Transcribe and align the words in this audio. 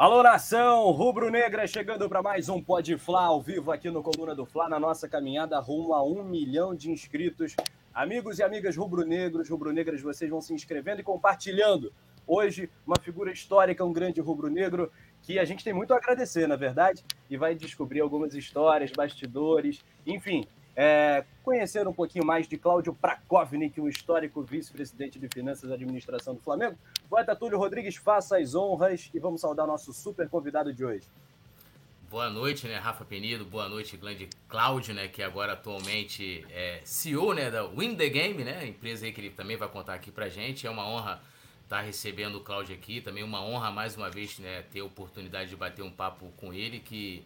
Alô, 0.00 0.22
nação 0.22 0.90
rubro-negra, 0.92 1.66
chegando 1.66 2.08
para 2.08 2.22
mais 2.22 2.48
um 2.48 2.58
Pode 2.58 2.96
Fla 2.96 3.24
ao 3.24 3.38
vivo 3.38 3.70
aqui 3.70 3.90
no 3.90 4.02
Coluna 4.02 4.34
do 4.34 4.46
Fla, 4.46 4.66
na 4.66 4.80
nossa 4.80 5.06
caminhada 5.06 5.60
rumo 5.60 5.92
a 5.92 6.02
um 6.02 6.24
milhão 6.24 6.74
de 6.74 6.90
inscritos. 6.90 7.54
Amigos 7.92 8.38
e 8.38 8.42
amigas 8.42 8.78
rubro-negros, 8.78 9.50
rubro-negras, 9.50 10.00
vocês 10.00 10.30
vão 10.30 10.40
se 10.40 10.54
inscrevendo 10.54 11.02
e 11.02 11.04
compartilhando. 11.04 11.92
Hoje, 12.26 12.70
uma 12.86 12.96
figura 12.98 13.30
histórica, 13.30 13.84
um 13.84 13.92
grande 13.92 14.22
rubro-negro, 14.22 14.90
que 15.20 15.38
a 15.38 15.44
gente 15.44 15.62
tem 15.62 15.74
muito 15.74 15.92
a 15.92 15.98
agradecer, 15.98 16.46
na 16.46 16.56
verdade, 16.56 17.04
e 17.28 17.36
vai 17.36 17.54
descobrir 17.54 18.00
algumas 18.00 18.32
histórias, 18.32 18.90
bastidores, 18.92 19.84
enfim, 20.06 20.46
é, 20.76 21.24
conhecer 21.42 21.86
um 21.86 21.92
pouquinho 21.92 22.24
mais 22.24 22.46
de 22.48 22.56
Cláudio 22.56 22.94
Prakovnik, 22.94 23.80
o 23.80 23.88
histórico 23.88 24.42
vice-presidente 24.42 25.18
de 25.18 25.28
Finanças 25.28 25.70
e 25.70 25.72
Administração 25.72 26.34
do 26.34 26.40
Flamengo. 26.40 26.78
Poeta 27.08 27.34
Túlio 27.34 27.58
Rodrigues, 27.58 27.96
faça 27.96 28.38
as 28.38 28.54
honras 28.54 29.10
e 29.12 29.18
vamos 29.18 29.40
saudar 29.40 29.66
nosso 29.66 29.92
super 29.92 30.28
convidado 30.28 30.72
de 30.72 30.84
hoje. 30.84 31.06
Boa 32.10 32.28
noite, 32.28 32.66
né, 32.66 32.76
Rafa 32.76 33.04
Penido. 33.04 33.44
Boa 33.44 33.68
noite, 33.68 33.96
grande 33.96 34.28
Cláudio, 34.48 34.92
né, 34.92 35.06
que 35.06 35.22
agora 35.22 35.52
atualmente 35.52 36.44
é 36.50 36.80
CEO, 36.82 37.32
né, 37.32 37.52
da 37.52 37.64
Win 37.64 37.94
the 37.94 38.08
Game, 38.08 38.42
né, 38.42 38.66
empresa 38.66 39.06
aí 39.06 39.12
que 39.12 39.20
ele 39.20 39.30
também 39.30 39.56
vai 39.56 39.68
contar 39.68 39.94
aqui 39.94 40.10
pra 40.10 40.28
gente. 40.28 40.66
É 40.66 40.70
uma 40.70 40.84
honra 40.84 41.22
estar 41.62 41.82
recebendo 41.82 42.38
o 42.38 42.40
Cláudio 42.40 42.74
aqui, 42.74 43.00
também 43.00 43.22
uma 43.22 43.40
honra 43.40 43.70
mais 43.70 43.96
uma 43.96 44.10
vez, 44.10 44.40
né, 44.40 44.62
ter 44.72 44.80
a 44.80 44.84
oportunidade 44.84 45.50
de 45.50 45.56
bater 45.56 45.82
um 45.82 45.90
papo 45.90 46.32
com 46.36 46.52
ele 46.52 46.80
que 46.80 47.24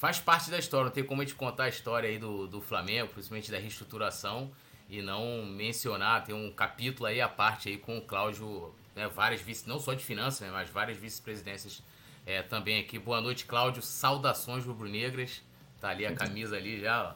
faz 0.00 0.18
parte 0.18 0.50
da 0.50 0.58
história, 0.58 0.86
não 0.86 0.90
tem 0.90 1.04
como 1.04 1.20
a 1.20 1.24
gente 1.26 1.34
contar 1.34 1.64
a 1.64 1.68
história 1.68 2.08
aí 2.08 2.18
do, 2.18 2.46
do 2.46 2.62
Flamengo, 2.62 3.12
principalmente 3.12 3.52
da 3.52 3.58
reestruturação, 3.58 4.50
e 4.88 5.02
não 5.02 5.44
mencionar, 5.44 6.24
tem 6.24 6.34
um 6.34 6.50
capítulo 6.50 7.06
aí 7.06 7.20
à 7.20 7.28
parte 7.28 7.68
aí 7.68 7.76
com 7.76 7.98
o 7.98 8.00
Cláudio, 8.00 8.74
né, 8.96 9.06
várias 9.08 9.42
vice, 9.42 9.68
não 9.68 9.78
só 9.78 9.92
de 9.92 10.02
finanças, 10.02 10.40
né, 10.40 10.50
mas 10.50 10.70
várias 10.70 10.96
vice-presidências 10.96 11.82
é, 12.24 12.40
também 12.40 12.80
aqui. 12.80 12.98
Boa 12.98 13.20
noite, 13.20 13.44
Cláudio, 13.44 13.82
saudações 13.82 14.64
rubro-negras, 14.64 15.42
tá 15.78 15.90
ali 15.90 16.06
a 16.06 16.14
camisa 16.14 16.56
ali 16.56 16.80
já, 16.80 17.10
ó. 17.10 17.14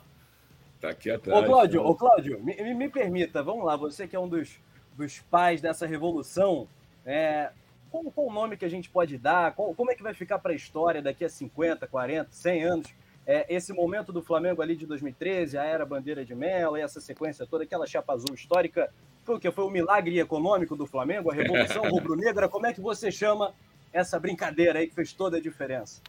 Tá 0.79 0.91
aqui 0.91 1.11
atrás. 1.11 1.43
Ô, 1.43 1.47
Cláudio, 1.47 1.83
ô, 1.83 1.95
Cláudio 1.95 2.45
me, 2.45 2.75
me 2.75 2.89
permita, 2.91 3.43
vamos 3.43 3.65
lá, 3.65 3.77
você 3.77 4.07
que 4.07 4.15
é 4.15 4.21
um 4.21 4.29
dos, 4.29 4.61
dos 4.95 5.21
pais 5.31 5.63
dessa 5.63 5.87
revolução, 5.87 6.69
é, 7.07 7.51
qual, 7.95 8.05
qual 8.11 8.27
o 8.27 8.33
nome 8.33 8.57
que 8.57 8.65
a 8.65 8.69
gente 8.69 8.91
pode 8.91 9.17
dar? 9.17 9.55
Qual, 9.55 9.73
como 9.73 9.93
é 9.93 9.95
que 9.95 10.03
vai 10.03 10.13
ficar 10.13 10.41
para 10.41 10.53
a 10.53 10.57
história 10.57 11.01
daqui 11.01 11.25
a 11.25 11.29
50, 11.29 11.87
40, 11.87 12.29
100 12.33 12.65
anos? 12.65 12.95
É, 13.25 13.47
esse 13.55 13.73
momento 13.73 14.13
do 14.13 14.21
Flamengo 14.21 14.61
ali 14.61 14.75
de 14.75 14.85
2013, 14.85 15.57
a 15.57 15.65
era 15.65 15.87
Bandeira 15.87 16.25
de 16.25 16.35
Melo, 16.35 16.77
e 16.77 16.81
essa 16.81 17.01
sequência 17.01 17.47
toda, 17.47 17.63
aquela 17.63 17.87
chapa 17.87 18.13
azul 18.13 18.35
histórica, 18.35 18.93
foi 19.25 19.37
o 19.37 19.41
que? 19.41 19.51
Foi 19.51 19.65
o 19.65 19.71
milagre 19.71 20.19
econômico 20.19 20.77
do 20.77 20.87
Flamengo, 20.87 21.31
a 21.31 21.35
Revolução 21.35 21.85
Rubro-Negra? 21.89 22.49
Como 22.49 22.67
é 22.67 22.73
que 22.73 22.81
você 22.81 23.13
chama 23.13 23.55
essa 23.93 24.19
brincadeira 24.19 24.81
aí 24.81 24.89
que 24.89 24.95
fez 24.95 25.13
toda 25.13 25.37
a 25.37 25.41
diferença? 25.41 26.03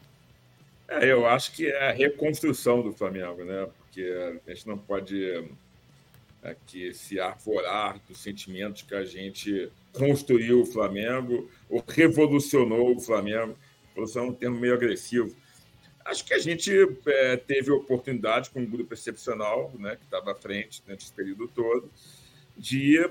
É, 0.88 1.06
eu 1.06 1.26
acho 1.28 1.52
que 1.54 1.68
é 1.68 1.90
a 1.90 1.92
reconstrução 1.92 2.82
do 2.82 2.92
Flamengo, 2.92 3.46
né? 3.46 3.68
Porque 3.78 4.42
a 4.46 4.54
gente 4.54 4.68
não 4.68 4.78
pode 4.78 5.48
aqui 6.44 6.94
se 6.94 7.20
arvorar 7.20 8.00
dos 8.08 8.22
sentimentos 8.22 8.82
que 8.82 8.94
a 8.94 9.04
gente 9.04 9.72
construiu 9.94 10.62
o 10.62 10.66
Flamengo 10.66 11.50
ou 11.70 11.84
revolucionou 11.88 12.96
o 12.96 13.00
Flamengo. 13.00 13.58
Revolução 13.90 14.26
é 14.26 14.28
um 14.28 14.34
termo 14.34 14.60
meio 14.60 14.74
agressivo. 14.74 15.36
Acho 16.04 16.24
que 16.26 16.34
a 16.34 16.40
gente 16.40 16.72
é, 17.08 17.38
teve 17.38 17.72
oportunidade, 17.72 18.50
com 18.52 18.60
um 18.60 18.66
grupo 18.66 18.94
excepcional, 18.94 19.72
né, 19.80 19.96
que 19.96 20.04
estava 20.04 20.34
à 20.34 20.36
frente 20.36 20.84
nesse 20.88 21.12
período 21.12 21.48
todo, 21.48 21.90
de 22.56 23.10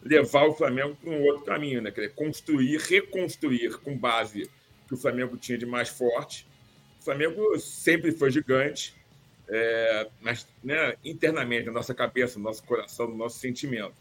levar 0.00 0.44
o 0.46 0.54
Flamengo 0.54 0.96
para 0.96 1.10
um 1.10 1.22
outro 1.24 1.44
caminho, 1.44 1.80
né? 1.80 1.90
Quer 1.90 2.02
dizer, 2.02 2.14
construir, 2.14 2.78
reconstruir 2.78 3.78
com 3.78 3.96
base 3.96 4.50
que 4.86 4.94
o 4.94 4.96
Flamengo 4.96 5.36
tinha 5.36 5.58
de 5.58 5.66
mais 5.66 5.88
forte. 5.88 6.46
O 7.00 7.04
Flamengo 7.04 7.58
sempre 7.58 8.12
foi 8.12 8.30
gigante, 8.30 8.94
é, 9.48 10.08
mas 10.20 10.46
né, 10.62 10.94
internamente, 11.04 11.66
na 11.66 11.72
nossa 11.72 11.94
cabeça, 11.94 12.38
no 12.38 12.44
nosso 12.44 12.62
coração, 12.64 13.08
no 13.08 13.16
nosso 13.16 13.38
sentimento 13.38 13.94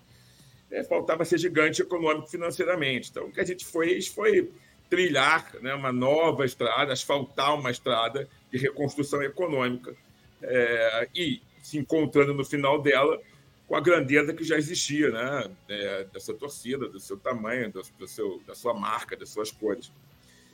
é, 0.71 0.83
faltava 0.83 1.25
ser 1.25 1.37
gigante 1.37 1.81
econômico 1.81 2.27
financeiramente. 2.27 3.09
Então, 3.11 3.25
o 3.25 3.31
que 3.31 3.41
a 3.41 3.45
gente 3.45 3.65
fez 3.65 4.07
foi 4.07 4.49
trilhar 4.89 5.55
né, 5.61 5.73
uma 5.73 5.91
nova 5.91 6.45
estrada, 6.45 6.93
asfaltar 6.93 7.57
uma 7.57 7.71
estrada 7.71 8.27
de 8.51 8.57
reconstrução 8.57 9.21
econômica 9.21 9.95
é, 10.41 11.07
e 11.15 11.41
se 11.61 11.77
encontrando 11.77 12.33
no 12.33 12.43
final 12.43 12.81
dela 12.81 13.21
com 13.67 13.75
a 13.75 13.79
grandeza 13.79 14.33
que 14.33 14.43
já 14.43 14.57
existia, 14.57 15.09
né, 15.11 15.51
é, 15.69 16.03
dessa 16.05 16.33
torcida, 16.33 16.89
do 16.89 16.99
seu 16.99 17.17
tamanho, 17.17 17.71
do, 17.71 17.81
do, 17.97 18.07
seu, 18.07 18.41
da 18.45 18.53
sua 18.53 18.73
marca, 18.73 19.15
das 19.15 19.29
suas 19.29 19.49
cores. 19.49 19.91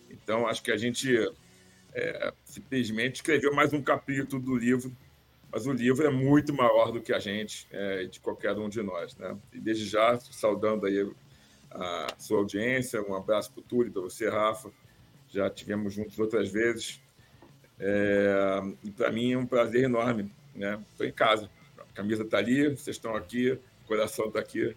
Então, 0.09 0.45
acho 0.45 0.61
que 0.61 0.71
a 0.71 0.77
gente 0.77 1.17
é, 1.93 2.33
simplesmente 2.45 3.15
escreveu 3.15 3.53
mais 3.55 3.73
um 3.73 3.81
capítulo 3.81 4.41
do 4.41 4.55
livro 4.55 4.95
mas 5.51 5.65
o 5.65 5.71
livro 5.71 6.05
é 6.05 6.09
muito 6.09 6.53
maior 6.53 6.91
do 6.91 7.01
que 7.01 7.13
a 7.13 7.19
gente, 7.19 7.67
é, 7.71 8.05
de 8.05 8.19
qualquer 8.19 8.57
um 8.57 8.69
de 8.69 8.81
nós. 8.81 9.15
Né? 9.15 9.37
E 9.53 9.59
desde 9.59 9.85
já, 9.85 10.19
saudando 10.19 10.85
aí 10.85 11.09
a 11.71 12.07
sua 12.17 12.39
audiência, 12.39 13.01
um 13.01 13.15
abraço 13.15 13.51
para 13.51 13.61
o 13.61 13.63
Túlio, 13.63 13.91
para 13.91 14.01
você, 14.01 14.29
Rafa. 14.29 14.69
Já 15.29 15.49
tivemos 15.49 15.93
juntos 15.93 16.17
outras 16.19 16.49
vezes. 16.49 17.01
É, 17.79 18.61
e 18.83 18.91
para 18.91 19.11
mim 19.11 19.33
é 19.33 19.37
um 19.37 19.45
prazer 19.45 19.83
enorme. 19.83 20.31
Estou 20.53 21.05
né? 21.05 21.07
em 21.07 21.11
casa. 21.11 21.49
A 21.77 21.93
camisa 21.93 22.23
está 22.23 22.37
ali, 22.37 22.69
vocês 22.69 22.95
estão 22.95 23.15
aqui, 23.15 23.51
o 23.51 23.87
coração 23.87 24.27
está 24.27 24.39
aqui. 24.39 24.75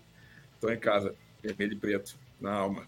Estou 0.55 0.73
em 0.73 0.79
casa, 0.79 1.15
vermelho 1.43 1.73
e 1.73 1.77
preto, 1.77 2.17
na 2.41 2.53
alma. 2.53 2.87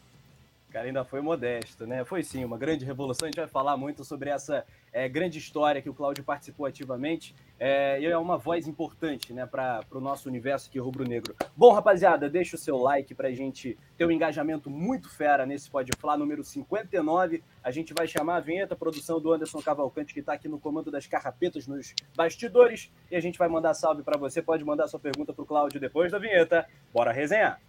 Cara 0.70 0.86
ainda 0.86 1.04
foi 1.04 1.20
modesto, 1.20 1.86
né? 1.86 2.02
Foi 2.02 2.22
sim, 2.22 2.44
uma 2.44 2.56
grande 2.56 2.84
revolução. 2.84 3.26
A 3.26 3.30
gente 3.30 3.40
vai 3.40 3.46
falar 3.48 3.76
muito 3.76 4.04
sobre 4.04 4.30
essa 4.30 4.64
é, 4.90 5.06
grande 5.06 5.38
história 5.38 5.82
que 5.82 5.90
o 5.90 5.94
Cláudio 5.94 6.24
participou 6.24 6.64
ativamente. 6.64 7.34
É, 7.64 8.02
é 8.02 8.18
uma 8.18 8.36
voz 8.36 8.66
importante 8.66 9.32
né, 9.32 9.46
para 9.46 9.84
o 9.92 10.00
nosso 10.00 10.28
universo 10.28 10.68
aqui 10.68 10.80
rubro-negro. 10.80 11.32
Bom, 11.56 11.72
rapaziada, 11.72 12.28
deixa 12.28 12.56
o 12.56 12.58
seu 12.58 12.76
like 12.76 13.14
para 13.14 13.28
a 13.28 13.32
gente 13.32 13.78
ter 13.96 14.04
um 14.04 14.10
engajamento 14.10 14.68
muito 14.68 15.08
fera 15.08 15.46
nesse 15.46 15.70
Pode 15.70 15.92
Falar, 15.96 16.16
número 16.16 16.42
59. 16.42 17.40
A 17.62 17.70
gente 17.70 17.94
vai 17.94 18.08
chamar 18.08 18.38
a 18.38 18.40
vinheta, 18.40 18.74
produção 18.74 19.20
do 19.20 19.32
Anderson 19.32 19.62
Cavalcante, 19.62 20.12
que 20.12 20.18
está 20.18 20.32
aqui 20.32 20.48
no 20.48 20.58
comando 20.58 20.90
das 20.90 21.06
carrapetas 21.06 21.68
nos 21.68 21.94
bastidores. 22.16 22.92
E 23.08 23.14
a 23.14 23.20
gente 23.20 23.38
vai 23.38 23.46
mandar 23.46 23.74
salve 23.74 24.02
para 24.02 24.18
você. 24.18 24.42
Pode 24.42 24.64
mandar 24.64 24.88
sua 24.88 24.98
pergunta 24.98 25.32
para 25.32 25.42
o 25.44 25.46
Cláudio 25.46 25.78
depois 25.78 26.10
da 26.10 26.18
vinheta. 26.18 26.66
Bora 26.92 27.12
resenhar! 27.12 27.60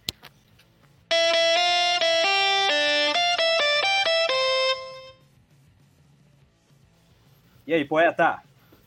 E 7.64 7.72
aí, 7.72 7.84
poeta? 7.84 8.42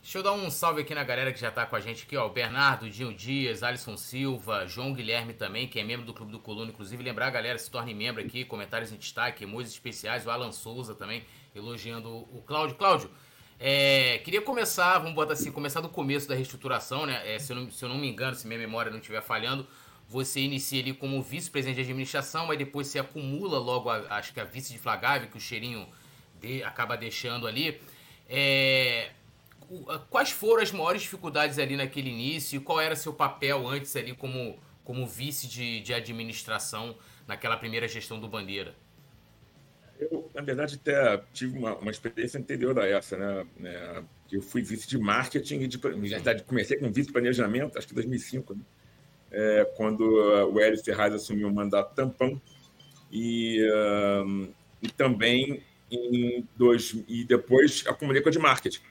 Deixa 0.08 0.20
eu 0.20 0.22
dar 0.22 0.32
um 0.32 0.50
salve 0.50 0.80
aqui 0.80 0.94
na 0.94 1.04
galera 1.04 1.30
que 1.34 1.38
já 1.38 1.50
tá 1.50 1.66
com 1.66 1.76
a 1.76 1.80
gente 1.80 2.04
aqui, 2.04 2.16
ó. 2.16 2.24
O 2.24 2.30
Bernardo, 2.30 2.88
Dinho 2.88 3.12
Dias, 3.12 3.62
Alisson 3.62 3.94
Silva, 3.94 4.66
João 4.66 4.94
Guilherme 4.94 5.34
também, 5.34 5.68
que 5.68 5.78
é 5.78 5.84
membro 5.84 6.06
do 6.06 6.14
Clube 6.14 6.32
do 6.32 6.38
Coluna. 6.38 6.70
Inclusive, 6.70 7.02
lembrar 7.02 7.26
a 7.26 7.30
galera, 7.30 7.58
se 7.58 7.70
torne 7.70 7.92
membro 7.92 8.24
aqui, 8.24 8.42
comentários 8.42 8.90
em 8.90 8.96
destaque, 8.96 9.44
emojis 9.44 9.70
especiais. 9.70 10.24
O 10.24 10.30
Alan 10.30 10.50
Souza 10.50 10.94
também, 10.94 11.26
elogiando 11.54 12.08
o 12.08 12.42
Cláudio. 12.46 12.74
Cláudio, 12.76 13.10
é, 13.60 14.16
queria 14.24 14.40
começar, 14.40 14.96
vamos 14.96 15.14
botar 15.14 15.34
assim, 15.34 15.52
começar 15.52 15.82
do 15.82 15.90
começo 15.90 16.26
da 16.26 16.34
reestruturação, 16.34 17.04
né? 17.04 17.34
É, 17.34 17.38
se, 17.38 17.52
eu 17.52 17.56
não, 17.56 17.70
se 17.70 17.84
eu 17.84 17.90
não 17.90 17.98
me 17.98 18.08
engano, 18.08 18.34
se 18.34 18.46
minha 18.46 18.58
memória 18.58 18.90
não 18.90 19.00
estiver 19.00 19.20
falhando, 19.20 19.68
você 20.08 20.40
inicia 20.40 20.80
ali 20.80 20.94
como 20.94 21.20
vice-presidente 21.20 21.76
de 21.76 21.82
administração, 21.82 22.46
mas 22.46 22.56
depois 22.56 22.86
você 22.86 22.98
acumula 22.98 23.58
logo, 23.58 23.90
a, 23.90 23.98
acho 24.16 24.32
que 24.32 24.40
a 24.40 24.44
vice 24.44 24.72
de 24.72 24.78
Flagave, 24.78 25.26
que 25.26 25.36
o 25.36 25.40
cheirinho 25.40 25.86
de, 26.40 26.62
acaba 26.62 26.96
deixando 26.96 27.46
ali. 27.46 27.78
É, 28.26 29.10
quais 30.10 30.30
foram 30.30 30.62
as 30.62 30.72
maiores 30.72 31.02
dificuldades 31.02 31.58
ali 31.58 31.76
naquele 31.76 32.10
início? 32.10 32.60
Qual 32.60 32.80
era 32.80 32.96
seu 32.96 33.12
papel 33.12 33.66
antes 33.66 33.94
ali 33.96 34.14
como, 34.14 34.58
como 34.84 35.06
vice 35.06 35.46
de, 35.46 35.80
de 35.80 35.92
administração 35.92 36.96
naquela 37.26 37.56
primeira 37.56 37.86
gestão 37.86 38.18
do 38.18 38.28
Bandeira? 38.28 38.74
Eu, 39.98 40.30
na 40.34 40.42
verdade, 40.42 40.76
até 40.76 41.22
tive 41.32 41.58
uma, 41.58 41.74
uma 41.76 41.90
experiência 41.90 42.38
anterior 42.38 42.78
a 42.78 42.86
essa, 42.86 43.16
né? 43.16 43.46
É, 43.64 44.02
eu 44.30 44.40
fui 44.40 44.62
vice 44.62 44.86
de 44.86 44.96
marketing 44.96 45.66
de, 45.66 45.78
na 45.82 45.90
verdade, 45.90 46.44
comecei 46.44 46.76
com 46.76 46.90
vice 46.92 47.08
de 47.08 47.12
planejamento, 47.12 47.76
acho 47.76 47.86
que 47.86 47.92
em 47.92 47.96
2005, 47.96 48.54
né? 48.54 48.60
é, 49.30 49.64
quando 49.76 50.02
o 50.52 50.60
Hélio 50.60 50.82
Ferraz 50.82 51.14
assumiu 51.14 51.48
o 51.48 51.54
mandato 51.54 51.94
tampão. 51.94 52.40
E, 53.10 53.66
um, 54.24 54.52
e 54.82 54.88
também 54.88 55.62
em 55.90 56.46
dois, 56.56 56.94
e 57.08 57.24
depois 57.24 57.82
a 57.86 57.94
comunica 57.94 58.30
de 58.30 58.38
marketing. 58.38 58.82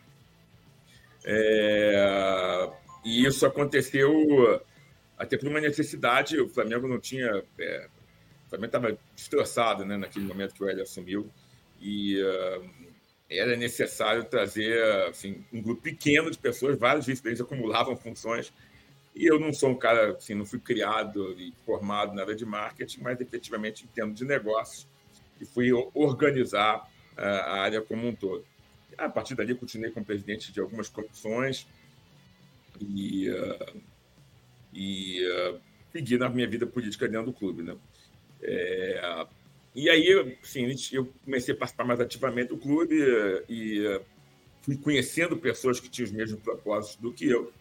É, 1.29 2.71
e 3.03 3.25
isso 3.25 3.45
aconteceu 3.45 4.63
até 5.17 5.37
por 5.37 5.49
uma 5.49 5.59
necessidade. 5.59 6.39
O 6.39 6.47
Flamengo 6.47 6.87
não 6.87 6.99
tinha. 6.99 7.43
É, 7.59 7.87
o 8.45 8.49
Flamengo 8.49 8.67
estava 8.67 8.97
destroçado 9.13 9.83
né, 9.83 9.97
naquele 9.97 10.25
momento 10.25 10.53
que 10.53 10.63
o 10.63 10.69
Hélio 10.69 10.83
assumiu. 10.83 11.29
E 11.81 12.21
uh, 12.23 12.69
era 13.29 13.57
necessário 13.57 14.23
trazer 14.23 14.81
assim, 15.09 15.43
um 15.51 15.61
grupo 15.61 15.81
pequeno 15.81 16.31
de 16.31 16.37
pessoas, 16.37 16.79
vários 16.79 17.05
vice-presidentes 17.05 17.45
acumulavam 17.45 17.97
funções. 17.97 18.53
E 19.13 19.25
eu 19.25 19.37
não 19.37 19.51
sou 19.51 19.71
um 19.71 19.75
cara, 19.75 20.11
assim, 20.11 20.33
não 20.33 20.45
fui 20.45 20.59
criado 20.59 21.33
e 21.37 21.53
formado 21.65 22.13
na 22.13 22.21
área 22.21 22.35
de 22.35 22.45
marketing, 22.45 23.01
mas 23.01 23.19
efetivamente 23.19 23.83
em 23.83 23.87
termos 23.87 24.17
de 24.17 24.23
negócios. 24.23 24.87
E 25.41 25.45
fui 25.45 25.71
organizar 25.93 26.87
a 27.17 27.59
área 27.59 27.81
como 27.81 28.07
um 28.07 28.15
todo. 28.15 28.45
A 28.97 29.09
partir 29.09 29.35
dali, 29.35 29.53
continuei 29.53 29.91
como 29.91 30.05
presidente 30.05 30.51
de 30.51 30.59
algumas 30.59 30.89
comissões 30.89 31.67
e, 32.79 33.29
uh, 33.29 33.81
e 34.73 35.21
uh, 35.23 35.59
segui 35.91 36.17
na 36.17 36.29
minha 36.29 36.47
vida 36.47 36.65
política 36.65 37.07
dentro 37.07 37.27
do 37.27 37.33
clube. 37.33 37.63
Né? 37.63 37.75
É, 38.41 39.27
e 39.75 39.89
aí, 39.89 40.37
assim, 40.41 40.75
eu 40.91 41.05
comecei 41.23 41.53
a 41.53 41.57
participar 41.57 41.83
mais 41.83 41.99
ativamente 41.99 42.49
do 42.49 42.57
clube 42.57 42.95
e 43.47 43.85
uh, 43.85 44.01
fui 44.61 44.77
conhecendo 44.77 45.37
pessoas 45.37 45.79
que 45.79 45.89
tinham 45.89 46.07
os 46.07 46.11
mesmos 46.11 46.41
propósitos 46.41 46.97
do 46.97 47.13
que 47.13 47.27
eu. 47.27 47.53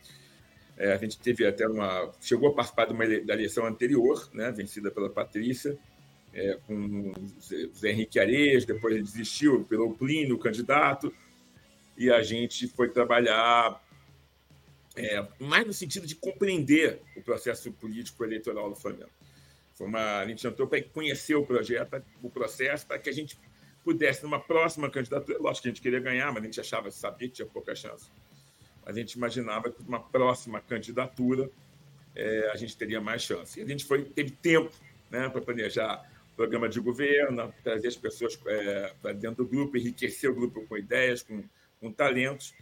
É, 0.77 0.93
a 0.93 0.97
gente 0.99 1.19
teve 1.19 1.47
até 1.47 1.67
uma. 1.67 2.13
chegou 2.21 2.51
a 2.51 2.53
participar 2.53 2.87
de 2.87 2.93
uma, 2.93 3.07
da 3.07 3.35
eleição 3.35 3.65
anterior, 3.67 4.29
né, 4.33 4.51
vencida 4.51 4.91
pela 4.91 5.09
Patrícia, 5.09 5.79
é, 6.35 6.59
com 6.67 7.13
o 7.13 7.15
Zé 7.75 7.91
Henrique 7.91 8.21
Areias, 8.21 8.67
depois 8.67 8.95
ele 8.95 9.03
desistiu 9.03 9.65
pelo 9.65 9.95
Plínio, 9.95 10.37
o 10.37 10.39
candidato, 10.39 11.13
e 11.97 12.11
a 12.11 12.23
gente 12.23 12.69
foi 12.69 12.89
trabalhar 12.89 13.83
é, 14.97 15.27
mais 15.39 15.67
no 15.67 15.73
sentido 15.73 16.07
de 16.07 16.15
compreender 16.15 17.01
o 17.17 17.23
processo 17.23 17.71
político 17.73 18.25
eleitoral 18.25 18.69
do 18.71 18.77
Flamengo. 18.77 19.11
Foi 19.75 19.87
uma, 19.87 20.21
a 20.21 20.27
gente 20.27 20.47
entrou 20.47 20.67
para 20.67 20.83
conhecer 20.83 21.35
o 21.35 21.45
projeto, 21.45 22.03
o 22.23 22.31
processo, 22.31 22.87
para 22.87 22.99
que 22.99 23.11
a 23.11 23.13
gente 23.13 23.39
pudesse, 23.85 24.23
numa 24.23 24.41
próxima 24.41 24.91
candidatura, 24.91 25.39
lógico 25.39 25.63
que 25.63 25.69
a 25.69 25.71
gente 25.71 25.83
queria 25.83 26.01
ganhar, 26.01 26.33
mas 26.33 26.43
a 26.43 26.47
gente 26.47 26.61
achava, 26.61 26.91
sabia 26.91 27.29
que 27.29 27.35
tinha 27.35 27.47
pouca 27.47 27.75
chance. 27.75 28.11
Mas 28.85 28.97
a 28.97 28.99
gente 28.99 29.13
imaginava 29.13 29.71
que 29.71 29.83
uma 29.83 30.01
próxima 30.01 30.61
candidatura 30.61 31.51
é, 32.15 32.51
a 32.53 32.57
gente 32.57 32.77
teria 32.77 33.01
mais 33.01 33.23
chance. 33.23 33.61
E 33.61 33.63
a 33.63 33.67
gente 33.67 33.85
foi, 33.85 34.05
teve 34.05 34.31
tempo 34.31 34.73
né, 35.11 35.29
para 35.29 35.41
planejar 35.43 36.11
programa 36.37 36.69
de 36.69 36.81
governo, 36.81 37.53
trazer 37.63 37.89
as 37.89 37.97
pessoas 37.97 38.39
é, 38.47 38.93
para 39.01 39.13
dentro 39.13 39.45
do 39.45 39.47
grupo, 39.49 39.77
enriquecer 39.77 40.31
o 40.31 40.35
grupo 40.35 40.67
com 40.67 40.77
ideias, 40.77 41.23
com, 41.23 41.43
com 41.81 41.91
talentos, 41.91 42.55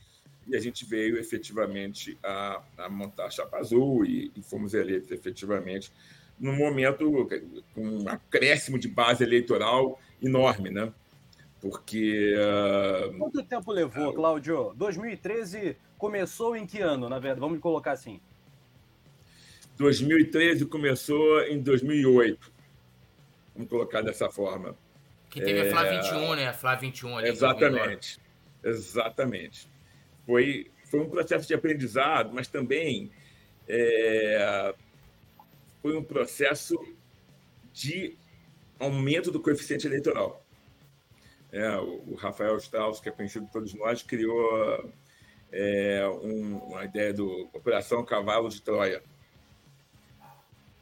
e 0.46 0.56
a 0.56 0.60
gente 0.60 0.84
veio 0.84 1.16
efetivamente 1.18 2.18
a, 2.22 2.62
a 2.78 2.88
montar 2.88 3.26
a 3.26 3.30
Chapa 3.30 3.58
Azul 3.58 4.04
e, 4.04 4.30
e, 4.36 4.42
fomos 4.42 4.74
eleitos 4.74 5.10
efetivamente 5.10 5.90
num 6.38 6.56
momento 6.56 7.28
com 7.74 7.82
um 7.82 8.08
acréscimo 8.08 8.78
de 8.78 8.88
base 8.88 9.22
eleitoral 9.22 9.98
enorme, 10.22 10.70
né? 10.70 10.92
Porque. 11.60 12.34
Uh... 12.36 13.18
Quanto 13.18 13.42
tempo 13.42 13.72
levou, 13.72 14.12
Cláudio? 14.12 14.74
2013 14.76 15.76
começou 15.96 16.56
em 16.56 16.66
que 16.66 16.80
ano, 16.80 17.08
na 17.08 17.18
verdade? 17.18 17.40
Vamos 17.40 17.60
colocar 17.60 17.92
assim. 17.92 18.20
2013 19.78 20.66
começou 20.66 21.40
em 21.42 21.60
2008. 21.60 22.52
Vamos 23.54 23.70
colocar 23.70 24.02
dessa 24.02 24.28
forma. 24.28 24.76
Que 25.30 25.40
teve 25.40 25.60
é... 25.60 25.68
a 25.68 25.70
Flá 25.70 25.84
21, 25.84 26.34
né? 26.34 26.48
A 26.48 26.52
Flá 26.52 26.74
21 26.74 27.18
ali. 27.18 27.28
Exatamente. 27.28 28.20
Exatamente. 28.64 29.68
Foi, 30.26 30.70
foi 30.86 31.00
um 31.00 31.08
processo 31.08 31.46
de 31.46 31.54
aprendizado, 31.54 32.32
mas 32.32 32.48
também 32.48 33.10
é... 33.68 34.74
foi 35.82 35.96
um 35.96 36.02
processo 36.02 36.76
de 37.72 38.16
aumento 38.78 39.30
do 39.30 39.40
coeficiente 39.40 39.86
eleitoral. 39.86 40.44
É, 41.52 41.76
o 41.76 42.14
Rafael 42.16 42.56
Strauss, 42.56 43.00
que 43.00 43.08
é 43.08 43.12
conhecido 43.12 43.46
por 43.46 43.52
todos 43.52 43.74
nós, 43.74 44.02
criou 44.02 44.92
é, 45.52 46.04
um, 46.22 46.56
uma 46.56 46.84
ideia 46.84 47.12
do 47.12 47.48
Operação 47.52 48.04
Cavalo 48.04 48.48
de 48.48 48.60
Troia, 48.60 49.00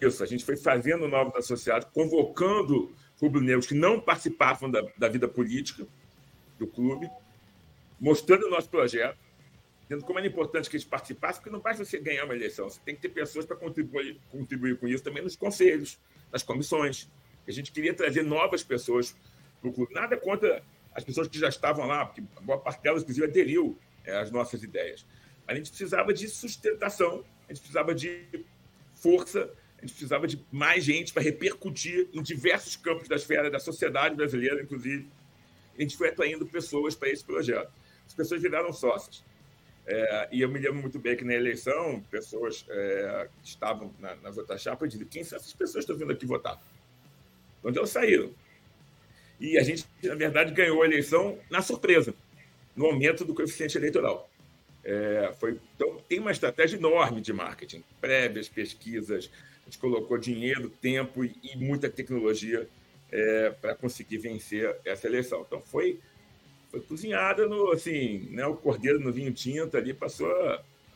isso, 0.03 0.23
a 0.23 0.27
gente 0.27 0.45
foi 0.45 0.57
fazendo 0.57 1.07
novos 1.07 1.37
associados, 1.37 1.87
convocando 1.95 2.93
rubro-negros 3.21 3.67
que 3.67 3.75
não 3.75 4.01
participavam 4.01 4.69
da, 4.69 4.83
da 4.99 5.09
vida 5.09 5.29
política 5.29 5.87
do 6.59 6.67
clube, 6.67 7.09
mostrando 8.03 8.47
o 8.47 8.51
nosso 8.51 8.69
projeto, 8.69 9.17
dizendo 9.83 10.05
como 10.05 10.19
era 10.19 10.27
importante 10.27 10.69
que 10.69 10.75
eles 10.75 10.85
participassem, 10.85 11.41
porque 11.41 11.51
não 11.51 11.61
basta 11.61 11.85
você 11.85 12.01
ganhar 12.01 12.25
uma 12.25 12.35
eleição, 12.35 12.69
você 12.69 12.81
tem 12.85 12.97
que 12.97 13.01
ter 13.01 13.11
pessoas 13.11 13.47
para 13.47 13.55
contribuir, 13.55 14.19
contribuir 14.29 14.77
com 14.77 14.89
isso 14.89 15.05
também 15.05 15.23
nos 15.23 15.37
conselhos, 15.37 16.01
nas 16.33 16.43
comissões. 16.43 17.09
A 17.47 17.53
gente 17.53 17.71
queria 17.71 17.95
trazer 17.95 18.25
novas 18.25 18.65
pessoas 18.65 19.15
para 19.61 19.71
o 19.71 19.73
clube. 19.73 19.95
Nada 19.95 20.17
contra 20.17 20.65
as 20.93 21.05
pessoas 21.05 21.29
que 21.29 21.39
já 21.39 21.49
estavam 21.49 21.87
lá, 21.87 22.05
porque 22.05 22.23
boa 22.43 22.59
parte 22.59 22.83
delas, 22.83 23.03
inclusive, 23.03 23.27
aderiu 23.27 23.79
é, 24.05 24.17
às 24.19 24.33
nossas 24.33 24.65
ideias. 24.65 25.07
Mas 25.47 25.55
a 25.55 25.59
gente 25.59 25.69
precisava 25.69 26.13
de 26.13 26.29
sustentação, 26.29 27.25
a 27.49 27.53
gente 27.53 27.61
precisava 27.61 27.95
de 27.95 28.27
força 28.95 29.49
a 29.79 29.85
gente 29.85 29.95
precisava 29.95 30.29
de 30.29 30.41
mais 30.53 30.85
gente 30.85 31.13
para 31.13 31.25
repercutir 31.25 32.09
em 32.13 32.23
diversos 32.23 32.77
campos 32.77 33.09
da 33.09 33.17
esfera 33.17 33.51
da 33.51 33.59
sociedade 33.59 34.15
brasileira, 34.15 34.63
inclusive. 34.63 35.09
A 35.77 35.83
gente 35.83 35.97
foi 35.97 36.09
atraindo 36.09 36.47
pessoas 36.47 36.95
para 36.95 37.11
esse 37.11 37.25
projeto. 37.25 37.69
As 38.13 38.15
pessoas 38.15 38.43
viraram 38.43 38.71
sócias. 38.75 39.25
É, 39.87 40.29
e 40.31 40.43
eu 40.43 40.49
me 40.51 40.59
lembro 40.59 40.83
muito 40.83 40.99
bem 40.99 41.17
que 41.17 41.25
na 41.25 41.33
eleição, 41.33 42.05
pessoas 42.11 42.65
é, 42.69 43.27
que 43.43 43.49
estavam 43.49 43.91
na, 43.99 44.15
nas 44.17 44.37
outras 44.37 44.61
chapas 44.61 44.91
diziam: 44.91 45.09
quem 45.09 45.25
são 45.25 45.39
essas 45.39 45.55
pessoas 45.55 45.87
que 45.87 45.93
estão 45.93 45.97
vindo 45.97 46.13
aqui 46.13 46.27
votar? 46.27 46.63
Onde 47.65 47.79
elas 47.79 47.89
saíram? 47.89 48.31
E 49.41 49.57
a 49.57 49.63
gente, 49.63 49.87
na 50.03 50.15
verdade, 50.15 50.53
ganhou 50.53 50.83
a 50.83 50.85
eleição 50.85 51.39
na 51.51 51.63
surpresa, 51.63 52.15
no 52.77 52.85
aumento 52.85 53.25
do 53.25 53.35
coeficiente 53.35 53.79
eleitoral. 53.79 54.29
É, 54.85 55.33
foi, 55.41 55.59
então, 55.75 55.97
tem 56.07 56.21
uma 56.21 56.33
estratégia 56.33 56.77
enorme 56.77 57.23
de 57.23 57.33
marketing, 57.33 57.83
prévias, 57.99 58.47
pesquisas, 58.47 59.31
a 59.63 59.65
gente 59.65 59.79
colocou 59.79 60.19
dinheiro, 60.19 60.69
tempo 60.69 61.25
e, 61.25 61.35
e 61.43 61.57
muita 61.57 61.89
tecnologia 61.89 62.69
é, 63.11 63.51
para 63.51 63.75
conseguir 63.75 64.19
vencer 64.19 64.77
essa 64.85 65.07
eleição. 65.07 65.45
Então 65.47 65.63
foi, 65.63 65.99
foi 66.73 66.81
cozinhada 66.81 67.47
no 67.47 67.71
assim, 67.71 68.31
né, 68.31 68.45
o 68.45 68.57
cordeiro 68.57 68.99
no 68.99 69.13
vinho 69.13 69.33
tinto 69.33 69.77
ali 69.77 69.95
passou 69.95 70.29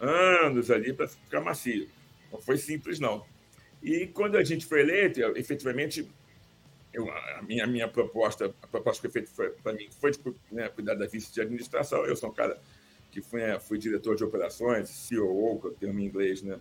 anos 0.01 0.71
ali 0.71 0.93
para 0.93 1.07
ficar 1.07 1.41
macio. 1.41 1.89
Não 2.33 2.41
foi 2.41 2.57
simples 2.57 2.99
não. 2.99 3.25
E 3.81 4.09
quando 4.09 4.37
a 4.37 4.43
gente 4.43 4.67
foi 4.67 4.81
eleito, 4.81 5.21
eu, 5.21 5.37
efetivamente 5.37 6.11
eu, 6.93 7.09
a 7.09 7.43
minha 7.43 7.65
a 7.65 7.67
minha 7.69 7.87
proposta, 7.87 8.53
a 8.61 8.67
proposta 8.67 9.07
que 9.07 9.13
foi 9.13 9.23
feita 9.23 9.53
para 9.63 9.73
mim 9.73 9.89
foi 10.01 10.11
de 10.11 10.19
né, 10.51 10.69
cuidar 10.69 10.95
da 10.95 11.07
vice 11.07 11.33
de 11.33 11.41
administração. 11.41 12.05
Eu 12.05 12.17
sou 12.17 12.31
um 12.31 12.35
cara 12.35 12.61
que 13.13 13.21
fui, 13.23 13.41
fui 13.61 13.79
diretor 13.79 14.17
de 14.17 14.25
operações, 14.25 15.09
COO, 15.09 15.61
que 15.61 15.67
é 15.67 15.71
o 15.71 15.75
termo 15.75 16.01
em 16.01 16.07
inglês, 16.07 16.43
né? 16.43 16.59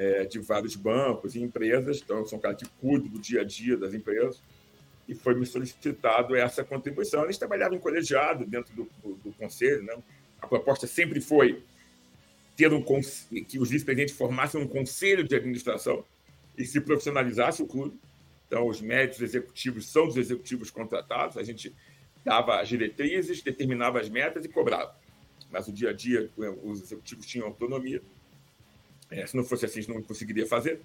é, 0.00 0.24
de 0.24 0.38
vários 0.38 0.76
bancos 0.76 1.34
e 1.34 1.42
empresas, 1.42 2.00
então 2.02 2.18
eu 2.18 2.26
sou 2.26 2.38
um 2.38 2.40
cara 2.40 2.54
que 2.54 2.66
cuido 2.80 3.08
do 3.08 3.18
dia 3.18 3.42
a 3.42 3.44
dia 3.44 3.76
das 3.76 3.92
empresas, 3.92 4.42
e 5.10 5.14
foi 5.14 5.34
me 5.34 5.44
solicitado 5.44 6.36
essa 6.36 6.64
contribuição. 6.64 7.24
Eles 7.24 7.36
trabalhavam 7.36 7.76
em 7.76 7.80
colegiado 7.80 8.46
dentro 8.46 8.74
do, 8.74 8.88
do, 9.02 9.14
do 9.16 9.32
conselho, 9.32 9.82
né? 9.82 9.94
a 10.40 10.46
proposta 10.46 10.86
sempre 10.86 11.20
foi 11.20 11.62
ter 12.56 12.72
um 12.72 12.82
que 12.82 13.58
os 13.58 13.70
vice-presidentes 13.70 14.14
formassem 14.14 14.60
um 14.60 14.66
conselho 14.66 15.26
de 15.26 15.34
administração 15.34 16.04
e 16.56 16.64
se 16.64 16.80
profissionalizasse 16.80 17.62
o 17.62 17.66
clube. 17.66 17.98
Então, 18.46 18.66
os 18.66 18.80
médicos 18.80 19.20
executivos 19.20 19.86
são 19.86 20.08
os 20.08 20.16
executivos 20.16 20.70
contratados, 20.70 21.36
a 21.36 21.42
gente 21.42 21.74
dava 22.24 22.60
as 22.60 22.68
diretrizes, 22.68 23.42
determinava 23.42 24.00
as 24.00 24.08
metas 24.08 24.44
e 24.44 24.48
cobrava. 24.48 24.94
Mas 25.50 25.68
o 25.68 25.72
dia 25.72 25.90
a 25.90 25.92
dia, 25.92 26.30
os 26.62 26.82
executivos 26.82 27.26
tinham 27.26 27.46
autonomia 27.46 28.02
é, 29.10 29.26
se 29.26 29.36
não 29.36 29.44
fosse 29.44 29.66
assim, 29.66 29.80
a 29.80 29.82
gente 29.82 29.92
não 29.92 30.02
conseguiria 30.02 30.46
fazer. 30.46 30.80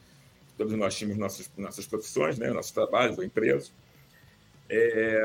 Todos 0.58 0.74
nós 0.74 0.96
tínhamos 0.96 1.18
nossas, 1.18 1.52
nossas 1.56 1.86
profissões, 1.86 2.40
né, 2.40 2.50
nossos 2.50 2.72
trabalhos 2.72 3.20
empresas. 3.20 3.72
É, 4.70 5.22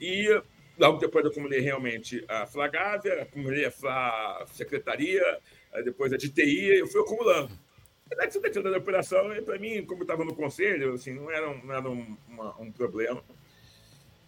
e 0.00 0.42
logo 0.78 0.98
depois 0.98 1.24
eu 1.24 1.30
acumulei 1.30 1.60
realmente 1.60 2.24
a 2.28 2.46
Flagávia, 2.46 3.22
acumulei 3.22 3.64
a 3.64 4.46
Secretaria, 4.52 5.22
depois 5.84 6.12
a 6.12 6.16
de 6.16 6.28
TI, 6.28 6.78
eu 6.78 6.86
fui 6.86 7.00
acumulando. 7.00 7.52
A 8.06 8.16
verdade, 8.16 8.62
da 8.62 8.78
operação, 8.78 9.24
para 9.44 9.58
mim, 9.58 9.84
como 9.84 10.02
estava 10.02 10.24
no 10.24 10.34
conselho, 10.34 10.92
assim, 10.92 11.14
não 11.14 11.30
era, 11.30 11.50
um, 11.50 11.64
não 11.64 11.74
era 11.74 11.90
um, 11.90 12.16
uma, 12.28 12.60
um 12.60 12.70
problema. 12.70 13.22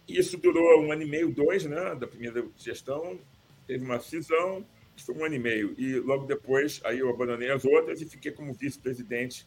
Isso 0.07 0.37
durou 0.37 0.81
um 0.81 0.91
ano 0.91 1.03
e 1.03 1.05
meio, 1.05 1.29
dois, 1.29 1.65
né, 1.65 1.95
da 1.95 2.07
primeira 2.07 2.43
gestão. 2.57 3.19
Teve 3.67 3.83
uma 3.85 3.99
cisão, 3.99 4.65
foi 4.97 5.15
um 5.15 5.25
ano 5.25 5.35
e 5.35 5.39
meio. 5.39 5.75
E 5.77 5.99
logo 5.99 6.25
depois, 6.25 6.81
aí 6.83 6.99
eu 6.99 7.09
abandonei 7.09 7.51
as 7.51 7.65
outras 7.65 8.01
e 8.01 8.05
fiquei 8.05 8.31
como 8.31 8.53
vice-presidente 8.53 9.45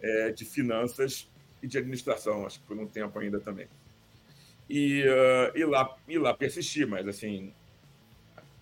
é, 0.00 0.30
de 0.30 0.44
finanças 0.44 1.28
e 1.62 1.66
de 1.66 1.78
administração, 1.78 2.46
acho 2.46 2.60
que 2.60 2.66
por 2.66 2.78
um 2.78 2.86
tempo 2.86 3.18
ainda 3.18 3.38
também. 3.38 3.68
E, 4.70 5.02
uh, 5.02 5.58
e, 5.58 5.64
lá, 5.64 5.96
e 6.06 6.16
lá 6.16 6.32
persisti, 6.32 6.86
mas 6.86 7.08
assim, 7.08 7.52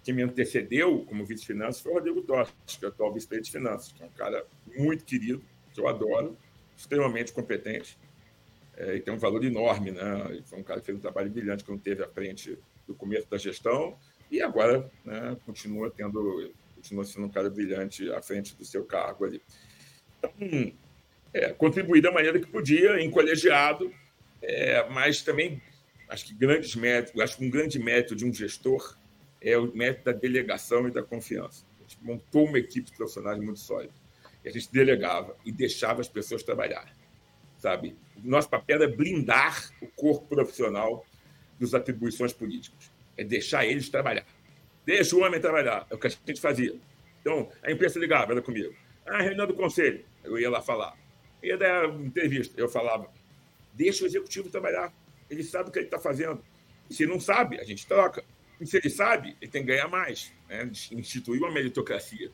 quem 0.03 0.15
me 0.15 0.23
antecedeu 0.23 1.05
como 1.05 1.23
vice-finanças 1.23 1.83
foi 1.83 1.93
o 1.93 1.95
Rodrigo 1.97 2.23
Tosti, 2.23 2.79
que 2.79 2.85
é 2.87 2.88
o 2.88 2.91
atual 2.91 3.12
vice-presidente 3.12 3.53
de 3.53 3.59
finanças, 3.59 3.93
que 3.93 4.03
é 4.03 4.07
um 4.07 4.11
cara 4.12 4.47
muito 4.75 5.05
querido, 5.05 5.45
que 5.71 5.79
eu 5.79 5.87
adoro, 5.87 6.35
extremamente 6.75 7.31
competente, 7.31 7.99
é, 8.79 8.97
e 8.97 9.00
tem 9.00 9.12
um 9.12 9.19
valor 9.19 9.45
enorme, 9.45 9.91
né? 9.91 10.41
Foi 10.47 10.59
um 10.59 10.62
cara 10.62 10.81
que 10.81 10.87
fez 10.87 10.97
um 10.97 11.00
trabalho 11.00 11.29
brilhante 11.29 11.62
quando 11.62 11.83
teve 11.83 12.03
à 12.03 12.09
frente 12.09 12.59
do 12.87 12.95
começo 12.95 13.29
da 13.29 13.37
gestão 13.37 13.99
e 14.31 14.41
agora 14.41 14.91
né, 15.05 15.37
continua 15.45 15.91
tendo, 15.91 16.55
continua 16.75 17.05
sendo 17.05 17.27
um 17.27 17.31
cara 17.31 17.50
brilhante 17.50 18.11
à 18.12 18.23
frente 18.23 18.57
do 18.57 18.65
seu 18.65 18.83
cargo 18.83 19.27
ali. 19.27 19.43
Então, 20.19 20.73
é, 21.35 21.53
contribuí 21.53 22.00
da 22.00 22.11
maneira 22.11 22.41
que 22.41 22.47
podia, 22.47 22.99
em 22.99 23.11
colegiado, 23.11 23.93
é, 24.41 24.88
mas 24.88 25.21
também 25.21 25.61
acho 26.09 26.25
que 26.25 26.35
grandes 26.35 26.75
méritos, 26.75 27.21
acho 27.21 27.37
que 27.37 27.45
um 27.45 27.50
grande 27.50 27.79
mérito 27.79 28.17
de 28.17 28.25
um 28.25 28.33
gestor 28.33 28.97
é 29.41 29.57
o 29.57 29.75
mérito 29.75 30.05
da 30.05 30.12
delegação 30.12 30.88
e 30.88 30.91
da 30.91 31.03
confiança. 31.03 31.65
A 31.79 31.83
gente 31.83 31.99
montou 32.03 32.47
uma 32.47 32.59
equipe 32.59 32.91
de 32.91 32.97
profissionais 32.97 33.38
muito 33.38 33.61
sólida. 33.61 33.95
E 34.45 34.49
a 34.49 34.53
gente 34.53 34.71
delegava 34.73 35.37
e 35.45 35.53
deixava 35.53 36.00
as 36.00 36.09
pessoas 36.09 36.43
trabalhar. 36.43 36.93
Sabe? 37.59 37.97
Nosso 38.23 38.49
papel 38.49 38.83
é 38.83 38.87
blindar 38.87 39.71
o 39.81 39.87
corpo 39.88 40.27
profissional 40.27 41.05
das 41.59 41.75
atribuições 41.75 42.33
políticas. 42.33 42.91
É 43.17 43.25
deixar 43.25 43.67
eles 43.67 43.88
trabalhar. 43.88 44.27
Deixa 44.85 45.15
o 45.17 45.21
homem 45.21 45.41
trabalhar. 45.41 45.87
É 45.91 45.95
o 45.95 45.99
que 45.99 46.07
a 46.07 46.11
gente 46.11 46.41
fazia. 46.41 46.75
Então, 47.21 47.50
a 47.62 47.71
imprensa 47.71 47.99
ligava, 47.99 48.33
era 48.33 48.41
comigo. 48.41 48.75
Ah, 49.05 49.23
reunião 49.23 49.47
do 49.47 49.55
conselho. 49.55 50.05
Eu 50.23 50.38
ia 50.38 50.49
lá 50.49 50.62
falar. 50.62 50.97
Ia 51.43 51.57
dar 51.57 51.85
entrevista. 51.88 52.59
Eu 52.61 52.69
falava, 52.69 53.11
deixa 53.75 54.05
o 54.05 54.07
executivo 54.07 54.50
trabalhar. 54.50 54.93
Ele 55.31 55.43
sabe 55.43 55.69
o 55.69 55.73
que 55.73 55.79
ele 55.79 55.87
está 55.87 55.99
fazendo. 55.99 56.43
Se 56.91 57.07
não 57.07 57.21
sabe, 57.21 57.59
a 57.61 57.65
gente 57.65 57.87
troca. 57.87 58.25
E 58.61 58.67
se 58.67 58.77
ele 58.77 58.91
sabe, 58.91 59.37
ele 59.41 59.51
tem 59.51 59.63
que 59.63 59.69
ganhar 59.69 59.89
mais. 59.89 60.33
Né? 60.49 60.71
Instituiu 60.93 61.47
a 61.47 61.51
meritocracia. 61.51 62.31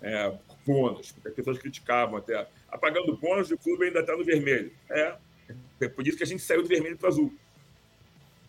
É, 0.00 0.32
bônus, 0.64 1.10
porque 1.10 1.28
as 1.28 1.34
pessoas 1.34 1.58
criticavam 1.58 2.16
até. 2.16 2.48
Apagando 2.68 3.16
bônus, 3.16 3.50
o 3.50 3.58
clube 3.58 3.86
ainda 3.86 4.00
está 4.00 4.16
no 4.16 4.24
vermelho. 4.24 4.72
É, 4.90 5.16
é 5.80 5.88
por 5.88 6.06
isso 6.06 6.16
que 6.16 6.22
a 6.22 6.26
gente 6.26 6.42
saiu 6.42 6.62
do 6.62 6.68
vermelho 6.68 6.96
para 6.96 7.06
o 7.06 7.08
azul. 7.08 7.34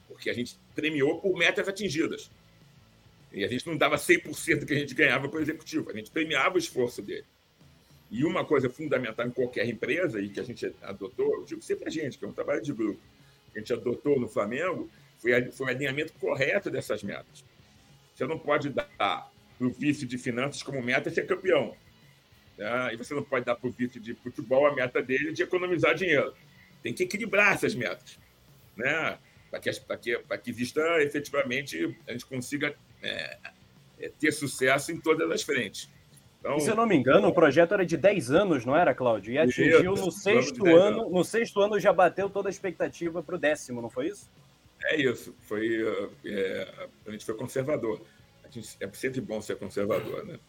Porque 0.08 0.30
a 0.30 0.34
gente 0.34 0.60
premiou 0.76 1.20
por 1.20 1.38
metas 1.38 1.68
atingidas. 1.68 2.30
E 3.32 3.44
a 3.44 3.48
gente 3.48 3.66
não 3.68 3.78
dava 3.78 3.96
100% 3.96 4.60
do 4.60 4.66
que 4.66 4.74
a 4.74 4.80
gente 4.80 4.94
ganhava 4.94 5.30
para 5.30 5.40
o 5.40 5.42
executivo, 5.42 5.90
a 5.90 5.96
gente 5.96 6.10
premiava 6.10 6.56
o 6.56 6.58
esforço 6.58 7.02
dele. 7.02 7.26
E 8.10 8.26
uma 8.26 8.44
coisa 8.44 8.70
fundamental 8.70 9.28
em 9.28 9.32
qualquer 9.32 9.68
empresa, 9.68 10.20
e 10.20 10.30
que 10.30 10.40
a 10.40 10.44
gente 10.44 10.74
adotou, 10.82 11.36
eu 11.36 11.46
digo 11.46 11.62
sempre 11.62 11.88
a 11.88 11.92
gente, 11.92 12.18
que 12.18 12.26
é 12.26 12.28
um 12.28 12.34
trabalho 12.34 12.62
de 12.62 12.74
grupo, 12.74 13.00
que 13.50 13.60
a 13.60 13.62
gente 13.62 13.74
adotou 13.74 14.20
no 14.20 14.28
Flamengo, 14.28 14.90
foi, 15.18 15.52
foi 15.52 15.68
o 15.68 15.70
alinhamento 15.70 16.14
correto 16.14 16.70
dessas 16.70 17.04
metas. 17.04 17.44
Você 18.14 18.26
não 18.26 18.38
pode 18.38 18.70
dar 18.70 18.90
para 18.98 19.68
o 19.68 19.70
vice 19.70 20.06
de 20.06 20.18
finanças 20.18 20.64
como 20.64 20.82
meta 20.82 21.10
ser 21.10 21.26
campeão. 21.26 21.76
Né? 22.58 22.94
E 22.94 22.98
você 22.98 23.14
não 23.14 23.24
pode 23.24 23.46
dar 23.46 23.56
para 23.56 23.70
o 23.70 23.72
vice 23.72 24.00
de 24.00 24.14
futebol 24.16 24.68
a 24.68 24.76
meta 24.76 25.02
dele 25.02 25.32
de 25.32 25.44
economizar 25.44 25.96
dinheiro. 25.96 26.34
Tem 26.84 26.94
que 26.94 27.04
equilibrar 27.04 27.54
essas 27.54 27.76
metas. 27.76 28.20
Né? 28.76 29.18
Para 29.50 29.60
que, 29.60 29.72
que, 29.72 30.18
que 30.18 30.50
exista 30.50 30.82
efetivamente, 31.02 31.98
a 32.08 32.12
gente 32.12 32.26
consiga 32.26 32.76
é, 33.02 33.38
é, 34.00 34.10
ter 34.10 34.32
sucesso 34.32 34.92
em 34.92 35.00
todas 35.00 35.30
as 35.32 35.42
frentes. 35.42 35.90
Então, 36.40 36.56
e, 36.56 36.62
se 36.62 36.70
eu 36.70 36.76
não 36.76 36.88
me 36.88 36.96
engano, 36.96 37.28
o 37.28 37.34
projeto 37.34 37.74
era 37.74 37.86
de 37.86 37.98
10 37.98 38.32
anos, 38.32 38.66
não 38.66 38.76
era, 38.76 38.96
Cláudio? 38.96 39.34
E 39.34 39.38
atingiu 39.38 39.94
no 39.94 40.12
sexto 40.12 40.66
ano, 40.66 41.02
anos. 41.02 41.12
no 41.12 41.24
sexto 41.24 41.60
ano 41.62 41.80
já 41.80 41.92
bateu 41.92 42.30
toda 42.30 42.48
a 42.48 42.52
expectativa 42.52 43.22
para 43.22 43.36
o 43.36 43.38
décimo, 43.38 43.82
não 43.82 43.90
foi 43.90 44.08
isso? 44.08 44.30
É 44.86 44.96
isso. 44.96 45.36
Foi, 45.42 45.86
é, 46.26 46.88
a 47.06 47.12
gente 47.12 47.26
foi 47.26 47.36
conservador. 47.36 48.02
Gente, 48.50 48.78
é 48.80 48.90
sempre 48.94 49.22
bom 49.22 49.42
ser 49.42 49.58
conservador, 49.58 50.26
né? 50.26 50.40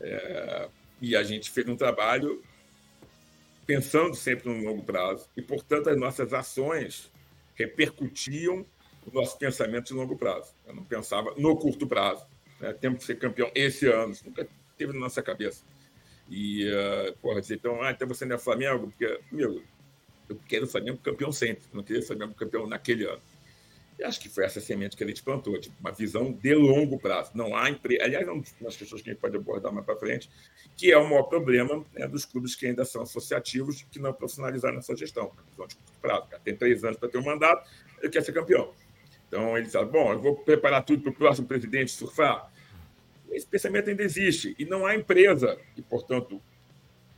É, 0.00 0.68
e 1.00 1.14
a 1.14 1.22
gente 1.22 1.50
fez 1.50 1.68
um 1.68 1.76
trabalho 1.76 2.42
pensando 3.66 4.14
sempre 4.14 4.48
no 4.48 4.64
longo 4.64 4.82
prazo 4.82 5.28
e, 5.36 5.42
portanto, 5.42 5.90
as 5.90 5.98
nossas 5.98 6.32
ações 6.32 7.12
repercutiam 7.54 8.64
o 9.06 9.12
nosso 9.12 9.38
pensamento 9.38 9.88
de 9.88 9.94
longo 9.94 10.16
prazo. 10.16 10.54
Eu 10.66 10.74
não 10.74 10.84
pensava 10.84 11.34
no 11.36 11.56
curto 11.56 11.86
prazo. 11.86 12.26
Né? 12.60 12.72
Temos 12.72 13.00
que 13.00 13.04
ser 13.04 13.18
campeão 13.18 13.50
esse 13.54 13.86
ano. 13.86 14.14
Nunca 14.24 14.48
teve 14.76 14.92
na 14.92 15.00
nossa 15.00 15.22
cabeça. 15.22 15.64
E, 16.28 16.68
uh, 16.68 17.16
porra, 17.18 17.40
dizer, 17.40 17.54
então, 17.54 17.80
ah, 17.82 17.90
então 17.90 18.06
você 18.06 18.24
não 18.24 18.36
é 18.36 18.38
Flamengo? 18.38 18.88
Porque, 18.88 19.20
meu, 19.30 19.62
eu 20.28 20.38
quero 20.48 20.64
o 20.64 20.68
Flamengo 20.68 20.98
campeão 20.98 21.30
sempre. 21.30 21.64
Não 21.72 21.82
queria 21.82 22.02
o 22.02 22.04
Flamengo 22.04 22.34
campeão 22.34 22.66
naquele 22.66 23.04
ano. 23.04 23.22
E 23.98 24.04
acho 24.04 24.20
que 24.20 24.28
foi 24.28 24.44
essa 24.44 24.60
semente 24.60 24.94
que 24.94 25.02
a 25.02 25.06
gente 25.06 25.22
plantou, 25.22 25.58
tipo, 25.58 25.74
uma 25.80 25.90
visão 25.90 26.30
de 26.30 26.54
longo 26.54 26.98
prazo. 26.98 27.30
Não 27.34 27.56
há 27.56 27.70
empresa. 27.70 28.04
Aliás, 28.04 28.28
é 28.28 28.30
uma 28.30 28.42
das 28.60 28.76
questões 28.76 29.00
que 29.00 29.08
a 29.08 29.12
gente 29.12 29.20
pode 29.20 29.36
abordar 29.36 29.72
mais 29.72 29.86
para 29.86 29.96
frente, 29.96 30.28
que 30.76 30.92
é 30.92 30.98
o 30.98 31.08
maior 31.08 31.22
problema 31.22 31.82
né, 31.94 32.06
dos 32.06 32.26
clubes 32.26 32.54
que 32.54 32.66
ainda 32.66 32.84
são 32.84 33.02
associativos, 33.02 33.86
que 33.90 33.98
não 33.98 34.12
profissionalizaram 34.12 34.78
a 34.78 34.82
sua 34.82 34.96
gestão. 34.96 35.32
Visão 35.50 35.66
de 35.66 35.76
curto 35.76 35.92
prazo. 36.02 36.26
Cara, 36.28 36.42
tem 36.42 36.54
três 36.54 36.84
anos 36.84 36.98
para 36.98 37.08
ter 37.08 37.16
um 37.16 37.24
mandato, 37.24 37.66
ele 38.02 38.10
quer 38.10 38.22
ser 38.22 38.32
campeão. 38.32 38.74
Então, 39.28 39.56
ele 39.56 39.68
fala: 39.68 39.86
bom, 39.86 40.12
eu 40.12 40.20
vou 40.20 40.36
preparar 40.36 40.84
tudo 40.84 41.02
para 41.02 41.12
o 41.12 41.14
próximo 41.14 41.46
presidente 41.46 41.90
surfar. 41.90 42.52
Esse 43.36 43.46
pensamento 43.46 43.90
ainda 43.90 44.02
existe. 44.02 44.56
E 44.58 44.64
não 44.64 44.86
há 44.86 44.96
empresa, 44.96 45.58
e, 45.76 45.82
portanto, 45.82 46.40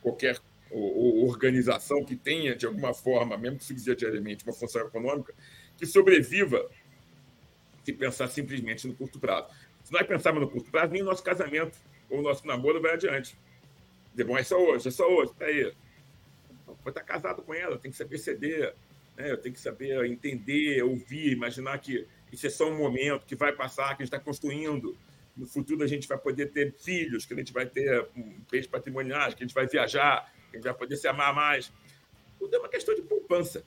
qualquer 0.02 0.36
organização 0.72 2.04
que 2.04 2.16
tenha, 2.16 2.56
de 2.56 2.66
alguma 2.66 2.92
forma, 2.92 3.38
mesmo 3.38 3.58
que 3.58 3.64
subsidiariamente, 3.64 4.42
uma 4.44 4.52
função 4.52 4.84
econômica, 4.84 5.32
que 5.76 5.86
sobreviva 5.86 6.68
se 7.84 7.92
pensar 7.92 8.26
simplesmente 8.26 8.88
no 8.88 8.94
curto 8.94 9.20
prazo. 9.20 9.46
Se 9.84 9.92
nós 9.92 10.04
pensarmos 10.08 10.42
no 10.42 10.50
curto 10.50 10.68
prazo, 10.72 10.92
nem 10.92 11.02
o 11.02 11.04
nosso 11.04 11.22
casamento 11.22 11.78
ou 12.10 12.18
o 12.18 12.22
nosso 12.22 12.44
namoro 12.44 12.82
vai 12.82 12.94
adiante. 12.94 13.38
Dizer, 14.10 14.24
bom, 14.24 14.36
é 14.36 14.42
só 14.42 14.58
hoje, 14.60 14.88
é 14.88 14.90
só 14.90 15.08
hoje, 15.08 15.30
aí. 15.38 15.72
Vou 16.66 16.76
estar 16.88 17.02
casado 17.02 17.42
com 17.42 17.54
ela, 17.54 17.78
tem 17.78 17.92
que 17.92 17.96
saber 17.96 18.18
ceder, 18.18 18.74
né? 19.16 19.30
eu 19.30 19.38
tenho 19.38 19.54
que 19.54 19.60
saber 19.60 20.04
entender, 20.04 20.82
ouvir, 20.82 21.32
imaginar 21.32 21.78
que 21.78 22.06
isso 22.32 22.46
é 22.46 22.50
só 22.50 22.68
um 22.68 22.76
momento 22.76 23.24
que 23.24 23.36
vai 23.36 23.52
passar, 23.52 23.96
que 23.96 24.02
a 24.02 24.04
gente 24.04 24.12
está 24.14 24.18
construindo. 24.18 24.96
No 25.38 25.46
futuro 25.46 25.84
a 25.84 25.86
gente 25.86 26.08
vai 26.08 26.18
poder 26.18 26.46
ter 26.46 26.74
filhos, 26.74 27.24
que 27.24 27.32
a 27.32 27.36
gente 27.36 27.52
vai 27.52 27.64
ter 27.64 28.08
peixe 28.50 28.68
patrimoniais, 28.68 29.34
que 29.34 29.44
a 29.44 29.46
gente 29.46 29.54
vai 29.54 29.68
viajar, 29.68 30.32
que 30.50 30.56
a 30.56 30.58
gente 30.58 30.64
vai 30.64 30.74
poder 30.74 30.96
se 30.96 31.06
amar 31.06 31.32
mais. 31.32 31.72
Tudo 32.40 32.56
é 32.56 32.58
uma 32.58 32.68
questão 32.68 32.92
de 32.92 33.02
poupança. 33.02 33.64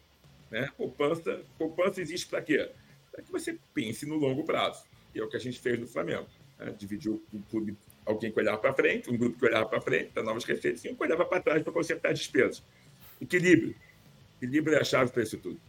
Né? 0.50 0.70
Poupança, 0.78 1.42
poupança 1.58 2.02
existe 2.02 2.28
para 2.28 2.42
quê? 2.42 2.70
Para 3.10 3.24
que 3.24 3.32
você 3.32 3.58
pense 3.74 4.06
no 4.06 4.18
longo 4.18 4.44
prazo. 4.44 4.84
E 5.16 5.20
é 5.20 5.24
o 5.24 5.30
que 5.30 5.38
a 5.38 5.40
gente 5.40 5.60
fez 5.62 5.80
no 5.80 5.88
Flamengo. 5.88 6.28
Né? 6.60 6.76
Dividiu 6.78 7.24
o 7.34 7.42
clube, 7.44 7.78
alguém 8.06 8.34
que 8.34 8.40
olhava 8.40 8.58
para 8.58 8.74
frente, 8.74 9.10
um 9.10 9.18
grupo 9.18 9.40
que 9.40 9.46
olhava 9.46 9.66
para 9.66 9.80
frente, 9.80 10.12
para 10.12 10.24
novas 10.24 10.44
receitas, 10.44 10.84
e 10.84 10.90
um 10.90 10.96
que 10.96 11.04
olhava 11.04 11.24
para 11.24 11.42
trás 11.42 11.64
para 11.64 11.72
consertar 11.72 12.14
despesas. 12.14 12.62
Equilíbrio. 13.22 13.74
Equilíbrio 14.42 14.76
é 14.76 14.82
a 14.82 14.84
chave 14.84 15.10
para 15.10 15.24
isso 15.24 15.38
tudo. 15.38 15.60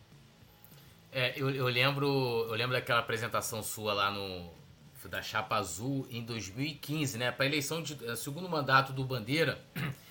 É, 1.13 1.39
eu, 1.41 1.51
eu, 1.51 1.67
lembro, 1.67 2.07
eu 2.49 2.55
lembro 2.55 2.73
daquela 2.73 2.99
apresentação 2.99 3.63
sua 3.63 3.93
lá 3.93 4.11
no 4.11 4.51
da 5.09 5.23
Chapa 5.23 5.57
Azul 5.57 6.07
em 6.11 6.23
2015, 6.23 7.19
né? 7.19 7.31
Para 7.31 7.47
eleição 7.47 7.83
de 7.83 7.99
é, 8.07 8.17
segundo 8.17 8.49
mandato 8.49 8.93
do 8.93 9.05
Bandeira. 9.05 9.59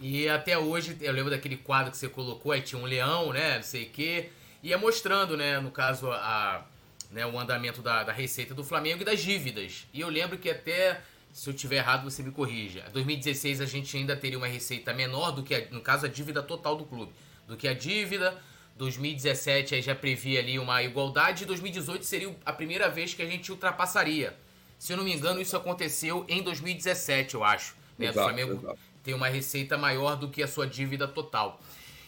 E 0.00 0.28
até 0.28 0.58
hoje, 0.58 0.98
eu 1.00 1.12
lembro 1.12 1.30
daquele 1.30 1.56
quadro 1.56 1.92
que 1.92 1.96
você 1.96 2.08
colocou, 2.08 2.50
aí 2.50 2.60
tinha 2.60 2.80
um 2.80 2.84
leão, 2.84 3.32
né? 3.32 3.56
Não 3.56 3.62
sei 3.62 3.84
o 3.84 3.90
quê. 3.90 4.28
Ia 4.60 4.76
mostrando, 4.76 5.36
né, 5.36 5.60
no 5.60 5.70
caso, 5.70 6.10
a, 6.10 6.66
né, 7.12 7.24
o 7.24 7.38
andamento 7.38 7.80
da, 7.80 8.02
da 8.02 8.12
receita 8.12 8.52
do 8.54 8.64
Flamengo 8.64 9.02
e 9.02 9.04
das 9.04 9.22
dívidas. 9.22 9.86
E 9.94 10.00
eu 10.00 10.08
lembro 10.08 10.36
que 10.36 10.50
até, 10.50 11.00
se 11.32 11.48
eu 11.48 11.54
tiver 11.54 11.76
errado, 11.76 12.02
você 12.02 12.24
me 12.24 12.32
corrija. 12.32 12.84
Em 12.88 12.92
2016 12.92 13.60
a 13.60 13.66
gente 13.66 13.96
ainda 13.96 14.16
teria 14.16 14.36
uma 14.36 14.48
receita 14.48 14.92
menor 14.92 15.30
do 15.30 15.44
que, 15.44 15.54
a, 15.54 15.70
no 15.70 15.80
caso, 15.80 16.06
a 16.06 16.08
dívida 16.08 16.42
total 16.42 16.76
do 16.76 16.84
clube. 16.84 17.12
Do 17.46 17.56
que 17.56 17.68
a 17.68 17.72
dívida. 17.72 18.36
2017 18.76 19.74
aí 19.74 19.82
já 19.82 19.94
previa 19.94 20.40
ali 20.40 20.58
uma 20.58 20.82
igualdade. 20.82 21.44
E 21.44 21.46
2018 21.46 22.04
seria 22.04 22.34
a 22.44 22.52
primeira 22.52 22.88
vez 22.88 23.14
que 23.14 23.22
a 23.22 23.26
gente 23.26 23.50
ultrapassaria. 23.50 24.36
Se 24.78 24.92
eu 24.92 24.96
não 24.96 25.04
me 25.04 25.14
engano, 25.14 25.40
isso 25.40 25.56
aconteceu 25.56 26.24
em 26.28 26.42
2017, 26.42 27.34
eu 27.34 27.44
acho. 27.44 27.76
Né, 27.98 28.06
exato, 28.06 28.18
do 28.18 28.24
Flamengo 28.24 28.60
exato 28.60 28.78
tem 29.04 29.14
uma 29.14 29.28
receita 29.28 29.76
maior 29.76 30.16
do 30.16 30.30
que 30.30 30.42
a 30.42 30.48
sua 30.48 30.66
dívida 30.66 31.06
total. 31.06 31.60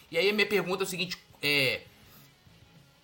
E 0.09 0.17
aí 0.17 0.29
a 0.29 0.33
minha 0.33 0.47
pergunta 0.47 0.83
é 0.83 0.85
o 0.85 0.89
seguinte, 0.89 1.15
é, 1.41 1.81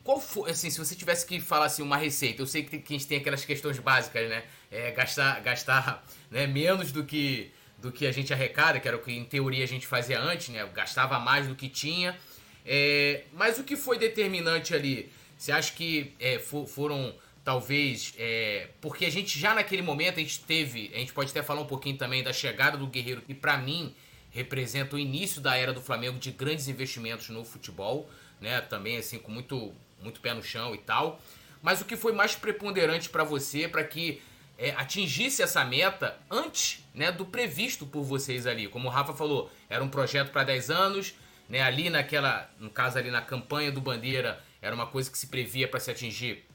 qual 0.04 0.20
foi, 0.20 0.50
assim, 0.50 0.70
se 0.70 0.80
você 0.80 0.96
tivesse 0.96 1.26
que 1.26 1.40
falar 1.40 1.66
assim, 1.66 1.84
uma 1.84 1.96
receita, 1.96 2.42
eu 2.42 2.48
sei 2.48 2.64
que, 2.64 2.76
a 2.76 2.98
gente 2.98 3.08
tem 3.08 3.20
aquelas 3.20 3.46
questões 3.46 3.78
básicas, 3.78 4.28
né? 4.28 4.44
É, 4.72 4.92
gastar 4.92 5.40
gastar 5.42 6.04
né, 6.32 6.48
menos 6.48 6.92
do 6.92 7.06
que, 7.06 7.52
do 7.78 7.92
que 7.92 8.08
a 8.08 8.12
gente 8.12 8.34
arrecada, 8.34 8.80
que 8.80 8.88
era 8.88 8.98
o 8.98 9.00
que 9.00 9.12
em 9.12 9.24
teoria 9.24 9.64
a 9.64 9.68
gente 9.68 9.86
fazia 9.86 10.20
antes, 10.20 10.50
né? 10.50 10.68
Gastava 10.74 11.20
mais 11.20 11.48
do 11.48 11.54
que 11.54 11.70
tinha. 11.70 12.18
É, 12.66 13.24
mas 13.34 13.60
o 13.60 13.64
que 13.64 13.76
foi 13.76 13.98
determinante 13.98 14.74
ali? 14.74 15.12
Você 15.38 15.52
acha 15.52 15.74
que 15.74 16.14
é, 16.20 16.40
for, 16.40 16.66
foram 16.68 17.14
talvez 17.44 18.14
é, 18.18 18.70
porque 18.80 19.06
a 19.06 19.10
gente 19.10 19.38
já 19.38 19.54
naquele 19.54 19.82
momento 19.82 20.20
a 20.20 20.24
gente 20.24 20.40
teve, 20.42 20.92
a 20.94 21.00
gente 21.00 21.12
pode 21.12 21.32
até 21.32 21.44
falar 21.44 21.62
um 21.62 21.66
pouquinho 21.66 21.98
também 21.98 22.24
da 22.24 22.32
chegada 22.32 22.78
do 22.78 22.88
Guerreiro, 22.88 23.22
que 23.22 23.34
para 23.34 23.58
mim 23.58 23.94
representa 24.32 24.96
o 24.96 25.00
início 25.00 25.42
da 25.42 25.56
era 25.56 25.74
do 25.74 25.82
Flamengo 25.82 26.18
de 26.18 26.32
grandes 26.32 26.68
investimentos 26.68 27.30
no 27.30 27.44
futebol, 27.44 28.10
né? 28.40 28.62
Também 28.62 28.98
assim 28.98 29.20
com 29.20 29.32
muito 29.32 29.74
muito 30.02 30.20
pé 30.20 30.34
no 30.34 30.44
chão 30.44 30.74
e 30.74 30.78
tal. 30.78 31.22
Mas 31.62 31.80
o 31.82 31.86
que 31.86 31.96
foi 31.96 32.12
mais 32.12 32.36
preponderante 32.36 33.10
para 33.10 33.24
você 33.24 33.68
para 33.68 33.84
que 33.84 34.22
é, 34.58 34.72
atingisse 34.72 35.42
essa 35.42 35.64
meta 35.64 36.18
antes 36.30 36.84
né, 36.94 37.12
do 37.12 37.26
previsto 37.26 37.86
por 37.86 38.04
vocês 38.04 38.46
ali? 38.46 38.68
Como 38.68 38.88
o 38.88 38.92
Rafa 38.92 39.14
falou, 39.14 39.52
era 39.70 39.84
um 39.84 39.88
projeto 39.88 40.32
para 40.32 40.44
10 40.44 40.70
anos, 40.70 41.14
né? 41.50 41.62
Ali 41.62 41.90
naquela, 41.90 42.50
no 42.60 42.70
caso 42.70 42.98
ali 42.98 43.12
na 43.12 43.22
campanha 43.22 43.72
do 43.72 43.82
Bandeira, 43.82 44.42
era 44.62 44.74
uma 44.74 44.88
coisa 44.88 45.10
que 45.12 45.18
se 45.18 45.28
previa 45.28 45.68
para 45.68 45.80
se 45.80 45.92
atingir 45.92 46.46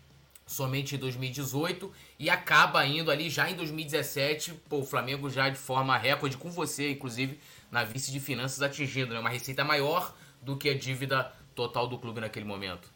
somente 0.47 0.95
em 0.95 0.99
2018 0.99 1.93
e 2.19 2.31
acaba 2.31 2.85
indo 2.87 3.11
ali 3.11 3.29
já 3.29 3.51
em 3.51 3.55
2017, 3.55 4.55
pô, 4.69 4.79
o 4.79 4.85
Flamengo 4.85 5.29
já 5.29 5.51
de 5.51 5.59
forma 5.59 5.97
recorde 5.97 6.37
com 6.39 6.51
você, 6.51 6.91
inclusive 6.91 7.39
na 7.71 7.85
vice 7.85 8.11
de 8.11 8.19
finanças 8.19 8.63
atingindo 8.63 9.13
né, 9.13 9.21
uma 9.21 9.29
receita 9.29 9.63
maior 9.63 10.17
do 10.41 10.57
que 10.57 10.71
a 10.71 10.75
dívida 10.75 11.31
total 11.55 11.87
do 11.87 11.99
clube 11.99 12.21
naquele 12.21 12.47
momento. 12.47 12.91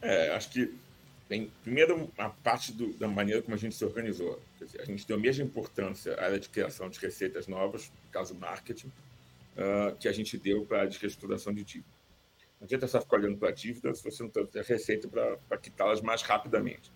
É, 0.00 0.34
acho 0.34 0.50
que 0.50 0.72
Bem, 1.28 1.52
primeiro, 1.62 2.10
a 2.16 2.30
parte 2.30 2.72
do, 2.72 2.94
da 2.94 3.06
maneira 3.06 3.42
como 3.42 3.54
a 3.54 3.58
gente 3.58 3.74
se 3.74 3.84
organizou. 3.84 4.40
Dizer, 4.58 4.80
a 4.80 4.84
gente 4.86 5.06
deu 5.06 5.16
a 5.18 5.20
mesma 5.20 5.44
importância 5.44 6.14
à 6.14 6.24
área 6.24 6.40
de 6.40 6.48
criação 6.48 6.88
de 6.88 6.98
receitas 6.98 7.46
novas, 7.46 7.92
no 8.06 8.10
caso 8.10 8.34
marketing, 8.34 8.90
uh, 9.58 9.96
que 9.96 10.08
a 10.08 10.12
gente 10.12 10.38
deu 10.38 10.64
para 10.64 10.82
a 10.82 10.84
reestruturação 10.84 11.52
de 11.52 11.64
dívida. 11.64 11.98
Não 12.60 12.64
adianta 12.64 12.88
só 12.88 13.00
ficar 13.00 13.18
olhando 13.18 13.36
para 13.36 13.50
a 13.50 13.52
dívida 13.52 13.92
se 13.94 14.02
você 14.02 14.22
não 14.22 14.30
tem 14.30 14.46
receita 14.62 15.08
para 15.08 15.58
quitá-las 15.58 16.00
mais 16.00 16.22
rapidamente. 16.22 16.90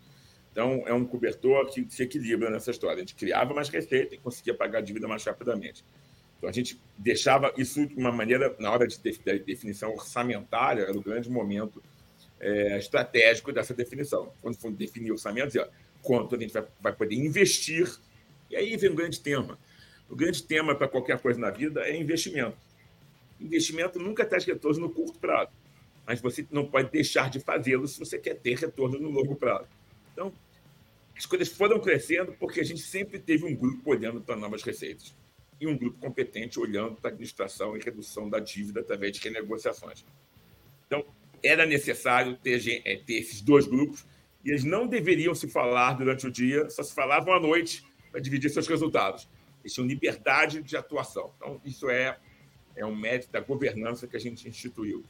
Então, 0.51 0.83
é 0.87 0.93
um 0.93 1.05
cobertor 1.05 1.67
que 1.71 1.87
se 1.89 2.03
equilibra 2.03 2.51
nessa 2.51 2.71
história. 2.71 2.97
A 2.97 3.01
gente 3.01 3.15
criava 3.15 3.55
mais 3.55 3.69
receita 3.69 4.15
e 4.15 4.19
conseguia 4.19 4.55
pagar 4.55 4.79
a 4.79 4.83
dívida 4.83 5.09
mais 5.09 5.25
rapidamente. 5.25 5.85
Então, 6.37 6.51
a 6.51 6.53
gente 6.53 6.81
deixava 6.99 7.55
isso 7.57 7.87
de 7.87 7.95
uma 7.95 8.13
maneira, 8.13 8.55
na 8.59 8.71
hora 8.71 8.87
de 8.87 8.99
definição 8.99 9.93
orçamentária, 9.93 10.83
era 10.83 10.99
o 10.99 11.01
grande 11.01 11.31
momento 11.31 11.83
é, 12.41 12.77
estratégico 12.77 13.53
dessa 13.53 13.73
definição. 13.73 14.33
Quando 14.43 14.57
for 14.57 14.71
definir 14.73 15.13
orçamento, 15.13 15.47
dizer, 15.47 15.69
quanto 16.03 16.35
a 16.35 16.39
gente 16.39 16.53
vai, 16.53 16.67
vai 16.81 16.93
poder 16.93 17.15
investir. 17.15 17.89
E 18.51 18.57
aí 18.57 18.77
vem 18.77 18.91
um 18.91 18.97
grande 18.97 19.21
tema. 19.21 19.59
O 20.13 20.15
grande 20.15 20.43
tema 20.43 20.75
para 20.75 20.87
qualquer 20.87 21.19
coisa 21.19 21.41
na 21.41 21.49
vida 21.49 21.89
é 21.89 21.97
investimento. 21.99 22.59
Investimento 23.41 23.99
nunca 23.99 24.27
traz 24.27 24.45
retorno 24.45 24.81
no 24.81 24.91
curto 24.91 25.19
prazo, 25.19 25.51
mas 26.07 26.21
você 26.21 26.47
não 26.51 26.67
pode 26.67 26.91
deixar 26.91 27.31
de 27.31 27.41
fazê-lo 27.41 27.89
se 27.89 27.99
você 27.99 28.19
quer 28.19 28.35
ter 28.35 28.59
retorno 28.59 29.01
no 29.01 29.09
longo 29.09 29.35
prazo. 29.35 29.71
Então, 30.13 30.31
as 31.17 31.25
coisas 31.25 31.49
foram 31.49 31.81
crescendo 31.81 32.31
porque 32.39 32.61
a 32.61 32.63
gente 32.63 32.83
sempre 32.83 33.19
teve 33.19 33.47
um 33.47 33.57
grupo 33.57 33.91
olhando 33.91 34.21
para 34.21 34.37
novas 34.37 34.63
receitas 34.63 35.17
e 35.59 35.67
um 35.67 35.79
grupo 35.79 35.99
competente 35.99 36.61
olhando 36.61 36.97
para 36.97 37.09
a 37.09 37.13
administração 37.13 37.75
e 37.75 37.81
redução 37.81 38.29
da 38.29 38.39
dívida 38.39 38.81
através 38.81 39.13
de 39.13 39.21
renegociações. 39.27 40.05
Então, 40.87 41.07
era 41.43 41.65
necessário 41.65 42.37
ter, 42.37 42.83
é, 42.85 42.97
ter 42.99 43.15
esses 43.15 43.41
dois 43.41 43.67
grupos 43.67 44.05
e 44.45 44.51
eles 44.51 44.63
não 44.63 44.87
deveriam 44.87 45.35
se 45.35 45.49
falar 45.49 45.95
durante 45.95 46.27
o 46.27 46.31
dia, 46.31 46.69
só 46.69 46.83
se 46.83 46.95
falavam 46.95 47.33
à 47.33 47.41
noite 47.41 47.83
para 48.11 48.21
dividir 48.21 48.51
seus 48.51 48.69
resultados. 48.69 49.27
Eles 49.63 49.73
tinham 49.73 49.87
liberdade 49.87 50.63
de 50.63 50.77
atuação. 50.77 51.33
Então, 51.37 51.61
isso 51.65 51.89
é, 51.89 52.19
é 52.77 52.85
um 52.85 52.95
mérito 52.95 53.31
da 53.31 53.41
governança 53.41 54.07
que 54.07 54.17
a 54.17 54.21
gente 54.21 54.49
instituiu. 54.49 55.05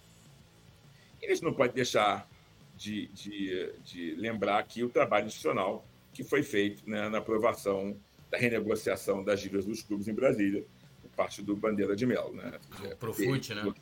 Eles 1.21 1.41
não 1.41 1.53
podem 1.53 1.75
deixar 1.75 2.29
de, 2.77 3.07
de, 3.09 3.73
de 3.85 4.15
lembrar 4.17 4.59
aqui 4.59 4.83
o 4.83 4.89
trabalho 4.89 5.27
institucional 5.27 5.85
que 6.13 6.23
foi 6.23 6.43
feito 6.43 6.89
né, 6.89 7.09
na 7.09 7.19
aprovação 7.19 7.97
da 8.31 8.39
renegociação 8.39 9.23
das 9.25 9.41
dívidas 9.41 9.65
dos 9.65 9.83
clubes 9.83 10.09
em 10.09 10.15
Brasília, 10.15 10.65
por 11.01 11.11
parte 11.11 11.43
do 11.43 11.57
Bandeira 11.57 11.97
de 11.97 12.07
Melo. 12.07 12.35
Né? 12.35 12.59
Profute, 12.99 13.55
né? 13.55 13.73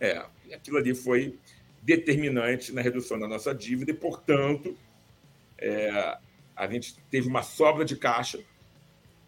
É, 0.00 0.24
aquilo 0.54 0.78
ali 0.78 0.94
foi 0.94 1.38
determinante 1.82 2.72
na 2.72 2.80
redução 2.80 3.18
da 3.18 3.26
nossa 3.26 3.54
dívida 3.54 3.90
e, 3.90 3.94
portanto, 3.94 4.76
é, 5.58 6.18
a 6.54 6.66
gente 6.70 6.98
teve 7.10 7.28
uma 7.28 7.42
sobra 7.42 7.84
de 7.84 7.96
caixa 7.96 8.40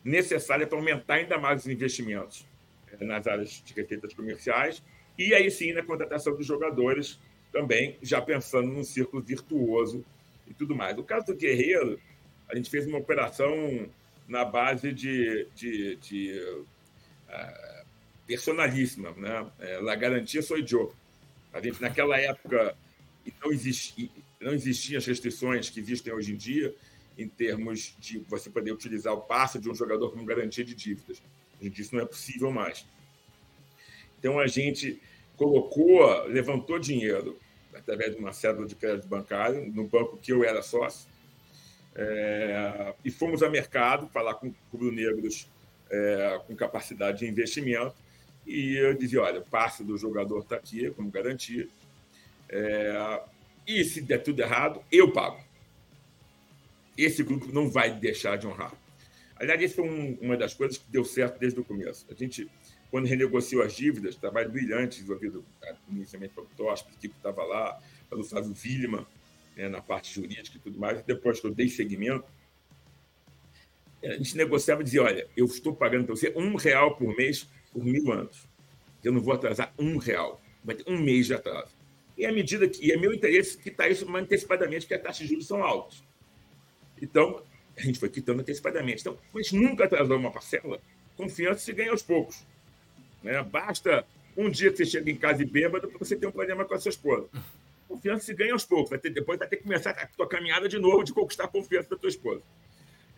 necessária 0.04 0.66
para 0.66 0.78
aumentar 0.78 1.14
ainda 1.14 1.38
mais 1.38 1.62
os 1.62 1.68
investimentos 1.68 2.46
é, 2.92 3.04
nas 3.04 3.26
áreas 3.26 3.62
de 3.64 3.74
receitas 3.74 4.14
comerciais 4.14 4.82
e 5.18 5.34
aí 5.34 5.50
sim 5.50 5.72
na 5.72 5.82
contratação 5.82 6.34
dos 6.34 6.46
jogadores 6.46 7.18
também, 7.52 7.98
já 8.02 8.22
pensando 8.22 8.68
num 8.68 8.84
círculo 8.84 9.22
virtuoso 9.22 10.04
e 10.48 10.54
tudo 10.54 10.74
mais. 10.74 10.96
O 10.96 11.02
caso 11.02 11.26
do 11.26 11.36
Guerreiro, 11.36 12.00
a 12.48 12.56
gente 12.56 12.70
fez 12.70 12.86
uma 12.86 12.98
operação 12.98 13.88
na 14.26 14.44
base 14.44 14.92
de, 14.92 15.46
de, 15.54 15.96
de 15.96 16.40
uh, 17.28 17.84
personalíssima, 18.26 19.10
né? 19.12 19.46
É, 19.58 19.78
La 19.80 19.94
garantia 19.96 20.40
sou 20.40 20.56
eu. 20.56 20.94
A 21.52 21.60
gente, 21.60 21.82
naquela 21.82 22.16
época, 22.18 22.76
não, 23.42 23.52
existi, 23.52 24.10
não 24.40 24.52
existiam 24.52 24.98
as 24.98 25.06
restrições 25.06 25.68
que 25.68 25.80
existem 25.80 26.12
hoje 26.12 26.32
em 26.32 26.36
dia 26.36 26.72
em 27.18 27.28
termos 27.28 27.96
de 27.98 28.18
você 28.20 28.48
poder 28.48 28.72
utilizar 28.72 29.12
o 29.12 29.20
passe 29.20 29.58
de 29.58 29.70
um 29.70 29.74
jogador 29.74 30.10
como 30.10 30.24
garantia 30.24 30.64
de 30.64 30.74
dívidas. 30.74 31.22
A 31.60 31.64
gente 31.64 31.80
isso 31.80 31.94
não 31.94 32.02
é 32.02 32.06
possível 32.06 32.50
mais. 32.50 32.86
Então, 34.18 34.38
a 34.38 34.46
gente 34.46 35.00
colocou, 35.36 36.24
levantou 36.24 36.78
dinheiro 36.78 37.38
através 37.74 38.14
de 38.14 38.18
uma 38.18 38.32
cédula 38.32 38.66
de 38.66 38.74
crédito 38.74 39.08
bancário 39.08 39.70
no 39.72 39.86
banco 39.86 40.16
que 40.16 40.32
eu 40.32 40.44
era 40.44 40.62
sócio 40.62 41.08
é, 41.94 42.94
e 43.04 43.10
fomos 43.10 43.42
ao 43.42 43.50
mercado 43.50 44.08
falar 44.08 44.34
com 44.34 44.54
rubro-negros 44.72 45.48
é, 45.90 46.40
com 46.46 46.54
capacidade 46.54 47.20
de 47.20 47.26
investimento 47.26 47.94
e 48.46 48.76
eu 48.76 48.94
dizia, 48.94 49.22
olha, 49.22 49.40
o 49.40 49.44
passe 49.44 49.82
do 49.84 49.96
jogador 49.96 50.40
está 50.40 50.56
aqui 50.56 50.90
como 50.90 51.10
garantia 51.10 51.68
é, 52.48 53.22
e 53.66 53.84
se 53.84 54.00
der 54.00 54.18
tudo 54.18 54.40
errado, 54.40 54.82
eu 54.90 55.12
pago. 55.12 55.40
Esse 57.04 57.22
grupo 57.22 57.52
não 57.52 57.68
vai 57.68 57.98
deixar 57.98 58.36
de 58.36 58.46
honrar. 58.46 58.74
Aliás, 59.36 59.60
isso 59.62 59.76
foi 59.76 59.88
um, 59.88 60.18
uma 60.20 60.36
das 60.36 60.52
coisas 60.52 60.76
que 60.76 60.84
deu 60.90 61.04
certo 61.04 61.38
desde 61.38 61.58
o 61.58 61.64
começo. 61.64 62.06
A 62.10 62.14
gente, 62.14 62.50
quando 62.90 63.06
renegociou 63.06 63.62
as 63.62 63.74
dívidas, 63.74 64.14
trabalho 64.16 64.50
brilhante 64.50 64.96
desenvolvido 64.96 65.44
inicialmente 65.88 66.34
pelo 66.34 66.46
Tosp, 66.56 66.88
que 67.00 67.06
estava 67.06 67.42
lá, 67.44 67.80
pelo 68.10 68.22
Flávio 68.22 68.52
Villeman, 68.52 69.06
né, 69.56 69.68
na 69.68 69.80
parte 69.80 70.14
jurídica 70.14 70.58
e 70.58 70.60
tudo 70.60 70.78
mais. 70.78 71.02
Depois 71.02 71.40
que 71.40 71.46
eu 71.46 71.54
dei 71.54 71.68
seguimento, 71.68 72.26
a 74.04 74.12
gente 74.12 74.36
negociava 74.36 74.82
e 74.82 74.84
dizia: 74.84 75.02
olha, 75.02 75.26
eu 75.36 75.46
estou 75.46 75.74
pagando 75.74 76.04
para 76.04 76.16
você 76.16 76.32
um 76.36 76.54
real 76.56 76.96
por 76.96 77.16
mês 77.16 77.48
por 77.72 77.84
mil 77.84 78.12
anos. 78.12 78.48
Eu 79.02 79.12
não 79.12 79.20
vou 79.20 79.32
atrasar 79.32 79.72
um 79.78 79.96
real. 79.96 80.42
Vai 80.62 80.74
ter 80.74 80.90
um 80.90 80.98
mês 80.98 81.26
de 81.26 81.34
atraso. 81.34 81.74
E 82.16 82.26
à 82.26 82.32
medida 82.32 82.68
que. 82.68 82.86
E 82.86 82.92
é 82.92 82.96
meu 82.96 83.14
interesse 83.14 83.56
quitar 83.56 83.90
isso 83.90 84.06
antecipadamente, 84.14 84.82
porque 84.82 84.94
as 84.94 85.02
taxas 85.02 85.22
de 85.22 85.28
juros 85.28 85.46
são 85.46 85.62
altas. 85.62 86.02
Então, 87.00 87.42
a 87.76 87.80
gente 87.82 87.98
foi 87.98 88.08
quitando 88.08 88.40
antecipadamente. 88.40 89.00
Então, 89.00 89.18
a 89.34 89.38
gente 89.38 89.56
nunca 89.56 89.84
atrasou 89.84 90.16
uma 90.16 90.30
parcela, 90.30 90.80
confiança 91.16 91.60
se 91.60 91.72
ganha 91.72 91.90
aos 91.90 92.02
poucos. 92.02 92.44
Né? 93.22 93.42
Basta 93.42 94.06
um 94.36 94.50
dia 94.50 94.70
que 94.70 94.78
você 94.78 94.86
chega 94.86 95.10
em 95.10 95.16
casa 95.16 95.42
e 95.42 95.46
bêbado 95.46 95.88
para 95.88 95.98
você 95.98 96.16
ter 96.16 96.26
um 96.26 96.32
problema 96.32 96.64
com 96.64 96.74
a 96.74 96.78
sua 96.78 96.90
esposa 96.90 97.28
confiança 97.90 98.24
se 98.24 98.34
ganha 98.34 98.52
aos 98.52 98.64
poucos. 98.64 98.90
Vai 98.90 98.98
ter, 98.98 99.10
depois 99.10 99.38
vai 99.38 99.48
ter 99.48 99.56
que 99.56 99.64
começar 99.64 99.90
a 99.90 100.06
tua 100.06 100.28
caminhada 100.28 100.68
de 100.68 100.78
novo 100.78 101.02
de 101.02 101.12
conquistar 101.12 101.44
a 101.44 101.48
confiança 101.48 101.90
da 101.90 101.96
tua 101.96 102.08
esposa. 102.08 102.42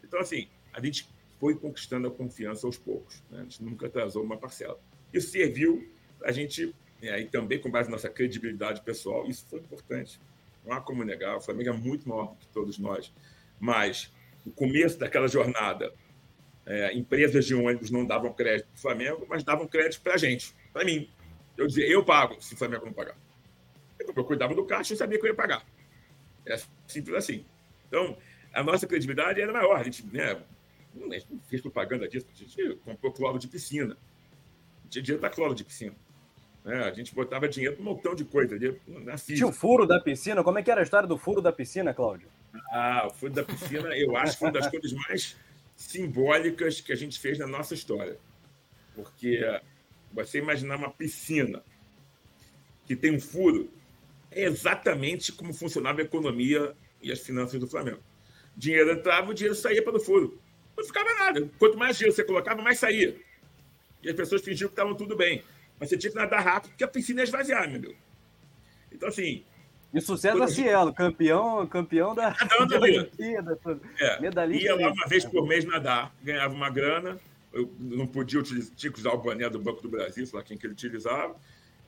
Então, 0.03 0.19
assim, 0.19 0.49
a 0.73 0.81
gente 0.81 1.07
foi 1.39 1.55
conquistando 1.55 2.09
a 2.09 2.11
confiança 2.11 2.67
aos 2.67 2.79
poucos. 2.79 3.23
Né? 3.31 3.41
A 3.41 3.43
gente 3.43 3.63
nunca 3.63 3.87
atrasou 3.87 4.23
uma 4.23 4.39
parcela. 4.39 4.81
Isso 5.13 5.31
serviu 5.31 5.87
a 6.25 6.33
gente, 6.33 6.75
é, 7.03 7.21
e 7.21 7.27
também 7.27 7.59
com 7.59 7.71
base 7.71 7.89
na 7.89 7.97
nossa 7.97 8.09
credibilidade 8.09 8.81
pessoal, 8.81 9.27
isso 9.29 9.45
foi 9.49 9.59
importante. 9.59 10.19
Não 10.65 10.73
há 10.73 10.81
como 10.81 11.05
negar, 11.05 11.37
o 11.37 11.41
Flamengo 11.41 11.71
é 11.71 11.73
muito 11.73 12.09
maior 12.09 12.29
do 12.29 12.37
que 12.37 12.47
todos 12.49 12.79
nós. 12.79 13.13
Mas, 13.63 14.13
no 14.45 14.51
começo 14.51 14.99
daquela 14.99 15.29
jornada, 15.29 15.95
é, 16.67 16.93
empresas 16.95 17.45
de 17.47 17.55
ônibus 17.55 17.93
não 17.93 18.05
davam 18.05 18.33
crédito 18.33 18.67
para 18.67 18.77
o 18.77 18.81
Flamengo, 18.81 19.25
mas 19.29 19.45
davam 19.45 19.69
crédito 19.69 20.03
para 20.03 20.15
a 20.15 20.17
gente, 20.17 20.53
para 20.73 20.85
mim. 20.85 21.09
Eu 21.57 21.69
dizia, 21.69 21.87
eu 21.87 22.05
pago 22.05 22.43
se 22.43 22.55
o 22.55 22.57
Flamengo 22.57 22.87
não 22.87 22.93
pagar. 22.93 23.17
Eu 24.01 24.25
cuidava 24.25 24.53
do 24.53 24.65
caixa 24.65 24.95
e 24.95 24.97
sabia 24.97 25.17
que 25.17 25.25
eu 25.25 25.31
ia 25.31 25.37
pagar. 25.37 25.65
É 26.45 26.61
simples 26.89 27.15
assim. 27.15 27.45
Então, 27.87 28.19
a 28.53 28.65
nossa 28.65 28.85
credibilidade 28.85 29.41
era 29.41 29.53
maior. 29.53 29.77
A 29.77 29.85
gente, 29.85 30.05
né, 30.09 30.43
não 30.93 31.09
fez 31.49 31.63
propaganda 31.63 32.09
disso, 32.09 32.27
a 32.35 32.37
gente 32.37 32.77
comprou 32.85 33.13
cloro 33.13 33.39
de 33.39 33.47
piscina. 33.47 33.97
Tinha 34.91 35.03
dinheiro 35.05 35.21
para 35.21 35.31
cloro 35.31 35.55
de 35.55 35.63
piscina. 35.63 35.95
Né? 36.65 36.83
A 36.83 36.93
gente 36.93 37.15
botava 37.15 37.49
dinheiro 37.49 37.77
para 37.77 37.83
um 37.83 37.95
montão 37.95 38.13
de 38.13 38.25
coisa 38.25 38.59
Tinha 39.37 39.47
o 39.47 39.53
furo 39.53 39.87
da 39.87 40.01
piscina? 40.01 40.43
Como 40.43 40.59
é 40.59 40.65
que 40.65 40.71
era 40.71 40.81
a 40.81 40.83
história 40.83 41.07
do 41.07 41.17
furo 41.17 41.41
da 41.41 41.53
piscina, 41.53 41.95
Cláudio? 41.95 42.29
Ah, 42.71 43.07
o 43.07 43.11
furo 43.11 43.33
da 43.33 43.45
piscina, 43.45 43.97
eu 43.97 44.17
acho 44.17 44.37
que 44.37 44.45
uma 44.45 44.53
das 44.53 44.69
coisas 44.69 44.93
mais 44.93 45.37
simbólicas 45.77 46.81
que 46.81 46.93
a 46.93 46.97
gente 46.97 47.19
fez 47.19 47.39
na 47.39 47.47
nossa 47.47 47.75
história. 47.75 48.19
Porque 48.95 49.41
você 50.13 50.39
imaginar 50.39 50.77
uma 50.77 50.91
piscina 50.91 51.63
que 52.87 52.95
tem 52.95 53.15
um 53.15 53.21
furo, 53.21 53.73
é 54.31 54.45
exatamente 54.45 55.33
como 55.33 55.53
funcionava 55.53 56.01
a 56.01 56.05
economia 56.05 56.75
e 57.03 57.11
as 57.11 57.21
finanças 57.21 57.59
do 57.59 57.67
Flamengo. 57.67 58.03
Dinheiro 58.57 58.93
entrava, 58.93 59.31
o 59.31 59.35
dinheiro 59.35 59.55
saía 59.55 59.83
para 59.83 59.97
o 59.97 60.01
furo. 60.01 60.41
Não 60.77 60.85
ficava 60.85 61.13
nada. 61.15 61.49
Quanto 61.59 61.79
mais 61.79 61.97
dinheiro 61.97 62.15
você 62.15 62.25
colocava, 62.25 62.63
mais 62.63 62.79
saía. 62.79 63.17
E 64.03 64.11
as 64.11 64.17
pessoas 64.17 64.43
fingiam 64.43 64.69
que 64.69 64.73
estavam 64.73 64.95
tudo 64.95 65.17
bem. 65.17 65.45
Mas 65.79 65.89
você 65.89 65.97
tinha 65.97 66.11
que 66.11 66.17
nadar 66.17 66.43
rápido, 66.43 66.71
porque 66.71 66.85
a 66.85 66.89
piscina 66.89 67.21
ia 67.21 67.25
esvaziar, 67.25 67.69
meu 67.71 67.81
Deus. 67.81 67.97
Então, 68.91 69.09
assim. 69.09 69.45
E 69.93 70.01
sucesso 70.01 70.43
a 70.43 70.49
Cielo, 70.49 70.93
campeão, 70.93 71.67
campeão 71.67 72.15
da, 72.15 72.31
da 72.31 72.81
Olimpíada. 72.81 73.59
É. 73.99 74.21
Medalhista. 74.21 74.65
Ia 74.65 74.75
lá 74.75 74.93
uma 74.93 75.07
vez 75.07 75.25
por 75.25 75.47
mês 75.47 75.65
nadar, 75.65 76.15
ganhava 76.23 76.55
uma 76.55 76.71
grana. 76.71 77.19
Eu 77.53 77.71
não 77.79 78.07
podia 78.07 78.41
utilizar, 78.41 78.75
tinha 78.75 78.91
que 78.91 78.99
usar 78.99 79.13
o 79.13 79.19
boné 79.19 79.51
do 79.51 79.59
Banco 79.59 79.83
do 79.83 79.91
Brasil, 79.91 80.27
sei 80.27 80.39
lá 80.39 80.43
quem 80.43 80.57
que 80.57 80.65
ele 80.65 80.73
utilizava. 80.73 81.37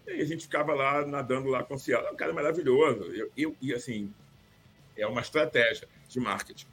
E 0.06 0.20
a 0.20 0.24
gente 0.26 0.42
ficava 0.42 0.74
lá 0.74 1.06
nadando 1.06 1.48
lá 1.48 1.64
com 1.64 1.74
o 1.74 1.78
Cielo. 1.78 2.06
É 2.06 2.10
um 2.10 2.16
cara 2.16 2.34
maravilhoso. 2.34 3.04
Eu, 3.04 3.30
eu, 3.34 3.56
e 3.60 3.72
assim, 3.72 4.12
é 4.96 5.06
uma 5.06 5.22
estratégia 5.22 5.88
de 6.06 6.20
marketing. 6.20 6.66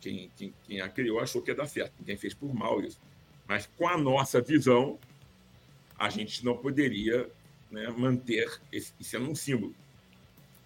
Quem, 0.00 0.30
quem, 0.36 0.54
quem 0.62 0.80
a 0.80 0.88
criou 0.88 1.18
achou 1.18 1.42
que 1.42 1.50
ia 1.50 1.56
dar 1.56 1.66
certo. 1.66 1.92
Quem 2.04 2.16
fez 2.16 2.32
por 2.32 2.54
mal 2.54 2.80
isso. 2.80 3.00
Mas 3.48 3.68
com 3.76 3.88
a 3.88 3.98
nossa 3.98 4.40
visão, 4.40 4.96
a 5.98 6.08
gente 6.08 6.44
não 6.44 6.56
poderia 6.56 7.28
né, 7.70 7.88
manter 7.88 8.48
esse, 8.70 8.94
isso 9.00 9.16
é 9.16 9.18
um 9.18 9.34
símbolo. 9.34 9.74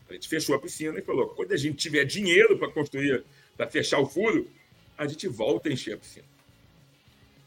A 0.08 0.12
gente 0.12 0.28
fechou 0.28 0.54
a 0.54 0.60
piscina 0.60 0.98
e 0.98 1.02
falou: 1.02 1.28
quando 1.28 1.52
a 1.52 1.56
gente 1.56 1.76
tiver 1.76 2.04
dinheiro 2.04 2.58
para 2.58 2.70
construir, 2.70 3.24
para 3.56 3.66
fechar 3.68 3.98
o 3.98 4.06
furo, 4.06 4.48
a 4.96 5.06
gente 5.06 5.26
volta 5.28 5.68
a 5.68 5.72
encher 5.72 5.94
a 5.94 5.98
piscina. 5.98 6.26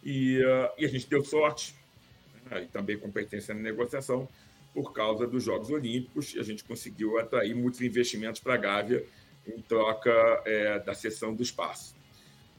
E, 0.03 0.39
uh, 0.39 0.69
e 0.77 0.85
a 0.85 0.87
gente 0.87 1.07
deu 1.07 1.23
sorte, 1.23 1.75
né, 2.49 2.63
e 2.63 2.67
também 2.67 2.97
competência 2.97 3.53
na 3.53 3.61
negociação, 3.61 4.27
por 4.73 4.93
causa 4.93 5.27
dos 5.27 5.43
Jogos 5.43 5.69
Olímpicos, 5.69 6.35
a 6.37 6.43
gente 6.43 6.63
conseguiu 6.63 7.17
atrair 7.17 7.55
muitos 7.55 7.81
investimentos 7.81 8.39
para 8.39 8.53
a 8.53 8.57
Gávea 8.57 9.03
em 9.45 9.61
troca 9.61 10.11
é, 10.45 10.79
da 10.79 10.93
cessão 10.93 11.33
do 11.33 11.41
espaço. 11.41 11.95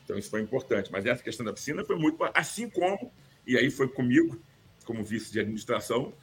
Então, 0.05 0.19
isso 0.19 0.31
foi 0.31 0.41
importante. 0.41 0.91
Mas 0.91 1.05
essa 1.05 1.23
questão 1.23 1.45
da 1.45 1.53
piscina 1.53 1.85
foi 1.85 1.97
muito. 1.97 2.19
Assim 2.35 2.69
como, 2.71 3.13
e 3.47 3.57
aí 3.57 3.71
foi 3.71 3.89
comigo, 3.89 4.41
como 4.85 5.05
vice 5.05 5.31
de 5.31 5.39
administração, 5.39 6.15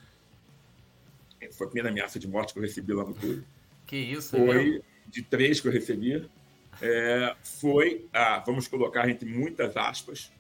foi 1.52 1.68
a 1.68 1.70
primeira 1.70 1.90
ameaça 1.90 2.20
de 2.20 2.28
morte 2.28 2.52
que 2.52 2.60
eu 2.60 2.64
recebi 2.64 2.94
lá 2.94 3.06
no 3.06 3.14
clube. 3.14 3.46
Que 3.86 3.96
isso, 3.96 4.36
Foi 4.36 4.82
de 5.08 5.22
três 5.22 5.62
que 5.62 5.68
eu 5.68 5.72
recebi. 5.72 6.28
É, 6.82 7.36
foi 7.44 8.06
a, 8.12 8.40
vamos 8.40 8.68
colocar 8.68 9.10
entre 9.10 9.28
muitas 9.28 9.78
aspas, 9.78 10.32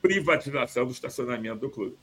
privatização 0.00 0.84
do 0.84 0.92
estacionamento 0.92 1.60
do 1.60 1.70
clube. 1.70 1.96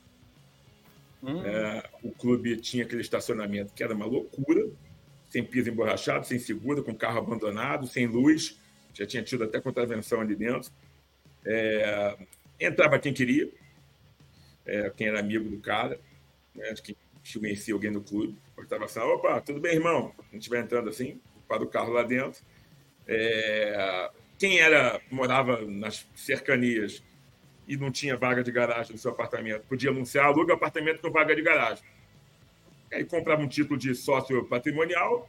Hum. 1.22 1.44
É, 1.44 1.88
o 2.02 2.10
clube 2.10 2.56
tinha 2.56 2.84
aquele 2.84 3.02
estacionamento 3.02 3.72
que 3.74 3.82
era 3.82 3.94
uma 3.94 4.06
loucura, 4.06 4.68
sem 5.28 5.44
piso 5.44 5.70
emborrachado, 5.70 6.26
sem 6.26 6.38
segura, 6.38 6.82
com 6.82 6.94
carro 6.94 7.18
abandonado, 7.18 7.86
sem 7.86 8.06
luz. 8.06 8.58
Já 8.94 9.06
tinha 9.06 9.22
tido 9.22 9.44
até 9.44 9.60
contravenção 9.60 10.20
ali 10.20 10.34
dentro. 10.34 10.70
É, 11.44 12.16
entrava 12.58 12.98
quem 12.98 13.12
queria, 13.12 13.48
é, 14.66 14.90
quem 14.90 15.08
era 15.08 15.20
amigo 15.20 15.48
do 15.48 15.58
cara, 15.58 16.00
né, 16.54 16.74
quem 16.82 16.96
conhecia 17.32 17.74
alguém 17.74 17.90
no 17.90 18.00
clube. 18.00 18.36
Eu 18.60 18.64
estava 18.64 18.84
assim, 18.84 19.00
opa, 19.00 19.40
tudo 19.40 19.58
bem, 19.58 19.76
irmão? 19.76 20.14
A 20.30 20.34
gente 20.34 20.50
vai 20.50 20.60
entrando 20.60 20.90
assim, 20.90 21.18
para 21.48 21.62
o 21.62 21.66
carro 21.66 21.92
lá 21.92 22.02
dentro. 22.02 22.42
É, 23.06 24.10
quem 24.38 24.60
era 24.60 25.00
morava 25.10 25.62
nas 25.62 26.06
cercanias 26.14 27.02
e 27.66 27.76
não 27.76 27.90
tinha 27.90 28.16
vaga 28.16 28.44
de 28.44 28.52
garagem 28.52 28.92
no 28.92 28.98
seu 28.98 29.12
apartamento, 29.12 29.66
podia 29.66 29.90
anunciar, 29.90 30.26
aluga 30.26 30.54
apartamento 30.54 31.00
com 31.00 31.10
vaga 31.10 31.34
de 31.34 31.40
garagem. 31.40 31.84
Aí 32.92 33.04
comprava 33.04 33.40
um 33.40 33.48
título 33.48 33.78
de 33.78 33.94
sócio 33.94 34.44
patrimonial, 34.44 35.28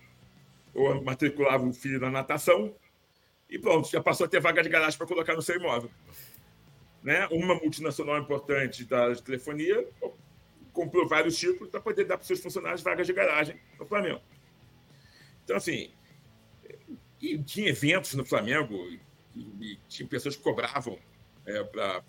ou 0.73 1.01
matriculava 1.03 1.65
o 1.65 1.73
filho 1.73 1.99
na 1.99 2.09
natação, 2.09 2.75
e 3.49 3.57
pronto, 3.57 3.89
já 3.89 4.01
passou 4.01 4.25
a 4.25 4.29
ter 4.29 4.41
vaga 4.41 4.61
de 4.61 4.69
garagem 4.69 4.97
para 4.97 5.07
colocar 5.07 5.35
no 5.35 5.41
seu 5.41 5.55
imóvel. 5.55 5.89
Né? 7.01 7.27
Uma 7.31 7.55
multinacional 7.55 8.17
importante 8.17 8.83
da 8.85 9.15
telefonia 9.15 9.87
comprou 10.71 11.07
vários 11.07 11.37
títulos 11.37 11.69
para 11.69 11.81
poder 11.81 12.05
dar 12.05 12.17
para 12.17 12.21
os 12.21 12.27
seus 12.27 12.39
funcionários 12.39 12.81
vagas 12.81 13.07
de 13.07 13.13
garagem 13.13 13.59
no 13.79 13.85
Flamengo. 13.85 14.21
Então, 15.43 15.55
assim, 15.57 15.91
e 17.21 17.37
tinha 17.39 17.69
eventos 17.69 18.13
no 18.13 18.25
Flamengo, 18.25 18.75
e, 19.35 19.41
e 19.61 19.79
tinha 19.87 20.07
pessoas 20.07 20.35
que 20.35 20.41
cobravam 20.41 20.97
é, 21.45 21.63
para 21.63 22.01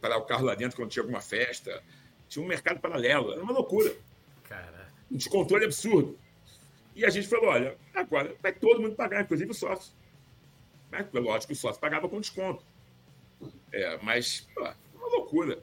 parar 0.00 0.18
o 0.18 0.24
carro 0.24 0.44
lá 0.44 0.54
dentro 0.54 0.76
quando 0.76 0.90
tinha 0.90 1.02
alguma 1.02 1.20
festa. 1.20 1.82
Tinha 2.28 2.44
um 2.44 2.48
mercado 2.48 2.80
paralelo, 2.80 3.32
era 3.32 3.42
uma 3.42 3.52
loucura. 3.52 3.94
Cara. 4.48 4.88
Um 5.10 5.16
descontrole 5.16 5.64
absurdo. 5.64 6.18
E 6.94 7.04
a 7.04 7.10
gente 7.10 7.28
falou: 7.28 7.50
olha, 7.50 7.76
agora 7.94 8.34
vai 8.42 8.52
todo 8.52 8.80
mundo 8.80 8.94
pagar, 8.94 9.22
inclusive 9.22 9.50
o 9.50 9.54
sócio. 9.54 9.92
Mas, 10.90 11.06
lógico 11.12 11.48
que 11.48 11.52
o 11.54 11.56
sócio 11.56 11.80
pagava 11.80 12.08
com 12.08 12.20
desconto. 12.20 12.64
É, 13.72 13.98
mas, 14.02 14.46
pô, 14.54 14.60
uma 14.94 15.08
loucura. 15.08 15.62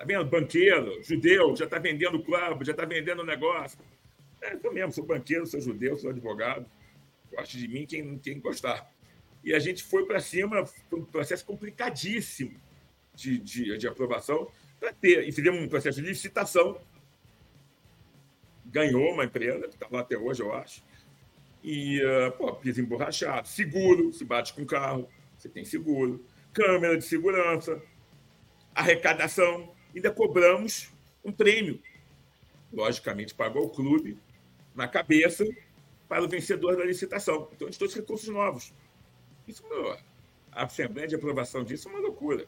Tá 0.00 0.06
vendo? 0.06 0.24
Banqueiro, 0.24 1.02
judeu, 1.02 1.54
já 1.54 1.66
está 1.66 1.78
vendendo 1.78 2.22
clube, 2.22 2.64
já 2.64 2.72
está 2.72 2.86
vendendo 2.86 3.22
negócio. 3.22 3.78
É, 4.40 4.56
eu 4.62 4.72
mesmo, 4.72 4.92
sou 4.92 5.04
banqueiro, 5.04 5.44
sou 5.44 5.60
judeu, 5.60 5.94
sou 5.98 6.08
advogado. 6.08 6.64
Goste 7.30 7.58
de 7.58 7.68
mim 7.68 7.84
quem, 7.84 8.18
quem 8.18 8.40
gostar. 8.40 8.90
E 9.44 9.52
a 9.52 9.58
gente 9.58 9.84
foi 9.84 10.06
para 10.06 10.18
cima, 10.18 10.64
foi 10.64 11.00
um 11.00 11.04
processo 11.04 11.44
complicadíssimo 11.44 12.58
de, 13.14 13.38
de, 13.40 13.76
de 13.76 13.86
aprovação 13.86 14.50
para 14.80 14.90
ter. 14.90 15.28
E 15.28 15.32
fizemos 15.32 15.60
um 15.60 15.68
processo 15.68 16.00
de 16.00 16.08
licitação. 16.08 16.80
Ganhou 18.64 19.12
uma 19.12 19.26
empresa, 19.26 19.68
que 19.68 19.74
está 19.74 19.86
lá 19.90 20.00
até 20.00 20.16
hoje, 20.16 20.40
eu 20.40 20.54
acho. 20.54 20.82
E, 21.62 22.02
uh, 22.02 22.32
pô, 22.38 22.54
piso 22.54 22.80
emborrachado, 22.80 23.46
seguro, 23.46 24.14
se 24.14 24.24
bate 24.24 24.54
com 24.54 24.64
carro, 24.64 25.06
você 25.36 25.50
tem 25.50 25.62
seguro, 25.62 26.24
câmera 26.54 26.96
de 26.96 27.04
segurança, 27.04 27.82
arrecadação, 28.74 29.78
ainda 29.94 30.10
cobramos 30.10 30.90
um 31.24 31.32
prêmio. 31.32 31.80
Logicamente, 32.72 33.34
pagou 33.34 33.64
o 33.64 33.70
clube 33.70 34.16
na 34.74 34.86
cabeça 34.86 35.44
para 36.08 36.22
o 36.22 36.28
vencedor 36.28 36.76
da 36.76 36.84
licitação. 36.84 37.48
Então, 37.52 37.66
a 37.66 37.70
gente 37.70 37.78
trouxe 37.78 37.96
recursos 37.96 38.28
novos. 38.28 38.72
Isso, 39.46 39.64
a 40.52 40.64
Assembleia 40.64 41.08
de 41.08 41.14
aprovação 41.14 41.64
disso 41.64 41.88
é 41.88 41.92
uma 41.92 42.00
loucura. 42.00 42.46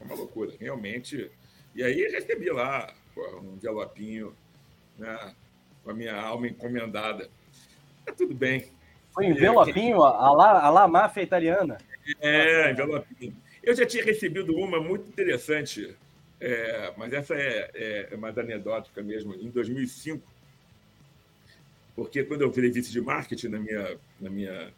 É 0.00 0.04
uma 0.04 0.14
loucura, 0.14 0.52
realmente. 0.58 1.30
E 1.74 1.82
aí 1.82 2.08
recebi 2.08 2.50
lá 2.50 2.92
um 3.42 3.54
envelopinho 3.54 4.34
né, 4.98 5.34
com 5.84 5.90
a 5.90 5.94
minha 5.94 6.14
alma 6.14 6.48
encomendada. 6.48 7.30
Tá 8.04 8.12
tudo 8.12 8.34
bem. 8.34 8.66
Foi 9.12 9.26
envelopinho, 9.26 10.02
a, 10.02 10.32
lá, 10.32 10.64
a 10.64 10.70
lá 10.70 10.88
máfia 10.88 11.22
italiana. 11.22 11.78
É, 12.20 12.70
envelopinho. 12.70 13.36
Eu 13.62 13.74
já 13.74 13.84
tinha 13.84 14.04
recebido 14.04 14.56
uma 14.56 14.80
muito 14.80 15.08
interessante 15.08 15.96
é, 16.40 16.92
mas 16.96 17.12
essa 17.12 17.34
é, 17.34 17.70
é, 17.74 18.08
é, 18.12 18.16
mais 18.16 18.36
anedótica 18.38 19.02
mesmo. 19.02 19.34
Em 19.34 19.50
2005, 19.50 20.26
porque 21.94 22.24
quando 22.24 22.40
eu 22.40 22.50
virei 22.50 22.70
vice 22.70 22.90
de 22.90 23.00
marketing 23.00 23.48
na 23.48 23.58
minha, 23.58 23.98
na 24.18 24.30
minha, 24.30 24.72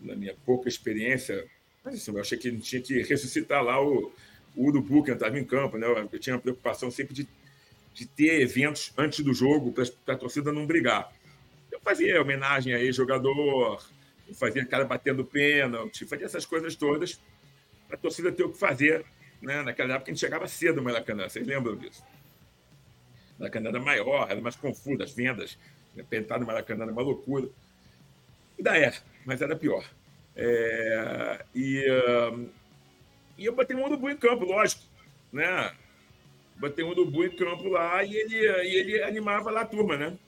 na 0.00 0.16
minha 0.16 0.34
pouca 0.44 0.68
experiência, 0.68 1.46
assim, 1.84 2.10
eu 2.10 2.20
achei 2.20 2.36
que 2.36 2.50
tinha 2.58 2.82
que 2.82 3.02
ressuscitar 3.02 3.62
lá 3.62 3.80
o, 3.80 4.12
o 4.56 4.66
Urubu, 4.66 5.04
que 5.04 5.12
estava 5.12 5.38
em 5.38 5.44
campo. 5.44 5.78
Né? 5.78 5.86
Eu 6.12 6.18
tinha 6.18 6.34
a 6.34 6.40
preocupação 6.40 6.90
sempre 6.90 7.14
de, 7.14 7.28
de 7.94 8.04
ter 8.04 8.40
eventos 8.40 8.92
antes 8.98 9.24
do 9.24 9.32
jogo 9.32 9.72
para 9.72 10.14
a 10.14 10.18
torcida 10.18 10.52
não 10.52 10.66
brigar. 10.66 11.12
Eu 11.70 11.78
fazia 11.80 12.20
homenagem 12.20 12.74
a 12.74 12.80
ex-jogador, 12.80 13.80
fazia 14.34 14.66
cara 14.66 14.84
batendo 14.84 15.24
pênalti, 15.24 16.04
fazia 16.04 16.26
essas 16.26 16.44
coisas 16.44 16.74
todas 16.74 17.20
para 17.86 17.96
a 17.96 18.00
torcida 18.00 18.32
ter 18.32 18.42
o 18.42 18.50
que 18.50 18.58
fazer 18.58 19.04
né? 19.46 19.62
Naquela 19.62 19.94
época 19.94 20.10
a 20.10 20.14
gente 20.14 20.20
chegava 20.20 20.48
cedo 20.48 20.76
no 20.76 20.82
Maracanã, 20.82 21.28
vocês 21.28 21.46
lembram 21.46 21.76
disso? 21.76 22.04
O 23.36 23.40
Maracanã 23.40 23.68
era 23.68 23.80
maior, 23.80 24.28
era 24.28 24.40
mais 24.40 24.56
confuso, 24.56 25.02
as 25.02 25.12
vendas, 25.12 25.56
né? 25.94 26.04
no 26.38 26.46
Maracanã 26.46 26.82
era 26.82 26.92
uma 26.92 27.02
loucura. 27.02 27.48
Ainda 28.58 28.76
é, 28.76 28.92
mas 29.24 29.40
era 29.40 29.54
pior. 29.54 29.88
É, 30.34 31.44
e, 31.54 31.78
uh, 31.88 32.50
e 33.38 33.46
eu 33.46 33.54
botei 33.54 33.76
um 33.76 33.84
urubu 33.84 34.10
em 34.10 34.16
campo, 34.16 34.44
lógico, 34.44 34.82
né? 35.32 35.72
Botei 36.56 36.84
um 36.84 36.88
urubu 36.88 37.24
em 37.24 37.36
campo 37.36 37.68
lá 37.68 38.02
e 38.02 38.16
ele, 38.16 38.36
e 38.36 38.76
ele 38.76 39.02
animava 39.02 39.50
lá 39.50 39.60
a 39.60 39.66
turma, 39.66 39.96
né? 39.96 40.18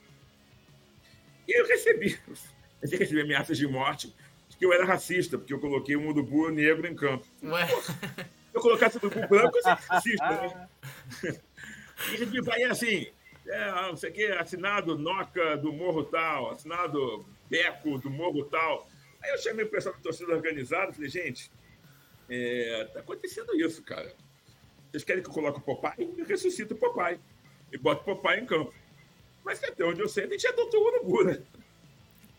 E 1.47 1.61
eu 1.61 1.67
recebi, 1.67 2.17
eu 2.83 2.99
recebi 2.99 3.21
ameaças 3.21 3.59
de 3.59 3.67
morte 3.67 4.15
de 4.49 4.57
que 4.57 4.65
eu 4.65 4.73
era 4.73 4.85
racista, 4.85 5.37
porque 5.37 5.53
eu 5.53 5.59
coloquei 5.59 5.97
um 5.97 6.07
urubu 6.07 6.51
negro 6.51 6.87
em 6.87 6.95
campo. 6.95 7.27
Ué? 7.43 7.67
eu 8.59 8.63
colocasse 8.63 8.99
do 8.99 9.09
branco, 9.09 9.57
eu 9.57 9.63
racista, 9.65 10.31
né? 10.31 10.69
E 12.13 12.23
ele 12.23 12.41
vai 12.43 12.63
assim, 12.63 13.09
é, 13.45 13.71
não 13.73 13.97
sei 13.97 14.11
o 14.11 14.13
que, 14.13 14.25
assinado 14.27 14.97
Noca 14.97 15.57
do 15.57 15.73
Morro 15.73 16.05
Tal, 16.05 16.53
assinado 16.53 17.27
Beco 17.51 17.99
do 17.99 18.09
Morro 18.09 18.45
Tal. 18.45 18.89
Aí 19.21 19.31
eu 19.33 19.39
chamei 19.39 19.65
o 19.65 19.69
pessoal 19.69 19.97
da 19.97 20.01
torcida 20.01 20.33
organizada 20.33 20.93
e 20.93 20.95
falei, 20.95 21.11
gente, 21.11 21.51
é, 22.31 22.89
tá 22.93 23.01
acontecendo 23.01 23.53
isso, 23.57 23.83
cara. 23.83 24.15
Vocês 24.91 25.03
querem 25.03 25.23
que 25.23 25.29
eu 25.29 25.35
coloque 25.35 25.59
o 25.59 25.63
Popeye? 25.63 26.15
Eu 26.17 26.25
ressuscito 26.25 26.75
o 26.75 26.77
Popeye. 26.77 27.19
E 27.73 27.79
boto 27.79 28.03
o 28.03 28.05
Popeye 28.05 28.41
em 28.41 28.47
campo. 28.47 28.73
Mas 29.45 29.63
até 29.65 29.85
onde 29.85 30.01
eu 30.01 30.09
sei, 30.09 30.25
a 30.25 30.29
gente 30.29 30.47
adotou 30.47 30.81
o 30.81 30.87
Urubu, 30.87 31.25
né? 31.25 31.43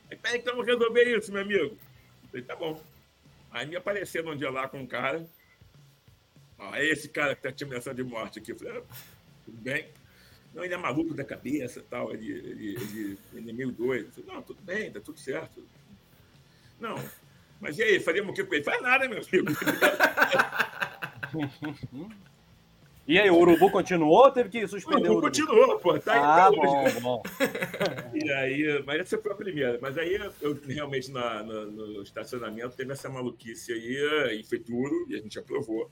Aí, 0.09 0.17
peraí 0.17 0.39
que 0.39 0.45
vamos 0.45 0.65
resolver 0.65 1.17
isso, 1.17 1.31
meu 1.31 1.41
amigo. 1.41 1.75
Eu 1.75 2.29
falei, 2.29 2.45
tá 2.45 2.55
bom. 2.55 2.81
Aí 3.51 3.65
me 3.65 3.75
apareceram 3.75 4.31
um 4.31 4.37
dia 4.37 4.49
lá 4.49 4.67
com 4.67 4.79
um 4.79 4.87
cara, 4.87 5.25
é 6.73 6.85
esse 6.85 7.09
cara 7.09 7.35
que 7.35 7.41
tá 7.41 7.51
te 7.51 7.63
ameaçando 7.63 8.03
de 8.03 8.03
morte 8.03 8.39
aqui. 8.39 8.51
Eu 8.51 8.57
falei, 8.57 8.77
ah, 8.77 8.83
tudo 9.45 9.57
bem. 9.61 9.87
Não, 10.53 10.63
ele 10.63 10.73
é 10.73 10.77
maluco 10.77 11.13
da 11.13 11.23
cabeça 11.23 11.83
tal, 11.89 12.11
ele, 12.11 12.31
ele, 12.31 12.75
ele, 12.75 13.17
ele 13.33 13.49
é 13.49 13.53
meio 13.53 13.71
doido. 13.71 14.11
falei, 14.11 14.33
não, 14.33 14.41
tudo 14.41 14.61
bem, 14.63 14.91
tá 14.91 14.99
tudo 14.99 15.19
certo. 15.19 15.63
Não, 16.79 16.95
mas 17.59 17.77
e 17.77 17.83
aí, 17.83 17.99
faríamos 17.99 18.31
o 18.31 18.33
que 18.33 18.43
com 18.43 18.55
ele? 18.55 18.63
Faz 18.63 18.81
nada, 18.81 19.07
meu 19.07 19.19
amigo. 19.19 19.51
E 23.05 23.17
aí, 23.17 23.27
o 23.27 23.37
Urubu 23.37 23.71
continuou 23.71 24.25
ou 24.25 24.31
teve 24.31 24.49
que 24.49 24.67
suspender 24.67 25.09
o 25.09 25.13
Urubu? 25.13 25.21
continuou, 25.27 25.79
pô. 25.79 25.99
Tá, 25.99 26.13
ah, 26.13 26.51
tá 26.51 26.51
bom, 26.51 27.01
bom. 27.01 27.23
E 28.13 28.31
aí, 28.31 28.83
mas 28.85 29.01
essa 29.01 29.17
foi 29.17 29.31
a 29.31 29.35
primeira. 29.35 29.79
Mas 29.81 29.97
aí, 29.97 30.13
eu 30.39 30.53
realmente, 30.67 31.11
na, 31.11 31.41
no, 31.41 31.71
no 31.71 32.03
estacionamento, 32.03 32.75
teve 32.75 32.93
essa 32.93 33.09
maluquice 33.09 33.73
aí, 33.73 34.39
e 34.39 34.43
foi 34.43 34.59
duro, 34.59 35.07
e 35.09 35.15
a 35.15 35.19
gente 35.19 35.39
aprovou 35.39 35.89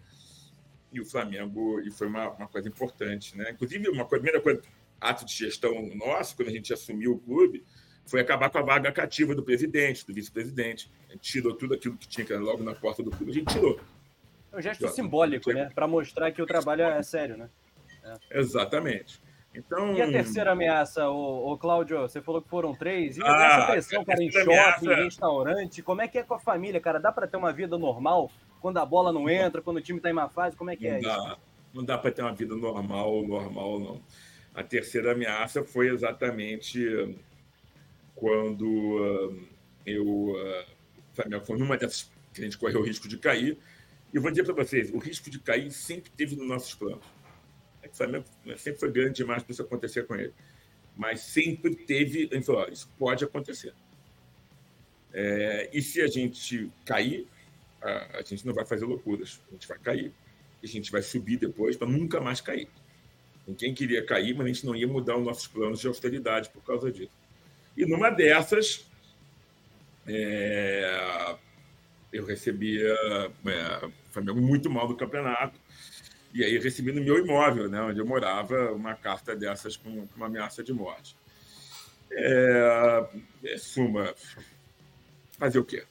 e 0.92 1.02
o 1.02 1.06
Flamengo, 1.06 1.80
e 1.82 1.92
foi 1.92 2.08
uma, 2.08 2.30
uma 2.32 2.48
coisa 2.48 2.68
importante, 2.68 3.38
né? 3.38 3.52
Inclusive, 3.52 3.90
uma 3.90 4.06
coisa, 4.06 4.24
primeira 4.24 4.42
coisa, 4.42 4.62
ato 5.00 5.26
de 5.26 5.34
gestão 5.34 5.74
nosso, 5.96 6.36
quando 6.36 6.50
a 6.50 6.52
gente 6.52 6.74
assumiu 6.74 7.14
o 7.14 7.20
clube, 7.20 7.64
foi 8.06 8.22
acabar 8.22 8.50
com 8.50 8.58
a 8.58 8.62
vaga 8.62 8.92
cativa 8.92 9.36
do 9.36 9.44
presidente, 9.44 10.06
do 10.06 10.14
vice-presidente. 10.14 10.90
A 11.10 11.14
gente 11.14 11.22
tirou 11.22 11.54
tudo 11.54 11.74
aquilo 11.74 11.98
que 11.98 12.08
tinha 12.08 12.26
que 12.26 12.32
era 12.32 12.42
logo 12.42 12.64
na 12.64 12.74
porta 12.74 13.04
do 13.04 13.12
clube, 13.12 13.32
a 13.32 13.36
gente 13.36 13.54
tirou. 13.54 13.80
É 14.52 14.58
um 14.58 14.62
gesto 14.62 14.88
simbólico, 14.88 15.52
né? 15.52 15.70
Para 15.76 15.88
mostrar 15.88 16.32
que 16.32 16.42
o 16.42 16.46
trabalho 16.46 16.84
é 16.84 17.04
sério, 17.04 17.38
né? 17.38 17.50
É. 18.04 18.40
Exatamente. 18.40 19.22
Então... 19.54 19.94
E 19.94 20.02
a 20.02 20.08
terceira 20.08 20.52
ameaça, 20.52 21.10
o, 21.10 21.52
o 21.52 21.58
Cláudio? 21.58 22.00
Você 22.02 22.22
falou 22.22 22.42
que 22.42 22.50
foram 22.50 22.74
três. 22.74 23.18
E 23.18 23.22
ah, 23.24 23.28
essa 23.28 23.72
pressão, 23.72 24.06
cara, 24.06 24.24
em 24.24 24.32
shopping, 24.32 24.52
ameaça... 24.52 24.86
em 24.86 25.04
restaurante, 25.04 25.82
como 25.82 26.02
é 26.02 26.08
que 26.08 26.18
é 26.20 26.24
com 26.24 26.36
a 26.36 26.40
família, 26.40 26.80
cara? 26.80 27.00
Dá 27.00 27.12
para 27.12 27.28
ter 27.28 27.38
uma 27.38 27.52
vida 27.52 27.78
normal 27.78 28.32
quando 28.62 28.78
a 28.78 28.86
bola 28.86 29.12
não 29.12 29.30
entra, 29.30 29.62
quando 29.62 29.78
o 29.78 29.82
time 29.82 30.00
está 30.00 30.10
em 30.10 30.14
má 30.14 30.30
fase? 30.30 30.56
Como 30.56 30.70
é 30.70 30.76
que 30.76 30.90
não 30.90 30.98
é 30.98 31.02
dá. 31.02 31.18
isso? 31.18 31.38
Não 31.74 31.84
dá 31.84 31.98
para 31.98 32.12
ter 32.12 32.22
uma 32.22 32.34
vida 32.34 32.56
normal, 32.56 33.26
normal 33.26 33.80
não. 33.80 34.02
A 34.54 34.64
terceira 34.64 35.12
ameaça 35.12 35.64
foi 35.64 35.90
exatamente 35.90 37.16
quando 38.16 38.66
uh, 38.66 39.48
eu 39.86 40.06
uh, 40.06 41.46
foi 41.46 41.58
numa 41.58 41.78
dessas 41.78 42.12
que 42.34 42.42
a 42.42 42.44
gente 42.44 42.58
correu 42.58 42.82
o 42.82 42.84
risco 42.84 43.08
de 43.08 43.18
cair. 43.18 43.58
E 44.14 44.20
vou 44.20 44.32
dizer 44.32 44.44
para 44.44 44.54
vocês, 44.54 44.92
o 44.92 44.98
risco 44.98 45.30
de 45.30 45.40
cair 45.40 45.72
sempre 45.72 46.10
teve 46.12 46.36
nos 46.36 46.48
nossos 46.48 46.74
planos. 46.74 47.06
É 47.82 47.88
o 47.88 47.96
Flamengo 47.96 48.26
sempre 48.58 48.80
foi 48.80 48.92
grande 48.92 49.14
demais 49.14 49.44
para 49.44 49.52
isso 49.52 49.62
acontecer 49.62 50.06
com 50.08 50.16
ele. 50.16 50.34
Mas 50.96 51.22
sempre 51.22 51.76
teve, 51.76 52.28
a 52.32 52.36
gente 52.36 52.46
falou, 52.46 52.68
isso 52.70 52.90
pode 52.98 53.24
acontecer. 53.24 53.74
É, 55.14 55.70
e 55.74 55.82
se 55.82 56.02
a 56.02 56.08
gente 56.08 56.72
cair, 56.86 57.28
a, 57.88 58.20
a 58.20 58.22
gente 58.22 58.46
não 58.46 58.54
vai 58.54 58.66
fazer 58.66 58.86
loucuras. 58.86 59.42
A 59.50 59.54
gente 59.54 59.68
vai 59.68 59.78
cair. 59.80 60.14
A 60.64 60.68
gente 60.68 60.92
vai 60.92 61.02
subir 61.02 61.38
depois 61.38 61.76
para 61.78 61.88
nunca 61.88 62.20
mais 62.20 62.42
cair. 62.42 62.68
Ninguém 63.48 63.74
queria 63.74 64.06
cair, 64.06 64.36
mas 64.36 64.46
a 64.46 64.48
gente 64.50 64.66
não 64.66 64.76
ia 64.76 64.88
mudar 64.88 65.18
os 65.18 65.26
nossos 65.26 65.48
planos 65.48 65.80
de 65.80 65.88
austeridade 65.88 66.50
por 66.50 66.62
causa 66.64 66.92
disso. 66.92 67.18
E 67.78 67.86
numa 67.86 68.10
dessas, 68.10 68.86
é, 70.06 71.36
eu 72.12 72.26
recebia 72.26 72.94
é, 73.46 73.90
Flamengo 74.12 74.42
muito 74.42 74.70
mal 74.70 74.90
no 74.90 74.98
campeonato. 74.98 75.60
E 76.34 76.44
aí 76.44 76.58
recebi 76.60 76.92
no 76.92 77.02
meu 77.02 77.18
imóvel, 77.18 77.70
né, 77.70 77.82
onde 77.82 78.00
eu 78.00 78.06
morava, 78.06 78.72
uma 78.74 78.94
carta 78.96 79.36
dessas 79.36 79.78
com 79.78 80.08
uma 80.16 80.26
ameaça 80.26 80.64
de 80.64 80.74
morte. 80.74 81.16
É, 82.12 83.08
é, 83.46 83.58
suma, 83.58 84.14
fazer 85.38 85.60
o 85.60 85.66
quê? 85.66 85.86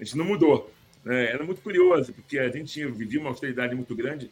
A 0.00 0.04
gente 0.04 0.16
não 0.16 0.24
mudou. 0.24 0.72
Né? 1.04 1.30
Era 1.30 1.44
muito 1.44 1.60
curioso, 1.60 2.12
porque 2.12 2.38
a 2.38 2.48
gente 2.48 2.84
vivia 2.86 3.20
uma 3.20 3.30
austeridade 3.30 3.74
muito 3.74 3.94
grande 3.94 4.30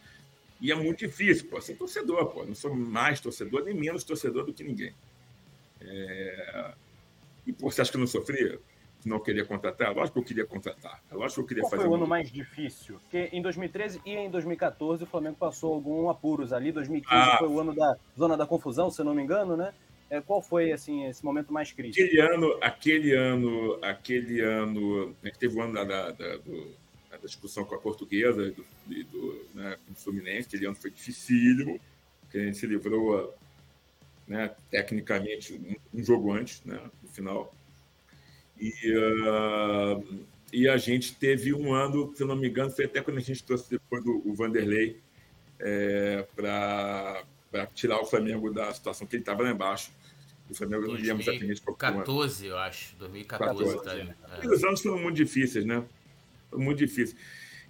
e 0.60 0.72
é 0.72 0.74
muito 0.74 0.98
difícil. 0.98 1.48
Pô, 1.48 1.60
ser 1.60 1.76
torcedor, 1.76 2.26
pô. 2.26 2.44
Não 2.44 2.54
sou 2.54 2.74
mais 2.74 3.20
torcedor, 3.20 3.64
nem 3.64 3.74
menos 3.74 4.04
torcedor 4.04 4.44
do 4.44 4.52
que 4.52 4.64
ninguém. 4.64 4.94
É... 5.80 6.72
E 7.46 7.52
pô, 7.52 7.70
você 7.70 7.80
acha 7.80 7.90
que 7.90 7.96
eu 7.96 8.00
não 8.00 8.06
sofria? 8.06 8.58
Não 9.04 9.20
queria 9.20 9.44
contratar? 9.44 9.94
Lógico 9.94 10.14
que 10.14 10.18
eu 10.18 10.24
queria 10.24 10.46
contratar. 10.46 11.00
Lógico 11.12 11.34
que 11.34 11.40
eu 11.40 11.46
queria 11.46 11.62
Qual 11.62 11.70
fazer. 11.70 11.82
foi 11.82 11.90
o 11.90 11.94
ano 11.94 12.06
mais 12.06 12.30
difícil? 12.30 12.98
Porque 13.00 13.28
em 13.32 13.40
2013 13.40 14.00
e 14.04 14.10
em 14.10 14.30
2014 14.30 15.04
o 15.04 15.06
Flamengo 15.06 15.36
passou 15.36 15.74
alguns 15.74 16.10
apuros 16.10 16.52
ali. 16.52 16.72
2015 16.72 17.14
ah. 17.14 17.36
foi 17.38 17.48
o 17.48 17.60
ano 17.60 17.74
da 17.74 17.96
zona 18.18 18.36
da 18.36 18.46
confusão, 18.46 18.90
se 18.90 19.02
não 19.04 19.14
me 19.14 19.22
engano, 19.22 19.56
né? 19.56 19.72
É, 20.10 20.20
qual 20.20 20.40
foi 20.40 20.72
assim 20.72 21.06
esse 21.06 21.24
momento 21.24 21.52
mais 21.52 21.70
crítico? 21.70 22.04
Aquele 22.04 22.20
ano, 22.20 22.58
aquele 22.62 23.14
ano, 23.14 23.78
aquele 23.82 24.40
ano, 24.40 25.14
né, 25.22 25.30
teve 25.38 25.56
o 25.56 25.62
ano 25.62 25.74
da, 25.74 25.84
da, 25.84 26.10
da, 26.12 26.36
do, 26.38 26.74
da 27.10 27.16
discussão 27.18 27.64
com 27.64 27.74
a 27.74 27.78
portuguesa 27.78 28.50
do, 28.50 28.64
do, 28.86 29.46
né, 29.54 29.76
com 29.86 29.92
o 29.92 29.96
Fluminense, 29.96 30.48
aquele 30.48 30.66
ano 30.66 30.76
foi 30.76 30.90
dificílimo, 30.90 31.78
que 32.30 32.38
a 32.38 32.44
gente 32.44 32.56
se 32.56 32.66
livrou 32.66 33.34
né, 34.26 34.50
tecnicamente 34.70 35.54
um, 35.54 35.98
um, 35.98 36.04
jogo 36.04 36.32
antes, 36.32 36.62
né, 36.64 36.80
no 37.02 37.08
final. 37.10 37.54
E, 38.58 38.72
uh, 38.92 40.26
e 40.52 40.68
a 40.68 40.76
gente 40.76 41.14
teve 41.14 41.52
um 41.52 41.74
ano, 41.74 42.14
se 42.14 42.24
não 42.24 42.36
me 42.36 42.48
engano, 42.48 42.70
foi 42.70 42.86
até 42.86 43.02
quando 43.02 43.18
a 43.18 43.22
gente 43.22 43.42
trouxe 43.42 43.70
depois 43.70 44.02
do, 44.02 44.22
o 44.24 44.34
Vanderlei 44.34 45.00
é, 45.58 46.26
para 46.34 47.66
tirar 47.74 48.00
o 48.00 48.06
Flamengo 48.06 48.52
da 48.52 48.72
situação 48.72 49.06
que 49.06 49.16
ele 49.16 49.22
estava 49.22 49.42
lá 49.42 49.50
embaixo. 49.50 49.90
O 50.50 50.54
Flamengo 50.54 50.86
não 50.86 50.98
ia 50.98 51.12
exatamente 51.12 51.60
para 51.60 51.90
2014, 51.90 52.46
eu 52.46 52.58
acho. 52.58 52.96
2014. 52.96 53.76
14, 53.76 53.84
tá, 53.84 54.38
é. 54.42 54.48
Os 54.48 54.64
anos 54.64 54.80
foram 54.80 54.98
muito 54.98 55.16
difíceis, 55.16 55.64
né? 55.64 55.84
Foram 56.50 56.64
muito 56.64 56.78
difíceis. 56.78 57.16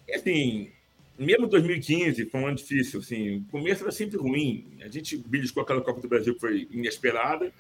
E 0.07 0.15
assim, 0.15 0.71
mesmo 1.19 1.49
2015 1.49 2.27
foi 2.27 2.41
um 2.41 2.47
ano 2.47 2.57
difícil. 2.57 3.01
Assim, 3.01 3.39
o 3.39 3.45
começo 3.47 3.83
era 3.83 3.91
sempre 3.91 4.17
ruim. 4.17 4.79
A 4.81 4.89
gente 4.89 5.17
beliscou 5.17 5.63
aquela 5.63 5.81
Copa 5.81 6.01
do 6.01 6.09
Brasil 6.09 6.35
que 6.35 6.41
foi 6.41 6.69
inesperada, 6.71 7.53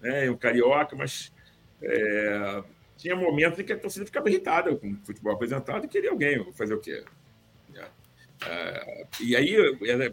né? 0.00 0.30
Um 0.30 0.36
carioca, 0.36 0.96
mas 0.96 1.30
é, 1.82 2.64
tinha 2.96 3.14
momentos 3.14 3.58
em 3.58 3.64
que 3.64 3.72
a 3.72 3.78
torcida 3.78 4.06
ficava 4.06 4.30
irritada 4.30 4.74
com 4.74 4.92
o 4.92 4.96
futebol 5.04 5.34
apresentado 5.34 5.84
e 5.84 5.88
queria 5.88 6.10
alguém 6.10 6.52
fazer 6.52 6.74
o 6.74 6.80
quê? 6.80 7.04
É, 7.74 7.88
é 8.46 9.06
e 9.20 9.36
aí, 9.36 9.54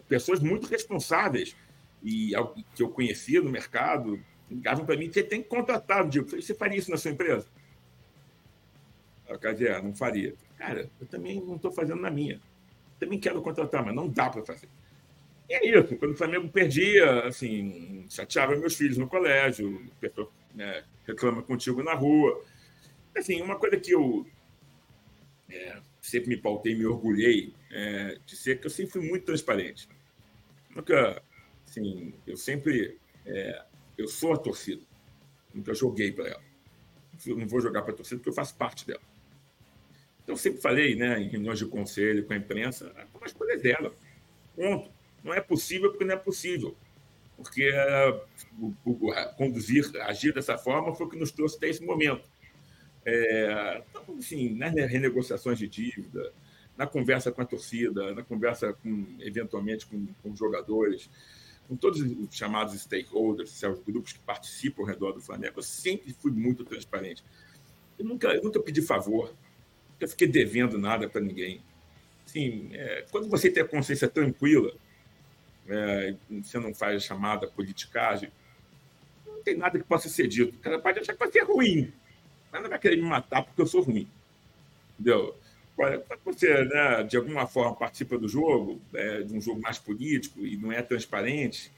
pessoas 0.08 0.40
muito 0.40 0.66
responsáveis 0.66 1.56
e 2.02 2.32
que 2.74 2.82
eu 2.82 2.88
conhecia 2.90 3.40
no 3.40 3.50
mercado 3.50 4.22
ligavam 4.52 4.84
para 4.84 4.96
mim: 4.96 5.10
você 5.10 5.22
tem 5.22 5.42
que 5.42 5.48
contratar. 5.48 6.00
Eu 6.00 6.08
digo, 6.08 6.28
você 6.28 6.54
faria 6.54 6.78
isso 6.78 6.90
na 6.90 6.96
sua 6.96 7.10
empresa? 7.10 7.46
Quer 9.40 9.54
dizer, 9.54 9.82
não 9.82 9.94
faria. 9.94 10.34
Cara, 10.58 10.90
eu 11.00 11.06
também 11.06 11.40
não 11.40 11.56
estou 11.56 11.72
fazendo 11.72 12.00
na 12.00 12.10
minha. 12.10 12.40
Também 13.00 13.18
quero 13.18 13.40
contratar, 13.42 13.84
mas 13.84 13.94
não 13.94 14.08
dá 14.08 14.28
para 14.28 14.44
fazer. 14.44 14.68
E 15.48 15.54
é 15.54 15.78
isso. 15.78 15.96
Quando 15.96 16.12
o 16.12 16.16
Flamengo 16.16 16.48
perdia, 16.48 17.24
assim, 17.24 18.06
chateava 18.08 18.54
meus 18.56 18.76
filhos 18.76 18.96
no 18.96 19.08
colégio, 19.08 19.84
né, 20.54 20.84
reclama 21.06 21.42
contigo 21.42 21.82
na 21.82 21.94
rua. 21.94 22.44
Assim, 23.16 23.40
uma 23.42 23.56
coisa 23.58 23.76
que 23.76 23.92
eu 23.92 24.26
é, 25.50 25.80
sempre 26.00 26.30
me 26.30 26.36
pautei, 26.36 26.74
me 26.74 26.86
orgulhei 26.86 27.52
é, 27.70 28.18
de 28.24 28.36
ser 28.36 28.60
que 28.60 28.66
eu 28.66 28.70
sempre 28.70 28.92
fui 28.92 29.08
muito 29.08 29.24
transparente. 29.24 29.88
Nunca, 30.74 31.22
assim, 31.68 32.14
eu 32.26 32.36
sempre, 32.36 32.98
é, 33.26 33.64
eu 33.96 34.08
sou 34.08 34.32
a 34.32 34.36
torcida. 34.36 34.82
Nunca 35.52 35.74
joguei 35.74 36.12
para 36.12 36.28
ela. 36.28 36.42
Não 37.26 37.46
vou 37.46 37.60
jogar 37.60 37.82
para 37.82 37.92
a 37.92 37.96
torcida 37.96 38.18
porque 38.18 38.30
eu 38.30 38.34
faço 38.34 38.56
parte 38.56 38.86
dela. 38.86 39.02
Então, 40.22 40.36
sempre 40.36 40.60
falei, 40.60 40.94
né, 40.94 41.20
em 41.20 41.28
reuniões 41.28 41.58
de 41.58 41.66
conselho 41.66 42.24
com 42.24 42.32
a 42.32 42.36
imprensa, 42.36 42.92
como 43.12 43.24
as 43.24 43.32
coisas 43.32 43.60
dela. 43.60 43.92
Ponto. 44.54 44.90
Não 45.22 45.32
é 45.32 45.40
possível 45.40 45.90
porque 45.90 46.04
não 46.04 46.14
é 46.14 46.18
possível. 46.18 46.76
Porque 47.36 47.70
uh, 47.70 48.74
o, 48.84 48.90
o, 48.90 49.34
conduzir, 49.36 49.84
agir 50.02 50.32
dessa 50.32 50.56
forma 50.56 50.94
foi 50.94 51.06
o 51.06 51.10
que 51.10 51.16
nos 51.16 51.32
trouxe 51.32 51.56
até 51.56 51.68
esse 51.68 51.84
momento. 51.84 52.28
É, 53.04 53.82
então, 53.90 54.16
assim, 54.18 54.54
nas 54.54 54.72
renegociações 54.72 55.58
de 55.58 55.68
dívida, 55.68 56.32
na 56.76 56.86
conversa 56.86 57.32
com 57.32 57.42
a 57.42 57.44
torcida, 57.44 58.14
na 58.14 58.22
conversa 58.22 58.72
com, 58.74 59.06
eventualmente 59.20 59.86
com, 59.86 60.06
com 60.22 60.36
jogadores, 60.36 61.10
com 61.72 61.76
todos 61.76 62.02
os 62.02 62.36
chamados 62.36 62.78
stakeholders, 62.78 63.62
os 63.62 63.78
grupos 63.80 64.12
que 64.12 64.18
participam 64.18 64.82
ao 64.82 64.88
redor 64.88 65.12
do 65.12 65.22
Flamengo, 65.22 65.54
eu 65.56 65.62
sempre 65.62 66.12
fui 66.12 66.30
muito 66.30 66.64
transparente. 66.64 67.24
Eu 67.98 68.04
nunca, 68.04 68.28
eu 68.28 68.42
nunca 68.42 68.60
pedi 68.60 68.82
favor, 68.82 69.34
nunca 69.92 70.06
fiquei 70.06 70.28
devendo 70.28 70.78
nada 70.78 71.08
para 71.08 71.22
ninguém. 71.22 71.62
Assim, 72.26 72.68
é, 72.74 73.06
quando 73.10 73.26
você 73.26 73.50
tem 73.50 73.62
a 73.62 73.66
consciência 73.66 74.06
tranquila, 74.06 74.74
é, 75.66 76.14
você 76.42 76.58
não 76.58 76.74
faz 76.74 76.96
a 76.96 77.00
chamada 77.00 77.46
politicagem, 77.46 78.30
não 79.26 79.42
tem 79.42 79.56
nada 79.56 79.78
que 79.78 79.84
possa 79.86 80.10
ser 80.10 80.28
dito. 80.28 80.54
O 80.54 80.60
cara 80.60 80.78
pode 80.78 80.98
achar 80.98 81.14
que 81.14 81.18
vai 81.18 81.32
ser 81.32 81.44
ruim, 81.44 81.90
mas 82.52 82.62
não 82.62 82.68
vai 82.68 82.78
querer 82.78 82.96
me 82.96 83.08
matar 83.08 83.42
porque 83.44 83.62
eu 83.62 83.66
sou 83.66 83.80
ruim. 83.80 84.06
Entendeu? 85.00 85.34
Quando 86.06 86.36
você, 86.36 86.64
né, 86.64 87.02
de 87.02 87.16
alguma 87.16 87.46
forma, 87.46 87.74
participa 87.74 88.18
do 88.18 88.28
jogo, 88.28 88.80
é, 88.94 89.22
de 89.22 89.34
um 89.34 89.40
jogo 89.40 89.60
mais 89.60 89.78
político 89.78 90.44
e 90.44 90.56
não 90.56 90.70
é 90.70 90.82
transparente, 90.82 91.72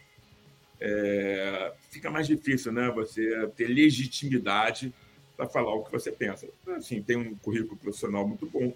é, 0.80 1.72
fica 1.90 2.10
mais 2.10 2.26
difícil 2.26 2.72
né, 2.72 2.90
você 2.90 3.48
ter 3.56 3.66
legitimidade 3.66 4.92
para 5.36 5.46
falar 5.48 5.74
o 5.74 5.84
que 5.84 5.92
você 5.92 6.12
pensa. 6.12 6.46
Assim, 6.76 7.02
tem 7.02 7.16
um 7.16 7.34
currículo 7.36 7.76
profissional 7.76 8.26
muito 8.26 8.46
bom. 8.46 8.72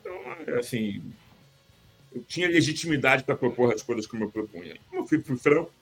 Então, 0.00 0.58
assim, 0.58 1.02
eu 2.12 2.22
tinha 2.22 2.48
legitimidade 2.48 3.24
para 3.24 3.36
propor 3.36 3.72
as 3.72 3.82
coisas 3.82 4.06
como 4.06 4.24
eu 4.24 4.30
propunha. 4.30 4.76
Como 4.88 5.02
eu 5.02 5.06
fui, 5.06 5.20
franco 5.36 5.72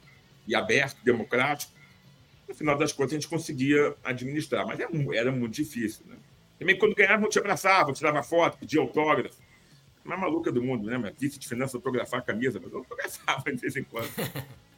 e 0.47 0.55
aberto, 0.55 1.03
democrático, 1.05 1.73
no 2.49 2.55
final 2.55 2.77
das 2.77 2.93
contas 2.93 3.13
a 3.13 3.15
gente 3.17 3.29
conseguia 3.29 3.95
administrar, 4.03 4.67
mas 4.67 4.81
era, 4.81 4.91
era 5.15 5.31
muito 5.31 5.55
difícil. 5.55 6.05
Né? 6.07 6.17
Também 6.59 6.77
quando 6.77 6.95
ganhava, 6.95 7.25
eu 7.25 7.29
te 7.29 7.39
abraçava, 7.39 7.91
eu 7.91 7.95
tirava 7.95 8.23
foto, 8.23 8.59
pedia 8.59 8.81
autógrafo. 8.81 9.41
Mais 10.05 10.21
maluca 10.21 10.51
do 10.51 10.63
mundo, 10.63 10.87
né? 10.87 10.99
Minha 10.99 11.13
vice 11.13 11.39
de 11.39 11.47
finanças 11.47 11.75
autografar 11.77 12.21
a 12.21 12.23
camisa, 12.23 12.59
mas 12.63 12.73
eu 12.73 12.79
autografava 12.79 13.53
de 13.53 13.61
vez 13.61 13.77
em 13.77 13.85
quando. 13.85 14.09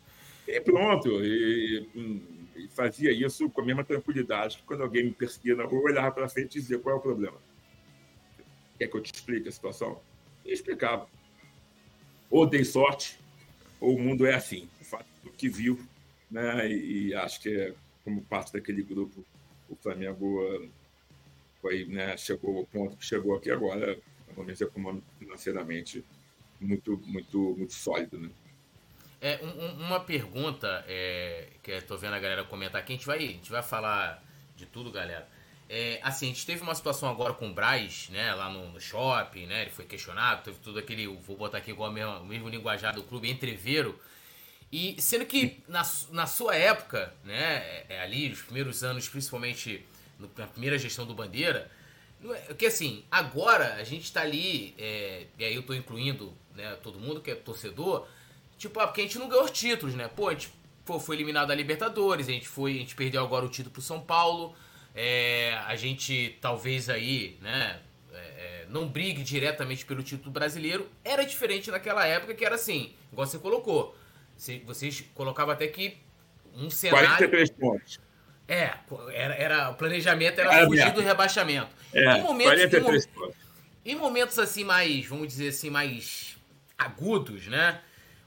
E 0.46 0.60
pronto. 0.60 1.08
E, 1.24 1.88
e, 2.56 2.68
fazia 2.70 3.12
isso 3.12 3.48
com 3.50 3.60
a 3.60 3.64
mesma 3.64 3.84
tranquilidade 3.84 4.56
que 4.56 4.64
quando 4.64 4.82
alguém 4.82 5.04
me 5.04 5.12
perseguia 5.12 5.54
na 5.54 5.64
rua, 5.64 5.78
eu 5.78 5.84
olhava 5.84 6.10
para 6.10 6.28
frente 6.28 6.58
e 6.58 6.60
dizia 6.60 6.78
qual 6.78 6.96
é 6.96 6.98
o 6.98 7.00
problema. 7.00 7.36
Quer 8.76 8.88
que 8.88 8.96
eu 8.96 9.00
te 9.00 9.14
explique 9.14 9.48
a 9.48 9.52
situação? 9.52 10.00
E 10.44 10.52
explicava. 10.52 11.06
Ou 12.28 12.46
dei 12.46 12.64
sorte, 12.64 13.20
ou 13.80 13.94
o 13.94 14.00
mundo 14.00 14.26
é 14.26 14.34
assim. 14.34 14.68
O 14.80 14.84
fato 14.84 15.06
do 15.22 15.30
que 15.30 15.48
viu, 15.48 15.78
né? 16.28 16.68
E, 16.68 17.08
e 17.08 17.14
acho 17.14 17.40
que 17.40 17.48
é 17.48 17.74
como 18.02 18.22
parte 18.22 18.52
daquele 18.52 18.82
grupo, 18.82 19.24
o 19.68 19.76
Flamengo 19.76 20.42
foi, 21.60 21.84
né, 21.86 22.16
chegou 22.16 22.58
ao 22.58 22.66
ponto 22.66 22.96
que 22.96 23.04
chegou 23.04 23.36
aqui 23.36 23.50
agora, 23.50 23.98
pelo 24.26 24.44
menos 24.44 24.60
econômico, 24.60 25.06
financeiramente, 25.18 26.04
muito, 26.60 27.00
muito, 27.06 27.38
muito 27.56 27.72
sólido, 27.72 28.18
né? 28.18 28.30
É, 29.20 29.38
um, 29.42 29.86
uma 29.86 30.00
pergunta 30.00 30.84
é, 30.88 31.48
que 31.62 31.72
eu 31.72 31.82
tô 31.82 31.96
vendo 31.98 32.14
a 32.14 32.18
galera 32.18 32.44
comentar 32.44 32.80
aqui, 32.80 32.92
a 32.92 32.96
gente 32.96 33.06
vai, 33.06 33.18
a 33.18 33.20
gente 33.20 33.50
vai 33.50 33.62
falar 33.62 34.22
de 34.56 34.64
tudo, 34.64 34.90
galera. 34.90 35.28
É, 35.68 36.00
assim, 36.02 36.26
a 36.26 36.28
gente 36.28 36.44
teve 36.44 36.62
uma 36.62 36.74
situação 36.74 37.08
agora 37.08 37.34
com 37.34 37.48
o 37.48 37.54
Braz, 37.54 38.08
né, 38.10 38.34
lá 38.34 38.50
no, 38.50 38.72
no 38.72 38.80
shopping, 38.80 39.46
né, 39.46 39.62
ele 39.62 39.70
foi 39.70 39.84
questionado, 39.84 40.42
teve 40.42 40.58
tudo 40.58 40.78
aquele, 40.78 41.06
vou 41.06 41.36
botar 41.36 41.58
aqui 41.58 41.70
igual 41.70 41.92
mesmo, 41.92 42.12
o 42.18 42.26
mesmo 42.26 42.48
linguajar 42.48 42.94
do 42.94 43.04
clube, 43.04 43.30
entreveiro, 43.30 43.98
e 44.72 45.00
sendo 45.00 45.26
que 45.26 45.62
na, 45.68 45.82
na 46.10 46.26
sua 46.26 46.56
época, 46.56 47.12
né, 47.24 47.56
é, 47.58 47.86
é 47.90 48.00
ali, 48.02 48.30
os 48.30 48.42
primeiros 48.42 48.82
anos, 48.82 49.08
principalmente 49.08 49.84
na 50.36 50.46
primeira 50.46 50.78
gestão 50.78 51.06
do 51.06 51.14
Bandeira, 51.14 51.70
é, 52.24 52.54
que 52.54 52.66
assim, 52.66 53.04
agora 53.10 53.74
a 53.74 53.84
gente 53.84 54.12
tá 54.12 54.22
ali, 54.22 54.74
é, 54.78 55.26
e 55.38 55.44
aí 55.44 55.54
eu 55.54 55.62
tô 55.62 55.74
incluindo 55.74 56.32
né, 56.54 56.76
todo 56.82 56.98
mundo 56.98 57.20
que 57.20 57.30
é 57.30 57.34
torcedor, 57.34 58.06
tipo, 58.58 58.78
ah, 58.80 58.86
porque 58.86 59.00
a 59.00 59.04
gente 59.04 59.18
não 59.18 59.28
ganhou 59.28 59.44
os 59.44 59.50
títulos, 59.50 59.94
né, 59.94 60.08
pô, 60.08 60.28
a 60.28 60.32
gente 60.32 60.50
foi 61.00 61.16
eliminado 61.16 61.48
da 61.48 61.54
Libertadores, 61.54 62.28
a 62.28 62.32
gente, 62.32 62.48
foi, 62.48 62.72
a 62.72 62.78
gente 62.78 62.94
perdeu 62.94 63.22
agora 63.22 63.44
o 63.44 63.48
título 63.48 63.72
pro 63.72 63.82
São 63.82 64.00
Paulo, 64.00 64.54
é, 64.94 65.54
a 65.66 65.76
gente 65.76 66.36
talvez 66.40 66.88
aí, 66.88 67.38
né, 67.40 67.80
é, 68.12 68.18
é, 68.18 68.66
não 68.68 68.88
brigue 68.88 69.22
diretamente 69.22 69.84
pelo 69.84 70.02
título 70.02 70.30
brasileiro. 70.30 70.88
Era 71.04 71.24
diferente 71.24 71.70
naquela 71.70 72.04
época 72.06 72.34
que 72.34 72.44
era 72.44 72.56
assim, 72.56 72.92
igual 73.12 73.26
você 73.26 73.38
colocou. 73.38 73.96
Vocês 74.66 75.04
colocavam 75.14 75.52
até 75.52 75.66
que 75.68 75.98
um 76.54 76.70
cenário. 76.70 77.06
43 77.06 77.50
pontos. 77.50 78.00
É, 78.52 78.74
era, 79.12 79.34
era, 79.34 79.70
o 79.70 79.74
planejamento 79.74 80.40
era, 80.40 80.66
fugir 80.66 80.92
do 80.92 81.00
rebaixamento. 81.00 81.68
É, 81.94 82.18
em 82.18 82.22
momentos, 82.22 82.54
43 82.54 83.06
em. 83.84 83.92
Em 83.92 83.94
momentos 83.94 84.38
assim 84.40 84.64
mais, 84.64 85.06
vamos 85.06 85.28
dizer 85.28 85.50
assim, 85.50 85.70
mais 85.70 86.36
agudos, 86.76 87.46
né? 87.46 87.80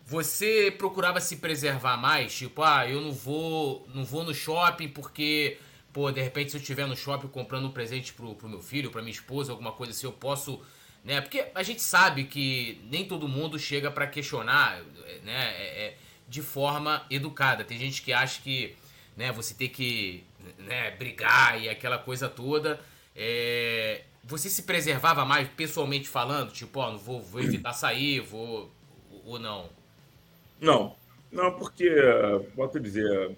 Você 0.06 0.74
procurava 0.78 1.20
se 1.20 1.38
preservar 1.38 1.98
mais, 1.98 2.34
tipo, 2.34 2.64
ah, 2.64 2.90
eu 2.90 3.02
não 3.02 3.12
vou, 3.12 3.86
não 3.94 4.06
vou 4.06 4.24
no 4.24 4.34
shopping 4.34 4.88
porque 4.88 5.58
pô, 5.92 6.10
de 6.10 6.22
repente 6.22 6.52
se 6.52 6.58
eu 6.58 6.62
estiver 6.62 6.88
no 6.88 6.96
shopping 6.96 7.28
comprando 7.28 7.68
um 7.68 7.72
presente 7.72 8.14
pro, 8.14 8.34
pro 8.34 8.50
meu 8.50 8.62
filho, 8.62 8.90
pra 8.90 9.02
minha 9.02 9.14
esposa, 9.14 9.52
alguma 9.52 9.74
coisa 9.74 9.92
assim, 9.92 10.08
eu 10.08 10.14
posso, 10.14 10.62
né? 11.04 11.20
Porque 11.20 11.48
a 11.54 11.62
gente 11.62 11.84
sabe 11.84 12.24
que 12.24 12.82
nem 12.90 13.06
todo 13.06 13.28
mundo 13.28 13.60
chega 13.60 13.92
para 13.92 14.08
questionar, 14.08 14.82
né? 15.24 15.54
É, 15.58 15.86
é, 15.86 15.98
de 16.28 16.42
forma 16.42 17.06
educada. 17.10 17.64
Tem 17.64 17.78
gente 17.78 18.02
que 18.02 18.12
acha 18.12 18.42
que, 18.42 18.76
né, 19.16 19.32
você 19.32 19.54
tem 19.54 19.70
que, 19.70 20.24
né, 20.60 20.92
brigar 20.92 21.62
e 21.62 21.70
aquela 21.70 21.98
coisa 21.98 22.30
toda. 22.30 22.80
É, 23.16 24.04
você 24.24 24.50
se 24.50 24.64
preservava 24.64 25.26
mais 25.26 25.48
pessoalmente 25.50 26.08
falando, 26.08 26.52
tipo, 26.52 26.80
ó, 26.80 26.92
não 26.92 26.98
vou, 26.98 27.22
vou 27.22 27.42
evitar 27.42 27.74
sair, 27.74 28.20
vou 28.20 28.72
ou 29.26 29.40
não? 29.40 29.70
Não, 30.60 30.96
não, 31.32 31.52
porque, 31.58 31.90
volto 32.56 32.78
a 32.78 32.82
dizer, 32.82 33.36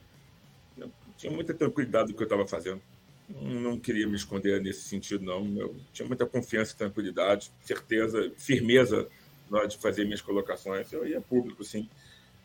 tinha 1.17 1.31
muita 1.31 1.53
tranquilidade 1.53 2.09
do 2.09 2.15
que 2.15 2.21
eu 2.21 2.25
estava 2.25 2.47
fazendo. 2.47 2.81
Não 3.27 3.79
queria 3.79 4.07
me 4.07 4.15
esconder 4.15 4.61
nesse 4.61 4.81
sentido, 4.81 5.25
não. 5.25 5.45
Eu 5.57 5.75
tinha 5.91 6.07
muita 6.07 6.25
confiança 6.25 6.75
tranquilidade, 6.77 7.51
certeza, 7.61 8.31
firmeza 8.37 9.07
na 9.49 9.59
hora 9.59 9.67
de 9.67 9.77
fazer 9.77 10.05
minhas 10.05 10.21
colocações. 10.21 10.91
Eu 10.93 11.07
ia 11.07 11.19
público, 11.19 11.63
sim. 11.63 11.89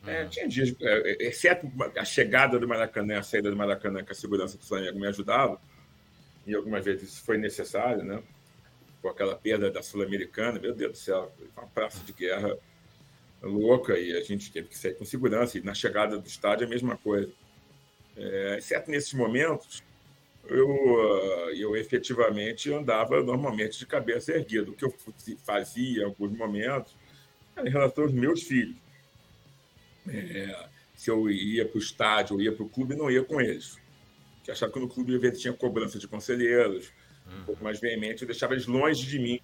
É, 0.06 0.22
uhum. 0.22 0.28
tinha 0.28 0.48
dias, 0.48 0.74
é, 0.80 1.26
exceto 1.26 1.70
a 1.96 2.04
chegada 2.04 2.58
do 2.58 2.66
Maracanã, 2.66 3.18
a 3.18 3.22
saída 3.22 3.50
do 3.50 3.56
Maracanã, 3.56 4.02
que 4.02 4.12
a 4.12 4.14
segurança 4.14 4.56
do 4.56 4.64
Flamengo 4.64 4.98
me 4.98 5.06
ajudava, 5.06 5.60
e 6.46 6.54
algumas 6.54 6.84
vezes 6.84 7.10
isso 7.10 7.22
foi 7.24 7.36
necessário, 7.36 8.02
né? 8.02 8.22
Com 9.02 9.08
aquela 9.08 9.36
perda 9.36 9.70
da 9.70 9.82
Sul-Americana, 9.82 10.58
meu 10.58 10.74
Deus 10.74 10.92
do 10.92 10.98
céu, 10.98 11.32
uma 11.56 11.66
praça 11.66 12.02
de 12.04 12.12
guerra 12.12 12.56
louca 13.42 13.98
e 13.98 14.16
a 14.16 14.22
gente 14.22 14.50
teve 14.52 14.68
que 14.68 14.76
sair 14.76 14.94
com 14.94 15.04
segurança. 15.04 15.58
E 15.58 15.62
na 15.62 15.74
chegada 15.74 16.18
do 16.18 16.26
estádio, 16.26 16.66
a 16.66 16.70
mesma 16.70 16.96
coisa. 16.96 17.32
É, 18.16 18.56
exceto 18.58 18.90
nesses 18.90 19.14
momentos, 19.14 19.82
eu, 20.46 20.68
ah, 20.68 21.52
eu 21.54 21.76
efetivamente 21.76 22.72
andava 22.72 23.22
normalmente 23.22 23.78
de 23.78 23.86
cabeça 23.86 24.32
erguida. 24.32 24.70
O 24.70 24.74
que 24.74 24.84
eu 24.84 24.94
fazia 25.44 26.02
em 26.02 26.04
alguns 26.04 26.36
momentos 26.36 26.94
era 27.56 27.68
em 27.68 27.70
relação 27.70 28.04
aos 28.04 28.12
meus 28.12 28.42
filhos. 28.42 28.76
É, 30.08 30.68
se 30.94 31.10
eu 31.10 31.30
ia 31.30 31.66
para 31.66 31.76
o 31.76 31.80
estádio 31.80 32.36
ou 32.36 32.42
ia 32.42 32.52
para 32.52 32.64
o 32.64 32.68
clube, 32.68 32.94
não 32.94 33.10
ia 33.10 33.22
com 33.22 33.40
eles. 33.40 33.78
Que 34.44 34.50
achava 34.50 34.72
que 34.72 34.78
no 34.78 34.88
clube 34.88 35.14
às 35.14 35.20
vezes 35.20 35.40
tinha 35.40 35.52
cobrança 35.52 35.98
de 35.98 36.06
conselheiros, 36.08 36.92
um 37.26 37.44
pouco 37.44 37.62
mais 37.62 37.80
veemente, 37.80 38.22
eu 38.22 38.26
deixava 38.26 38.54
eles 38.54 38.66
longe 38.66 39.06
de 39.06 39.18
mim. 39.18 39.40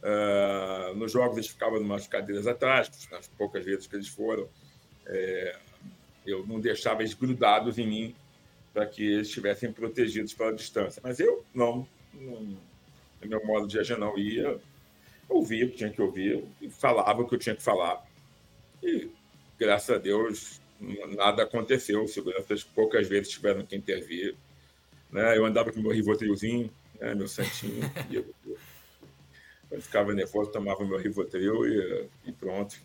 Uh, 0.00 0.94
nos 0.94 1.10
jogos 1.10 1.36
eles 1.36 1.48
ficavam 1.48 1.80
umas 1.80 2.06
cadeiras 2.06 2.46
atrás, 2.46 2.90
nas 3.10 3.26
poucas 3.28 3.64
vezes 3.64 3.86
que 3.86 3.96
eles 3.96 4.08
foram. 4.08 4.48
É, 5.06 5.56
eu 6.24 6.46
não 6.46 6.60
deixava 6.60 7.02
eles 7.02 7.14
grudados 7.14 7.78
em 7.78 7.86
mim 7.86 8.14
para 8.72 8.86
que 8.86 9.02
eles 9.02 9.28
estivessem 9.28 9.72
protegidos 9.72 10.32
pela 10.34 10.52
distância. 10.52 11.00
Mas 11.02 11.18
eu 11.18 11.44
não, 11.52 11.86
não 12.14 12.56
no 13.20 13.28
meu 13.28 13.44
modo 13.44 13.66
de 13.66 13.78
agir, 13.78 13.98
não 13.98 14.16
ia. 14.16 14.58
Ouvia 15.28 15.66
o 15.66 15.70
que 15.70 15.76
tinha 15.76 15.90
que 15.90 16.00
ouvir 16.00 16.44
falava 16.70 17.22
o 17.22 17.28
que 17.28 17.34
eu 17.34 17.38
tinha 17.38 17.56
que 17.56 17.62
falar. 17.62 18.02
E, 18.82 19.10
graças 19.58 19.94
a 19.94 19.98
Deus, 19.98 20.60
nada 21.16 21.42
aconteceu. 21.42 22.04
Os 22.04 22.12
seguranças 22.12 22.62
poucas 22.62 23.08
vezes 23.08 23.28
tiveram 23.28 23.64
que 23.64 23.76
intervir. 23.76 24.36
Né? 25.10 25.36
Eu 25.36 25.44
andava 25.44 25.72
com 25.72 25.80
meu 25.80 25.92
rivotrilzinho, 25.92 26.70
né? 27.00 27.14
meu 27.14 27.28
santinho. 27.28 27.82
e 28.10 28.16
eu, 28.16 28.34
eu, 29.70 29.80
ficava 29.80 30.14
nervoso, 30.14 30.50
tomava 30.50 30.84
meu 30.84 30.98
rivotril 30.98 31.66
e, 31.66 32.08
e 32.26 32.32
pronto. 32.32 32.76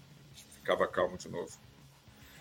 Ficava 0.55 0.87
calmo 0.87 1.17
de 1.17 1.29
novo. 1.29 1.51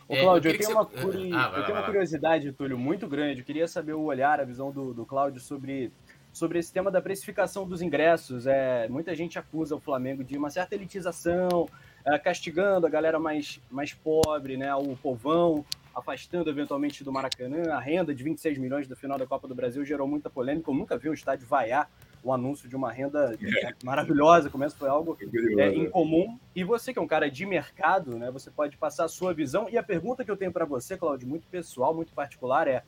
Ô, 0.08 0.16
Cláudio, 0.16 0.50
eu, 0.50 0.54
eu, 0.54 0.58
tenho, 0.58 0.70
uma, 0.70 0.86
curi... 0.86 1.30
ah, 1.32 1.52
eu 1.56 1.64
tenho 1.64 1.78
uma 1.78 1.84
curiosidade, 1.84 2.52
Túlio, 2.52 2.78
muito 2.78 3.06
grande. 3.06 3.40
Eu 3.40 3.44
queria 3.44 3.66
saber 3.66 3.94
o 3.94 4.02
olhar, 4.02 4.40
a 4.40 4.44
visão 4.44 4.70
do, 4.70 4.92
do 4.92 5.06
Cláudio 5.06 5.40
sobre, 5.40 5.92
sobre 6.32 6.58
esse 6.58 6.72
tema 6.72 6.90
da 6.90 7.00
precificação 7.00 7.66
dos 7.66 7.82
ingressos. 7.82 8.46
É, 8.46 8.88
muita 8.88 9.14
gente 9.14 9.38
acusa 9.38 9.74
o 9.74 9.80
Flamengo 9.80 10.22
de 10.22 10.36
uma 10.36 10.50
certa 10.50 10.74
elitização, 10.74 11.68
é, 12.04 12.18
castigando 12.18 12.86
a 12.86 12.90
galera 12.90 13.18
mais, 13.18 13.60
mais 13.70 13.92
pobre, 13.92 14.56
né, 14.56 14.74
o 14.74 14.96
povão, 14.96 15.64
afastando 15.94 16.48
eventualmente 16.50 17.04
do 17.04 17.12
Maracanã. 17.12 17.72
A 17.72 17.80
renda 17.80 18.14
de 18.14 18.22
26 18.24 18.58
milhões 18.58 18.88
do 18.88 18.96
final 18.96 19.18
da 19.18 19.26
Copa 19.26 19.46
do 19.46 19.54
Brasil 19.54 19.84
gerou 19.84 20.06
muita 20.06 20.30
polêmica. 20.30 20.70
Eu 20.70 20.74
nunca 20.74 20.96
vi 20.96 21.08
um 21.08 21.14
estádio 21.14 21.46
vaiar 21.46 21.90
o 22.22 22.32
anúncio 22.32 22.68
de 22.68 22.76
uma 22.76 22.90
renda 22.92 23.36
é. 23.40 23.74
maravilhosa, 23.84 24.48
começo 24.48 24.76
foi 24.76 24.88
algo 24.88 25.18
é, 25.58 25.74
incomum. 25.74 26.38
E 26.54 26.62
você 26.62 26.92
que 26.92 26.98
é 26.98 27.02
um 27.02 27.06
cara 27.06 27.30
de 27.30 27.44
mercado, 27.44 28.16
né, 28.16 28.30
você 28.30 28.50
pode 28.50 28.76
passar 28.76 29.04
a 29.04 29.08
sua 29.08 29.34
visão. 29.34 29.68
E 29.68 29.76
a 29.76 29.82
pergunta 29.82 30.24
que 30.24 30.30
eu 30.30 30.36
tenho 30.36 30.52
para 30.52 30.64
você, 30.64 30.96
Claudio, 30.96 31.28
muito 31.28 31.46
pessoal, 31.48 31.92
muito 31.94 32.12
particular, 32.12 32.68
é 32.68 32.84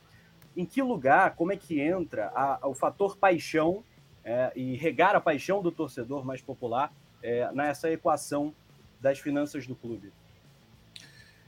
em 0.55 0.65
que 0.65 0.81
lugar, 0.81 1.35
como 1.35 1.51
é 1.51 1.57
que 1.57 1.81
entra 1.81 2.31
a, 2.33 2.59
a, 2.61 2.67
o 2.67 2.73
fator 2.73 3.17
paixão 3.17 3.83
é, 4.23 4.53
e 4.55 4.75
regar 4.75 5.15
a 5.15 5.19
paixão 5.19 5.61
do 5.61 5.71
torcedor 5.71 6.25
mais 6.25 6.41
popular 6.41 6.93
é, 7.21 7.51
nessa 7.51 7.91
equação 7.91 8.53
das 9.05 9.19
finanças 9.19 9.67
do 9.67 9.75
clube? 9.75 10.11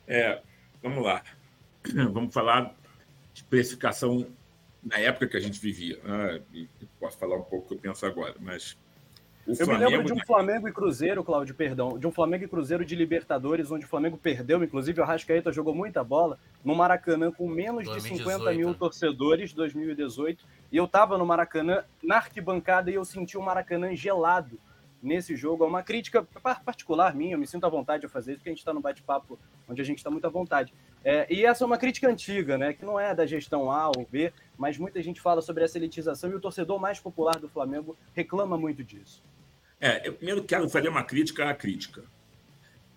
É, 0.08 0.39
vamos 0.82 1.04
lá. 1.04 1.24
Vamos 2.13 2.34
falar 2.34 2.76
de 3.34 3.43
precificação 3.46 4.28
na 4.84 5.00
época 5.00 5.28
que 5.28 5.38
a 5.38 5.39
gente 5.39 5.60
vivia. 5.60 6.00
Né? 6.04 6.41
posso 7.00 7.17
falar 7.17 7.36
um 7.36 7.43
pouco 7.43 7.65
o 7.65 7.67
que 7.70 7.74
eu 7.74 7.80
penso 7.80 8.06
agora, 8.06 8.36
mas. 8.39 8.78
eu 9.48 9.56
Flamengo, 9.56 9.84
me 9.84 9.98
lembro 9.98 10.06
de 10.06 10.13
um 10.13 10.26
Flamengo 10.26 10.67
e 10.67 10.72
Cruzeiro, 10.72 11.24
Cláudio, 11.24 11.56
perdão, 11.56 11.98
de 11.98 12.06
um 12.06 12.12
Flamengo 12.12 12.43
e 12.43 12.48
Cruzeiro 12.48 12.86
de 12.86 12.96
Libertadores, 12.96 13.72
onde 13.72 13.86
o 13.86 13.88
Flamengo 13.88 14.17
perdeu, 14.17 14.63
inclusive 14.63 15.00
o 15.00 15.04
Arrascaeta 15.04 15.52
jogou 15.52 15.74
muita 15.74 16.04
bola, 16.04 16.38
no 16.63 16.76
Maracanã 16.76 17.32
com 17.32 17.48
menos 17.48 17.86
2018, 17.86 18.17
de 18.17 18.24
50 18.24 18.54
mil 18.54 18.70
né? 18.70 18.76
torcedores, 18.78 19.53
2018, 19.53 20.45
e 20.72 20.78
eu 20.78 20.86
estava 20.86 21.18
no 21.18 21.26
Maracanã, 21.26 21.84
na 22.03 22.18
arquibancada, 22.18 22.91
e 22.91 22.95
eu 22.95 23.05
senti 23.05 23.38
o 23.38 23.41
Maracanã 23.41 23.95
gelado 23.95 24.60
nesse 25.02 25.36
jogo. 25.36 25.64
É 25.64 25.68
uma 25.68 25.84
crítica 25.84 26.24
particular 26.66 27.16
minha, 27.16 27.34
eu 27.34 27.39
me 27.39 27.48
sinto 27.48 27.66
à 27.66 27.70
vontade 27.70 28.02
de 28.02 28.08
fazer 28.08 28.32
isso, 28.32 28.39
porque 28.39 28.50
a 28.50 28.54
gente 28.54 28.60
está 28.60 28.74
no 28.74 28.82
bate-papo 28.82 29.39
onde 29.68 29.82
a 29.82 29.86
gente 29.86 29.98
está 29.98 30.10
muito 30.10 30.26
à 30.26 30.30
vontade. 30.30 30.74
É, 31.04 31.32
e 31.34 31.45
essa 31.45 31.64
é 31.64 31.68
uma 31.68 31.78
crítica 31.78 32.10
antiga, 32.10 32.58
né, 32.58 32.74
que 32.74 32.84
não 32.84 33.00
é 33.00 33.14
da 33.14 33.26
gestão 33.26 33.72
A 33.72 33.88
ou 33.88 34.08
B, 34.10 34.34
mas 34.58 34.78
muita 34.78 35.02
gente 35.02 35.22
fala 35.22 35.41
sobre 35.41 35.64
essa 35.64 35.78
elitização 35.78 36.30
e 36.30 36.36
o 36.36 36.39
torcedor 36.39 36.80
mais 36.80 37.00
popular 37.00 37.39
do 37.39 37.48
Flamengo 37.48 37.98
reclama 38.14 38.58
muito 38.58 38.84
disso. 38.84 39.24
É, 39.80 40.08
eu 40.08 40.14
primeiro 40.14 40.43
quero 40.43 40.68
fazer 40.70 40.89
uma 40.89 41.04
crítica 41.04 41.50
à 41.50 41.54
crítica, 41.54 42.04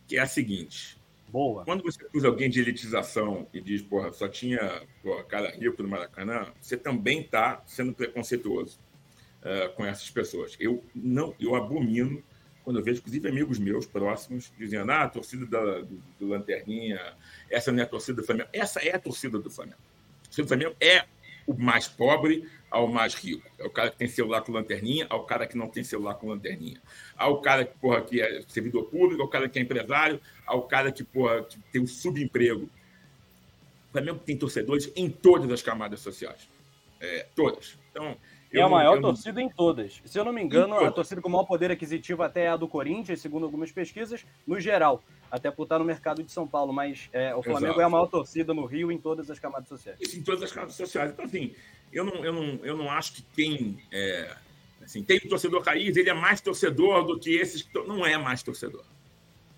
que 0.06 0.16
é 0.16 0.20
a 0.20 0.26
seguinte. 0.26 0.98
Boa. 1.28 1.64
Quando 1.64 1.84
você 1.84 2.04
acusa 2.04 2.26
alguém 2.26 2.50
de 2.50 2.60
elitização 2.60 3.46
e 3.52 3.60
diz, 3.60 3.82
porra, 3.82 4.12
só 4.12 4.26
tinha 4.26 4.82
porra, 5.02 5.22
cara 5.22 5.50
rico 5.50 5.80
no 5.82 5.88
Maracanã, 5.88 6.52
você 6.60 6.76
também 6.76 7.20
está 7.20 7.62
sendo 7.66 7.92
preconceituoso 7.92 8.78
uh, 9.42 9.72
com 9.74 9.84
essas 9.84 10.10
pessoas. 10.10 10.56
Eu 10.58 10.84
não, 10.94 11.34
eu 11.38 11.54
abomino 11.54 12.22
quando 12.62 12.78
eu 12.78 12.84
vejo, 12.84 13.00
inclusive, 13.00 13.28
amigos 13.28 13.58
meus 13.58 13.86
próximos 13.86 14.52
dizendo: 14.58 14.90
ah, 14.92 15.02
a 15.02 15.08
torcida 15.08 15.46
da, 15.46 15.80
do, 15.80 16.02
do 16.18 16.28
Lanterninha, 16.28 17.00
essa 17.50 17.72
não 17.72 17.80
é 17.80 17.82
a 17.82 17.86
torcida 17.86 18.20
do 18.20 18.26
Flamengo. 18.26 18.48
Essa 18.52 18.80
é 18.80 18.94
a 18.94 18.98
torcida 18.98 19.38
do 19.38 19.50
Flamengo. 19.50 19.80
A 20.22 20.24
torcida 20.26 20.44
do 20.44 20.48
Flamengo 20.48 20.76
é 20.80 21.04
o 21.46 21.54
mais 21.54 21.88
pobre 21.88 22.48
ao 22.70 22.86
mais 22.86 23.14
rico. 23.14 23.48
É 23.58 23.64
o 23.64 23.70
cara 23.70 23.90
que 23.90 23.96
tem 23.96 24.06
celular 24.06 24.42
com 24.42 24.52
lanterninha, 24.52 25.06
ao 25.10 25.24
cara 25.24 25.46
que 25.46 25.56
não 25.56 25.68
tem 25.68 25.82
celular 25.82 26.14
com 26.14 26.28
lanterninha. 26.28 26.80
Ao 27.16 27.40
cara 27.40 27.64
que, 27.64 27.76
porra, 27.78 28.02
que 28.02 28.20
é 28.20 28.42
servidor 28.46 28.84
público, 28.84 29.22
ao 29.22 29.28
cara 29.28 29.48
que 29.48 29.58
é 29.58 29.62
empresário, 29.62 30.20
ao 30.46 30.62
cara 30.62 30.92
que, 30.92 31.02
porra, 31.02 31.42
que 31.42 31.58
tem 31.72 31.82
um 31.82 31.86
subemprego. 31.86 32.70
O 33.88 33.92
Flamengo 33.92 34.20
tem 34.20 34.36
torcedores 34.36 34.92
em 34.94 35.10
todas 35.10 35.50
as 35.50 35.62
camadas 35.62 36.00
sociais. 36.00 36.48
É, 37.00 37.26
todas. 37.34 37.76
Então, 37.90 38.16
é 38.52 38.62
a 38.62 38.68
maior 38.68 38.96
não... 38.96 39.10
torcida 39.10 39.40
em 39.40 39.48
todas. 39.48 40.00
Se 40.04 40.18
eu 40.18 40.24
não 40.24 40.32
me 40.32 40.42
engano, 40.42 40.74
a 40.76 40.90
torcida 40.90 41.20
com 41.20 41.28
o 41.28 41.32
maior 41.32 41.44
poder 41.44 41.70
aquisitivo 41.70 42.22
até 42.22 42.44
é 42.44 42.48
a 42.48 42.56
do 42.56 42.66
Corinthians, 42.66 43.20
segundo 43.20 43.44
algumas 43.44 43.70
pesquisas, 43.70 44.24
no 44.46 44.58
geral. 44.58 45.02
Até 45.30 45.50
por 45.50 45.62
estar 45.62 45.78
no 45.78 45.84
mercado 45.84 46.22
de 46.24 46.32
São 46.32 46.46
Paulo. 46.46 46.72
Mas 46.72 47.08
é, 47.12 47.32
o 47.34 47.42
Flamengo 47.42 47.66
Exato. 47.66 47.80
é 47.80 47.84
a 47.84 47.88
maior 47.88 48.06
torcida 48.06 48.52
no 48.52 48.66
Rio 48.66 48.90
em 48.90 48.98
todas 48.98 49.30
as 49.30 49.38
camadas 49.38 49.68
sociais. 49.68 49.98
Isso, 50.00 50.18
em 50.18 50.22
todas 50.22 50.42
as 50.42 50.50
camadas 50.50 50.74
sociais. 50.74 51.12
Então, 51.12 51.24
assim, 51.24 51.54
eu 51.92 52.04
não, 52.04 52.24
eu 52.24 52.32
não, 52.32 52.60
eu 52.64 52.76
não 52.76 52.90
acho 52.90 53.12
que 53.14 53.22
tem. 53.22 53.78
É, 53.92 54.34
assim, 54.82 55.04
tem 55.04 55.18
o 55.18 55.28
torcedor 55.28 55.62
raiz, 55.62 55.96
ele 55.96 56.10
é 56.10 56.14
mais 56.14 56.40
torcedor 56.40 57.04
do 57.04 57.18
que 57.18 57.36
esses 57.36 57.62
que. 57.62 57.72
Não 57.86 58.04
é 58.04 58.18
mais 58.18 58.42
torcedor. 58.42 58.84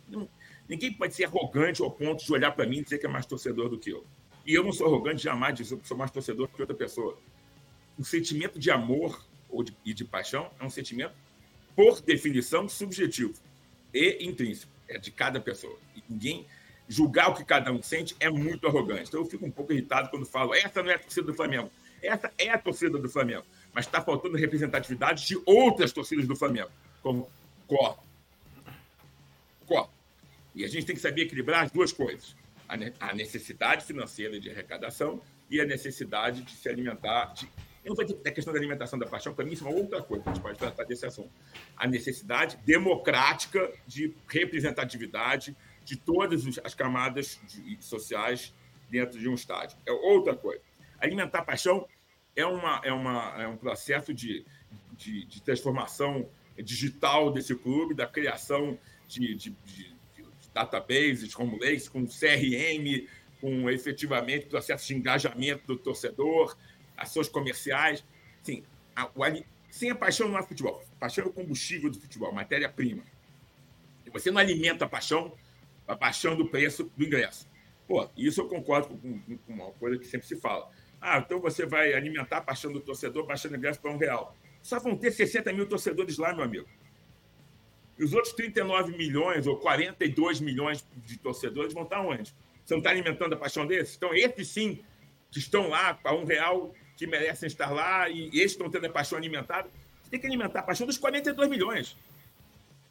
Não, 0.07 0.29
ninguém 0.69 0.93
pode 0.93 1.15
ser 1.15 1.25
arrogante 1.25 1.81
ao 1.83 1.91
ponto 1.91 2.23
de 2.23 2.31
olhar 2.31 2.53
para 2.53 2.67
mim 2.67 2.79
e 2.79 2.85
dizer 2.85 2.99
que 2.99 3.07
é 3.07 3.09
mais 3.09 3.25
torcedor 3.25 3.71
do 3.71 3.79
que 3.79 3.91
eu. 3.91 4.05
E 4.47 4.53
eu 4.55 4.63
não 4.63 4.73
sou 4.73 4.87
arrogante 4.87 5.23
jamais 5.23 5.55
dizer 5.55 5.79
que 5.79 5.89
sou 5.89 5.97
mais 5.97 6.11
torcedor 6.11 6.49
que 6.49 6.61
outra 6.61 6.77
pessoa 6.77 7.17
o 7.99 8.05
sentimento 8.05 8.59
de 8.59 8.71
amor 8.71 9.25
ou 9.49 9.63
de, 9.63 9.77
e 9.85 9.93
de 9.93 10.05
paixão 10.05 10.51
é 10.59 10.65
um 10.65 10.71
sentimento, 10.71 11.15
por 11.77 12.01
definição, 12.01 12.69
subjetivo 12.69 13.35
e 13.93 14.25
intrínseco. 14.25 14.73
É 14.89 14.99
de 14.99 15.11
cada 15.11 15.41
pessoa. 15.41 15.79
E 15.97 16.03
ninguém 16.09 16.47
julgar 16.89 17.31
o 17.31 17.35
que 17.35 17.45
cada 17.45 17.73
um 17.73 17.83
sente 17.83 18.15
é 18.21 18.29
muito 18.29 18.67
arrogante. 18.67 19.09
Então 19.09 19.21
eu 19.21 19.27
fico 19.27 19.47
um 19.47 19.51
pouco 19.51 19.73
irritado 19.73 20.11
quando 20.11 20.27
falo: 20.27 20.55
essa 20.55 20.83
não 20.83 20.91
é 20.91 20.95
a 20.95 20.99
torcida 20.99 21.27
do 21.27 21.35
Flamengo. 21.35 21.71
Essa 22.03 22.33
é 22.37 22.51
a 22.51 22.59
torcida 22.59 22.99
do 22.99 23.09
Flamengo. 23.09 23.45
Mas 23.73 23.87
está 23.87 24.03
faltando 24.03 24.37
representatividade 24.37 25.27
de 25.27 25.41
outras 25.47 25.93
torcidas 25.93 26.27
do 26.27 26.37
Flamengo, 26.37 26.71
como 27.01 27.31
Cor. 27.67 27.99
Cor. 29.67 29.89
E 30.55 30.65
a 30.65 30.69
gente 30.69 30.85
tem 30.85 30.95
que 30.95 31.01
saber 31.01 31.23
equilibrar 31.23 31.65
as 31.65 31.71
duas 31.71 31.93
coisas: 31.93 32.37
a 33.01 33.15
necessidade 33.15 33.85
financeira 33.85 34.39
de 34.39 34.51
arrecadação 34.51 35.23
e 35.49 35.61
a 35.61 35.65
necessidade 35.65 36.43
de 36.43 36.53
se 36.53 36.69
alimentar, 36.69 37.33
de 37.35 37.49
eu 37.85 37.91
não 37.91 37.97
vou 37.97 38.05
dizer 38.05 38.21
a 38.25 38.31
questão 38.31 38.53
da 38.53 38.59
alimentação 38.59 38.99
da 38.99 39.07
paixão, 39.07 39.35
para 39.35 39.45
mim 39.45 39.53
isso 39.53 39.67
é 39.67 39.71
uma 39.71 39.77
outra 39.77 40.03
coisa, 40.03 40.23
a 40.27 40.33
gente 40.33 40.43
pode 40.43 40.59
tratar 40.59 40.85
desse 40.85 41.05
assunto. 41.05 41.31
A 41.77 41.87
necessidade 41.87 42.57
democrática 42.65 43.73
de 43.87 44.15
representatividade 44.29 45.57
de 45.85 45.97
todas 45.97 46.45
as 46.63 46.75
camadas 46.75 47.41
de, 47.45 47.77
sociais 47.81 48.55
dentro 48.89 49.19
de 49.19 49.29
um 49.29 49.35
estádio. 49.35 49.77
É 49.85 49.91
outra 49.91 50.37
coisa. 50.37 50.63
Alimentar 51.01 51.41
a 51.41 51.45
paixão 51.45 51.89
é, 52.37 52.47
uma, 52.47 52.81
é, 52.85 52.93
uma, 52.93 53.43
é 53.43 53.49
um 53.49 53.57
processo 53.57 54.15
de, 54.15 54.45
de, 54.97 55.25
de 55.27 55.43
transformação 55.43 56.29
digital 56.57 57.33
desse 57.33 57.55
clube, 57.55 57.95
da 57.95 58.07
criação 58.07 58.79
de, 59.09 59.35
de, 59.35 59.51
de, 59.65 59.85
de 59.85 60.51
databases 60.55 61.35
como 61.35 61.59
leis, 61.59 61.89
com 61.89 62.07
CRM, 62.07 63.09
com 63.41 63.69
efetivamente 63.69 64.47
processo 64.47 64.87
de 64.87 64.95
engajamento 64.95 65.67
do 65.67 65.77
torcedor, 65.77 66.57
ações 67.03 67.29
comerciais. 67.29 68.05
Sim, 68.43 68.65
a, 68.95 69.07
o, 69.07 69.45
sem 69.71 69.91
a 69.91 69.95
paixão 69.95 70.29
não 70.29 70.37
há 70.37 70.43
futebol. 70.43 70.83
Paixão 70.99 71.25
é 71.25 71.29
o 71.29 71.33
combustível 71.33 71.91
do 71.91 72.01
futebol, 72.01 72.33
matéria-prima. 72.33 73.03
Você 74.13 74.31
não 74.31 74.39
alimenta 74.39 74.85
a 74.85 74.89
paixão, 74.89 75.33
a 75.87 75.97
paixão 75.97 76.37
do 76.37 76.49
preço 76.49 76.91
do 76.97 77.05
ingresso. 77.05 77.49
Pô, 77.89 78.09
isso 78.17 78.41
eu 78.41 78.49
concordo 78.49 78.97
com, 78.97 79.21
com 79.21 79.53
uma 79.53 79.73
coisa 79.73 79.99
que 79.99 80.07
sempre 80.07 80.27
se 80.27 80.37
fala. 80.37 80.71
Ah, 81.01 81.19
então 81.19 81.41
você 81.41 81.67
vai 81.67 81.95
alimentar 81.95 82.39
a 82.39 82.41
paixão 82.41 82.73
do 82.73 82.81
torcedor 82.81 83.27
baixando 83.27 83.55
o 83.55 83.59
ingresso 83.59 83.81
para 83.81 83.91
um 83.91 83.97
real. 83.97 84.37
Só 84.63 84.79
vão 84.79 84.97
ter 84.97 85.11
60 85.11 85.53
mil 85.53 85.67
torcedores 85.67 86.19
lá, 86.19 86.33
meu 86.33 86.45
amigo. 86.45 86.69
E 87.99 88.05
os 88.05 88.13
outros 88.13 88.33
39 88.35 88.97
milhões 88.97 89.47
ou 89.47 89.57
42 89.59 90.41
milhões 90.41 90.87
de 90.97 91.19
torcedores 91.19 91.75
vão 91.75 91.83
estar 91.83 92.01
onde? 92.01 92.35
Você 92.65 92.75
não 92.75 92.79
está 92.79 92.91
alimentando 92.91 93.35
a 93.35 93.37
paixão 93.37 93.67
desses? 93.67 93.97
Então, 93.97 94.15
esses 94.15 94.49
sim, 94.49 94.85
que 95.31 95.39
estão 95.39 95.69
lá 95.69 95.95
para 95.95 96.15
um 96.15 96.25
real, 96.25 96.73
que 97.03 97.07
merecem 97.09 97.49
estar 97.49 97.69
lá 97.73 98.09
e 98.09 98.29
esses 98.29 98.53
estão 98.53 98.71
tendo 98.71 98.87
a 98.87 98.91
paixão 98.91 99.19
alimentada. 99.19 99.69
Você 100.03 100.11
tem 100.11 100.21
que 100.21 100.27
alimentar 100.27 100.61
a 100.61 100.63
paixão 100.63 100.87
dos 100.87 100.97
42 100.99 101.51
milhões. 101.51 101.97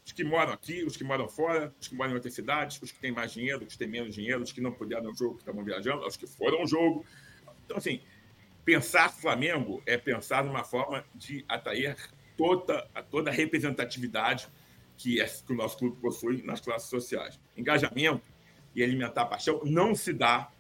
Os 0.06 0.12
que 0.12 0.22
moram 0.22 0.52
aqui, 0.52 0.84
os 0.84 0.98
que 0.98 1.04
moram 1.04 1.30
fora, 1.30 1.74
os 1.80 1.88
que 1.88 1.96
moram 1.96 2.12
em 2.12 2.16
outras 2.16 2.34
cidades, 2.34 2.82
os 2.82 2.92
que 2.92 3.00
têm 3.00 3.14
mais 3.14 3.32
dinheiro, 3.32 3.64
os 3.64 3.72
que 3.72 3.80
têm 3.80 3.88
menos 3.88 4.14
dinheiro, 4.14 4.44
os 4.44 4.52
que 4.52 4.60
não 4.60 4.74
puderam 4.74 5.08
ao 5.08 5.16
jogo, 5.16 5.36
que 5.36 5.44
estavam 5.44 5.64
viajando, 5.64 6.06
os 6.06 6.18
que 6.18 6.28
foram 6.28 6.60
ao 6.60 6.68
jogo. 6.68 7.06
Então, 7.64 7.78
assim, 7.78 8.02
pensar 8.66 9.08
Flamengo 9.10 9.82
é 9.86 9.98
pensar 9.98 10.44
numa 10.44 10.66
forma 10.66 11.06
de 11.16 11.46
atrair 11.48 11.96
toda, 12.36 12.82
toda 13.10 13.30
a 13.30 13.34
representatividade 13.34 14.50
que, 14.98 15.22
é, 15.22 15.26
que 15.26 15.54
o 15.54 15.56
nosso 15.56 15.78
clube 15.78 15.96
possui 16.02 16.42
nas 16.42 16.60
classes 16.60 16.90
sociais. 16.90 17.40
Engajamento 17.56 18.22
e 18.76 18.84
alimentar 18.84 19.22
a 19.22 19.26
paixão 19.26 19.62
não 19.64 19.96
se 19.96 20.12
dá, 20.12 20.52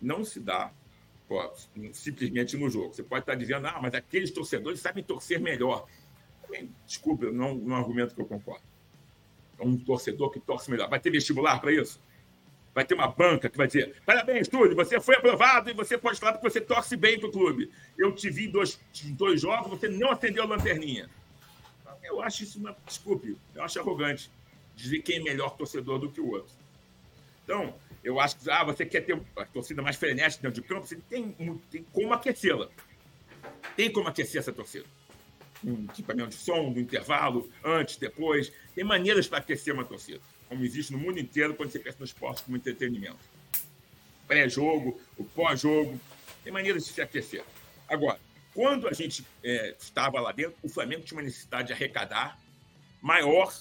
não 0.00 0.24
se 0.24 0.38
dá 0.38 0.70
simplesmente 1.92 2.56
no 2.56 2.68
jogo. 2.68 2.94
Você 2.94 3.02
pode 3.02 3.22
estar 3.22 3.34
dizendo, 3.34 3.66
ah, 3.66 3.78
mas 3.80 3.94
aqueles 3.94 4.30
torcedores 4.30 4.80
sabem 4.80 5.02
torcer 5.02 5.40
melhor. 5.40 5.86
Desculpa, 6.86 7.30
não, 7.30 7.54
não 7.54 7.76
é 7.76 7.78
um 7.78 7.80
argumento 7.80 8.14
que 8.14 8.20
eu 8.20 8.26
concordo. 8.26 8.64
É 9.58 9.64
um 9.64 9.76
torcedor 9.76 10.30
que 10.30 10.40
torce 10.40 10.70
melhor. 10.70 10.88
Vai 10.88 10.98
ter 10.98 11.10
vestibular 11.10 11.60
para 11.60 11.72
isso? 11.72 12.00
Vai 12.74 12.84
ter 12.84 12.94
uma 12.94 13.08
banca 13.08 13.48
que 13.48 13.56
vai 13.56 13.66
dizer: 13.66 14.00
parabéns, 14.06 14.48
Túlio, 14.48 14.74
você 14.74 15.00
foi 15.00 15.16
aprovado 15.16 15.70
e 15.70 15.74
você 15.74 15.98
pode 15.98 16.18
falar 16.18 16.32
porque 16.32 16.50
você 16.50 16.60
torce 16.60 16.96
bem 16.96 17.18
para 17.18 17.28
o 17.28 17.32
clube. 17.32 17.70
Eu 17.98 18.14
te 18.14 18.30
vi 18.30 18.46
em 18.46 18.50
dois, 18.50 18.80
dois 19.10 19.40
jogos, 19.40 19.70
você 19.70 19.88
não 19.88 20.10
acendeu 20.10 20.44
a 20.44 20.46
lanterninha. 20.46 21.08
Eu 22.02 22.22
acho 22.22 22.44
isso 22.44 22.58
uma. 22.58 22.76
Desculpe, 22.86 23.36
eu 23.54 23.62
acho 23.62 23.78
arrogante 23.78 24.30
dizer 24.74 25.00
quem 25.00 25.18
é 25.18 25.22
melhor 25.22 25.56
torcedor 25.56 25.98
do 25.98 26.10
que 26.10 26.20
o 26.20 26.30
outro. 26.30 26.54
Então, 27.44 27.74
eu 28.02 28.18
acho 28.18 28.38
que 28.38 28.50
ah, 28.50 28.64
você 28.64 28.86
quer 28.86 29.02
ter 29.02 29.20
a 29.36 29.44
torcida 29.44 29.82
mais 29.82 29.96
frenética 29.96 30.42
dentro 30.42 30.62
de 30.62 30.66
campo, 30.66 30.86
você 30.86 30.96
tem, 30.96 31.32
tem 31.70 31.84
como 31.92 32.12
aquecê-la. 32.12 32.68
Tem 33.76 33.92
como 33.92 34.08
aquecer 34.08 34.40
essa 34.40 34.52
torcida. 34.52 34.86
Um 35.62 35.84
equipamento 35.84 36.30
de 36.30 36.36
som, 36.36 36.70
no 36.70 36.80
intervalo, 36.80 37.50
antes, 37.62 37.96
depois. 37.96 38.50
Tem 38.74 38.82
maneiras 38.82 39.28
para 39.28 39.38
aquecer 39.38 39.74
uma 39.74 39.84
torcida, 39.84 40.20
como 40.48 40.64
existe 40.64 40.92
no 40.92 40.98
mundo 40.98 41.18
inteiro 41.18 41.54
quando 41.54 41.70
você 41.70 41.78
pensa 41.78 41.98
no 41.98 42.04
esporte 42.04 42.42
como 42.42 42.56
entretenimento. 42.56 43.18
Pré-jogo, 44.26 44.98
o 45.18 45.24
pós-jogo, 45.24 46.00
tem 46.42 46.52
maneiras 46.52 46.86
de 46.86 46.92
se 46.92 47.02
aquecer. 47.02 47.44
Agora, 47.86 48.18
quando 48.54 48.88
a 48.88 48.92
gente 48.92 49.26
é, 49.44 49.76
estava 49.78 50.20
lá 50.20 50.32
dentro, 50.32 50.56
o 50.62 50.68
Flamengo 50.68 51.02
tinha 51.02 51.18
uma 51.18 51.24
necessidade 51.24 51.68
de 51.68 51.72
arrecadar 51.74 52.38
maior, 53.02 53.52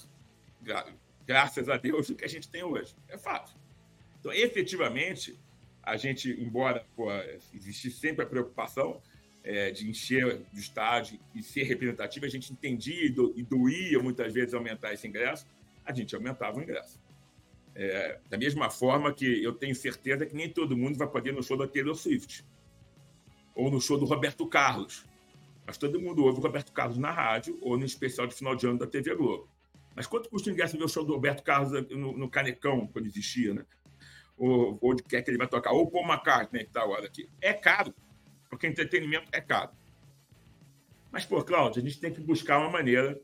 graças 1.25 1.67
a 1.67 1.77
Deus, 1.77 2.07
do 2.07 2.15
que 2.15 2.23
a 2.23 2.29
gente 2.29 2.47
tem 2.47 2.63
hoje. 2.63 2.95
É 3.09 3.17
fato. 3.17 3.51
Então, 4.19 4.31
efetivamente, 4.33 5.39
a 5.81 5.97
gente, 5.97 6.29
embora 6.39 6.85
pô, 6.95 7.09
existisse 7.53 7.97
sempre 7.97 8.23
a 8.23 8.27
preocupação 8.27 9.01
é, 9.43 9.71
de 9.71 9.89
encher 9.89 10.45
o 10.53 10.57
estádio 10.57 11.19
e 11.33 11.41
ser 11.41 11.63
representativo, 11.63 12.25
a 12.25 12.29
gente 12.29 12.51
entendia 12.51 13.05
e, 13.05 13.09
do, 13.09 13.33
e 13.35 13.43
doía 13.43 13.99
muitas 13.99 14.33
vezes 14.33 14.53
aumentar 14.53 14.93
esse 14.93 15.07
ingresso, 15.07 15.47
a 15.85 15.93
gente 15.93 16.13
aumentava 16.15 16.59
o 16.59 16.61
ingresso. 16.61 16.99
É, 17.73 18.19
da 18.29 18.37
mesma 18.37 18.69
forma 18.69 19.13
que 19.13 19.43
eu 19.43 19.53
tenho 19.53 19.73
certeza 19.73 20.25
que 20.25 20.35
nem 20.35 20.49
todo 20.49 20.75
mundo 20.75 20.97
vai 20.97 21.07
poder 21.07 21.29
ir 21.29 21.33
no 21.33 21.41
show 21.41 21.57
da 21.57 21.67
Taylor 21.67 21.95
Swift 21.95 22.45
ou 23.55 23.71
no 23.71 23.79
show 23.79 23.97
do 23.97 24.05
Roberto 24.05 24.45
Carlos. 24.47 25.05
Mas 25.65 25.77
todo 25.77 25.99
mundo 25.99 26.23
ouve 26.23 26.39
o 26.39 26.41
Roberto 26.41 26.71
Carlos 26.71 26.97
na 26.97 27.11
rádio 27.11 27.57
ou 27.61 27.77
no 27.77 27.85
especial 27.85 28.27
de 28.27 28.33
final 28.33 28.55
de 28.55 28.65
ano 28.67 28.79
da 28.79 28.87
TV 28.87 29.15
Globo. 29.15 29.47
Mas 29.95 30.07
quanto 30.07 30.29
custa 30.29 30.49
o 30.49 30.53
ingresso 30.53 30.77
ver 30.77 30.83
o 30.83 30.89
show 30.89 31.05
do 31.05 31.13
Roberto 31.13 31.43
Carlos 31.43 31.71
no, 31.89 32.17
no 32.17 32.29
Canecão, 32.29 32.87
quando 32.87 33.05
existia, 33.05 33.53
né? 33.53 33.65
Ou 34.39 34.79
onde 34.81 35.03
quer 35.03 35.21
que 35.21 35.29
ele 35.29 35.37
vai 35.37 35.47
tocar, 35.47 35.71
ou 35.71 35.91
Paul 35.91 36.07
McCartney, 36.07 36.63
que 36.63 36.69
está 36.69 36.81
agora 36.81 37.05
aqui. 37.05 37.29
É 37.41 37.53
caro, 37.53 37.93
porque 38.49 38.65
entretenimento 38.65 39.27
é 39.33 39.41
caro. 39.41 39.71
Mas, 41.11 41.25
pô, 41.25 41.43
Cláudio, 41.43 41.81
a 41.81 41.85
gente 41.85 41.99
tem 41.99 42.13
que 42.13 42.21
buscar 42.21 42.59
uma 42.59 42.69
maneira 42.69 43.19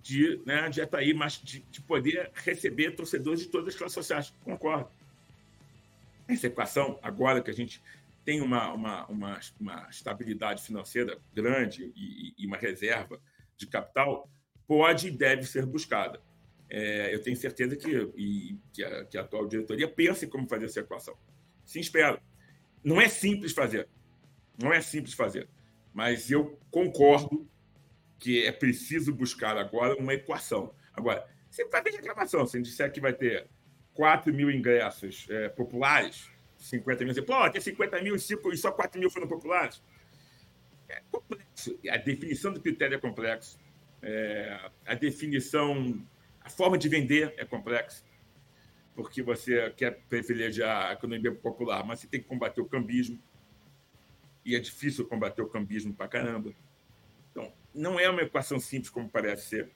de, 0.00 0.40
né, 0.46 0.68
de 0.68 0.80
atrair 0.80 1.14
mais, 1.14 1.40
de, 1.42 1.60
de 1.60 1.80
poder 1.80 2.30
receber 2.34 2.92
torcedores 2.92 3.40
de 3.40 3.46
todas 3.48 3.68
as 3.68 3.74
classes 3.74 3.94
sociais. 3.94 4.34
Concordo. 4.44 4.88
Essa 6.28 6.46
equação, 6.46 6.98
agora 7.02 7.42
que 7.42 7.50
a 7.50 7.54
gente 7.54 7.82
tem 8.24 8.40
uma, 8.40 8.72
uma, 8.72 9.06
uma, 9.06 9.40
uma 9.60 9.88
estabilidade 9.90 10.62
financeira 10.62 11.18
grande 11.34 11.92
e, 11.96 12.34
e 12.38 12.46
uma 12.46 12.56
reserva 12.56 13.20
de 13.56 13.66
capital, 13.66 14.30
pode 14.66 15.08
e 15.08 15.10
deve 15.10 15.44
ser 15.44 15.66
buscada 15.66 16.20
é, 16.76 17.14
eu 17.14 17.22
tenho 17.22 17.36
certeza 17.36 17.76
que, 17.76 17.88
e, 18.16 18.58
que, 18.72 18.82
a, 18.82 19.04
que 19.04 19.16
a 19.16 19.20
atual 19.20 19.46
diretoria 19.46 19.86
pense 19.86 20.26
como 20.26 20.48
fazer 20.48 20.64
essa 20.64 20.80
equação. 20.80 21.16
Sim, 21.64 21.78
espero. 21.78 22.20
Não 22.82 23.00
é 23.00 23.08
simples 23.08 23.52
fazer. 23.52 23.88
Não 24.60 24.72
é 24.72 24.80
simples 24.80 25.14
fazer. 25.14 25.48
Mas 25.92 26.32
eu 26.32 26.58
concordo 26.72 27.48
que 28.18 28.44
é 28.44 28.50
preciso 28.50 29.14
buscar 29.14 29.56
agora 29.56 29.94
uma 29.94 30.14
equação. 30.14 30.74
Agora, 30.92 31.24
você 31.48 31.64
vai 31.66 31.80
ter 31.80 31.92
reclamação. 31.92 32.44
Se 32.44 32.58
a 32.58 32.60
disser 32.60 32.90
que 32.92 33.00
vai 33.00 33.12
ter 33.12 33.46
4 33.92 34.34
mil 34.34 34.50
ingressos 34.50 35.28
é, 35.30 35.48
populares, 35.50 36.28
50 36.58 37.04
mil, 37.04 37.14
você, 37.14 37.22
pô, 37.22 37.50
tem 37.50 37.60
50 37.60 38.02
mil 38.02 38.16
e 38.16 38.56
só 38.56 38.72
4 38.72 38.98
mil 38.98 39.10
foram 39.10 39.28
populares. 39.28 39.80
é 40.88 41.00
complexo. 41.08 41.78
A 41.88 41.98
definição 41.98 42.52
do 42.52 42.60
critério 42.60 42.96
é 42.96 42.98
complexo. 42.98 43.60
É, 44.02 44.58
a 44.84 44.94
definição, 44.94 46.04
a 46.44 46.50
forma 46.50 46.76
de 46.76 46.88
vender 46.88 47.34
é 47.38 47.44
complexa, 47.44 48.04
porque 48.94 49.22
você 49.22 49.70
quer 49.70 50.02
privilegiar 50.08 50.90
a 50.90 50.92
economia 50.92 51.34
popular, 51.34 51.84
mas 51.84 52.00
você 52.00 52.06
tem 52.06 52.20
que 52.20 52.28
combater 52.28 52.60
o 52.60 52.66
cambismo, 52.66 53.18
e 54.44 54.54
é 54.54 54.60
difícil 54.60 55.06
combater 55.06 55.40
o 55.40 55.48
cambismo 55.48 55.94
para 55.94 56.06
caramba. 56.06 56.54
Então, 57.30 57.50
não 57.74 57.98
é 57.98 58.08
uma 58.10 58.20
equação 58.20 58.60
simples 58.60 58.90
como 58.90 59.08
parece 59.08 59.48
ser. 59.48 59.70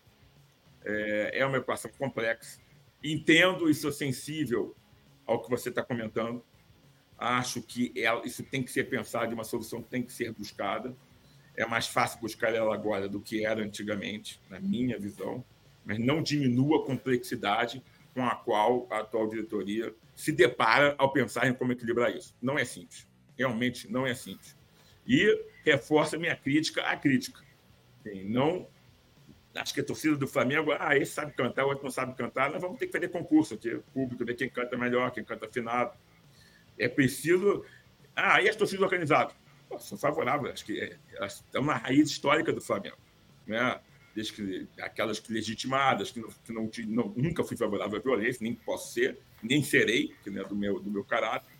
É, 0.85 1.41
é 1.41 1.47
uma 1.47 1.57
equação 1.57 1.91
complexa. 1.99 2.61
Entendo 3.03 3.71
e 3.71 3.75
sou 3.75 3.91
sensível 3.91 4.77
ao 5.27 5.43
que 5.43 5.49
você 5.49 5.71
está 5.71 5.83
comentando. 5.83 6.45
Acho 7.17 7.63
que 7.63 7.93
ela, 7.97 8.25
isso 8.27 8.45
tem 8.45 8.63
que 8.63 8.71
ser 8.71 8.85
pensado, 8.85 9.35
uma 9.35 9.43
solução 9.43 9.83
tem 9.83 10.03
que 10.03 10.13
ser 10.13 10.33
buscada. 10.33 10.95
É 11.57 11.65
mais 11.65 11.89
fácil 11.89 12.21
buscar 12.21 12.55
ela 12.55 12.75
agora 12.75 13.09
do 13.09 13.21
que 13.21 13.45
era 13.45 13.63
antigamente, 13.63 14.41
na 14.49 14.61
minha 14.61 14.99
visão, 14.99 15.45
mas 15.89 15.99
não 15.99 16.23
diminua 16.23 16.83
a 16.83 16.85
complexidade 16.85 17.83
com 18.13 18.23
a 18.23 18.35
qual 18.35 18.87
a 18.91 18.99
atual 18.99 19.27
diretoria 19.27 19.95
se 20.15 20.31
depara 20.31 20.95
ao 20.99 21.11
pensar 21.11 21.49
em 21.49 21.55
como 21.55 21.73
equilibrar 21.73 22.15
isso. 22.15 22.37
Não 22.43 22.59
é 22.59 22.65
simples. 22.65 23.09
Realmente 23.39 23.91
não 23.91 24.07
é 24.07 24.15
simples. 24.15 24.55
E 25.07 25.47
reforça 25.65 26.19
minha 26.19 26.37
crítica 26.37 26.83
à 26.83 26.95
crítica. 26.95 27.43
Não 28.27 28.69
acho 29.55 29.73
que 29.73 29.81
a 29.81 29.85
torcida 29.85 30.15
do 30.15 30.29
Flamengo, 30.29 30.73
ah, 30.79 30.95
esse 30.97 31.13
sabe 31.13 31.33
cantar, 31.33 31.65
o 31.65 31.69
outro 31.69 31.85
não 31.85 31.91
sabe 31.91 32.15
cantar, 32.15 32.51
nós 32.51 32.61
vamos 32.61 32.79
ter 32.79 32.87
que 32.87 32.93
fazer 32.93 33.09
concurso 33.09 33.55
aqui, 33.55 33.81
público, 33.93 34.25
ver 34.25 34.35
quem 34.35 34.49
canta 34.49 34.77
melhor, 34.77 35.11
quem 35.11 35.25
canta 35.25 35.47
afinado. 35.47 35.97
É 36.79 36.87
preciso. 36.87 37.65
Ah, 38.15 38.43
e 38.43 38.49
as 38.49 38.55
torcidas 38.55 38.85
organizadas? 38.85 39.35
Pô, 39.69 39.79
sou 39.79 39.97
favorável, 39.97 40.53
acho 40.53 40.65
que 40.65 40.79
é, 40.79 40.97
na 41.61 41.77
raiz 41.77 42.11
histórica 42.11 42.53
do 42.53 42.61
Flamengo. 42.61 42.99
Né? 43.47 43.81
Aquelas 44.81 45.19
que 45.19 45.33
legitimadas, 45.33 46.11
que, 46.11 46.21
não, 46.21 46.29
que 46.31 46.53
não, 46.87 47.05
não, 47.05 47.15
nunca 47.17 47.45
fui 47.45 47.57
favorável 47.57 47.99
à 47.99 48.03
violência, 48.03 48.43
nem 48.43 48.55
posso 48.55 48.93
ser, 48.93 49.19
nem 49.43 49.63
serei, 49.63 50.15
que 50.23 50.31
não 50.31 50.43
é 50.43 50.45
do 50.45 50.57
meu, 50.57 50.81
do 50.81 50.91
meu 50.91 51.05
caráter. 51.05 51.51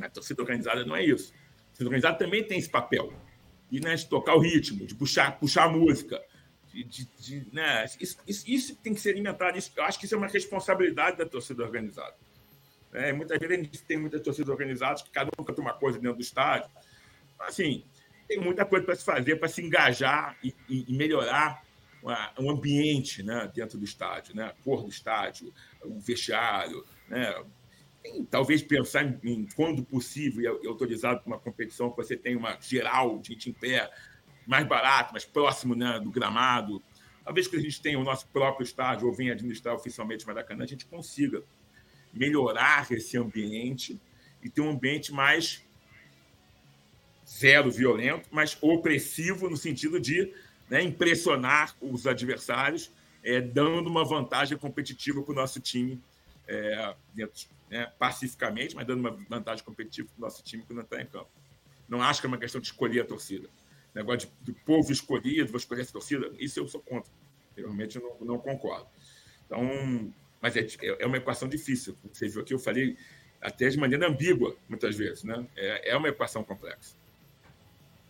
A 0.00 0.08
torcida 0.08 0.42
organizada 0.42 0.84
não 0.84 0.96
é 0.96 1.04
isso. 1.04 1.32
A 1.32 1.68
torcida 1.68 1.88
organizada 1.88 2.18
também 2.18 2.42
tem 2.44 2.58
esse 2.58 2.68
papel. 2.68 3.12
E 3.70 3.80
né, 3.80 3.94
de 3.94 4.06
tocar 4.06 4.34
o 4.34 4.40
ritmo, 4.40 4.86
de 4.86 4.94
puxar, 4.94 5.38
puxar 5.38 5.64
a 5.64 5.68
música. 5.68 6.22
De, 6.72 6.84
de, 6.84 7.04
de 7.18 7.46
né, 7.52 7.84
isso, 8.00 8.18
isso, 8.26 8.44
isso, 8.46 8.76
tem 8.76 8.92
que 8.92 9.00
ser 9.00 9.10
alimentado. 9.10 9.56
Isso, 9.56 9.72
eu 9.76 9.84
acho 9.84 9.98
que 9.98 10.06
isso 10.06 10.14
é 10.14 10.18
uma 10.18 10.26
responsabilidade 10.26 11.16
da 11.16 11.26
torcida 11.26 11.62
organizada. 11.62 12.14
É, 12.92 13.12
muitas 13.12 13.38
vezes 13.38 13.58
a 13.58 13.62
gente 13.62 13.82
tem 13.82 13.96
muitas 13.96 14.20
torcidas 14.20 14.48
organizadas 14.48 15.02
que 15.02 15.10
cada 15.10 15.30
um 15.38 15.44
canta 15.44 15.60
uma 15.60 15.74
coisa 15.74 15.98
dentro 15.98 16.16
do 16.16 16.22
estádio. 16.22 16.70
Assim, 17.40 17.84
tem 18.26 18.40
muita 18.40 18.64
coisa 18.64 18.84
para 18.84 18.94
se 18.94 19.04
fazer, 19.04 19.36
para 19.36 19.48
se 19.48 19.62
engajar 19.62 20.36
e, 20.42 20.54
e 20.68 20.92
melhorar 20.92 21.64
o 22.38 22.50
ambiente 22.50 23.22
né, 23.22 23.50
dentro 23.54 23.78
do 23.78 23.84
estádio, 23.84 24.36
né? 24.36 24.44
a 24.44 24.62
cor 24.62 24.82
do 24.82 24.90
estádio, 24.90 25.52
o 25.82 25.98
vestiário. 25.98 26.84
Né? 27.08 27.34
Tem, 28.02 28.24
talvez 28.26 28.62
pensar 28.62 29.04
em, 29.04 29.18
em, 29.24 29.48
quando 29.56 29.82
possível 29.82 30.60
e 30.62 30.66
autorizado 30.66 31.20
para 31.20 31.28
uma 31.28 31.38
competição 31.38 31.90
que 31.90 31.96
você 31.96 32.14
tem 32.14 32.36
uma 32.36 32.58
geral, 32.60 33.20
gente 33.24 33.48
em 33.48 33.54
pé, 33.54 33.90
mais 34.46 34.66
barato, 34.66 35.12
mais 35.12 35.24
próximo 35.24 35.74
né, 35.74 35.98
do 35.98 36.10
gramado. 36.10 36.82
Talvez 37.24 37.48
que 37.48 37.56
a 37.56 37.60
gente 37.60 37.80
tenha 37.80 37.98
o 37.98 38.04
nosso 38.04 38.26
próprio 38.28 38.64
estádio 38.64 39.08
ou 39.08 39.14
venha 39.14 39.32
administrar 39.32 39.74
oficialmente 39.74 40.24
o 40.24 40.28
Maracanã, 40.28 40.64
a 40.64 40.66
gente 40.66 40.84
consiga 40.84 41.42
melhorar 42.12 42.86
esse 42.92 43.16
ambiente 43.16 43.98
e 44.42 44.50
ter 44.50 44.60
um 44.60 44.70
ambiente 44.70 45.10
mais 45.10 45.63
zero 47.26 47.70
violento, 47.70 48.28
mas 48.30 48.56
opressivo 48.60 49.48
no 49.48 49.56
sentido 49.56 49.98
de 49.98 50.32
né, 50.68 50.82
impressionar 50.82 51.74
os 51.80 52.06
adversários, 52.06 52.90
é, 53.22 53.40
dando 53.40 53.88
uma 53.88 54.04
vantagem 54.04 54.56
competitiva 54.58 55.22
para 55.22 55.32
o 55.32 55.34
nosso 55.34 55.60
time, 55.60 56.00
é, 56.46 56.94
dentro, 57.14 57.46
né, 57.70 57.90
pacificamente, 57.98 58.74
mas 58.74 58.86
dando 58.86 59.00
uma 59.00 59.10
vantagem 59.28 59.64
competitiva 59.64 60.08
para 60.08 60.18
o 60.18 60.24
nosso 60.26 60.42
time 60.42 60.62
quando 60.66 60.82
está 60.82 61.00
em 61.00 61.06
campo. 61.06 61.30
Não 61.88 62.02
acho 62.02 62.20
que 62.20 62.26
é 62.26 62.28
uma 62.28 62.38
questão 62.38 62.60
de 62.60 62.66
escolher 62.66 63.00
a 63.00 63.04
torcida. 63.04 63.48
Negócio 63.94 64.30
de, 64.42 64.52
de 64.52 64.60
povo 64.60 64.92
escolhido, 64.92 65.50
vou 65.50 65.58
escolher 65.58 65.82
essa 65.82 65.92
torcida, 65.92 66.30
isso 66.38 66.58
eu 66.58 66.68
sou 66.68 66.80
contra. 66.80 67.10
Eu 67.56 67.64
realmente 67.64 67.98
não, 67.98 68.16
não 68.20 68.38
concordo. 68.38 68.86
Então, 69.46 70.12
mas 70.40 70.56
é, 70.56 70.60
é, 70.60 70.96
é 71.02 71.06
uma 71.06 71.16
equação 71.16 71.48
difícil. 71.48 71.96
Você 72.12 72.28
viu 72.28 72.42
aqui, 72.42 72.52
eu 72.52 72.58
falei 72.58 72.96
até 73.40 73.68
de 73.68 73.78
maneira 73.78 74.08
ambígua, 74.08 74.56
muitas 74.68 74.96
vezes. 74.96 75.22
Né? 75.22 75.46
É, 75.56 75.90
é 75.90 75.96
uma 75.96 76.08
equação 76.08 76.42
complexa. 76.42 76.96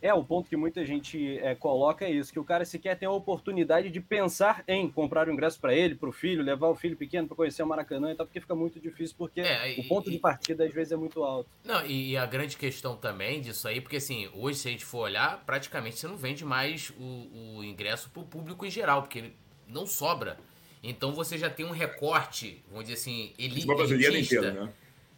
É, 0.04 0.12
o 0.12 0.22
ponto 0.22 0.50
que 0.50 0.54
muita 0.54 0.84
gente 0.84 1.38
é, 1.38 1.54
coloca 1.54 2.04
é 2.04 2.10
isso, 2.10 2.30
que 2.30 2.38
o 2.38 2.44
cara 2.44 2.62
sequer 2.66 2.94
tem 2.98 3.08
a 3.08 3.10
oportunidade 3.10 3.88
de 3.88 4.02
pensar 4.02 4.62
em 4.68 4.86
comprar 4.86 5.26
o 5.26 5.30
um 5.30 5.32
ingresso 5.32 5.58
para 5.58 5.74
ele, 5.74 5.94
para 5.94 6.10
o 6.10 6.12
filho, 6.12 6.42
levar 6.42 6.68
o 6.68 6.74
filho 6.74 6.94
pequeno 6.94 7.26
para 7.26 7.34
conhecer 7.34 7.62
o 7.62 7.66
Maracanã 7.66 8.12
e 8.12 8.14
tal, 8.14 8.26
porque 8.26 8.38
fica 8.38 8.54
muito 8.54 8.78
difícil, 8.78 9.16
porque 9.16 9.40
é, 9.40 9.78
e, 9.78 9.80
o 9.80 9.88
ponto 9.88 10.10
de 10.10 10.18
partida 10.18 10.66
às 10.66 10.74
vezes 10.74 10.92
é 10.92 10.96
muito 10.96 11.24
alto. 11.24 11.48
Não, 11.64 11.86
e 11.86 12.18
a 12.18 12.26
grande 12.26 12.58
questão 12.58 12.94
também 12.94 13.40
disso 13.40 13.66
aí, 13.66 13.80
porque 13.80 13.96
assim, 13.96 14.28
hoje 14.34 14.58
se 14.58 14.68
a 14.68 14.72
gente 14.72 14.84
for 14.84 14.98
olhar, 14.98 15.42
praticamente 15.46 15.98
você 15.98 16.06
não 16.06 16.18
vende 16.18 16.44
mais 16.44 16.90
o, 17.00 17.56
o 17.56 17.64
ingresso 17.64 18.10
para 18.10 18.20
o 18.20 18.26
público 18.26 18.66
em 18.66 18.70
geral, 18.70 19.00
porque 19.00 19.32
não 19.66 19.86
sobra. 19.86 20.36
Então 20.82 21.12
você 21.12 21.38
já 21.38 21.48
tem 21.48 21.64
um 21.64 21.70
recorte, 21.70 22.62
vamos 22.68 22.84
dizer 22.84 23.00
assim, 23.00 23.32
eli 23.38 23.62
elitista. 23.62 24.36
Inteiro, 24.36 24.64
né? 24.64 24.72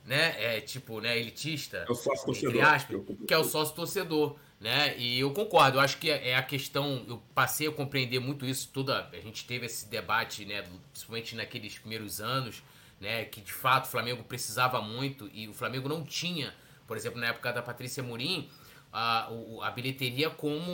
né? 0.05 0.57
É 0.57 0.61
tipo, 0.61 1.01
né, 1.01 1.19
elitista. 1.19 1.79
É 1.79 1.91
o 1.91 1.95
sócio 1.97 2.25
torcedor. 2.25 2.63
Aspas, 2.63 3.01
que 3.27 3.35
é 3.35 3.39
o 3.39 3.43
sócio 3.43 3.75
torcedor. 3.75 4.37
Né? 4.59 4.97
E 4.97 5.21
eu 5.21 5.33
concordo, 5.33 5.77
eu 5.77 5.83
acho 5.83 5.99
que 5.99 6.11
é 6.11 6.35
a 6.35 6.43
questão, 6.43 7.05
eu 7.07 7.23
passei 7.35 7.69
a 7.69 7.73
compreender 7.73 8.19
muito 8.19 8.47
isso, 8.47 8.71
toda, 8.73 9.07
a 9.13 9.21
gente 9.21 9.45
teve 9.45 9.67
esse 9.67 9.87
debate, 9.87 10.47
né, 10.47 10.65
principalmente 10.93 11.37
naqueles 11.37 11.79
primeiros 11.79 12.23
anos, 12.23 12.63
né, 12.99 13.27
que 13.27 13.43
de 13.43 13.53
fato 13.53 13.85
o 13.85 13.89
Flamengo 13.89 14.25
precisava 14.25 14.81
muito 14.81 15.29
e 15.35 15.47
o 15.47 15.53
Flamengo 15.53 15.91
não 15.91 16.03
tinha, 16.03 16.55
por 16.87 16.97
exemplo, 16.97 17.21
na 17.21 17.27
época 17.27 17.53
da 17.53 17.61
Patrícia 17.61 18.03
Murim, 18.03 18.49
a, 18.91 19.29
a 19.63 19.71
bilheteria 19.73 20.31
como 20.31 20.73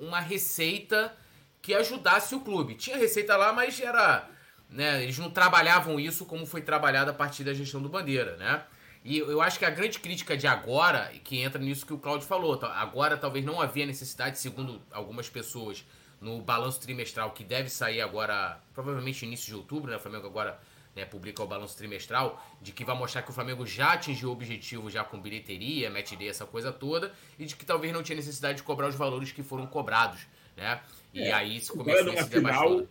uma 0.00 0.20
receita 0.20 1.12
que 1.60 1.74
ajudasse 1.74 2.36
o 2.36 2.40
clube. 2.40 2.76
Tinha 2.76 2.96
receita 2.96 3.36
lá, 3.36 3.52
mas 3.52 3.80
era 3.80 4.30
né? 4.74 5.02
Eles 5.02 5.18
não 5.18 5.30
trabalhavam 5.30 6.00
isso 6.00 6.24
como 6.26 6.44
foi 6.44 6.60
trabalhado 6.60 7.10
a 7.10 7.14
partir 7.14 7.44
da 7.44 7.54
gestão 7.54 7.80
do 7.80 7.88
Bandeira, 7.88 8.36
né? 8.36 8.64
E 9.04 9.18
eu 9.18 9.42
acho 9.42 9.58
que 9.58 9.66
a 9.66 9.70
grande 9.70 9.98
crítica 9.98 10.34
de 10.34 10.46
agora, 10.46 11.12
que 11.22 11.38
entra 11.38 11.60
nisso 11.60 11.84
que 11.84 11.92
o 11.92 11.98
Claudio 11.98 12.26
falou, 12.26 12.58
agora 12.64 13.18
talvez 13.18 13.44
não 13.44 13.60
havia 13.60 13.84
necessidade, 13.84 14.38
segundo 14.38 14.80
algumas 14.90 15.28
pessoas, 15.28 15.84
no 16.18 16.40
balanço 16.40 16.80
trimestral 16.80 17.32
que 17.32 17.44
deve 17.44 17.68
sair 17.68 18.00
agora, 18.00 18.58
provavelmente 18.72 19.26
início 19.26 19.46
de 19.46 19.54
outubro, 19.54 19.90
né? 19.90 19.98
O 19.98 20.00
Flamengo 20.00 20.26
agora 20.26 20.58
né, 20.96 21.04
publica 21.04 21.42
o 21.42 21.46
balanço 21.46 21.76
trimestral, 21.76 22.42
de 22.62 22.72
que 22.72 22.82
vai 22.82 22.96
mostrar 22.96 23.20
que 23.20 23.30
o 23.30 23.32
Flamengo 23.34 23.66
já 23.66 23.92
atingiu 23.92 24.30
o 24.30 24.32
objetivo 24.32 24.88
já 24.88 25.04
com 25.04 25.20
bilheteria, 25.20 25.90
match 25.90 26.14
day, 26.14 26.30
essa 26.30 26.46
coisa 26.46 26.72
toda, 26.72 27.12
e 27.38 27.44
de 27.44 27.54
que 27.56 27.66
talvez 27.66 27.92
não 27.92 28.02
tinha 28.02 28.16
necessidade 28.16 28.56
de 28.56 28.62
cobrar 28.62 28.88
os 28.88 28.94
valores 28.94 29.32
que 29.32 29.42
foram 29.42 29.66
cobrados, 29.66 30.26
né? 30.56 30.80
E 31.12 31.24
é, 31.24 31.32
aí 31.32 31.60
se 31.60 31.70
começou 31.70 32.14
esse 32.14 32.30
debate 32.30 32.56
final, 32.56 32.86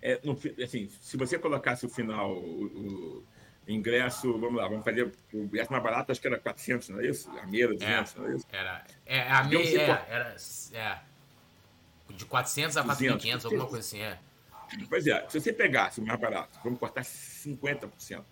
é, 0.00 0.20
no, 0.22 0.38
assim, 0.62 0.88
se 1.00 1.16
você 1.16 1.38
colocasse 1.38 1.84
o 1.86 1.88
final, 1.88 2.32
o, 2.32 2.64
o, 2.64 3.24
ingresso, 3.66 4.32
vamos 4.38 4.56
lá, 4.56 4.68
vamos 4.68 4.84
fazer 4.84 5.12
o 5.32 5.38
ingresso 5.38 5.70
mais 5.70 5.82
barato, 5.82 6.10
acho 6.12 6.20
que 6.20 6.26
era 6.26 6.38
400, 6.38 6.88
não 6.88 7.00
é 7.00 7.06
isso? 7.06 7.30
A 7.30 7.46
meia 7.46 7.68
200, 7.68 7.82
é, 7.86 8.18
não 8.18 8.28
é 8.28 8.34
isso? 8.34 8.46
Era, 8.50 8.84
é, 9.06 9.20
a 9.30 9.44
meia 9.44 9.80
é, 9.80 10.06
era, 10.08 10.36
é, 10.72 10.98
de 12.12 12.24
400 12.24 12.76
a 12.76 12.84
4.500, 12.84 13.44
alguma 13.44 13.66
coisa 13.66 13.78
assim, 13.78 14.00
é. 14.00 14.18
Pois 14.88 15.06
é, 15.06 15.28
se 15.28 15.40
você 15.40 15.52
pegasse 15.52 16.00
o 16.00 16.06
mais 16.06 16.18
barato, 16.18 16.58
vamos 16.64 16.78
cortar 16.78 17.02
50%, 17.02 18.24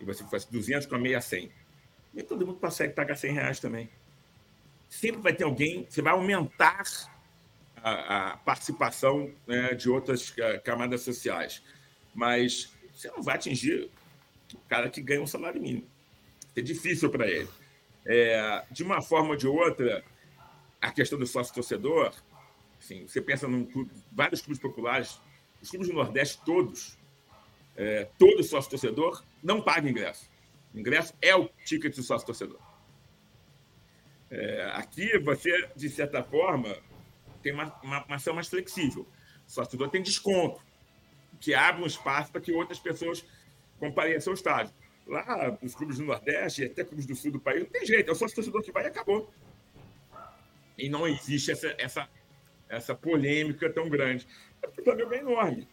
e 0.00 0.04
você 0.04 0.24
fosse 0.24 0.50
200 0.50 0.86
com 0.86 0.94
a 0.94 0.98
meia 0.98 1.20
100, 1.20 1.50
e 2.14 2.22
todo 2.22 2.46
mundo 2.46 2.58
consegue 2.58 2.94
pagar 2.94 3.16
100 3.16 3.32
reais 3.32 3.60
também. 3.60 3.90
Sempre 4.88 5.20
vai 5.20 5.34
ter 5.34 5.44
alguém, 5.44 5.86
você 5.88 6.00
vai 6.00 6.12
aumentar 6.14 6.82
a, 7.82 8.30
a 8.32 8.36
participação 8.38 9.30
né, 9.46 9.74
de 9.74 9.90
outras 9.90 10.32
é, 10.38 10.58
camadas 10.58 11.02
sociais. 11.02 11.62
Mas 12.14 12.72
você 12.94 13.08
não 13.10 13.22
vai 13.22 13.36
atingir 13.36 13.90
o 14.56 14.60
cara 14.68 14.88
que 14.88 15.00
ganha 15.00 15.22
um 15.22 15.26
salário 15.26 15.60
mínimo. 15.60 15.86
É 16.56 16.60
difícil 16.60 17.10
para 17.10 17.26
ele. 17.26 17.48
É, 18.04 18.64
de 18.70 18.82
uma 18.82 19.02
forma 19.02 19.30
ou 19.30 19.36
de 19.36 19.46
outra, 19.46 20.04
a 20.80 20.90
questão 20.90 21.18
do 21.18 21.26
sócio-torcedor, 21.26 22.12
assim, 22.80 23.06
você 23.06 23.20
pensa 23.20 23.46
em 23.46 23.64
clube, 23.64 23.90
vários 24.10 24.40
clubes 24.40 24.60
populares, 24.60 25.20
os 25.60 25.70
clubes 25.70 25.88
do 25.88 25.94
Nordeste 25.94 26.40
todos, 26.44 26.96
é, 27.76 28.08
todo 28.18 28.42
sócio-torcedor 28.42 29.22
não 29.42 29.60
paga 29.60 29.88
ingresso. 29.88 30.30
O 30.74 30.78
ingresso 30.78 31.14
é 31.20 31.34
o 31.34 31.48
ticket 31.64 31.94
do 31.94 32.02
sócio-torcedor. 32.02 32.60
É, 34.30 34.70
aqui, 34.74 35.18
você, 35.18 35.68
de 35.74 35.88
certa 35.88 36.22
forma, 36.22 36.76
tem 37.42 37.52
uma, 37.52 37.72
uma, 37.82 38.04
uma 38.04 38.16
ação 38.16 38.34
mais 38.34 38.48
flexível. 38.48 39.06
O 39.46 39.50
sócio-torcedor 39.50 39.90
tem 39.90 40.02
desconto, 40.02 40.60
que 41.40 41.54
abre 41.54 41.82
um 41.82 41.86
espaço 41.86 42.30
para 42.30 42.40
que 42.40 42.52
outras 42.52 42.78
pessoas 42.78 43.24
compareçam 43.78 44.32
ao 44.32 44.34
estádio. 44.34 44.74
Lá, 45.06 45.56
nos 45.62 45.74
clubes 45.74 45.98
do 45.98 46.04
Nordeste, 46.04 46.64
até 46.64 46.84
clubes 46.84 47.06
do 47.06 47.14
Sul 47.14 47.32
do 47.32 47.40
país, 47.40 47.62
não 47.62 47.70
tem 47.70 47.86
jeito, 47.86 48.10
é 48.10 48.12
o 48.12 48.14
sócio-torcedor 48.14 48.62
que 48.62 48.72
vai 48.72 48.84
e 48.84 48.88
acabou. 48.88 49.30
E 50.76 50.88
não 50.88 51.08
existe 51.08 51.50
essa, 51.50 51.74
essa, 51.78 52.08
essa 52.68 52.94
polêmica 52.94 53.72
tão 53.72 53.88
grande. 53.88 54.26
O 54.78 54.82
Flamengo 54.82 55.14
é 55.14 55.18
enorme. 55.18 55.68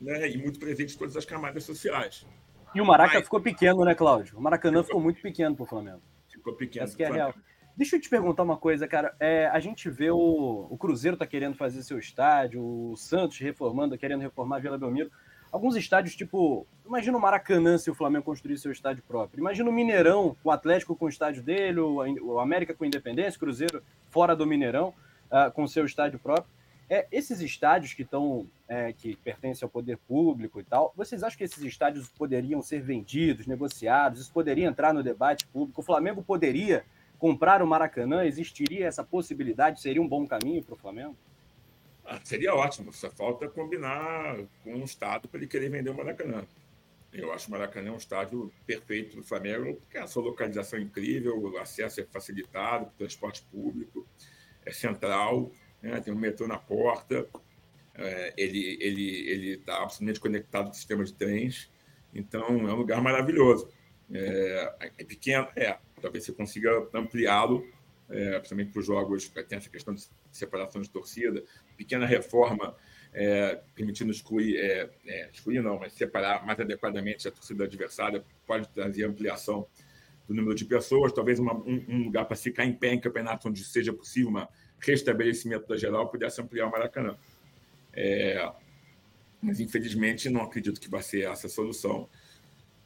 Né? 0.00 0.30
E 0.30 0.36
muito 0.36 0.58
presente 0.58 0.94
em 0.94 0.98
todas 0.98 1.16
as 1.16 1.24
camadas 1.24 1.64
sociais. 1.64 2.26
E 2.74 2.80
o 2.80 2.84
Maraca 2.84 3.14
Mas... 3.14 3.24
ficou 3.24 3.40
pequeno, 3.40 3.84
né, 3.84 3.94
Cláudio? 3.94 4.36
O 4.36 4.42
Maracanã 4.42 4.78
ficou, 4.78 4.86
ficou 4.86 5.00
muito 5.00 5.22
pequeno 5.22 5.54
para 5.54 5.62
o 5.62 5.66
Flamengo. 5.66 6.02
Ficou 6.28 6.54
pequeno. 6.54 6.84
Essa 6.84 6.96
que 6.96 7.04
é 7.04 7.10
real. 7.10 7.32
Deixa 7.76 7.96
eu 7.96 8.00
te 8.00 8.08
perguntar 8.08 8.42
uma 8.42 8.56
coisa, 8.56 8.86
cara. 8.86 9.14
É, 9.18 9.46
a 9.46 9.58
gente 9.58 9.88
vê 9.90 10.10
o, 10.10 10.66
o 10.70 10.76
Cruzeiro 10.76 11.16
tá 11.16 11.26
querendo 11.26 11.56
fazer 11.56 11.82
seu 11.82 11.98
estádio, 11.98 12.62
o 12.62 12.96
Santos 12.96 13.38
reformando, 13.38 13.98
querendo 13.98 14.20
reformar 14.20 14.56
a 14.56 14.60
Vila 14.60 14.78
Belmiro. 14.78 15.10
Alguns 15.54 15.76
estádios, 15.76 16.16
tipo, 16.16 16.66
imagina 16.84 17.16
o 17.16 17.20
Maracanã 17.20 17.78
se 17.78 17.88
o 17.88 17.94
Flamengo 17.94 18.24
construir 18.24 18.58
seu 18.58 18.72
estádio 18.72 19.04
próprio. 19.06 19.38
Imagina 19.38 19.70
o 19.70 19.72
Mineirão, 19.72 20.36
o 20.42 20.50
Atlético 20.50 20.96
com 20.96 21.04
o 21.04 21.08
estádio 21.08 21.44
dele, 21.44 21.78
o, 21.78 22.40
América 22.40 22.74
com 22.74 22.84
Independência, 22.84 23.36
o 23.36 23.38
Cruzeiro 23.38 23.80
fora 24.10 24.34
do 24.34 24.44
Mineirão, 24.44 24.92
uh, 25.30 25.52
com 25.52 25.64
seu 25.68 25.86
estádio 25.86 26.18
próprio. 26.18 26.52
É, 26.90 27.06
esses 27.12 27.40
estádios 27.40 27.94
que 27.94 28.02
estão, 28.02 28.48
é, 28.66 28.92
que 28.92 29.14
pertencem 29.14 29.64
ao 29.64 29.70
poder 29.70 29.96
público 29.96 30.58
e 30.58 30.64
tal, 30.64 30.92
vocês 30.96 31.22
acham 31.22 31.38
que 31.38 31.44
esses 31.44 31.62
estádios 31.62 32.08
poderiam 32.08 32.60
ser 32.60 32.82
vendidos, 32.82 33.46
negociados? 33.46 34.22
Isso 34.22 34.32
poderia 34.32 34.66
entrar 34.66 34.92
no 34.92 35.04
debate 35.04 35.46
público? 35.46 35.80
O 35.80 35.84
Flamengo 35.84 36.20
poderia 36.20 36.84
comprar 37.16 37.62
o 37.62 37.66
Maracanã? 37.66 38.24
Existiria 38.24 38.88
essa 38.88 39.04
possibilidade? 39.04 39.80
Seria 39.80 40.02
um 40.02 40.08
bom 40.08 40.26
caminho 40.26 40.64
para 40.64 40.74
o 40.74 40.76
Flamengo? 40.76 41.16
Ah, 42.04 42.20
seria 42.22 42.54
ótimo, 42.54 42.92
só 42.92 43.10
falta 43.10 43.48
combinar 43.48 44.36
com 44.62 44.74
o 44.74 44.84
Estado 44.84 45.26
para 45.26 45.38
ele 45.38 45.46
querer 45.46 45.70
vender 45.70 45.90
o 45.90 45.94
Maracanã. 45.94 46.46
Eu 47.12 47.32
acho 47.32 47.48
o 47.48 47.50
Maracanã 47.52 47.92
um 47.92 47.96
estádio 47.96 48.52
perfeito 48.66 49.16
do 49.16 49.22
Flamengo, 49.22 49.76
porque 49.76 49.96
a 49.96 50.06
sua 50.06 50.24
localização 50.24 50.78
é 50.78 50.82
incrível, 50.82 51.38
o 51.38 51.56
acesso 51.58 52.00
é 52.00 52.04
facilitado, 52.04 52.86
o 52.86 52.98
transporte 52.98 53.42
público 53.50 54.06
é 54.66 54.72
central, 54.72 55.50
né? 55.80 56.00
tem 56.00 56.12
um 56.12 56.18
metrô 56.18 56.48
na 56.48 56.58
porta, 56.58 57.26
é, 57.94 58.34
ele 58.36 58.76
ele 58.80 59.30
ele 59.30 59.50
está 59.54 59.76
absolutamente 59.76 60.18
conectado 60.18 60.64
com 60.66 60.72
o 60.72 60.74
sistema 60.74 61.04
de 61.04 61.12
trens, 61.12 61.70
então 62.12 62.68
é 62.68 62.72
um 62.72 62.76
lugar 62.76 63.00
maravilhoso. 63.00 63.68
É, 64.12 64.90
é 64.98 65.04
pequeno, 65.04 65.48
é, 65.56 65.78
talvez 66.02 66.24
você 66.24 66.32
consiga 66.32 66.88
ampliá-lo, 66.92 67.64
é, 68.10 68.38
principalmente 68.38 68.72
para 68.72 68.80
os 68.80 68.86
jogos, 68.86 69.28
tem 69.28 69.56
essa 69.56 69.70
questão 69.70 69.94
de 69.94 70.04
separação 70.32 70.82
de 70.82 70.90
torcida, 70.90 71.44
pequena 71.76 72.06
reforma 72.06 72.74
é, 73.14 73.60
permitindo 73.74 74.10
excluir, 74.10 74.56
é, 74.56 74.90
é, 75.06 75.30
excluir 75.32 75.62
não, 75.62 75.78
mas 75.78 75.92
separar 75.92 76.44
mais 76.44 76.58
adequadamente 76.58 77.28
a 77.28 77.30
torcida 77.30 77.64
adversária, 77.64 78.24
pode 78.44 78.68
trazer 78.68 79.04
ampliação 79.04 79.66
do 80.26 80.34
número 80.34 80.54
de 80.54 80.64
pessoas, 80.64 81.12
talvez 81.12 81.38
uma, 81.38 81.54
um, 81.54 81.84
um, 81.88 82.04
lugar 82.04 82.24
para 82.24 82.36
ficar 82.36 82.64
em 82.64 82.72
pé 82.72 82.94
em 82.94 83.00
campeonatos 83.00 83.46
onde 83.46 83.62
seja 83.62 83.92
possível 83.92 84.30
um 84.30 84.46
restabelecimento 84.80 85.68
da 85.68 85.76
geral 85.76 86.08
pudesse 86.08 86.40
ampliar 86.40 86.66
o 86.66 86.70
Maracanã. 86.70 87.16
É, 87.92 88.50
mas, 89.40 89.60
infelizmente, 89.60 90.28
não 90.28 90.42
acredito 90.42 90.80
que 90.80 90.88
vai 90.88 91.02
ser 91.02 91.30
essa 91.30 91.46
a 91.46 91.50
solução. 91.50 92.08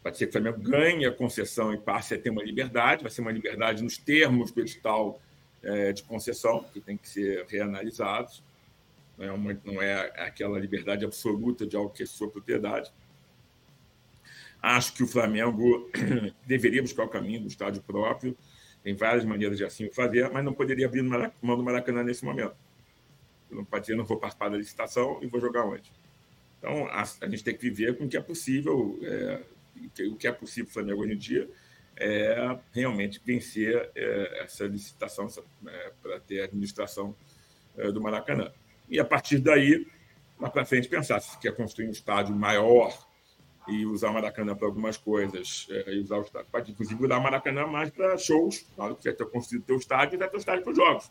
Pode 0.03 0.19
ser 0.19 0.27
que 0.27 0.31
o 0.31 0.33
Flamengo 0.33 0.61
ganhe 0.61 1.07
a 1.07 1.13
concessão 1.13 1.73
e 1.73 1.79
passe 1.79 2.15
a 2.15 2.19
ter 2.19 2.31
uma 2.31 2.43
liberdade, 2.43 3.03
vai 3.03 3.11
ser 3.11 3.21
uma 3.21 3.33
liberdade 3.33 3.83
nos 3.83 3.97
termos 3.97 4.51
do 4.51 4.61
edital 4.61 5.21
é, 5.63 5.93
de 5.93 6.03
concessão, 6.03 6.65
que 6.65 6.81
tem 6.81 6.97
que 6.97 7.09
ser 7.09 7.47
reanalisados. 7.49 8.43
Não 9.19 9.27
é, 9.27 9.33
uma, 9.33 9.61
não 9.65 9.83
é 9.83 10.13
aquela 10.23 10.59
liberdade 10.59 11.05
absoluta 11.05 11.67
de 11.67 11.77
algo 11.77 11.91
que 11.91 12.05
é 12.05 12.07
sua 12.07 12.31
propriedade. 12.31 12.93
Acho 14.63 14.95
que 14.95 15.03
o 15.03 15.07
Flamengo 15.07 15.91
deveria 16.47 16.81
buscar 16.83 17.05
o 17.05 17.09
caminho 17.09 17.41
do 17.41 17.49
estádio 17.49 17.83
próprio. 17.83 18.37
Tem 18.83 18.95
várias 18.95 19.25
maneiras 19.25 19.59
de 19.59 19.65
assim 19.65 19.91
fazer, 19.91 20.31
mas 20.31 20.45
não 20.45 20.53
poderia 20.53 20.87
abrir 20.87 21.03
mão 21.03 21.57
do 21.57 21.65
Maracanã 21.65 22.03
nesse 22.05 22.25
momento. 22.25 22.55
Eu 23.51 23.57
não 23.57 23.65
pode 23.65 23.83
dizer, 23.83 23.97
não 23.97 24.05
vou 24.05 24.17
participar 24.17 24.49
da 24.49 24.57
licitação 24.57 25.19
e 25.21 25.27
vou 25.27 25.41
jogar 25.41 25.65
onde. 25.65 25.91
Então, 26.59 26.87
a, 26.87 27.03
a 27.03 27.29
gente 27.29 27.43
tem 27.43 27.55
que 27.55 27.61
viver 27.61 27.97
com 27.97 28.05
o 28.05 28.09
que 28.09 28.17
é 28.17 28.21
possível. 28.21 28.99
É, 29.03 29.43
o 30.07 30.17
que 30.17 30.27
é 30.27 30.33
possível 30.33 30.65
para 30.67 30.71
o 30.71 30.75
Flamengo 30.75 31.03
hoje 31.03 31.13
em 31.13 31.19
dia 31.19 31.49
é 32.01 32.59
realmente 32.73 33.21
vencer 33.25 33.91
é, 33.95 34.43
essa 34.45 34.65
licitação 34.65 35.29
é, 35.67 35.93
para 36.01 36.21
ter 36.21 36.41
a 36.41 36.45
administração 36.45 37.15
é, 37.77 37.91
do 37.91 38.01
Maracanã. 38.01 38.53
E 38.89 38.99
a 38.99 39.05
partir 39.05 39.39
daí, 39.39 39.87
lá 40.41 40.51
para 40.51 40.65
frente, 40.65 40.89
pensar 40.89 41.21
se 41.21 41.39
quer 41.39 41.55
construir 41.55 41.89
um 41.89 41.91
estádio 41.91 42.35
maior 42.35 42.97
e 43.67 43.85
usar 43.85 44.11
o 44.11 44.15
Maracanã 44.15 44.57
para 44.57 44.67
algumas 44.67 44.97
coisas, 44.97 45.67
é, 45.71 45.95
e 45.95 46.01
usar 46.01 46.19
o 46.19 46.23
estádio. 46.23 46.49
Pode, 46.51 46.73
inclusive, 46.73 47.05
usar 47.05 47.19
o 47.19 47.23
Maracanã 47.23 47.67
mais 47.67 47.91
para 47.91 48.17
shows, 48.17 48.67
claro 48.75 48.97
que 48.97 49.05
vai 49.05 49.13
ter 49.13 49.27
construído 49.27 49.65
teu 49.65 49.77
estádio 49.77 50.17
e 50.17 50.19
ter 50.19 50.35
o 50.35 50.39
estádio 50.39 50.65
para 50.65 50.71
os 50.71 50.77
jogos. 50.77 51.11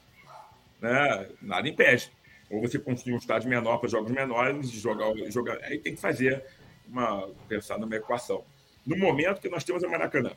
Né? 0.82 1.30
Nada 1.42 1.68
impede. 1.68 2.12
Ou 2.50 2.62
você 2.62 2.80
construir 2.80 3.14
um 3.14 3.18
estádio 3.18 3.50
menor 3.50 3.78
para 3.78 3.90
jogos 3.90 4.12
menores, 4.12 4.70
jogar, 4.72 5.14
jogar, 5.30 5.58
aí 5.64 5.78
tem 5.78 5.94
que 5.94 6.02
fazer 6.02 6.44
uma 6.88 7.30
pensar 7.48 7.78
numa 7.78 7.96
equação 7.96 8.44
no 8.88 8.98
momento 8.98 9.42
que 9.42 9.50
nós 9.50 9.66
temos 9.66 9.84
o 9.84 9.90
Maracanã. 9.90 10.32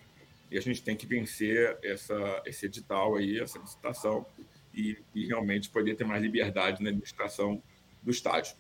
E 0.51 0.59
a 0.59 0.61
gente 0.61 0.82
tem 0.82 0.97
que 0.97 1.07
vencer 1.07 1.78
essa, 1.84 2.43
esse 2.45 2.66
edital 2.66 3.14
aí, 3.14 3.38
essa 3.38 3.61
licitação, 3.61 4.26
e, 4.75 4.99
e 5.14 5.27
realmente 5.27 5.68
poder 5.71 5.95
ter 5.95 6.05
mais 6.05 6.23
liberdade 6.23 6.83
na 6.83 6.91
administração 6.91 7.62
do 8.03 8.11
estádio. 8.11 8.55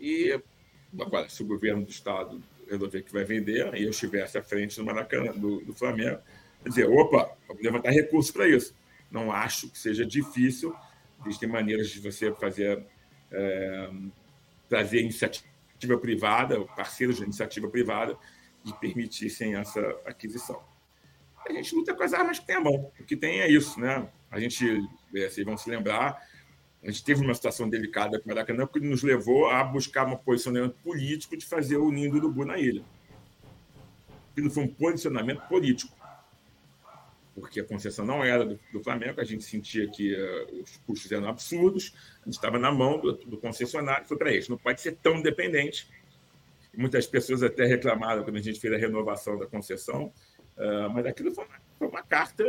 E 0.00 0.40
agora, 0.98 1.28
se 1.28 1.42
o 1.42 1.46
governo 1.46 1.84
do 1.84 1.90
estado 1.90 2.42
resolver 2.68 3.02
que 3.02 3.12
vai 3.12 3.24
vender, 3.24 3.74
e 3.74 3.84
eu 3.84 3.90
estivesse 3.90 4.38
à 4.38 4.42
frente 4.42 4.76
do 4.76 4.84
Maracanã, 4.84 5.32
do, 5.32 5.60
do 5.60 5.74
Flamengo, 5.74 6.20
dizer, 6.64 6.88
opa, 6.88 7.36
vamos 7.48 7.62
levantar 7.62 7.90
recursos 7.90 8.30
para 8.30 8.48
isso. 8.48 8.74
Não 9.10 9.32
acho 9.32 9.68
que 9.68 9.78
seja 9.78 10.06
difícil, 10.06 10.74
existem 11.24 11.48
maneiras 11.48 11.90
de 11.90 12.00
você 12.00 12.32
fazer, 12.34 12.84
é, 13.30 13.90
trazer 14.68 15.00
iniciativa 15.00 15.98
privada, 16.00 16.60
parceiros 16.76 17.16
de 17.16 17.24
iniciativa 17.24 17.68
privada, 17.68 18.16
de 18.62 18.72
permitissem 18.78 19.56
essa 19.56 19.80
aquisição. 20.04 20.62
A 21.46 21.52
gente 21.52 21.74
luta 21.74 21.94
com 21.94 22.02
as 22.02 22.12
armas 22.12 22.38
que 22.38 22.46
tem 22.46 22.56
a 22.56 22.60
mão. 22.60 22.92
O 23.00 23.04
que 23.04 23.16
tem 23.16 23.40
é 23.40 23.50
isso, 23.50 23.80
né? 23.80 24.08
A 24.30 24.38
gente, 24.38 24.64
vocês 25.10 25.44
vão 25.44 25.56
se 25.56 25.68
lembrar, 25.68 26.20
a 26.82 26.90
gente 26.90 27.04
teve 27.04 27.20
uma 27.20 27.34
situação 27.34 27.68
delicada 27.68 28.18
com 28.18 28.24
o 28.24 28.28
Maracanã, 28.28 28.66
porque 28.66 28.86
nos 28.86 29.02
levou 29.02 29.48
a 29.48 29.62
buscar 29.62 30.06
um 30.06 30.16
posicionamento 30.16 30.74
político 30.82 31.36
de 31.36 31.44
fazer 31.44 31.76
o 31.76 31.90
ninho 31.90 32.10
do 32.10 32.18
urubu 32.18 32.44
na 32.44 32.58
ilha. 32.58 32.82
Aquilo 34.32 34.50
foi 34.50 34.64
um 34.64 34.68
posicionamento 34.68 35.42
político. 35.42 35.94
Porque 37.34 37.60
a 37.60 37.64
concessão 37.64 38.04
não 38.04 38.24
era 38.24 38.44
do, 38.44 38.58
do 38.72 38.82
Flamengo, 38.82 39.20
a 39.20 39.24
gente 39.24 39.44
sentia 39.44 39.88
que 39.88 40.14
uh, 40.14 40.62
os 40.62 40.76
custos 40.86 41.10
eram 41.12 41.28
absurdos, 41.28 41.94
a 42.22 42.24
gente 42.24 42.34
estava 42.34 42.58
na 42.58 42.72
mão 42.72 42.98
do, 42.98 43.12
do 43.12 43.38
concessionário, 43.38 44.06
foi 44.06 44.16
para 44.16 44.34
isso, 44.34 44.50
não 44.50 44.58
pode 44.58 44.80
ser 44.80 44.96
tão 44.96 45.22
dependente 45.22 45.88
Muitas 46.76 47.06
pessoas 47.06 47.42
até 47.42 47.66
reclamaram 47.66 48.22
quando 48.22 48.36
a 48.36 48.40
gente 48.40 48.60
fez 48.60 48.72
a 48.72 48.76
renovação 48.76 49.36
da 49.36 49.46
concessão, 49.46 50.12
uh, 50.56 50.90
mas 50.92 51.04
aquilo 51.04 51.32
foi 51.34 51.44
uma, 51.44 51.54
foi 51.78 51.88
uma, 51.88 52.02
carta 52.02 52.44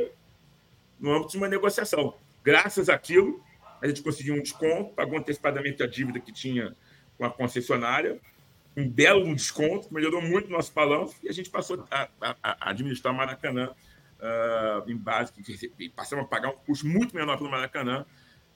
no 0.99 1.11
âmbito 1.11 1.31
de 1.31 1.37
uma 1.37 1.47
negociação. 1.47 2.15
Graças 2.43 2.89
àquilo, 2.89 3.43
a 3.81 3.87
gente 3.87 4.01
conseguiu 4.01 4.35
um 4.35 4.41
desconto, 4.41 4.93
pagou 4.93 5.17
antecipadamente 5.17 5.81
a 5.83 5.87
dívida 5.87 6.19
que 6.19 6.31
tinha 6.31 6.75
com 7.17 7.25
a 7.25 7.29
concessionária, 7.29 8.19
um 8.75 8.87
belo 8.87 9.33
desconto, 9.35 9.93
melhorou 9.93 10.21
muito 10.21 10.47
o 10.47 10.51
nosso 10.51 10.73
balanço 10.73 11.15
e 11.21 11.29
a 11.29 11.33
gente 11.33 11.49
passou 11.49 11.85
a, 11.91 12.09
a, 12.21 12.35
a 12.41 12.69
administrar 12.69 13.13
o 13.13 13.17
Maracanã 13.17 13.71
uh, 14.19 14.89
em 14.89 14.95
base, 14.95 15.33
e 15.77 15.89
passamos 15.89 16.25
a 16.25 16.27
pagar 16.27 16.49
um 16.49 16.57
custo 16.57 16.87
muito 16.87 17.15
menor 17.15 17.37
pelo 17.37 17.49
Maracanã 17.49 18.05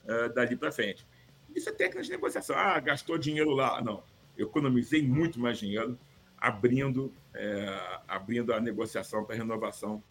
uh, 0.06 0.34
dali 0.34 0.56
para 0.56 0.72
frente. 0.72 1.06
Isso 1.54 1.70
é 1.70 1.72
técnica 1.72 2.02
de 2.02 2.10
negociação. 2.10 2.56
Ah, 2.58 2.80
gastou 2.80 3.18
dinheiro 3.18 3.52
lá. 3.52 3.82
Não 3.82 4.04
economizei 4.38 5.02
muito 5.02 5.40
mais 5.40 5.58
dinheiro 5.58 5.98
abrindo, 6.38 7.14
é, 7.34 8.00
abrindo 8.08 8.54
a 8.54 8.60
negociação 8.60 9.24
para 9.24 9.36
a 9.36 9.38
renovação 9.38 10.04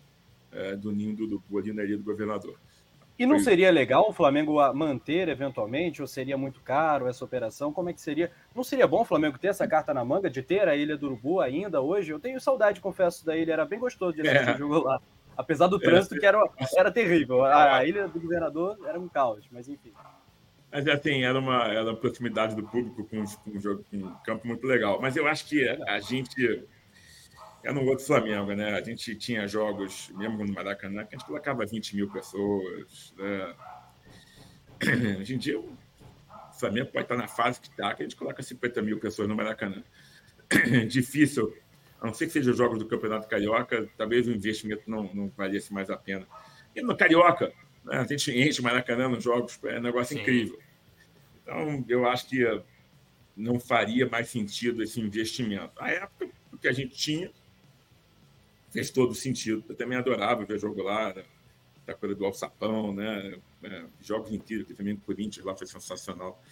é, 0.50 0.74
do 0.74 0.90
ninho 0.90 1.14
do 1.14 1.24
Urubu 1.24 1.58
ali 1.58 1.72
na 1.72 1.84
ilha 1.84 1.96
do 1.96 2.02
governador. 2.02 2.58
E 3.16 3.26
não 3.26 3.38
seria 3.38 3.70
legal 3.70 4.08
o 4.08 4.12
Flamengo 4.12 4.56
manter 4.72 5.28
eventualmente, 5.28 6.02
ou 6.02 6.08
seria 6.08 6.36
muito 6.36 6.60
caro 6.60 7.06
essa 7.06 7.24
operação? 7.24 7.72
Como 7.72 7.88
é 7.88 7.92
que 7.92 8.00
seria? 8.00 8.32
Não 8.54 8.64
seria 8.64 8.88
bom 8.88 9.02
o 9.02 9.04
Flamengo 9.04 9.38
ter 9.38 9.48
essa 9.48 9.68
carta 9.68 9.94
na 9.94 10.04
manga, 10.04 10.28
de 10.28 10.42
ter 10.42 10.68
a 10.68 10.74
Ilha 10.74 10.96
do 10.96 11.06
Urubu 11.06 11.40
ainda 11.40 11.80
hoje? 11.80 12.10
Eu 12.10 12.18
tenho 12.18 12.40
saudade, 12.40 12.80
confesso, 12.80 13.24
da 13.24 13.36
ilha, 13.36 13.52
era 13.52 13.64
bem 13.64 13.78
gostoso 13.78 14.14
de 14.14 14.22
assistir 14.22 14.50
é. 14.50 14.54
o 14.54 14.58
jogo 14.58 14.78
lá. 14.80 15.00
Apesar 15.36 15.68
do 15.68 15.78
trânsito, 15.78 16.18
que 16.18 16.26
era, 16.26 16.38
era 16.76 16.90
terrível. 16.90 17.44
A, 17.44 17.78
a 17.78 17.84
Ilha 17.84 18.08
do 18.08 18.20
Governador 18.20 18.78
era 18.84 18.98
um 18.98 19.08
caos, 19.08 19.44
mas 19.50 19.68
enfim. 19.68 19.92
Mas 20.72 20.88
assim, 20.88 21.22
era 21.22 21.38
uma, 21.38 21.68
era 21.68 21.84
uma 21.84 21.96
proximidade 21.96 22.56
do 22.56 22.64
público 22.64 23.04
com, 23.04 23.24
com, 23.24 23.50
um 23.50 23.60
jogo, 23.60 23.84
com 23.88 23.96
um 23.96 24.14
campo 24.24 24.46
muito 24.46 24.66
legal. 24.66 25.00
Mas 25.00 25.16
eu 25.16 25.26
acho 25.28 25.46
que 25.46 25.68
a 25.68 26.00
gente. 26.00 26.64
Era 27.64 27.80
um 27.80 27.86
outro 27.86 28.04
Flamengo, 28.04 28.52
né? 28.52 28.74
A 28.74 28.82
gente 28.82 29.16
tinha 29.16 29.48
jogos, 29.48 30.10
mesmo 30.10 30.44
no 30.44 30.52
Maracanã, 30.52 31.02
que 31.06 31.14
a 31.14 31.18
gente 31.18 31.26
colocava 31.26 31.64
20 31.64 31.96
mil 31.96 32.10
pessoas. 32.10 33.14
Né? 33.16 33.54
Hoje 35.20 35.34
em 35.34 35.38
dia, 35.38 35.58
o 35.58 35.74
Flamengo 36.52 36.90
pode 36.92 37.06
estar 37.06 37.16
na 37.16 37.26
fase 37.26 37.58
que 37.58 37.68
está, 37.68 37.94
que 37.94 38.02
a 38.02 38.06
gente 38.06 38.16
coloca 38.16 38.42
50 38.42 38.82
mil 38.82 39.00
pessoas 39.00 39.26
no 39.26 39.34
Maracanã. 39.34 39.82
Difícil, 40.88 41.56
a 41.98 42.06
não 42.06 42.12
ser 42.12 42.26
que 42.26 42.32
sejam 42.32 42.52
jogos 42.52 42.78
do 42.78 42.86
Campeonato 42.86 43.26
Carioca, 43.26 43.88
talvez 43.96 44.28
o 44.28 44.30
investimento 44.30 44.82
não, 44.86 45.04
não 45.14 45.32
valesse 45.34 45.72
mais 45.72 45.88
a 45.88 45.96
pena. 45.96 46.26
E 46.76 46.82
no 46.82 46.94
Carioca, 46.94 47.50
Né? 47.82 47.96
A 47.96 48.04
gente 48.04 48.30
enche 48.30 48.60
Maracanã 48.60 49.08
nos 49.08 49.24
jogos, 49.24 49.58
é 49.64 49.78
um 49.78 49.82
negócio 49.82 50.14
Sim. 50.14 50.20
incrível. 50.20 50.58
Então, 51.42 51.82
eu 51.88 52.06
acho 52.06 52.28
que 52.28 52.44
não 53.34 53.58
faria 53.58 54.06
mais 54.06 54.28
sentido 54.28 54.82
esse 54.82 55.00
investimento. 55.00 55.72
A 55.78 55.90
época 55.90 56.28
que 56.60 56.68
a 56.68 56.72
gente 56.72 56.94
tinha 56.94 57.30
fez 58.74 58.90
todo 58.90 59.14
sentido. 59.14 59.64
Eu 59.68 59.76
também 59.76 59.96
adorava 59.96 60.44
ver 60.44 60.58
jogo 60.58 60.82
lá, 60.82 61.14
da 61.86 61.94
coisa 61.94 62.14
do 62.16 62.24
Alçapão, 62.24 62.92
né? 62.92 63.38
É, 63.62 63.84
jogos 64.00 64.32
incríveis, 64.32 64.66
que 64.66 64.74
também 64.74 64.94
o 64.94 64.98
Corinthians 64.98 65.46
lá 65.46 65.56
foi 65.56 65.68
sensacional. 65.68 66.42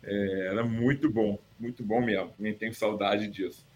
É, 0.00 0.46
era 0.52 0.64
muito 0.64 1.10
bom, 1.10 1.36
muito 1.58 1.82
bom 1.82 2.00
mesmo. 2.00 2.32
Nem 2.38 2.54
tenho 2.54 2.72
saudade 2.72 3.26
disso. 3.26 3.66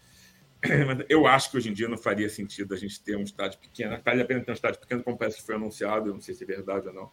Eu 1.09 1.27
acho 1.27 1.51
que 1.51 1.57
hoje 1.57 1.69
em 1.69 1.73
dia 1.73 1.89
não 1.89 1.97
faria 1.97 2.29
sentido 2.29 2.73
a 2.73 2.77
gente 2.77 3.01
ter 3.01 3.17
um 3.17 3.23
estádio 3.23 3.59
pequeno. 3.59 3.99
Vale 4.03 4.21
a 4.21 4.25
pena 4.25 4.45
ter 4.45 4.51
um 4.51 4.53
estádio 4.53 4.79
pequeno, 4.79 5.03
como 5.03 5.17
parece 5.17 5.37
que 5.37 5.43
foi 5.43 5.55
anunciado, 5.55 6.09
eu 6.09 6.13
não 6.13 6.21
sei 6.21 6.33
se 6.33 6.43
é 6.45 6.47
verdade 6.47 6.87
ou 6.87 6.93
não, 6.93 7.11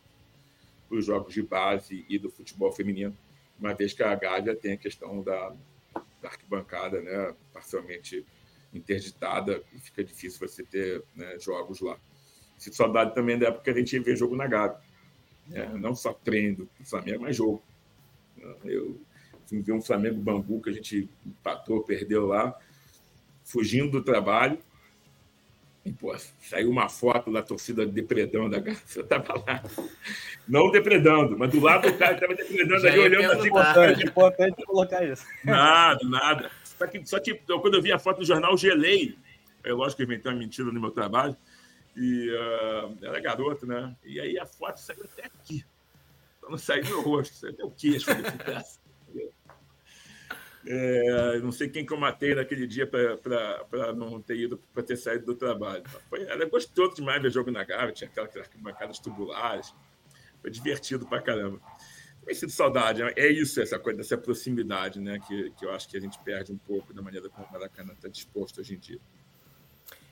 para 0.88 0.98
os 0.98 1.04
jogos 1.04 1.34
de 1.34 1.42
base 1.42 2.06
e 2.08 2.16
do 2.16 2.30
futebol 2.30 2.70
feminino, 2.70 3.16
uma 3.58 3.74
vez 3.74 3.92
que 3.92 4.04
a 4.04 4.14
Gávea 4.14 4.54
tem 4.54 4.72
a 4.72 4.76
questão 4.76 5.22
da, 5.22 5.52
da 6.22 6.28
arquibancada, 6.28 7.00
né, 7.00 7.34
parcialmente 7.52 8.24
interditada, 8.72 9.62
e 9.72 9.80
fica 9.80 10.04
difícil 10.04 10.46
você 10.46 10.62
ter 10.62 11.02
né, 11.14 11.38
jogos 11.38 11.80
lá. 11.80 11.98
Sinto 12.58 12.76
saudade 12.76 13.14
também 13.14 13.38
da 13.38 13.48
época 13.48 13.64
que 13.64 13.70
a 13.70 13.74
gente 13.74 13.94
ia 13.94 14.02
ver 14.02 14.16
jogo 14.16 14.36
na 14.36 14.46
Gávea. 14.46 14.78
Né? 15.46 15.70
Não 15.74 15.94
só 15.94 16.12
treino 16.12 16.68
do 16.78 16.86
Flamengo, 16.86 17.22
mas 17.22 17.36
jogo. 17.36 17.62
Eu 18.64 19.00
fui 19.46 19.60
ver 19.60 19.72
um 19.72 19.82
Flamengo 19.82 20.20
Bambu 20.20 20.60
que 20.60 20.70
a 20.70 20.72
gente 20.72 21.08
empatou, 21.24 21.82
perdeu 21.82 22.26
lá 22.26 22.56
fugindo 23.44 23.90
do 23.90 24.02
trabalho. 24.02 24.58
E, 25.84 25.92
pô, 25.92 26.12
saiu 26.40 26.68
uma 26.68 26.88
foto 26.88 27.32
da 27.32 27.42
torcida 27.42 27.86
depredando 27.86 28.56
a 28.56 28.58
garça. 28.58 28.98
Eu 28.98 29.04
estava 29.04 29.34
lá. 29.46 29.62
Não 30.48 30.70
depredando, 30.70 31.38
mas 31.38 31.50
do 31.50 31.60
lado 31.60 31.88
do 31.88 31.96
cara 31.96 32.14
estava 32.14 32.34
depredando 32.34 32.80
Já 32.80 32.88
ali, 32.90 32.98
olhando 32.98 33.32
assim. 33.32 33.48
Importante, 33.48 34.02
é 34.02 34.06
importante 34.06 34.64
colocar 34.64 35.04
isso. 35.04 35.24
Nada, 35.44 36.00
nada. 36.08 36.50
Só 36.78 36.86
que, 36.86 37.06
só 37.06 37.20
que 37.20 37.34
quando 37.34 37.74
eu 37.74 37.82
vi 37.82 37.92
a 37.92 37.98
foto 37.98 38.18
no 38.18 38.24
jornal, 38.24 38.56
gelei. 38.56 39.16
É 39.64 39.72
lógico 39.72 39.96
que 39.96 40.02
eu 40.02 40.06
inventei 40.06 40.30
uma 40.30 40.38
mentira 40.38 40.70
no 40.70 40.80
meu 40.80 40.90
trabalho. 40.90 41.36
E 41.96 42.30
uh, 42.30 43.04
era 43.04 43.18
garoto, 43.20 43.66
né? 43.66 43.96
E 44.04 44.20
aí 44.20 44.38
a 44.38 44.44
foto 44.44 44.78
saiu 44.78 45.04
até 45.04 45.26
aqui. 45.26 45.64
Então 46.38 46.50
não 46.50 46.58
saiu 46.58 46.84
meu 46.84 47.00
rosto, 47.00 47.34
saiu 47.34 47.56
meu 47.56 47.70
queixo. 47.70 48.06
É, 50.68 51.38
não 51.38 51.52
sei 51.52 51.68
quem 51.68 51.86
que 51.86 51.92
eu 51.92 51.96
matei 51.96 52.34
naquele 52.34 52.66
dia 52.66 52.86
para 52.86 53.92
não 53.94 54.20
ter 54.20 54.36
ido, 54.36 54.58
para 54.74 54.82
ter 54.82 54.96
saído 54.96 55.24
do 55.24 55.34
trabalho. 55.34 55.84
Foi, 56.10 56.22
era 56.22 56.44
gostoso 56.44 56.96
demais 56.96 57.22
ver 57.22 57.30
jogo 57.30 57.52
na 57.52 57.62
Gávea, 57.62 57.92
tinha 57.92 58.10
aquelas 58.10 58.36
arquibancadas 58.36 58.98
tubulares. 58.98 59.72
Foi 60.42 60.50
divertido 60.50 61.06
pra 61.06 61.22
caramba. 61.22 61.60
Sinto 62.34 62.52
saudade. 62.52 63.02
É 63.02 63.28
isso, 63.28 63.60
essa 63.60 63.78
coisa 63.78 63.98
dessa 63.98 64.18
proximidade, 64.18 65.00
né? 65.00 65.18
Que, 65.26 65.50
que 65.50 65.64
eu 65.64 65.72
acho 65.72 65.88
que 65.88 65.96
a 65.96 66.00
gente 66.00 66.18
perde 66.20 66.52
um 66.52 66.58
pouco 66.58 66.92
da 66.92 67.00
maneira 67.00 67.28
como 67.28 67.46
o 67.46 67.52
Maracanã 67.52 67.92
está 67.92 68.08
disposto 68.08 68.60
hoje 68.60 68.74
em 68.74 68.78
dia. 68.78 69.00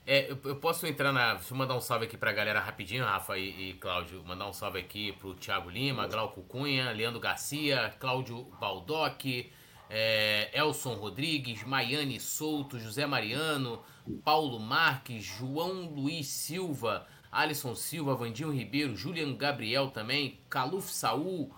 É, 0.07 0.31
eu, 0.31 0.37
eu, 0.45 0.55
posso 0.57 0.85
entrar 0.85 1.11
na. 1.11 1.33
Deixa 1.33 1.51
eu 1.51 1.57
mandar 1.57 1.75
um 1.75 1.81
salve 1.81 2.05
aqui 2.05 2.15
pra 2.15 2.31
galera 2.31 2.59
rapidinho, 2.59 3.03
Rafa 3.03 3.37
e, 3.37 3.71
e 3.71 3.73
Cláudio. 3.73 4.23
Mandar 4.23 4.47
um 4.47 4.53
salve 4.53 4.79
aqui 4.79 5.13
pro 5.13 5.33
Thiago 5.33 5.69
Lima, 5.69 6.07
Glauco 6.07 6.43
Cunha, 6.43 6.91
Leandro 6.91 7.19
Garcia, 7.19 7.91
Cláudio 7.99 8.43
Baldock, 8.59 9.51
é, 9.89 10.51
Elson 10.53 10.93
Rodrigues, 10.93 11.63
Maiane 11.63 12.19
Souto, 12.19 12.77
José 12.79 13.07
Mariano, 13.07 13.81
Paulo 14.23 14.59
Marques, 14.59 15.23
João 15.23 15.89
Luiz 15.89 16.27
Silva, 16.27 17.07
Alisson 17.31 17.73
Silva, 17.73 18.15
Vandinho 18.15 18.51
Ribeiro, 18.51 18.95
Julian 18.95 19.35
Gabriel 19.35 19.89
também, 19.89 20.39
Caluf 20.49 20.91
Saul, 20.91 21.51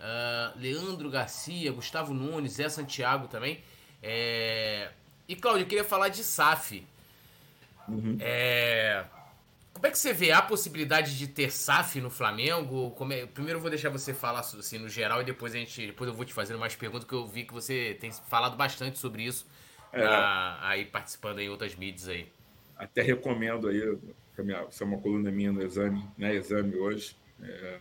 uh, 0.00 0.58
Leandro 0.58 1.10
Garcia, 1.10 1.70
Gustavo 1.72 2.12
Nunes, 2.12 2.54
Zé 2.54 2.68
Santiago 2.68 3.28
também. 3.28 3.62
É... 4.02 4.90
E 5.28 5.36
Cláudio, 5.36 5.64
eu 5.64 5.68
queria 5.68 5.84
falar 5.84 6.08
de 6.08 6.24
SAF. 6.24 6.86
Uhum. 7.88 8.16
É... 8.20 9.04
Como 9.72 9.86
é 9.86 9.90
que 9.90 9.98
você 9.98 10.12
vê 10.12 10.32
a 10.32 10.42
possibilidade 10.42 11.16
de 11.16 11.26
ter 11.28 11.50
SAF 11.50 12.00
no 12.00 12.10
Flamengo? 12.10 12.94
É... 13.12 13.26
Primeiro 13.26 13.58
eu 13.58 13.62
vou 13.62 13.70
deixar 13.70 13.90
você 13.90 14.12
falar 14.12 14.40
assim 14.40 14.78
no 14.78 14.88
geral 14.88 15.20
e 15.20 15.24
depois 15.24 15.54
a 15.54 15.58
gente, 15.58 15.86
depois 15.86 16.08
eu 16.08 16.14
vou 16.14 16.24
te 16.24 16.32
fazendo 16.32 16.58
mais 16.58 16.74
perguntas 16.74 17.06
que 17.06 17.14
eu 17.14 17.26
vi 17.26 17.44
que 17.44 17.52
você 17.52 17.96
tem 18.00 18.10
falado 18.10 18.56
bastante 18.56 18.98
sobre 18.98 19.22
isso 19.24 19.46
é. 19.92 20.02
na... 20.02 20.58
aí 20.66 20.84
participando 20.84 21.38
em 21.40 21.48
outras 21.48 21.74
mídias 21.74 22.08
aí. 22.08 22.26
Até 22.76 23.02
recomendo 23.02 23.68
aí, 23.68 23.76
isso 24.70 24.82
é 24.82 24.86
uma 24.86 24.98
coluna 24.98 25.30
minha 25.30 25.52
no 25.52 25.62
exame, 25.62 26.02
né, 26.16 26.34
exame 26.34 26.74
hoje, 26.76 27.14
é, 27.42 27.78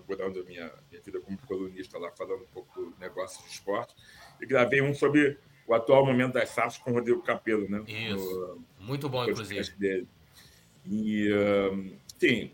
inaugurando 0.00 0.40
a 0.40 0.44
minha, 0.44 0.72
minha 0.90 1.02
vida 1.02 1.20
como 1.20 1.38
colunista 1.46 1.98
lá, 1.98 2.10
falando 2.12 2.42
um 2.42 2.52
pouco 2.52 2.80
do 2.80 2.94
negócio 2.98 3.42
de 3.44 3.50
esporte. 3.50 3.94
E 4.40 4.46
gravei 4.46 4.80
um 4.80 4.94
sobre 4.94 5.38
o 5.66 5.74
atual 5.74 6.04
momento 6.04 6.32
das 6.32 6.48
SAFs 6.50 6.78
com 6.78 6.90
o 6.90 6.94
Rodrigo 6.94 7.22
Capello, 7.22 7.68
né? 7.68 7.82
Isso. 7.86 8.58
No, 8.78 8.86
Muito 8.86 9.08
bom, 9.08 9.24
inclusive. 9.24 9.70
Dele. 9.76 10.08
E, 10.86 11.28
sim, 12.18 12.50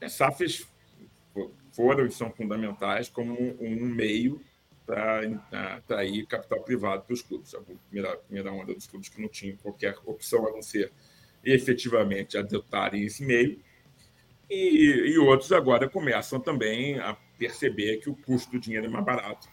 as 0.00 0.12
SAFs 0.14 0.66
foram 1.72 2.06
e 2.06 2.10
são 2.10 2.30
fundamentais 2.30 3.08
como 3.08 3.36
um 3.60 3.84
meio 3.84 4.40
para 4.86 5.22
atrair 5.76 6.26
capital 6.26 6.60
privado 6.62 7.02
para 7.02 7.14
os 7.14 7.22
clubes. 7.22 7.54
A 7.54 7.60
primeira, 7.60 8.16
primeira 8.16 8.52
onda 8.52 8.74
dos 8.74 8.86
clubes 8.86 9.08
que 9.08 9.20
não 9.20 9.28
tinham 9.28 9.56
qualquer 9.56 9.96
opção 10.04 10.46
a 10.46 10.52
não 10.52 10.62
ser 10.62 10.92
efetivamente 11.44 12.38
adotarem 12.38 13.04
esse 13.04 13.24
meio. 13.24 13.60
E, 14.50 15.12
e 15.14 15.18
outros 15.18 15.52
agora 15.52 15.88
começam 15.88 16.38
também 16.38 16.98
a 16.98 17.16
perceber 17.38 17.98
que 17.98 18.10
o 18.10 18.16
custo 18.16 18.52
do 18.52 18.60
dinheiro 18.60 18.86
é 18.86 18.88
mais 18.88 19.04
barato. 19.04 19.48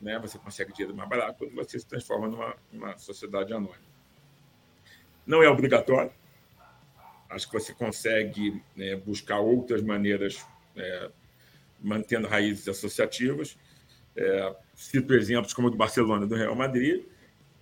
Né? 0.00 0.18
Você 0.20 0.38
consegue 0.38 0.72
dinheiro 0.72 0.96
mais 0.96 1.08
barato 1.08 1.38
quando 1.38 1.54
você 1.54 1.78
se 1.78 1.86
transforma 1.86 2.28
numa, 2.28 2.56
numa 2.72 2.98
sociedade 2.98 3.52
anônima. 3.52 3.86
Não 5.26 5.42
é 5.42 5.48
obrigatório, 5.48 6.12
acho 7.28 7.46
que 7.46 7.52
você 7.52 7.72
consegue 7.72 8.62
né, 8.74 8.96
buscar 8.96 9.40
outras 9.40 9.82
maneiras, 9.82 10.44
é, 10.76 11.10
mantendo 11.80 12.28
raízes 12.28 12.68
associativas. 12.68 13.58
É, 14.16 14.56
cito 14.74 15.14
exemplos 15.14 15.52
como 15.52 15.68
o 15.68 15.70
do 15.70 15.76
Barcelona 15.76 16.24
e 16.24 16.28
do 16.28 16.34
Real 16.34 16.54
Madrid, 16.54 17.04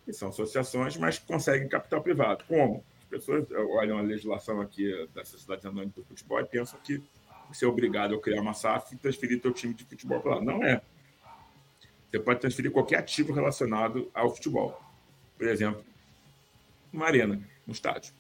que 0.04 0.12
são 0.12 0.28
associações, 0.28 0.96
mas 0.96 1.18
conseguem 1.18 1.68
capital 1.68 2.02
privado. 2.02 2.44
Como? 2.46 2.84
As 3.14 3.20
pessoas 3.20 3.46
olham 3.52 3.96
a 3.96 4.02
legislação 4.02 4.60
aqui 4.60 4.90
da 5.14 5.24
Sociedade 5.24 5.66
Anônima 5.66 5.92
do 5.94 6.04
Futebol 6.04 6.40
e 6.40 6.44
pensam 6.44 6.80
que 6.80 7.00
você 7.48 7.64
é 7.64 7.68
obrigado 7.68 8.14
a 8.14 8.20
criar 8.20 8.40
uma 8.40 8.54
SAF 8.54 8.92
e 8.94 8.98
transferir 8.98 9.40
seu 9.40 9.52
time 9.52 9.72
de 9.72 9.84
futebol 9.84 10.20
para 10.20 10.36
lá. 10.36 10.40
Não 10.40 10.64
é. 10.64 10.82
Você 12.10 12.18
pode 12.18 12.40
transferir 12.40 12.72
qualquer 12.72 12.98
ativo 12.98 13.32
relacionado 13.32 14.10
ao 14.12 14.34
futebol. 14.34 14.80
Por 15.38 15.46
exemplo, 15.46 15.84
uma 16.92 17.06
arena, 17.06 17.40
um 17.68 17.72
estádio. 17.72 18.12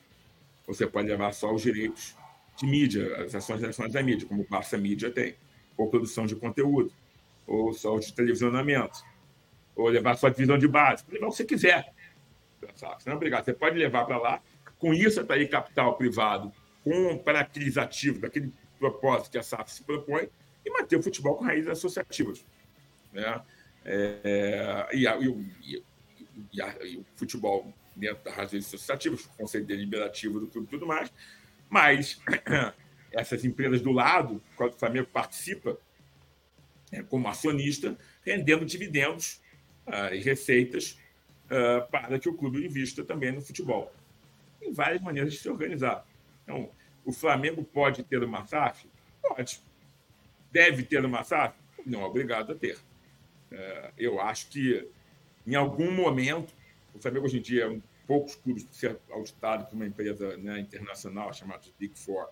Você 0.66 0.86
pode 0.86 1.08
levar 1.08 1.32
só 1.32 1.52
os 1.52 1.62
direitos 1.62 2.16
de 2.56 2.66
mídia, 2.66 3.24
as 3.24 3.34
ações 3.34 3.60
relacionadas 3.60 3.94
da 3.94 4.02
mídia, 4.02 4.28
como 4.28 4.42
o 4.42 4.48
Barça 4.48 4.78
Mídia 4.78 5.10
tem, 5.10 5.34
ou 5.76 5.90
produção 5.90 6.24
de 6.24 6.36
conteúdo, 6.36 6.92
ou 7.46 7.72
só 7.72 7.98
de 7.98 8.12
televisionamento, 8.12 9.04
ou 9.74 9.88
levar 9.88 10.16
só 10.16 10.28
a 10.28 10.30
divisão 10.30 10.56
de 10.56 10.68
base, 10.68 11.04
levar 11.10 11.26
o 11.26 11.30
que 11.30 11.36
você 11.36 11.44
quiser. 11.44 11.92
Você 12.74 12.86
não 13.06 13.12
é 13.14 13.16
obrigado. 13.16 13.44
Você 13.44 13.52
pode 13.52 13.76
levar 13.76 14.04
para 14.06 14.18
lá, 14.18 14.42
com 14.84 14.92
isso 14.92 15.18
atrair 15.18 15.48
capital 15.48 15.96
privado 15.96 16.52
com, 16.82 17.16
para 17.16 17.40
aqueles 17.40 17.78
ativos, 17.78 18.20
daquele 18.20 18.52
propósito 18.78 19.30
que 19.30 19.38
a 19.38 19.42
SAF 19.42 19.72
se 19.72 19.82
propõe, 19.82 20.28
e 20.62 20.70
manter 20.70 20.96
o 20.96 21.02
futebol 21.02 21.36
com 21.36 21.44
raízes 21.44 21.70
associativas. 21.70 22.44
Né? 23.10 23.40
É, 23.82 24.86
e, 24.92 25.06
a, 25.06 25.16
e, 25.16 25.82
e, 26.52 26.60
a, 26.60 26.76
e 26.84 26.98
o 26.98 27.06
futebol 27.16 27.72
dentro 27.96 28.22
das 28.24 28.34
razões 28.34 28.66
associativas, 28.66 29.24
conselho 29.38 29.64
deliberativo 29.64 30.38
do 30.38 30.48
clube 30.48 30.66
e 30.66 30.70
tudo 30.70 30.86
mais, 30.86 31.10
mas 31.70 32.20
essas 33.10 33.42
empresas 33.42 33.80
do 33.80 33.90
lado, 33.90 34.42
o 34.58 34.70
Flamengo 34.72 35.08
participa 35.10 35.78
é, 36.92 37.02
como 37.02 37.26
acionista, 37.26 37.96
rendendo 38.22 38.66
dividendos 38.66 39.40
uh, 39.86 40.12
e 40.14 40.20
receitas 40.20 40.98
uh, 41.46 41.90
para 41.90 42.18
que 42.18 42.28
o 42.28 42.34
clube 42.34 42.66
invista 42.66 43.02
também 43.02 43.32
no 43.32 43.40
futebol. 43.40 43.90
Tem 44.64 44.72
várias 44.72 45.02
maneiras 45.02 45.30
de 45.30 45.38
se 45.38 45.48
organizar. 45.48 46.06
Então, 46.42 46.70
o 47.04 47.12
Flamengo 47.12 47.62
pode 47.62 48.02
ter 48.02 48.24
uma 48.24 48.46
SAF? 48.46 48.88
Pode. 49.20 49.60
Deve 50.50 50.82
ter 50.82 51.04
uma 51.04 51.22
SAF? 51.22 51.54
Não 51.84 52.00
é 52.00 52.04
obrigado 52.06 52.52
a 52.52 52.54
ter. 52.54 52.78
Uh, 53.52 53.92
eu 53.98 54.18
acho 54.18 54.48
que, 54.48 54.88
em 55.46 55.54
algum 55.54 55.92
momento, 55.92 56.54
o 56.94 56.98
Flamengo 56.98 57.26
hoje 57.26 57.38
em 57.38 57.42
dia 57.42 57.64
é 57.64 57.68
um 57.68 57.82
poucos 58.06 58.36
clubes 58.36 58.64
que 58.64 58.74
ser 58.74 58.98
auditado 59.10 59.66
por 59.66 59.74
uma 59.74 59.86
empresa 59.86 60.36
né, 60.38 60.60
internacional 60.60 61.32
chamada 61.32 61.62
Big 61.78 61.98
Four. 61.98 62.28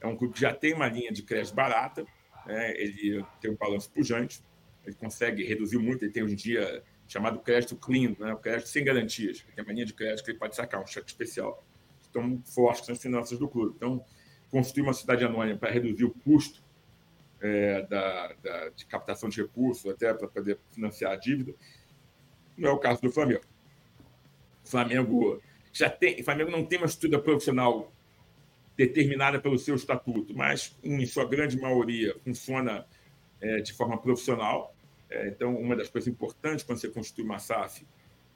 É 0.00 0.06
um 0.06 0.16
clube 0.16 0.34
que 0.34 0.40
já 0.40 0.54
tem 0.54 0.74
uma 0.74 0.88
linha 0.88 1.12
de 1.12 1.22
crédito 1.22 1.54
barata, 1.54 2.06
né, 2.46 2.72
ele 2.78 3.24
tem 3.40 3.50
um 3.50 3.56
balanço 3.56 3.90
pujante, 3.90 4.42
ele 4.84 4.96
consegue 4.96 5.42
reduzir 5.44 5.78
muito, 5.78 6.04
ele 6.04 6.12
tem 6.12 6.22
hoje 6.22 6.34
em 6.34 6.36
dia 6.36 6.82
chamado 7.10 7.40
crédito 7.40 7.74
clean, 7.74 8.14
né, 8.20 8.32
o 8.32 8.36
crédito 8.36 8.68
sem 8.68 8.84
garantias, 8.84 9.44
tem 9.56 9.64
uma 9.64 9.72
linha 9.72 9.84
de 9.84 9.92
crédito 9.92 10.24
que 10.24 10.30
ele 10.30 10.38
pode 10.38 10.54
sacar, 10.54 10.80
um 10.80 10.86
cheque 10.86 11.08
especial. 11.08 11.66
Estão 12.00 12.40
fortes 12.44 12.88
nas 12.88 13.02
finanças 13.02 13.36
do 13.36 13.48
clube. 13.48 13.74
Então, 13.76 14.04
construir 14.48 14.84
uma 14.84 14.92
cidade 14.92 15.24
anônima 15.24 15.58
para 15.58 15.72
reduzir 15.72 16.04
o 16.04 16.10
custo 16.10 16.62
é, 17.40 17.82
da, 17.82 18.32
da, 18.34 18.68
de 18.68 18.86
captação 18.86 19.28
de 19.28 19.42
recursos, 19.42 19.90
até 19.90 20.14
para 20.14 20.28
poder 20.28 20.56
financiar 20.70 21.10
a 21.12 21.16
dívida. 21.16 21.52
Não 22.56 22.70
é 22.70 22.72
o 22.72 22.78
caso 22.78 23.02
do 23.02 23.10
Flamengo. 23.10 23.42
O 24.64 24.68
Flamengo 24.68 25.42
já 25.72 25.90
tem, 25.90 26.20
o 26.20 26.24
Flamengo 26.24 26.52
não 26.52 26.64
tem 26.64 26.78
uma 26.78 26.86
estrutura 26.86 27.20
profissional 27.20 27.92
determinada 28.76 29.40
pelo 29.40 29.58
seu 29.58 29.74
estatuto, 29.74 30.32
mas 30.32 30.78
em 30.80 31.04
sua 31.06 31.24
grande 31.24 31.60
maioria 31.60 32.16
funciona 32.22 32.86
é, 33.40 33.60
de 33.60 33.72
forma 33.72 34.00
profissional. 34.00 34.76
É, 35.10 35.28
então, 35.28 35.56
uma 35.56 35.74
das 35.74 35.88
coisas 35.88 36.08
importantes 36.08 36.64
quando 36.64 36.78
você 36.78 36.88
constitui 36.88 37.24
uma 37.24 37.38
SAF 37.38 37.86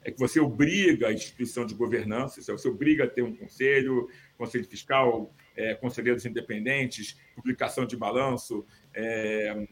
é 0.03 0.11
que 0.11 0.19
você 0.19 0.39
obriga 0.39 1.07
a 1.07 1.13
instituição 1.13 1.65
de 1.65 1.73
governança, 1.73 2.39
você 2.39 2.67
obriga 2.67 3.05
a 3.05 3.07
ter 3.07 3.23
um 3.23 3.35
conselho, 3.35 4.07
conselho 4.37 4.65
fiscal, 4.65 5.33
é, 5.55 5.73
conselheiros 5.73 6.25
independentes, 6.25 7.17
publicação 7.33 7.87
de 7.87 7.97
balanço, 7.97 8.63
é, 8.93 9.67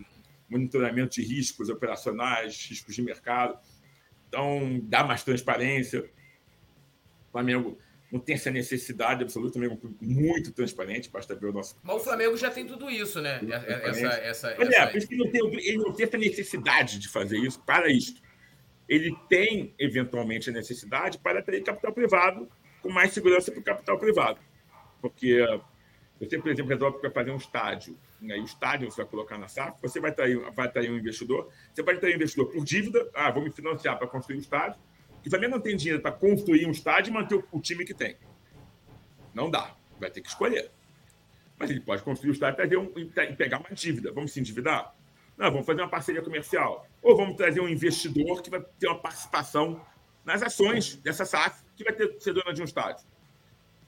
monitoramento 0.49 1.15
de 1.15 1.23
riscos 1.23 1.69
operacionais, 1.69 2.65
riscos 2.67 2.95
de 2.95 3.03
mercado. 3.03 3.59
Então, 4.27 4.79
dá 4.83 5.03
mais 5.03 5.23
transparência. 5.23 6.09
O 7.27 7.31
Flamengo 7.31 7.77
não 8.13 8.19
tem 8.19 8.35
essa 8.35 8.51
necessidade 8.51 9.23
absoluta, 9.23 9.57
muito 9.99 10.51
transparente, 10.51 11.09
basta 11.09 11.33
ver 11.33 11.47
o 11.47 11.51
nosso. 11.51 11.75
Mas 11.81 11.95
o 11.95 11.99
Flamengo 11.99 12.37
já 12.37 12.51
tem 12.51 12.63
tudo 12.63 12.87
isso, 12.87 13.19
né? 13.19 13.41
Essa, 13.83 14.07
essa, 14.19 14.55
Mas 14.55 14.69
é, 14.69 14.85
por 14.85 14.97
isso 14.97 15.07
que 15.07 15.17
não, 15.17 15.31
tem, 15.31 15.41
ele 15.67 15.77
não 15.77 15.91
tem 15.91 16.05
essa 16.05 16.17
necessidade 16.19 16.99
de 16.99 17.09
fazer 17.09 17.39
isso 17.39 17.59
para 17.61 17.91
isto. 17.91 18.21
Ele 18.87 19.17
tem, 19.27 19.73
eventualmente, 19.79 20.51
a 20.51 20.53
necessidade 20.53 21.17
para 21.17 21.41
ter 21.41 21.63
capital 21.63 21.91
privado 21.91 22.47
com 22.83 22.91
mais 22.91 23.11
segurança 23.13 23.51
para 23.51 23.61
o 23.61 23.63
capital 23.63 23.97
privado. 23.97 24.39
Porque 25.01 25.43
você, 26.19 26.37
por 26.37 26.51
exemplo, 26.51 26.69
resolve 26.69 26.99
para 26.99 27.09
fazer 27.09 27.31
um 27.31 27.37
estádio, 27.37 27.97
aí 28.21 28.39
o 28.39 28.45
estádio 28.45 28.91
você 28.91 29.01
vai 29.01 29.09
colocar 29.09 29.39
na 29.39 29.47
SAF, 29.47 29.81
você 29.81 29.99
vai 29.99 30.11
trair, 30.11 30.37
vai 30.51 30.71
trair 30.71 30.91
um 30.91 30.97
investidor, 30.97 31.49
você 31.73 31.81
pode 31.81 31.99
trair 31.99 32.13
um 32.13 32.17
investidor 32.17 32.45
por 32.51 32.63
dívida, 32.63 33.09
ah, 33.15 33.31
vou 33.31 33.43
me 33.43 33.51
financiar 33.51 33.97
para 33.97 34.05
construir 34.05 34.37
um 34.37 34.39
estádio, 34.39 34.79
que 35.23 35.29
também 35.29 35.49
não 35.49 35.59
tem 35.59 35.75
dinheiro 35.75 36.01
para 36.01 36.11
construir 36.11 36.65
um 36.67 36.71
estádio 36.71 37.11
e 37.11 37.13
manter 37.13 37.35
o, 37.35 37.47
o, 37.51 37.59
time 37.59 37.85
que 37.85 37.93
tem. 37.93 38.17
Não 39.33 39.49
dá. 39.49 39.75
Vai 39.99 40.11
ter 40.11 40.21
que 40.21 40.27
escolher. 40.27 40.69
Mas 41.57 41.69
ele 41.69 41.79
pode 41.79 42.03
construir 42.03 42.31
o 42.31 42.33
estádio 42.33 42.61
e, 42.71 42.77
um, 42.77 42.91
e 42.99 43.35
pegar 43.35 43.59
uma 43.59 43.71
dívida. 43.71 44.11
Vamos 44.11 44.33
se 44.33 44.39
endividar? 44.39 44.93
Não, 45.37 45.49
vamos 45.49 45.65
fazer 45.65 45.81
uma 45.81 45.89
parceria 45.89 46.21
comercial. 46.21 46.87
Ou 47.01 47.15
vamos 47.15 47.35
trazer 47.35 47.61
um 47.61 47.69
investidor 47.69 48.41
que 48.41 48.49
vai 48.49 48.61
ter 48.79 48.87
uma 48.87 48.99
participação 48.99 49.83
nas 50.25 50.43
ações 50.43 50.97
dessa 50.97 51.25
SAF, 51.25 51.63
que 51.75 51.83
vai 51.83 51.93
ter, 51.93 52.19
ser 52.19 52.33
dona 52.33 52.53
de 52.53 52.61
um 52.61 52.65
estádio. 52.65 53.05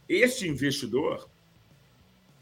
Este 0.07 0.47
investidor 0.47 1.29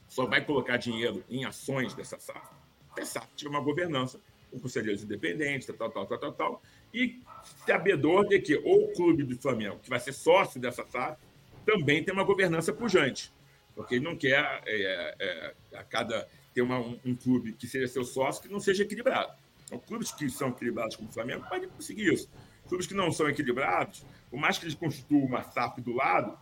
só 0.07 0.25
vai 0.25 0.45
colocar 0.45 0.77
dinheiro 0.77 1.23
em 1.29 1.45
ações 1.45 1.93
dessa 1.93 2.19
SAF 2.19 2.63
se 2.93 3.01
a 3.01 3.05
SAF 3.05 3.27
tiver 3.35 3.49
uma 3.49 3.61
governança 3.61 4.19
com 4.51 4.59
conselheiros 4.59 5.03
independentes, 5.03 5.67
tal, 5.67 5.89
tal, 5.89 6.05
tal, 6.05 6.17
tal, 6.17 6.33
tal, 6.33 6.61
e 6.93 7.21
sabedor 7.65 8.27
de 8.27 8.39
que 8.39 8.55
o 8.55 8.87
clube 8.93 9.23
do 9.23 9.35
Flamengo, 9.37 9.79
que 9.79 9.89
vai 9.89 9.99
ser 9.99 10.13
sócio 10.13 10.59
dessa 10.59 10.85
SAF, 10.85 11.17
também 11.65 12.03
tem 12.03 12.13
uma 12.13 12.23
governança 12.23 12.73
pujante, 12.73 13.31
porque 13.75 13.95
ele 13.95 14.05
não 14.05 14.15
quer 14.15 14.61
é, 14.65 15.15
é, 15.19 15.77
a 15.77 15.83
cada 15.83 16.27
ter 16.53 16.61
uma, 16.61 16.77
um, 16.77 16.99
um, 17.05 17.15
clube 17.15 17.53
que 17.53 17.67
seja 17.67 17.87
seu 17.87 18.03
sócio 18.03 18.43
que 18.43 18.49
não 18.49 18.59
seja 18.59 18.83
equilibrado. 18.83 19.33
Então, 19.65 19.79
clubes 19.79 20.11
que 20.11 20.29
são 20.29 20.49
equilibrados 20.49 20.95
como 20.95 21.09
o 21.09 21.11
Flamengo 21.11 21.45
podem 21.49 21.67
conseguir 21.67 22.13
isso. 22.13 22.29
Clubes 22.67 22.85
que 22.85 22.93
não 22.93 23.11
são 23.11 23.27
equilibrados, 23.27 24.05
por 24.29 24.39
mais 24.39 24.57
que 24.57 24.65
eles 24.65 24.75
constituam 24.75 25.25
uma 25.25 25.43
SAF 25.43 25.81
do 25.81 25.93
lado, 25.93 26.37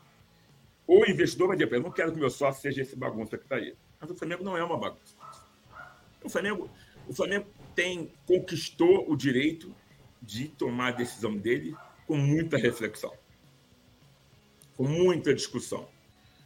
o 0.85 1.05
investidor 1.05 1.47
vai 1.47 1.57
dizer, 1.57 1.71
eu 1.71 1.81
não 1.81 1.91
quero 1.91 2.11
que 2.11 2.19
meu 2.19 2.29
sócio 2.29 2.61
seja 2.61 2.81
esse 2.81 2.95
bagunça 2.95 3.37
que 3.37 3.43
está 3.43 3.55
aí. 3.55 3.73
Mas 3.99 4.09
o 4.09 4.15
Flamengo 4.15 4.43
não 4.43 4.57
é 4.57 4.63
uma 4.63 4.77
bagunça. 4.77 5.15
O 6.23 6.29
Flamengo, 6.29 6.69
o 7.07 7.13
Flamengo 7.13 7.47
tem 7.73 8.11
conquistou 8.25 9.09
o 9.09 9.15
direito 9.15 9.73
de 10.21 10.47
tomar 10.47 10.89
a 10.89 10.91
decisão 10.91 11.35
dele 11.35 11.75
com 12.05 12.17
muita 12.17 12.57
reflexão, 12.57 13.13
com 14.75 14.87
muita 14.87 15.33
discussão, 15.33 15.87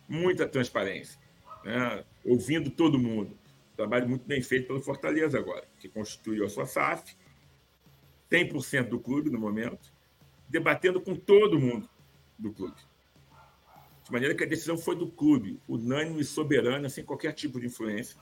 muita 0.07 0.47
transparência, 0.47 1.19
né? 1.63 2.03
ouvindo 2.23 2.69
todo 2.69 2.99
mundo. 2.99 3.37
Trabalho 3.75 4.07
muito 4.07 4.25
bem 4.25 4.41
feito 4.41 4.67
pelo 4.67 4.79
Fortaleza 4.79 5.37
agora, 5.37 5.67
que 5.79 5.89
constituiu 5.89 6.45
a 6.45 6.49
sua 6.49 6.65
SAF, 6.65 7.15
100% 8.31 8.89
do 8.89 8.99
clube 8.99 9.29
no 9.29 9.39
momento, 9.39 9.91
debatendo 10.47 11.01
com 11.01 11.15
todo 11.15 11.59
mundo 11.59 11.89
do 12.39 12.53
clube. 12.53 12.77
De 14.03 14.11
maneira 14.11 14.35
que 14.35 14.43
a 14.43 14.47
decisão 14.47 14.77
foi 14.77 14.95
do 14.95 15.11
clube, 15.11 15.59
unânime 15.67 16.21
e 16.21 16.25
soberana, 16.25 16.89
sem 16.89 17.03
qualquer 17.03 17.33
tipo 17.33 17.59
de 17.59 17.65
influência, 17.65 18.15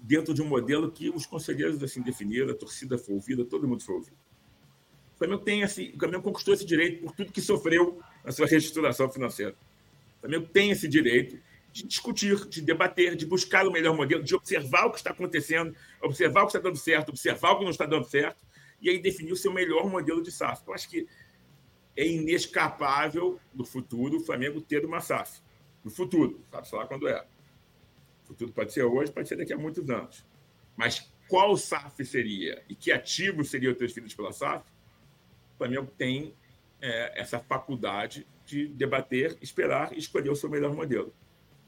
dentro 0.00 0.34
de 0.34 0.42
um 0.42 0.46
modelo 0.46 0.90
que 0.90 1.08
os 1.10 1.24
conselheiros 1.26 1.80
assim 1.82 2.02
definiram, 2.02 2.50
a 2.50 2.54
torcida 2.54 2.98
foi 2.98 3.14
ouvida, 3.14 3.44
todo 3.44 3.68
mundo 3.68 3.82
foi 3.82 3.94
ouvido. 3.94 4.16
Flamengo, 5.22 5.44
tem 5.44 5.62
esse, 5.62 5.92
o 5.94 5.98
Flamengo 5.98 6.22
conquistou 6.22 6.52
esse 6.52 6.64
direito 6.64 7.02
por 7.02 7.14
tudo 7.14 7.32
que 7.32 7.40
sofreu 7.40 8.00
na 8.24 8.32
sua 8.32 8.46
reestruturação 8.46 9.08
financeira. 9.10 9.54
O 10.18 10.20
Flamengo 10.20 10.46
tem 10.52 10.70
esse 10.70 10.88
direito 10.88 11.38
de 11.72 11.84
discutir, 11.86 12.46
de 12.48 12.60
debater, 12.60 13.14
de 13.14 13.24
buscar 13.24 13.66
o 13.66 13.70
melhor 13.70 13.96
modelo, 13.96 14.22
de 14.22 14.34
observar 14.34 14.86
o 14.86 14.90
que 14.90 14.98
está 14.98 15.10
acontecendo, 15.10 15.74
observar 16.00 16.42
o 16.42 16.46
que 16.46 16.56
está 16.56 16.58
dando 16.58 16.76
certo, 16.76 17.10
observar 17.10 17.52
o 17.52 17.58
que 17.58 17.64
não 17.64 17.70
está 17.70 17.86
dando 17.86 18.04
certo, 18.04 18.42
e 18.80 18.90
aí 18.90 19.00
definir 19.00 19.32
o 19.32 19.36
seu 19.36 19.52
melhor 19.52 19.88
modelo 19.88 20.22
de 20.22 20.32
SAF. 20.32 20.62
Eu 20.66 20.74
acho 20.74 20.88
que 20.88 21.06
é 21.96 22.06
inescapável 22.06 23.38
no 23.54 23.64
futuro 23.64 24.18
o 24.18 24.20
Flamengo 24.20 24.60
ter 24.60 24.84
uma 24.84 25.00
SAF. 25.00 25.40
No 25.84 25.90
futuro, 25.90 26.44
sabe 26.50 26.68
só 26.68 26.78
lá 26.78 26.86
quando 26.86 27.06
é. 27.06 27.24
O 28.24 28.26
futuro 28.26 28.52
pode 28.52 28.72
ser 28.72 28.82
hoje, 28.82 29.12
pode 29.12 29.28
ser 29.28 29.36
daqui 29.36 29.52
a 29.52 29.58
muitos 29.58 29.88
anos. 29.88 30.24
Mas 30.76 31.10
qual 31.28 31.56
SAF 31.56 32.04
seria 32.04 32.62
e 32.68 32.74
que 32.74 32.90
ativos 32.90 33.50
seriam 33.50 33.74
transferidos 33.74 34.14
pela 34.14 34.32
SAF? 34.32 34.71
O 35.54 35.58
Flamengo 35.58 35.92
tem 35.96 36.34
é, 36.80 37.20
essa 37.20 37.38
faculdade 37.38 38.26
de 38.44 38.68
debater, 38.68 39.36
esperar 39.40 39.92
e 39.92 39.98
escolher 39.98 40.30
o 40.30 40.36
seu 40.36 40.50
melhor 40.50 40.74
modelo. 40.74 41.14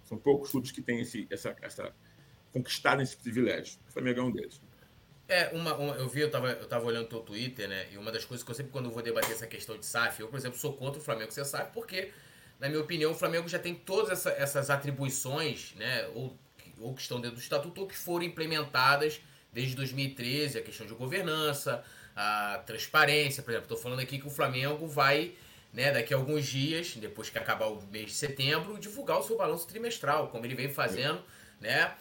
São 0.04 0.18
poucos 0.18 0.50
clubes 0.50 0.70
que 0.70 0.82
têm 0.82 1.00
esse, 1.00 1.26
essa, 1.30 1.56
essa 1.62 1.94
conquistado 2.52 3.02
esse 3.02 3.16
privilégio. 3.16 3.78
O 3.88 3.92
Flamengo 3.92 4.20
é 4.20 4.22
um 4.22 4.30
deles. 4.30 4.60
É, 5.26 5.48
uma, 5.48 5.74
uma, 5.74 5.94
eu 5.94 6.08
vi, 6.08 6.20
eu 6.20 6.30
tava, 6.30 6.50
eu 6.50 6.68
tava 6.68 6.84
olhando 6.84 7.08
teu 7.08 7.20
Twitter, 7.20 7.68
né? 7.68 7.86
E 7.90 7.96
uma 7.96 8.12
das 8.12 8.24
coisas 8.24 8.44
que 8.44 8.50
eu 8.50 8.54
sempre, 8.54 8.70
quando 8.70 8.86
eu 8.86 8.90
vou 8.90 9.02
debater 9.02 9.32
essa 9.32 9.46
questão 9.46 9.78
de 9.78 9.86
SAF, 9.86 10.20
eu, 10.20 10.28
por 10.28 10.36
exemplo, 10.36 10.58
sou 10.58 10.74
contra 10.74 11.00
o 11.00 11.02
Flamengo 11.02 11.32
ser 11.32 11.44
SAF, 11.46 11.72
porque, 11.72 12.12
na 12.60 12.68
minha 12.68 12.80
opinião, 12.80 13.12
o 13.12 13.14
Flamengo 13.14 13.48
já 13.48 13.58
tem 13.58 13.74
todas 13.74 14.10
essa, 14.10 14.30
essas 14.30 14.68
atribuições, 14.68 15.74
né? 15.76 16.06
Ou, 16.08 16.38
ou 16.78 16.94
que 16.94 17.00
estão 17.00 17.20
dentro 17.20 17.36
do 17.36 17.42
estatuto, 17.42 17.80
ou 17.80 17.86
que 17.86 17.96
foram 17.96 18.24
implementadas 18.24 19.20
desde 19.50 19.74
2013, 19.76 20.58
a 20.58 20.62
questão 20.62 20.86
de 20.86 20.92
governança, 20.92 21.82
a 22.16 22.62
transparência, 22.64 23.42
por 23.42 23.50
exemplo, 23.50 23.64
estou 23.64 23.78
falando 23.78 24.00
aqui 24.00 24.18
que 24.18 24.26
o 24.26 24.30
Flamengo 24.30 24.86
vai 24.86 25.34
né, 25.72 25.90
daqui 25.90 26.14
a 26.14 26.16
alguns 26.16 26.46
dias, 26.46 26.94
depois 26.96 27.28
que 27.28 27.36
acabar 27.36 27.66
o 27.66 27.82
mês 27.90 28.06
de 28.06 28.12
setembro, 28.12 28.78
divulgar 28.78 29.18
o 29.18 29.22
seu 29.24 29.36
balanço 29.36 29.66
trimestral, 29.66 30.28
como 30.28 30.46
ele 30.46 30.54
vem 30.54 30.68
fazendo, 30.68 31.20
né? 31.60 31.92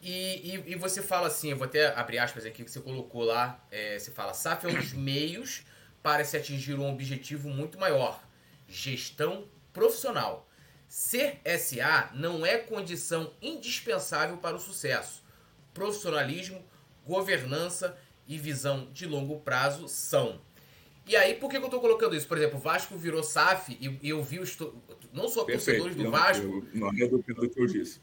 E, 0.00 0.54
e, 0.54 0.72
e, 0.72 0.74
você 0.76 1.02
fala 1.02 1.26
assim, 1.26 1.50
eu 1.50 1.56
vou 1.56 1.66
até 1.66 1.88
abrir 1.94 2.18
aspas 2.18 2.46
aqui 2.46 2.64
que 2.64 2.70
você 2.70 2.80
colocou 2.80 3.24
lá, 3.24 3.62
é, 3.70 3.98
você 3.98 4.10
fala, 4.12 4.32
SAF 4.32 4.64
é 4.64 4.70
um 4.70 4.74
dos 4.74 4.92
meios 4.92 5.64
para 6.02 6.24
se 6.24 6.36
atingir 6.36 6.74
um 6.74 6.88
objetivo 6.88 7.48
muito 7.48 7.78
maior, 7.78 8.22
gestão 8.68 9.48
profissional. 9.72 10.48
Ser 10.88 11.40
SA 11.58 12.10
não 12.14 12.46
é 12.46 12.56
condição 12.56 13.34
indispensável 13.42 14.38
para 14.38 14.56
o 14.56 14.60
sucesso. 14.60 15.22
Profissionalismo, 15.74 16.64
governança 17.04 17.98
e 18.28 18.36
visão 18.36 18.88
de 18.92 19.06
longo 19.06 19.40
prazo 19.40 19.88
são. 19.88 20.40
E 21.08 21.16
aí, 21.16 21.34
por 21.34 21.50
que, 21.50 21.56
eu 21.56 21.68
tô 21.70 21.80
colocando 21.80 22.14
isso? 22.14 22.28
Por 22.28 22.36
exemplo, 22.36 22.58
o 22.58 22.60
Vasco 22.60 22.94
virou 22.96 23.22
SAF 23.22 23.76
e, 23.80 24.08
eu 24.08 24.22
vi 24.22 24.38
os. 24.38 24.56
Não 25.10 25.26
só 25.26 25.42
Perfeito. 25.42 25.82
torcedores 25.82 25.96
do 25.96 26.04
não, 26.04 26.10
Vasco. 26.10 26.44
Eu, 26.44 26.66
não 26.74 26.88
é 26.88 27.08
do 27.08 27.22
que 27.22 27.60
eu 27.60 27.66
disse. 27.66 28.00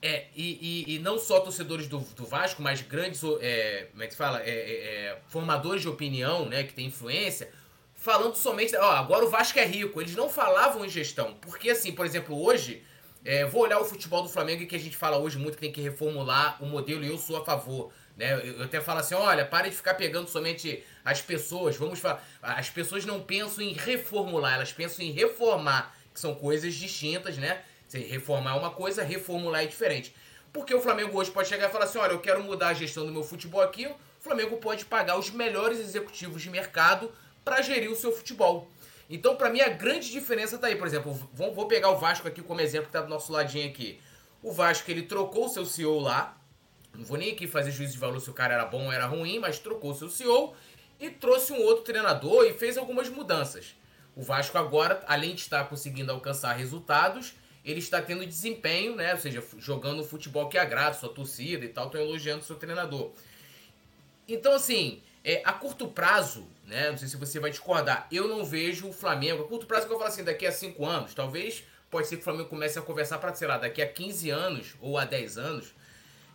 É, 0.00 0.26
e, 0.34 0.84
e, 0.86 0.94
e, 0.94 0.98
não 0.98 1.18
só 1.18 1.40
torcedores 1.40 1.86
do, 1.86 1.98
do 1.98 2.24
Vasco, 2.24 2.62
mas 2.62 2.80
grandes, 2.80 3.22
é, 3.40 3.88
como 3.90 4.02
é 4.02 4.06
que 4.06 4.12
se 4.12 4.18
fala? 4.18 4.42
É, 4.42 4.50
é, 4.50 4.72
é, 5.06 5.20
formadores 5.28 5.82
de 5.82 5.88
opinião, 5.88 6.46
né, 6.46 6.62
que 6.64 6.74
tem 6.74 6.86
influência, 6.86 7.50
falando 7.94 8.34
somente. 8.34 8.74
Ó, 8.76 8.90
agora 8.90 9.24
o 9.24 9.30
Vasco 9.30 9.58
é 9.58 9.66
rico. 9.66 10.00
Eles 10.00 10.16
não 10.16 10.30
falavam 10.30 10.84
em 10.86 10.88
gestão. 10.88 11.34
Porque, 11.40 11.70
assim, 11.70 11.92
por 11.92 12.06
exemplo, 12.06 12.42
hoje. 12.42 12.82
É, 13.26 13.46
vou 13.46 13.62
olhar 13.62 13.80
o 13.80 13.86
futebol 13.86 14.22
do 14.22 14.28
Flamengo 14.28 14.64
e 14.64 14.66
que 14.66 14.76
a 14.76 14.78
gente 14.78 14.98
fala 14.98 15.16
hoje 15.16 15.38
muito 15.38 15.54
que 15.54 15.62
tem 15.62 15.72
que 15.72 15.80
reformular 15.80 16.62
o 16.62 16.66
modelo 16.66 17.02
e 17.02 17.08
eu 17.08 17.16
sou 17.16 17.38
a 17.38 17.42
favor. 17.42 17.90
Né? 18.16 18.32
Eu 18.58 18.64
até 18.64 18.80
falo 18.80 19.00
assim, 19.00 19.14
olha, 19.14 19.44
pare 19.44 19.70
de 19.70 19.76
ficar 19.76 19.94
pegando 19.94 20.28
somente 20.28 20.84
as 21.04 21.20
pessoas, 21.20 21.76
vamos 21.76 21.98
falar. 21.98 22.22
As 22.42 22.70
pessoas 22.70 23.04
não 23.04 23.20
pensam 23.20 23.64
em 23.64 23.72
reformular, 23.72 24.54
elas 24.54 24.72
pensam 24.72 25.04
em 25.04 25.10
reformar, 25.10 25.94
que 26.12 26.20
são 26.20 26.34
coisas 26.34 26.74
distintas, 26.74 27.36
né? 27.36 27.62
Reformar 27.92 28.56
uma 28.56 28.70
coisa, 28.70 29.02
reformular 29.02 29.62
é 29.62 29.66
diferente. 29.66 30.14
Porque 30.52 30.74
o 30.74 30.80
Flamengo 30.80 31.18
hoje 31.18 31.30
pode 31.30 31.48
chegar 31.48 31.68
e 31.68 31.72
falar 31.72 31.84
assim: 31.84 31.98
olha, 31.98 32.12
eu 32.12 32.20
quero 32.20 32.42
mudar 32.42 32.68
a 32.68 32.74
gestão 32.74 33.04
do 33.04 33.12
meu 33.12 33.24
futebol 33.24 33.60
aqui. 33.60 33.86
O 33.86 33.96
Flamengo 34.20 34.56
pode 34.56 34.84
pagar 34.84 35.18
os 35.18 35.30
melhores 35.30 35.78
executivos 35.80 36.40
de 36.42 36.48
mercado 36.48 37.12
para 37.44 37.60
gerir 37.60 37.90
o 37.90 37.96
seu 37.96 38.10
futebol. 38.10 38.70
Então, 39.10 39.36
para 39.36 39.50
mim, 39.50 39.60
a 39.60 39.68
grande 39.68 40.10
diferença 40.10 40.56
tá 40.56 40.68
aí. 40.68 40.76
Por 40.76 40.86
exemplo, 40.86 41.12
vou 41.32 41.66
pegar 41.66 41.90
o 41.90 41.98
Vasco 41.98 42.26
aqui 42.26 42.40
como 42.40 42.60
exemplo 42.60 42.86
que 42.86 42.92
tá 42.92 43.02
do 43.02 43.08
nosso 43.08 43.32
ladinho 43.32 43.68
aqui. 43.68 44.00
O 44.42 44.52
Vasco 44.52 44.90
ele 44.90 45.02
trocou 45.02 45.46
o 45.46 45.48
seu 45.48 45.66
CEO 45.66 45.98
lá. 45.98 46.36
Não 46.94 47.04
vou 47.04 47.16
nem 47.16 47.32
aqui 47.32 47.46
fazer 47.46 47.70
juízo 47.70 47.92
de 47.92 47.98
valor 47.98 48.20
se 48.20 48.30
o 48.30 48.32
cara 48.32 48.54
era 48.54 48.64
bom 48.64 48.86
ou 48.86 48.92
era 48.92 49.06
ruim, 49.06 49.38
mas 49.38 49.58
trocou 49.58 49.94
seu 49.94 50.08
CEO 50.08 50.54
e 51.00 51.10
trouxe 51.10 51.52
um 51.52 51.60
outro 51.62 51.84
treinador 51.84 52.44
e 52.44 52.52
fez 52.52 52.78
algumas 52.78 53.08
mudanças. 53.08 53.74
O 54.16 54.22
Vasco 54.22 54.56
agora, 54.56 55.02
além 55.06 55.34
de 55.34 55.40
estar 55.40 55.64
conseguindo 55.68 56.12
alcançar 56.12 56.52
resultados, 56.52 57.34
ele 57.64 57.80
está 57.80 58.00
tendo 58.00 58.24
desempenho, 58.24 58.94
né? 58.94 59.12
Ou 59.14 59.20
seja, 59.20 59.42
jogando 59.58 60.00
o 60.00 60.04
futebol 60.04 60.48
que 60.48 60.56
agrada, 60.56 60.94
sua 60.94 61.08
torcida 61.08 61.64
e 61.64 61.68
tal, 61.68 61.86
estão 61.86 62.00
elogiando 62.00 62.44
seu 62.44 62.56
treinador. 62.56 63.10
Então, 64.28 64.52
assim, 64.52 65.02
é, 65.24 65.42
a 65.44 65.52
curto 65.52 65.88
prazo, 65.88 66.46
né? 66.66 66.90
Não 66.90 66.98
sei 66.98 67.08
se 67.08 67.16
você 67.16 67.40
vai 67.40 67.50
discordar, 67.50 68.06
eu 68.12 68.28
não 68.28 68.44
vejo 68.44 68.88
o 68.88 68.92
Flamengo. 68.92 69.42
A 69.42 69.48
curto 69.48 69.66
prazo 69.66 69.86
que 69.86 69.92
eu 69.92 69.98
falo 69.98 70.10
assim, 70.10 70.22
daqui 70.22 70.46
a 70.46 70.52
5 70.52 70.84
anos, 70.84 71.14
talvez 71.14 71.64
pode 71.90 72.06
ser 72.06 72.16
que 72.16 72.22
o 72.22 72.24
Flamengo 72.24 72.48
comece 72.48 72.78
a 72.78 72.82
conversar 72.82 73.18
para, 73.18 73.34
sei 73.34 73.48
lá, 73.48 73.56
daqui 73.56 73.80
a 73.80 73.88
15 73.88 74.30
anos 74.30 74.74
ou 74.80 74.98
a 74.98 75.04
10 75.04 75.38
anos, 75.38 75.74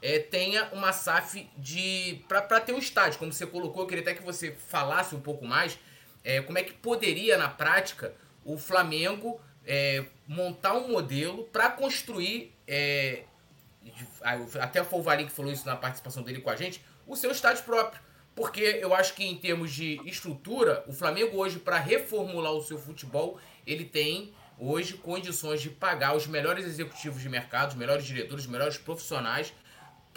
é, 0.01 0.19
tenha 0.19 0.69
uma 0.71 0.93
SAF 0.93 1.49
de. 1.57 2.23
para 2.27 2.59
ter 2.61 2.73
um 2.73 2.79
estádio, 2.79 3.19
como 3.19 3.33
você 3.33 3.45
colocou, 3.45 3.83
eu 3.83 3.87
queria 3.87 4.01
até 4.01 4.13
que 4.13 4.23
você 4.23 4.51
falasse 4.51 5.15
um 5.15 5.19
pouco 5.19 5.45
mais. 5.45 5.77
É, 6.23 6.41
como 6.41 6.57
é 6.57 6.63
que 6.63 6.73
poderia, 6.73 7.37
na 7.37 7.49
prática, 7.49 8.13
o 8.43 8.57
Flamengo 8.57 9.39
é, 9.65 10.05
montar 10.27 10.73
um 10.73 10.89
modelo 10.89 11.45
para 11.45 11.69
construir, 11.69 12.53
é, 12.67 13.23
até 14.59 14.81
o 14.81 15.01
Valim 15.01 15.25
que 15.25 15.31
falou 15.31 15.51
isso 15.51 15.65
na 15.65 15.75
participação 15.75 16.23
dele 16.23 16.41
com 16.41 16.49
a 16.49 16.55
gente, 16.55 16.83
o 17.07 17.15
seu 17.15 17.31
estádio 17.31 17.63
próprio. 17.63 18.01
Porque 18.35 18.61
eu 18.61 18.93
acho 18.93 19.15
que 19.15 19.25
em 19.25 19.35
termos 19.35 19.71
de 19.73 19.99
estrutura, 20.05 20.83
o 20.87 20.93
Flamengo 20.93 21.37
hoje, 21.37 21.59
para 21.59 21.77
reformular 21.77 22.53
o 22.53 22.63
seu 22.63 22.77
futebol, 22.77 23.37
ele 23.65 23.83
tem 23.83 24.33
hoje 24.57 24.93
condições 24.93 25.61
de 25.61 25.69
pagar 25.69 26.15
os 26.15 26.27
melhores 26.27 26.65
executivos 26.65 27.21
de 27.21 27.29
mercado, 27.29 27.69
os 27.69 27.75
melhores 27.75 28.05
diretores, 28.05 28.45
os 28.45 28.49
melhores 28.49 28.77
profissionais 28.77 29.53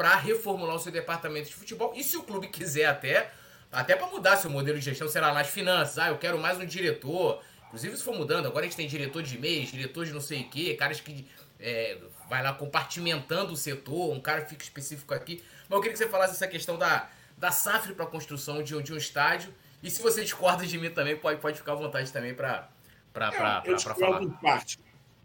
para 0.02 0.16
reformular 0.16 0.74
o 0.74 0.80
seu 0.80 0.90
departamento 0.90 1.46
de 1.46 1.54
futebol. 1.54 1.92
E 1.94 2.02
se 2.02 2.16
o 2.16 2.24
clube 2.24 2.48
quiser 2.48 2.86
até, 2.86 3.30
até 3.70 3.94
para 3.94 4.08
mudar 4.08 4.36
seu 4.36 4.50
modelo 4.50 4.76
de 4.76 4.84
gestão, 4.84 5.06
sei 5.06 5.20
lá, 5.20 5.32
nas 5.32 5.46
finanças, 5.46 5.96
ah, 5.96 6.08
eu 6.08 6.18
quero 6.18 6.36
mais 6.40 6.58
um 6.58 6.66
diretor, 6.66 7.40
Inclusive 7.66 7.94
isso 7.94 8.04
foi 8.04 8.18
mudando. 8.18 8.46
Agora 8.46 8.66
a 8.66 8.68
gente 8.68 8.76
tem 8.76 8.88
diretor 8.88 9.22
de 9.22 9.38
mês, 9.38 9.70
diretor 9.70 10.04
de 10.04 10.12
não 10.12 10.20
sei 10.20 10.42
o 10.42 10.48
quê, 10.50 10.74
caras 10.74 11.00
que 11.00 11.24
é, 11.58 11.96
vai 12.28 12.42
lá 12.42 12.52
compartimentando 12.52 13.52
o 13.52 13.56
setor, 13.56 14.12
um 14.12 14.20
cara 14.20 14.44
fica 14.44 14.62
específico 14.62 15.14
aqui. 15.14 15.42
Mas 15.68 15.76
eu 15.76 15.80
queria 15.80 15.92
que 15.92 15.98
você 15.98 16.08
falasse 16.08 16.34
essa 16.34 16.48
questão 16.48 16.76
da, 16.76 17.08
da 17.38 17.52
SAFRE 17.52 17.94
para 17.94 18.04
a 18.04 18.08
construção 18.08 18.60
de, 18.60 18.82
de 18.82 18.92
um 18.92 18.96
estádio. 18.96 19.54
E 19.82 19.88
se 19.88 20.02
você 20.02 20.22
discorda 20.22 20.66
de 20.66 20.76
mim 20.76 20.90
também, 20.90 21.16
pode, 21.16 21.40
pode 21.40 21.56
ficar 21.56 21.72
à 21.72 21.76
vontade 21.76 22.12
também 22.12 22.34
para 22.34 22.68
falar. 23.14 23.62
Eu 23.64 23.76
discordo 23.76 24.26
em 24.26 24.30
parte. 24.30 24.78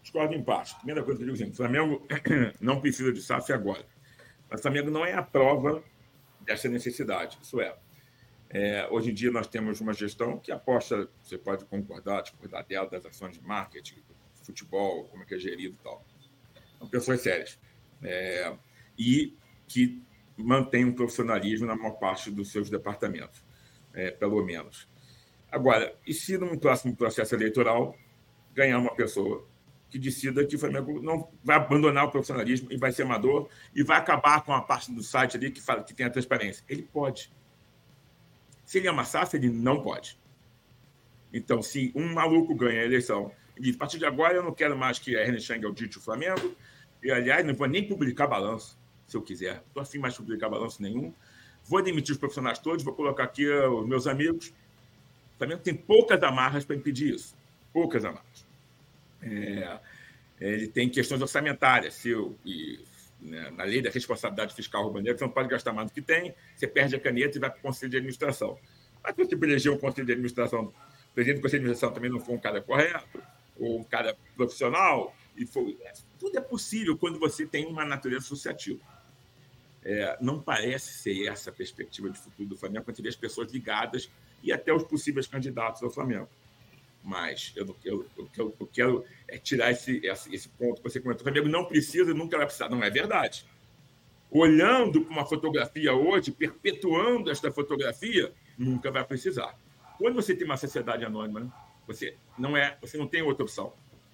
Discordo 0.03 0.33
em 0.35 0.43
parte. 0.43 0.75
Primeira 0.75 1.03
coisa 1.03 1.17
que 1.17 1.29
eu 1.29 1.33
digo 1.33 1.43
assim, 1.43 1.51
o 1.51 1.55
Flamengo 1.55 2.07
não 2.61 2.79
precisa 2.79 3.11
de 3.11 3.21
SAF 3.21 3.51
agora. 3.51 3.83
Mas 4.49 4.61
Flamengo 4.61 4.89
não 4.89 5.05
é 5.05 5.13
a 5.13 5.21
prova 5.21 5.83
dessa 6.41 6.69
necessidade. 6.69 7.37
Isso 7.41 7.59
é, 7.59 7.75
é, 8.49 8.87
hoje 8.89 9.11
em 9.11 9.13
dia 9.13 9.31
nós 9.31 9.47
temos 9.47 9.81
uma 9.81 9.93
gestão 9.93 10.39
que 10.39 10.51
aposta, 10.51 11.09
você 11.21 11.37
pode 11.37 11.65
concordar, 11.65 12.21
discordar 12.21 12.65
dela, 12.65 12.89
das 12.89 13.05
ações 13.05 13.33
de 13.33 13.41
marketing, 13.41 14.01
futebol, 14.41 15.05
como 15.09 15.23
é 15.23 15.25
que 15.25 15.35
é 15.35 15.39
gerido 15.39 15.75
e 15.79 15.83
tal. 15.83 16.05
São 16.79 16.87
pessoas 16.87 17.21
sérias. 17.21 17.59
É, 18.01 18.55
e 18.97 19.35
que 19.67 20.01
mantém 20.37 20.85
um 20.85 20.93
profissionalismo 20.93 21.65
na 21.67 21.75
maior 21.75 21.97
parte 21.99 22.31
dos 22.31 22.51
seus 22.51 22.69
departamentos, 22.69 23.43
é, 23.93 24.11
pelo 24.11 24.43
menos. 24.45 24.87
Agora, 25.51 25.97
e 26.05 26.13
se 26.13 26.37
num 26.37 26.57
próximo 26.57 26.95
processo 26.95 27.35
eleitoral 27.35 27.97
ganhar 28.53 28.77
uma 28.79 28.93
pessoa 28.95 29.47
que 29.89 29.97
decida 29.97 30.45
que 30.45 30.55
o 30.55 30.59
Flamengo 30.59 31.01
não 31.01 31.29
vai 31.43 31.55
abandonar 31.55 32.05
o 32.05 32.11
profissionalismo 32.11 32.67
e 32.71 32.77
vai 32.77 32.91
ser 32.91 33.03
amador 33.03 33.49
e 33.73 33.83
vai 33.83 33.97
acabar 33.97 34.43
com 34.43 34.53
a 34.53 34.61
parte 34.61 34.91
do 34.91 35.01
site 35.01 35.37
ali 35.37 35.51
que, 35.51 35.61
fala, 35.61 35.83
que 35.83 35.93
tem 35.93 36.05
a 36.05 36.09
transparência? 36.09 36.63
Ele 36.67 36.83
pode 36.83 37.31
se 38.67 38.79
ele 38.79 39.05
SAF, 39.05 39.33
ele 39.37 39.49
não 39.49 39.81
pode. 39.81 40.19
Então, 41.31 41.61
se 41.61 41.89
um 41.95 42.13
maluco 42.13 42.53
ganha 42.53 42.81
a 42.81 42.83
eleição 42.83 43.31
e 43.55 43.61
diz, 43.61 43.75
a 43.75 43.79
partir 43.79 43.97
de 43.97 44.05
agora 44.05 44.35
eu 44.35 44.43
não 44.43 44.53
quero 44.53 44.77
mais 44.77 44.99
que 44.99 45.15
a 45.15 45.21
Ernest 45.21 45.47
Chang 45.47 45.65
audite 45.65 45.97
o 45.97 46.01
Flamengo, 46.01 46.53
e, 47.01 47.09
aliás, 47.09 47.45
não 47.45 47.53
vou 47.53 47.65
nem 47.65 47.87
publicar 47.87 48.27
balanço, 48.27 48.77
se 49.07 49.15
eu 49.15 49.21
quiser. 49.21 49.63
Estou 49.67 49.81
afim 49.81 49.99
mais 49.99 50.15
de 50.15 50.19
publicar 50.19 50.49
balanço 50.49 50.81
nenhum. 50.81 51.13
Vou 51.63 51.81
demitir 51.81 52.11
os 52.11 52.17
profissionais 52.17 52.59
todos, 52.59 52.83
vou 52.83 52.93
colocar 52.93 53.23
aqui 53.23 53.47
os 53.49 53.87
meus 53.87 54.05
amigos. 54.05 54.49
O 55.35 55.37
Flamengo 55.37 55.61
tem 55.61 55.73
poucas 55.73 56.21
amarras 56.21 56.65
para 56.65 56.75
impedir 56.75 57.15
isso. 57.15 57.37
Poucas 57.71 58.03
amarras. 58.03 58.46
É, 59.31 59.79
ele 60.39 60.67
tem 60.67 60.89
questões 60.89 61.21
orçamentárias. 61.21 61.95
Se 61.95 62.09
eu, 62.09 62.37
e 62.45 62.79
né, 63.19 63.49
na 63.51 63.63
lei 63.63 63.81
da 63.81 63.89
responsabilidade 63.89 64.53
fiscal 64.53 64.85
urbaneira, 64.85 65.17
você 65.17 65.23
não 65.23 65.31
pode 65.31 65.49
gastar 65.49 65.73
mais 65.73 65.89
do 65.89 65.93
que 65.93 66.01
tem, 66.01 66.33
você 66.55 66.67
perde 66.67 66.95
a 66.95 66.99
caneta 66.99 67.37
e 67.37 67.41
vai 67.41 67.49
para 67.49 67.59
o 67.59 67.61
conselho 67.61 67.89
de 67.89 67.97
administração. 67.97 68.57
Mas 69.03 69.15
você 69.15 69.35
eleger 69.35 69.71
um 69.71 69.77
conselho 69.77 70.05
de 70.05 70.13
administração, 70.13 70.65
o 70.65 71.13
presidente 71.13 71.39
do 71.39 71.41
conselho 71.41 71.63
de 71.63 71.65
administração 71.67 71.93
também 71.93 72.11
não 72.11 72.19
for 72.19 72.33
um 72.33 72.39
cara 72.39 72.61
correto, 72.61 73.21
ou 73.59 73.79
um 73.79 73.83
cara 73.83 74.15
profissional, 74.35 75.15
e 75.35 75.45
for, 75.45 75.67
é, 75.81 75.93
tudo 76.19 76.37
é 76.37 76.41
possível 76.41 76.97
quando 76.97 77.19
você 77.19 77.45
tem 77.45 77.65
uma 77.65 77.85
natureza 77.85 78.25
associativa. 78.25 78.79
É, 79.83 80.17
não 80.19 80.41
parece 80.41 80.93
ser 80.93 81.27
essa 81.27 81.49
a 81.49 81.53
perspectiva 81.53 82.09
de 82.09 82.19
futuro 82.19 82.49
do 82.49 82.57
Flamengo, 82.57 82.85
quando 82.85 82.97
você 82.97 83.01
vê 83.01 83.09
as 83.09 83.15
pessoas 83.15 83.51
ligadas 83.51 84.11
e 84.43 84.51
até 84.51 84.73
os 84.73 84.83
possíveis 84.83 85.25
candidatos 85.27 85.81
ao 85.81 85.89
Flamengo. 85.89 86.29
Mas 87.07 87.53
eu, 87.55 87.65
eu, 87.85 88.05
eu, 88.37 88.53
eu 88.59 88.67
quero 88.67 89.05
é 89.29 89.37
tirar 89.37 89.71
esse, 89.71 90.01
esse, 90.03 90.49
ponto 90.49 90.81
que 90.81 90.89
você 90.89 90.99
comentou. 90.99 91.21
O 91.21 91.23
Flamengo 91.23 91.47
não 91.47 91.63
precisa, 91.63 92.13
nunca 92.13 92.35
vai 92.35 92.45
precisar. 92.45 92.67
Não 92.67 92.83
é 92.83 92.89
verdade. 92.89 93.45
Olhando 94.29 95.05
para 95.05 95.13
uma 95.13 95.25
fotografia 95.25 95.93
hoje, 95.93 96.31
perpetuando 96.31 97.31
esta 97.31 97.49
fotografia, 97.49 98.33
nunca 98.57 98.91
vai 98.91 99.05
precisar. 99.05 99.57
Quando 99.97 100.15
você 100.15 100.35
tem 100.35 100.43
uma 100.43 100.57
sociedade 100.57 101.05
anônima, 101.05 101.39
né, 101.39 101.51
você 101.87 102.13
não 102.37 102.57
é, 102.57 102.77
você 102.81 102.97
não 102.97 103.07
tem 103.07 103.21
outra 103.21 103.45
opção. 103.45 103.71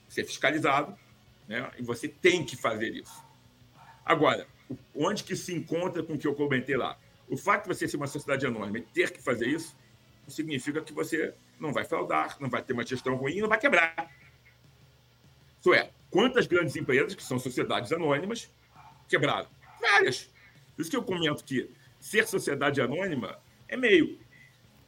Você 0.08 0.22
é 0.22 0.24
fiscalizado, 0.24 0.96
né? 1.48 1.72
E 1.80 1.82
você 1.82 2.08
tem 2.08 2.46
que 2.46 2.56
fazer 2.56 2.94
isso. 2.94 3.24
Agora, 4.06 4.46
onde 4.94 5.24
que 5.24 5.36
se 5.36 5.52
encontra 5.52 6.04
com 6.04 6.14
o 6.14 6.18
que 6.20 6.28
eu 6.28 6.36
comentei 6.36 6.78
lá? 6.78 6.96
O 7.28 7.38
fato 7.38 7.64
de 7.64 7.76
você 7.76 7.88
ser 7.88 7.98
uma 7.98 8.06
sociedade 8.06 8.46
anônima 8.46 8.78
e 8.78 8.82
ter 8.82 9.10
que 9.10 9.20
fazer 9.20 9.48
isso 9.48 9.76
significa 10.28 10.80
que 10.80 10.94
você 10.94 11.34
não 11.60 11.72
vai 11.72 11.84
fraudar, 11.84 12.38
não 12.40 12.50
vai 12.50 12.62
ter 12.62 12.74
uma 12.74 12.86
gestão 12.86 13.16
ruim, 13.16 13.42
não 13.42 13.50
vai 13.50 13.60
quebrar. 13.60 14.12
Isso 15.60 15.74
é, 15.74 15.92
quantas 16.10 16.46
grandes 16.46 16.76
empresas, 16.76 17.16
que 17.16 17.24
são 17.24 17.40
sociedades 17.40 17.92
anônimas, 17.92 18.52
quebraram? 19.08 19.48
Várias. 19.80 20.30
Por 20.76 20.82
isso 20.82 20.92
que 20.92 20.98
eu 20.98 21.04
comento 21.04 21.44
que 21.44 21.70
ser 22.00 22.28
sociedade 22.28 22.82
anônima 22.82 23.40
é 23.68 23.78
meio. 23.78 24.20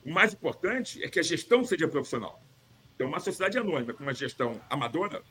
O 0.05 0.11
mais 0.11 0.33
importante 0.33 1.03
é 1.03 1.09
que 1.09 1.19
a 1.19 1.23
gestão 1.23 1.63
seja 1.63 1.87
profissional. 1.87 2.41
Então, 2.93 3.07
uma 3.07 3.19
sociedade 3.19 3.57
anônima 3.57 3.93
com 3.93 4.03
uma 4.03 4.13
gestão 4.13 4.61
amadora 4.69 5.21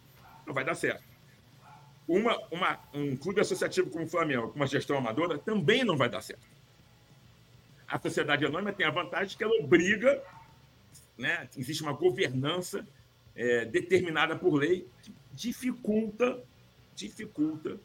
não 0.47 0.53
vai 0.53 0.65
dar 0.65 0.75
certo. 0.75 1.05
Uma, 2.07 2.39
uma, 2.51 2.79
um 2.93 3.17
clube 3.17 3.41
associativo 3.41 3.89
como 3.91 4.05
o 4.05 4.09
Flamengo 4.09 4.49
com 4.49 4.57
uma 4.57 4.67
gestão 4.67 4.99
amadora 4.99 5.39
também 5.39 5.85
não 5.85 5.97
vai 5.97 6.09
dar 6.09 6.21
certo. 6.21 6.47
A 7.87 7.99
sociedade 7.99 8.45
anônima 8.45 8.73
tem 8.73 8.87
a 8.87 8.91
vantagem 8.91 9.37
que 9.37 9.45
ela 9.45 9.55
obriga 9.55 10.23
né? 11.17 11.49
existe 11.57 11.83
uma 11.83 11.93
governança 11.93 12.87
é, 13.35 13.65
determinada 13.65 14.37
por 14.37 14.55
lei 14.55 14.89
que 15.03 15.13
dificulta, 15.33 16.43
dificulta 16.95 17.79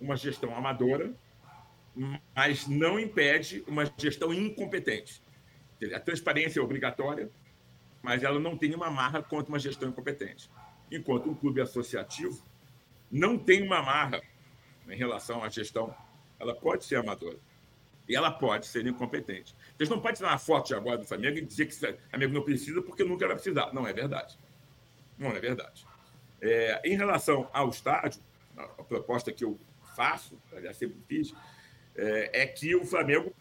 uma 0.00 0.16
gestão 0.16 0.54
amadora, 0.54 1.14
mas 2.34 2.66
não 2.66 2.98
impede 2.98 3.62
uma 3.66 3.84
gestão 3.96 4.32
incompetente. 4.32 5.22
A 5.94 6.00
transparência 6.00 6.60
é 6.60 6.62
obrigatória, 6.62 7.30
mas 8.02 8.22
ela 8.22 8.38
não 8.38 8.56
tem 8.56 8.74
uma 8.74 8.90
marra 8.90 9.22
contra 9.22 9.48
uma 9.50 9.58
gestão 9.58 9.88
incompetente. 9.88 10.50
Enquanto 10.90 11.30
um 11.30 11.34
clube 11.34 11.60
associativo 11.60 12.44
não 13.10 13.38
tem 13.38 13.62
uma 13.62 13.82
marra 13.82 14.20
em 14.88 14.96
relação 14.96 15.44
à 15.44 15.48
gestão, 15.48 15.94
ela 16.38 16.54
pode 16.54 16.84
ser 16.84 16.96
amadora 16.96 17.38
e 18.08 18.16
ela 18.16 18.30
pode 18.30 18.66
ser 18.66 18.86
incompetente. 18.86 19.54
Vocês 19.76 19.88
não 19.88 20.00
podem 20.00 20.16
tirar 20.16 20.30
uma 20.30 20.38
foto 20.38 20.74
agora 20.74 20.98
do 20.98 21.04
Flamengo 21.04 21.38
e 21.38 21.42
dizer 21.42 21.66
que 21.66 21.74
Flamengo 21.74 22.34
não 22.34 22.42
precisa 22.42 22.82
porque 22.82 23.04
nunca 23.04 23.26
vai 23.26 23.36
precisar. 23.36 23.72
Não 23.72 23.86
é 23.86 23.92
verdade. 23.92 24.38
Não 25.18 25.30
é 25.30 25.38
verdade. 25.38 25.86
É, 26.40 26.80
em 26.84 26.96
relação 26.96 27.48
ao 27.52 27.68
estádio, 27.68 28.20
a, 28.56 28.62
a, 28.62 28.84
proposta 28.84 29.32
que 29.32 29.44
eu 29.44 29.58
faço, 29.94 30.36
aliás, 30.52 30.76
sempre 30.76 30.98
fiz, 31.06 31.32
é, 31.94 32.42
é, 32.42 32.46
que 32.46 32.74
o 32.74 32.84
Flamengo 32.84 33.32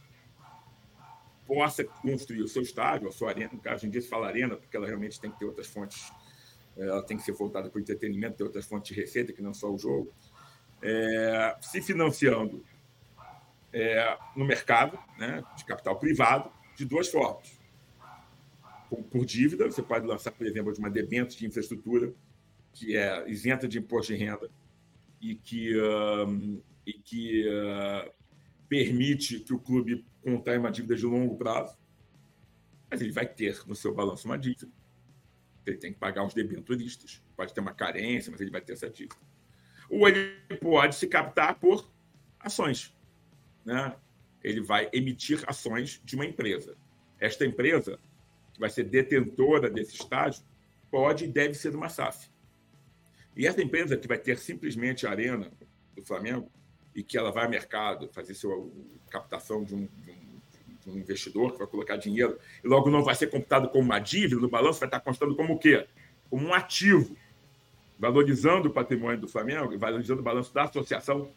possa 1.47 1.83
construir 1.83 2.41
o 2.41 2.47
seu 2.47 2.61
estádio, 2.61 3.07
a 3.07 3.11
sua 3.11 3.29
arena, 3.29 3.49
no 3.51 3.59
caso, 3.59 3.85
em 3.85 3.89
dia 3.89 4.01
se 4.01 4.07
fala 4.07 4.27
arena, 4.27 4.55
porque 4.55 4.77
ela 4.77 4.85
realmente 4.85 5.19
tem 5.19 5.31
que 5.31 5.39
ter 5.39 5.45
outras 5.45 5.67
fontes, 5.67 6.13
é, 6.77 6.83
ela 6.83 7.03
tem 7.03 7.17
que 7.17 7.23
ser 7.23 7.31
voltada 7.31 7.69
para 7.69 7.79
o 7.79 7.81
entretenimento, 7.81 8.37
ter 8.37 8.43
outras 8.43 8.65
fontes 8.65 8.93
de 8.93 9.01
receita 9.01 9.33
que 9.33 9.41
não 9.41 9.53
só 9.53 9.69
o 9.71 9.77
jogo, 9.77 10.13
é, 10.83 11.57
se 11.59 11.81
financiando 11.81 12.63
é, 13.73 14.17
no 14.35 14.45
mercado 14.45 14.97
né, 15.17 15.43
de 15.55 15.65
capital 15.65 15.97
privado 15.97 16.51
de 16.75 16.85
duas 16.85 17.07
formas. 17.07 17.59
Por, 18.89 19.03
por, 19.03 19.25
dívida, 19.25 19.65
você 19.65 19.81
pode 19.81 20.05
lançar, 20.05 20.31
por 20.31 20.45
exemplo, 20.45 20.73
de 20.73 20.79
uma 20.79 20.89
debênture 20.89 21.37
de 21.37 21.45
infraestrutura 21.45 22.13
que 22.73 22.95
é 22.95 23.29
isenta 23.29 23.67
de 23.67 23.79
imposto 23.79 24.13
de 24.13 24.19
renda 24.19 24.49
e 25.21 25.35
que, 25.35 25.75
uh, 25.77 26.63
e 26.85 26.93
que 26.93 27.47
uh, 27.47 28.11
permite 28.67 29.39
que 29.39 29.53
o 29.53 29.59
clube 29.59 30.05
contraia 30.21 30.59
uma 30.59 30.71
dívida 30.71 30.95
de 30.95 31.05
longo 31.05 31.37
prazo, 31.37 31.77
mas 32.89 33.01
ele 33.01 33.11
vai 33.11 33.25
ter 33.25 33.61
no 33.67 33.75
seu 33.75 33.93
balanço 33.93 34.27
uma 34.27 34.37
dívida. 34.37 34.71
Ele 35.65 35.77
tem 35.77 35.93
que 35.93 35.99
pagar 35.99 36.25
os 36.25 36.33
debenturistas. 36.33 37.21
Pode 37.35 37.53
ter 37.53 37.61
uma 37.61 37.73
carência, 37.73 38.31
mas 38.31 38.41
ele 38.41 38.51
vai 38.51 38.61
ter 38.61 38.73
essa 38.73 38.89
dívida. 38.89 39.15
Ou 39.89 40.07
ele 40.07 40.35
pode 40.59 40.95
se 40.95 41.07
captar 41.07 41.59
por 41.59 41.89
ações. 42.39 42.95
Né? 43.65 43.95
Ele 44.43 44.61
vai 44.61 44.89
emitir 44.91 45.43
ações 45.47 46.01
de 46.03 46.15
uma 46.15 46.25
empresa. 46.25 46.75
Esta 47.19 47.45
empresa, 47.45 47.99
que 48.53 48.59
vai 48.59 48.69
ser 48.69 48.83
detentora 48.83 49.69
desse 49.69 49.95
estádio, 49.95 50.43
pode 50.89 51.25
e 51.25 51.27
deve 51.27 51.53
ser 51.53 51.75
uma 51.75 51.89
SAF. 51.89 52.29
E 53.35 53.47
essa 53.47 53.61
empresa 53.61 53.95
que 53.95 54.07
vai 54.07 54.17
ter 54.17 54.37
simplesmente 54.37 55.07
a 55.07 55.11
arena 55.11 55.51
do 55.95 56.03
Flamengo 56.03 56.51
e 56.93 57.01
que 57.01 57.17
ela 57.17 57.31
vai 57.31 57.45
ao 57.45 57.49
mercado 57.49 58.09
fazer 58.09 58.33
sua 58.33 58.69
captação 59.09 59.63
de 59.63 59.73
um, 59.73 59.85
de 59.85 60.11
um 60.11 60.31
um 60.87 60.97
investidor 60.97 61.53
que 61.53 61.59
vai 61.59 61.67
colocar 61.67 61.97
dinheiro 61.97 62.37
e 62.63 62.67
logo 62.67 62.89
não 62.89 63.03
vai 63.03 63.15
ser 63.15 63.27
computado 63.27 63.69
como 63.69 63.83
uma 63.83 63.99
dívida 63.99 64.39
no 64.39 64.49
balanço, 64.49 64.79
vai 64.79 64.87
estar 64.87 64.99
constando 64.99 65.35
como 65.35 65.53
o 65.53 65.59
quê? 65.59 65.87
Como 66.29 66.47
um 66.47 66.53
ativo, 66.53 67.15
valorizando 67.99 68.69
o 68.69 68.71
patrimônio 68.71 69.19
do 69.19 69.27
Flamengo 69.27 69.77
valorizando 69.77 70.21
o 70.21 70.23
balanço 70.23 70.53
da 70.53 70.63
associação. 70.63 71.29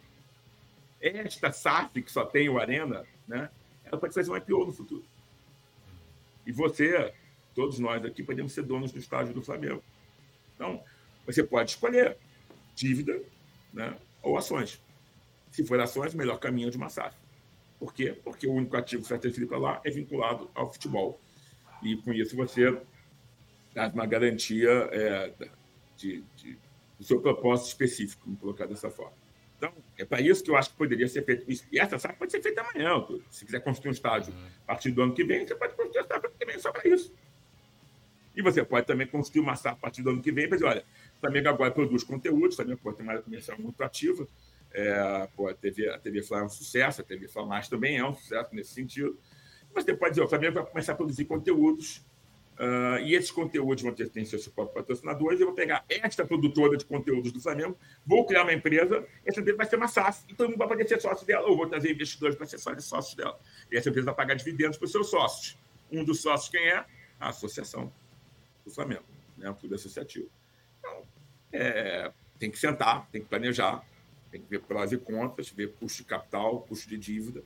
Esta 1.06 1.52
SAF, 1.52 2.02
que 2.02 2.10
só 2.10 2.24
tem 2.24 2.48
o 2.48 2.58
Arena, 2.58 3.04
né, 3.28 3.50
ela 3.84 4.00
pode 4.00 4.14
fazer 4.14 4.30
um 4.30 4.36
IPO 4.36 4.66
no 4.66 4.72
futuro. 4.72 5.04
E 6.46 6.52
você, 6.52 7.12
todos 7.54 7.78
nós 7.78 8.02
aqui, 8.04 8.22
podemos 8.22 8.52
ser 8.52 8.62
donos 8.62 8.90
do 8.90 8.98
estádio 8.98 9.34
do 9.34 9.42
Flamengo. 9.42 9.82
Então, 10.54 10.82
você 11.26 11.42
pode 11.42 11.70
escolher 11.70 12.16
dívida 12.74 13.20
né, 13.72 13.96
ou 14.22 14.38
ações. 14.38 14.80
Se 15.50 15.64
for 15.64 15.78
ações, 15.78 16.14
melhor 16.14 16.38
caminho 16.38 16.68
é 16.68 16.70
de 16.70 16.76
uma 16.76 16.88
SAF. 16.88 17.14
Por 17.78 17.92
quê? 17.92 18.18
Porque 18.24 18.46
o 18.46 18.52
único 18.52 18.76
ativo 18.76 19.02
que 19.02 19.08
vai 19.10 19.18
ter 19.18 19.46
para 19.46 19.58
lá 19.58 19.80
é 19.84 19.90
vinculado 19.90 20.50
ao 20.54 20.72
futebol. 20.72 21.20
E 21.82 21.96
com 21.96 22.12
isso 22.12 22.34
você 22.34 22.80
dá 23.74 23.88
uma 23.88 24.06
garantia 24.06 24.70
é, 24.90 25.32
de, 25.96 26.24
de, 26.36 26.58
do 26.98 27.04
seu 27.04 27.20
propósito 27.20 27.68
específico, 27.68 28.34
colocar 28.36 28.66
dessa 28.66 28.90
forma. 28.90 29.23
Então, 29.64 29.82
é 29.96 30.04
para 30.04 30.20
isso 30.20 30.44
que 30.44 30.50
eu 30.50 30.56
acho 30.56 30.70
que 30.70 30.76
poderia 30.76 31.08
ser 31.08 31.24
feito. 31.24 31.46
E 31.72 31.78
essa 31.78 31.98
SAF 31.98 32.18
pode 32.18 32.32
ser 32.32 32.42
feita 32.42 32.60
amanhã. 32.60 33.02
Se 33.30 33.44
quiser 33.46 33.60
construir 33.60 33.90
um 33.90 33.92
estádio 33.92 34.32
uhum. 34.34 34.46
a 34.64 34.66
partir 34.66 34.90
do 34.90 35.02
ano 35.02 35.14
que 35.14 35.24
vem, 35.24 35.46
você 35.46 35.54
pode 35.54 35.74
construir 35.74 36.00
a 36.00 36.04
SAF 36.04 36.26
ano 36.26 36.34
que 36.38 36.44
vem 36.44 36.58
só 36.58 36.70
para 36.70 36.88
isso. 36.88 37.14
E 38.36 38.42
você 38.42 38.64
pode 38.64 38.86
também 38.86 39.06
construir 39.06 39.40
uma 39.40 39.56
SAF 39.56 39.76
a 39.76 39.80
partir 39.80 40.02
do 40.02 40.10
ano 40.10 40.20
que 40.20 40.30
vem 40.30 40.48
para 40.48 40.56
dizer, 40.56 40.68
olha, 40.68 40.84
o 41.16 41.20
Flamengo 41.20 41.48
agora 41.48 41.70
produz 41.70 42.04
conteúdo, 42.04 42.52
o 42.52 42.56
Flamengo 42.56 42.80
pode 42.82 42.96
ter 42.96 43.02
uma 43.02 43.12
área 43.12 43.22
comercial 43.22 43.58
muito 43.58 43.82
ativa, 43.82 44.28
é, 44.72 45.28
pô, 45.34 45.48
a, 45.48 45.54
TV, 45.54 45.88
a 45.88 45.98
TV 45.98 46.22
Fla 46.22 46.40
é 46.40 46.42
um 46.42 46.48
sucesso, 46.48 47.00
a 47.00 47.04
TV 47.04 47.28
Fla 47.28 47.46
Mais 47.46 47.68
também 47.68 47.96
é 47.96 48.04
um 48.04 48.12
sucesso 48.12 48.54
nesse 48.54 48.74
sentido. 48.74 49.18
Mas 49.72 49.84
você 49.84 49.94
pode 49.94 50.10
dizer, 50.10 50.22
o 50.22 50.28
Flamengo 50.28 50.54
vai 50.54 50.66
começar 50.66 50.92
a 50.92 50.96
produzir 50.96 51.24
conteúdos, 51.24 52.04
uh, 52.58 52.98
e 53.02 53.14
esses 53.14 53.30
conteúdos 53.30 53.82
vão 53.82 53.92
ter, 53.92 54.08
ter 54.08 54.24
seus 54.24 54.46
próprios 54.48 54.74
patrocinadores, 54.74 55.40
eu 55.40 55.46
vou 55.46 55.54
pegar 55.54 55.84
esta 55.88 56.24
produtora 56.24 56.76
de 56.76 56.84
conteúdos 56.84 57.32
do 57.32 57.40
Flamengo, 57.40 57.76
vou 58.06 58.24
criar 58.26 58.42
uma 58.42 58.52
empresa, 58.52 59.06
essa 59.24 59.40
empresa 59.40 59.56
vai 59.56 59.66
ser 59.66 59.76
uma 59.76 59.88
SAF, 59.88 60.24
e 60.28 60.34
todo 60.34 60.48
mundo 60.48 60.58
vai 60.58 60.68
poder 60.68 60.88
ser 60.88 61.00
sócio 61.00 61.26
dela, 61.26 61.48
ou 61.48 61.56
vou 61.56 61.66
trazer 61.68 61.92
investidores 61.92 62.36
para 62.36 62.46
ser 62.46 62.58
sócios 62.58 63.14
dela. 63.14 63.38
E 63.70 63.76
essa 63.76 63.88
empresa 63.88 64.06
vai 64.06 64.14
pagar 64.14 64.34
dividendos 64.34 64.76
para 64.76 64.86
os 64.86 64.92
seus 64.92 65.08
sócios. 65.08 65.58
Um 65.90 66.04
dos 66.04 66.20
sócios 66.20 66.48
quem 66.48 66.66
é? 66.68 66.84
A 67.20 67.28
associação 67.28 67.92
do 68.64 68.70
Flamengo, 68.70 69.04
né? 69.36 69.48
o 69.50 69.54
clube 69.54 69.74
associativo. 69.74 70.28
Então, 70.78 71.02
é, 71.52 72.12
tem 72.38 72.50
que 72.50 72.58
sentar, 72.58 73.08
tem 73.10 73.22
que 73.22 73.28
planejar, 73.28 73.84
tem 74.30 74.40
que 74.40 74.48
ver 74.50 74.60
prós 74.60 74.90
e 74.90 74.98
contras, 74.98 75.50
ver 75.50 75.72
custo 75.74 76.02
de 76.02 76.08
capital, 76.08 76.60
custo 76.62 76.88
de 76.88 76.98
dívida. 76.98 77.42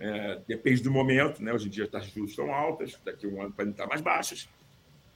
É, 0.00 0.40
depende 0.48 0.82
do 0.82 0.90
momento, 0.90 1.42
né? 1.42 1.52
Hoje 1.52 1.66
em 1.66 1.70
dia 1.70 1.84
as 1.84 1.90
taxas 1.90 2.08
de 2.08 2.14
juros 2.14 2.30
estão 2.30 2.52
altas, 2.52 2.98
daqui 3.04 3.26
a 3.26 3.28
um 3.28 3.42
ano 3.42 3.52
podem 3.52 3.70
estar 3.70 3.86
mais 3.86 4.00
baixas, 4.00 4.48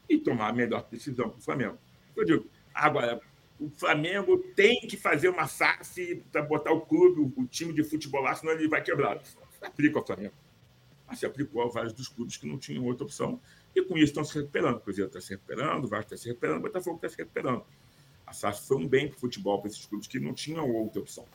e 0.07 0.19
tomar 0.19 0.49
a 0.49 0.53
melhor 0.53 0.87
decisão 0.91 1.31
para 1.31 1.39
o 1.39 1.43
Flamengo. 1.43 1.79
Eu 2.15 2.25
digo, 2.25 2.47
agora, 2.75 3.19
o 3.59 3.71
Flamengo 3.71 4.39
tem 4.55 4.75
que 4.87 4.97
fazer 4.97 5.31
uma 5.31 5.47
SAF 5.47 6.23
para 6.31 6.43
botar 6.43 6.73
o 6.73 6.83
clube, 6.83 7.33
o, 7.35 7.47
time 7.47 7.73
de 7.73 7.83
futebol 7.83 8.21
lá, 8.21 8.35
senão 8.35 8.53
ele 8.53 8.69
vai 8.69 8.83
quebrar. 8.83 9.23
Aplica 9.63 9.99
ao 9.99 10.07
Flamengo. 10.07 10.35
Mas 11.07 11.19
se 11.19 11.25
aplicou 11.25 11.63
a 11.63 11.69
vários 11.69 11.95
dos 11.95 12.09
clubes 12.09 12.37
que 12.37 12.47
não 12.47 12.59
tinham 12.59 12.85
outra 12.85 13.05
opção. 13.05 13.41
E 13.75 13.83
com 13.83 13.97
isso 13.97 14.07
estão 14.07 14.25
se 14.25 14.35
recuperando. 14.35 14.77
O 14.77 14.81
Cruzeiro 14.81 15.09
está 15.09 15.21
se 15.21 15.31
recuperando, 15.31 15.85
o 15.85 15.89
Vasco 15.89 16.13
está 16.13 16.17
se 16.17 16.29
recuperando, 16.29 16.59
o 16.59 16.63
Botafogo 16.63 16.97
está 16.97 17.09
se 17.09 17.17
recuperando. 17.17 17.65
A 18.27 18.33
SAF 18.35 18.67
foi 18.67 18.77
um 18.77 18.87
bem 18.87 19.09
para 19.09 19.17
o 19.17 19.21
futebol, 19.21 19.61
para 19.61 19.71
esses 19.71 19.87
clubes 19.87 20.07
que 20.07 20.21
não 20.21 20.35
tinham 20.35 20.71
outra 20.71 21.01
opção. 21.01 21.27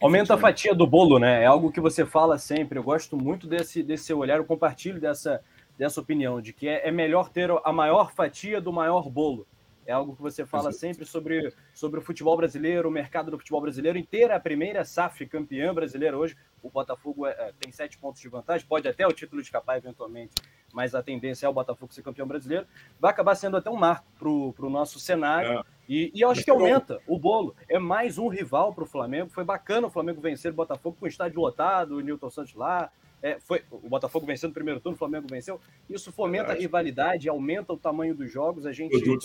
Aumenta 0.00 0.34
a 0.34 0.38
fatia 0.38 0.74
do 0.74 0.86
bolo, 0.86 1.18
né? 1.18 1.42
É 1.42 1.46
algo 1.46 1.72
que 1.72 1.80
você 1.80 2.04
fala 2.04 2.38
sempre. 2.38 2.78
Eu 2.78 2.82
gosto 2.82 3.16
muito 3.16 3.46
desse, 3.46 3.82
desse 3.82 4.04
seu 4.04 4.18
olhar, 4.18 4.36
eu 4.36 4.44
compartilho 4.44 5.00
dessa, 5.00 5.42
dessa 5.78 6.00
opinião, 6.00 6.40
de 6.40 6.52
que 6.52 6.68
é, 6.68 6.88
é 6.88 6.90
melhor 6.90 7.30
ter 7.30 7.50
a 7.64 7.72
maior 7.72 8.12
fatia 8.12 8.60
do 8.60 8.72
maior 8.72 9.08
bolo. 9.08 9.46
É 9.86 9.92
algo 9.92 10.16
que 10.16 10.22
você 10.22 10.44
fala 10.44 10.70
Exato. 10.70 10.78
sempre 10.80 11.04
sobre, 11.06 11.52
sobre 11.72 12.00
o 12.00 12.02
futebol 12.02 12.36
brasileiro, 12.36 12.88
o 12.88 12.92
mercado 12.92 13.30
do 13.30 13.38
futebol 13.38 13.60
brasileiro 13.60 13.96
inteiro. 13.96 14.34
A 14.34 14.40
primeira 14.40 14.84
SAF 14.84 15.24
campeã 15.26 15.72
brasileira 15.72 16.18
hoje. 16.18 16.36
O 16.60 16.68
Botafogo 16.68 17.24
é, 17.24 17.30
é, 17.30 17.52
tem 17.58 17.70
sete 17.70 17.96
pontos 17.96 18.20
de 18.20 18.28
vantagem, 18.28 18.66
pode 18.66 18.88
até 18.88 19.06
o 19.06 19.12
título 19.12 19.40
escapar 19.40 19.76
eventualmente, 19.76 20.32
mas 20.76 20.94
a 20.94 21.02
tendência 21.02 21.46
é 21.46 21.48
o 21.48 21.54
Botafogo 21.54 21.90
ser 21.94 22.02
campeão 22.02 22.28
brasileiro. 22.28 22.66
Vai 23.00 23.10
acabar 23.10 23.34
sendo 23.34 23.56
até 23.56 23.70
um 23.70 23.76
marco 23.76 24.04
para 24.18 24.28
o 24.28 24.68
nosso 24.68 25.00
cenário. 25.00 25.60
É. 25.60 25.62
E, 25.88 26.12
e 26.14 26.20
eu 26.20 26.28
acho 26.28 26.44
que 26.44 26.50
aumenta 26.50 27.00
o 27.06 27.18
bolo. 27.18 27.56
É 27.66 27.78
mais 27.78 28.18
um 28.18 28.28
rival 28.28 28.74
para 28.74 28.84
o 28.84 28.86
Flamengo. 28.86 29.30
Foi 29.30 29.42
bacana 29.42 29.86
o 29.86 29.90
Flamengo 29.90 30.20
vencer 30.20 30.52
o 30.52 30.54
Botafogo 30.54 30.94
com 31.00 31.06
o 31.06 31.08
estádio 31.08 31.40
lotado, 31.40 31.96
o 31.96 32.00
Newton 32.00 32.28
Santos 32.28 32.52
lá. 32.54 32.90
É, 33.22 33.40
foi 33.40 33.64
o 33.70 33.88
Botafogo 33.88 34.26
vencendo 34.26 34.50
no 34.50 34.54
primeiro 34.54 34.78
turno, 34.78 34.96
o 34.96 34.98
Flamengo 34.98 35.26
venceu. 35.30 35.58
Isso 35.88 36.12
fomenta 36.12 36.52
a 36.52 36.54
rivalidade, 36.54 37.26
aumenta 37.26 37.72
o 37.72 37.78
tamanho 37.78 38.14
dos 38.14 38.30
jogos. 38.30 38.66
A 38.66 38.72
gente, 38.72 39.02
viu, 39.02 39.18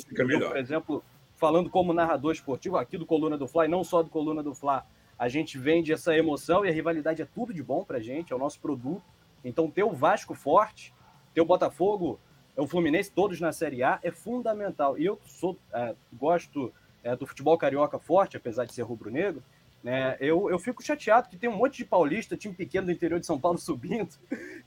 por 0.47 0.55
exemplo, 0.55 1.03
falando 1.35 1.69
como 1.69 1.91
narrador 1.91 2.31
esportivo 2.31 2.77
aqui 2.77 2.97
do 2.97 3.05
Coluna 3.05 3.37
do 3.37 3.45
Fla, 3.45 3.65
e 3.65 3.67
não 3.67 3.83
só 3.83 4.01
do 4.01 4.09
Coluna 4.09 4.41
do 4.41 4.55
Fla, 4.55 4.85
a 5.19 5.27
gente 5.27 5.57
vende 5.57 5.91
essa 5.91 6.15
emoção 6.15 6.65
e 6.65 6.69
a 6.69 6.71
rivalidade 6.71 7.21
é 7.21 7.25
tudo 7.25 7.53
de 7.53 7.61
bom 7.61 7.83
para 7.83 7.97
a 7.97 8.01
gente, 8.01 8.31
é 8.31 8.35
o 8.37 8.39
nosso 8.39 8.57
produto. 8.57 9.03
Então, 9.43 9.69
ter 9.69 9.83
o 9.83 9.91
Vasco 9.91 10.33
forte, 10.33 10.93
ter 11.33 11.41
o 11.41 11.45
Botafogo 11.45 12.19
o 12.57 12.67
Fluminense, 12.67 13.11
todos 13.11 13.39
na 13.39 13.51
Série 13.51 13.83
A, 13.83 13.99
é 14.03 14.11
fundamental. 14.11 14.97
E 14.97 15.05
eu 15.05 15.19
sou, 15.25 15.57
é, 15.73 15.95
gosto 16.13 16.71
é, 17.03 17.15
do 17.15 17.25
futebol 17.25 17.57
carioca 17.57 17.97
forte, 17.97 18.37
apesar 18.37 18.65
de 18.65 18.73
ser 18.73 18.83
rubro-negro, 18.83 19.41
né? 19.83 20.15
Eu, 20.19 20.49
eu 20.49 20.59
fico 20.59 20.83
chateado 20.83 21.27
que 21.27 21.37
tem 21.37 21.49
um 21.49 21.55
monte 21.55 21.77
de 21.77 21.85
paulista, 21.85 22.37
time 22.37 22.53
pequeno 22.53 22.85
do 22.85 22.91
interior 22.91 23.19
de 23.19 23.25
São 23.25 23.39
Paulo 23.39 23.57
subindo. 23.59 24.09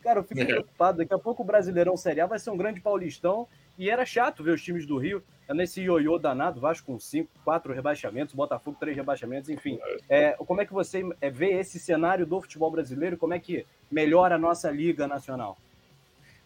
Cara, 0.03 0.19
eu 0.21 0.25
fico 0.25 0.41
é. 0.41 0.45
preocupado. 0.45 0.99
Daqui 0.99 1.15
a 1.15 1.19
pouco 1.19 1.43
o 1.43 1.47
Brasileirão 1.47 1.97
Série 1.97 2.21
A 2.21 2.27
vai 2.27 2.39
ser 2.39 2.51
um 2.51 2.57
grande 2.57 2.81
paulistão. 2.81 3.47
E 3.79 3.91
era 3.91 4.05
chato 4.07 4.43
ver 4.43 4.53
os 4.53 4.63
times 4.63 4.87
do 4.87 4.97
Rio 4.99 5.23
é 5.49 5.55
nesse 5.55 5.83
ioiô 5.83 6.17
danado, 6.19 6.61
Vasco 6.61 6.87
com 6.87 6.99
cinco, 6.99 7.29
quatro 7.45 7.73
rebaixamentos, 7.73 8.35
Botafogo 8.35 8.77
três 8.79 8.97
rebaixamentos, 8.97 9.51
enfim. 9.51 9.79
É, 10.09 10.33
como 10.33 10.61
é 10.61 10.67
que 10.67 10.73
você 10.73 11.03
é, 11.21 11.29
vê 11.29 11.59
esse 11.59 11.79
cenário 11.79 12.25
do 12.25 12.41
futebol 12.41 12.71
brasileiro? 12.71 13.17
Como 13.17 13.35
é 13.35 13.39
que 13.39 13.67
melhora 13.91 14.37
a 14.37 14.39
nossa 14.39 14.71
liga 14.71 15.07
nacional? 15.07 15.59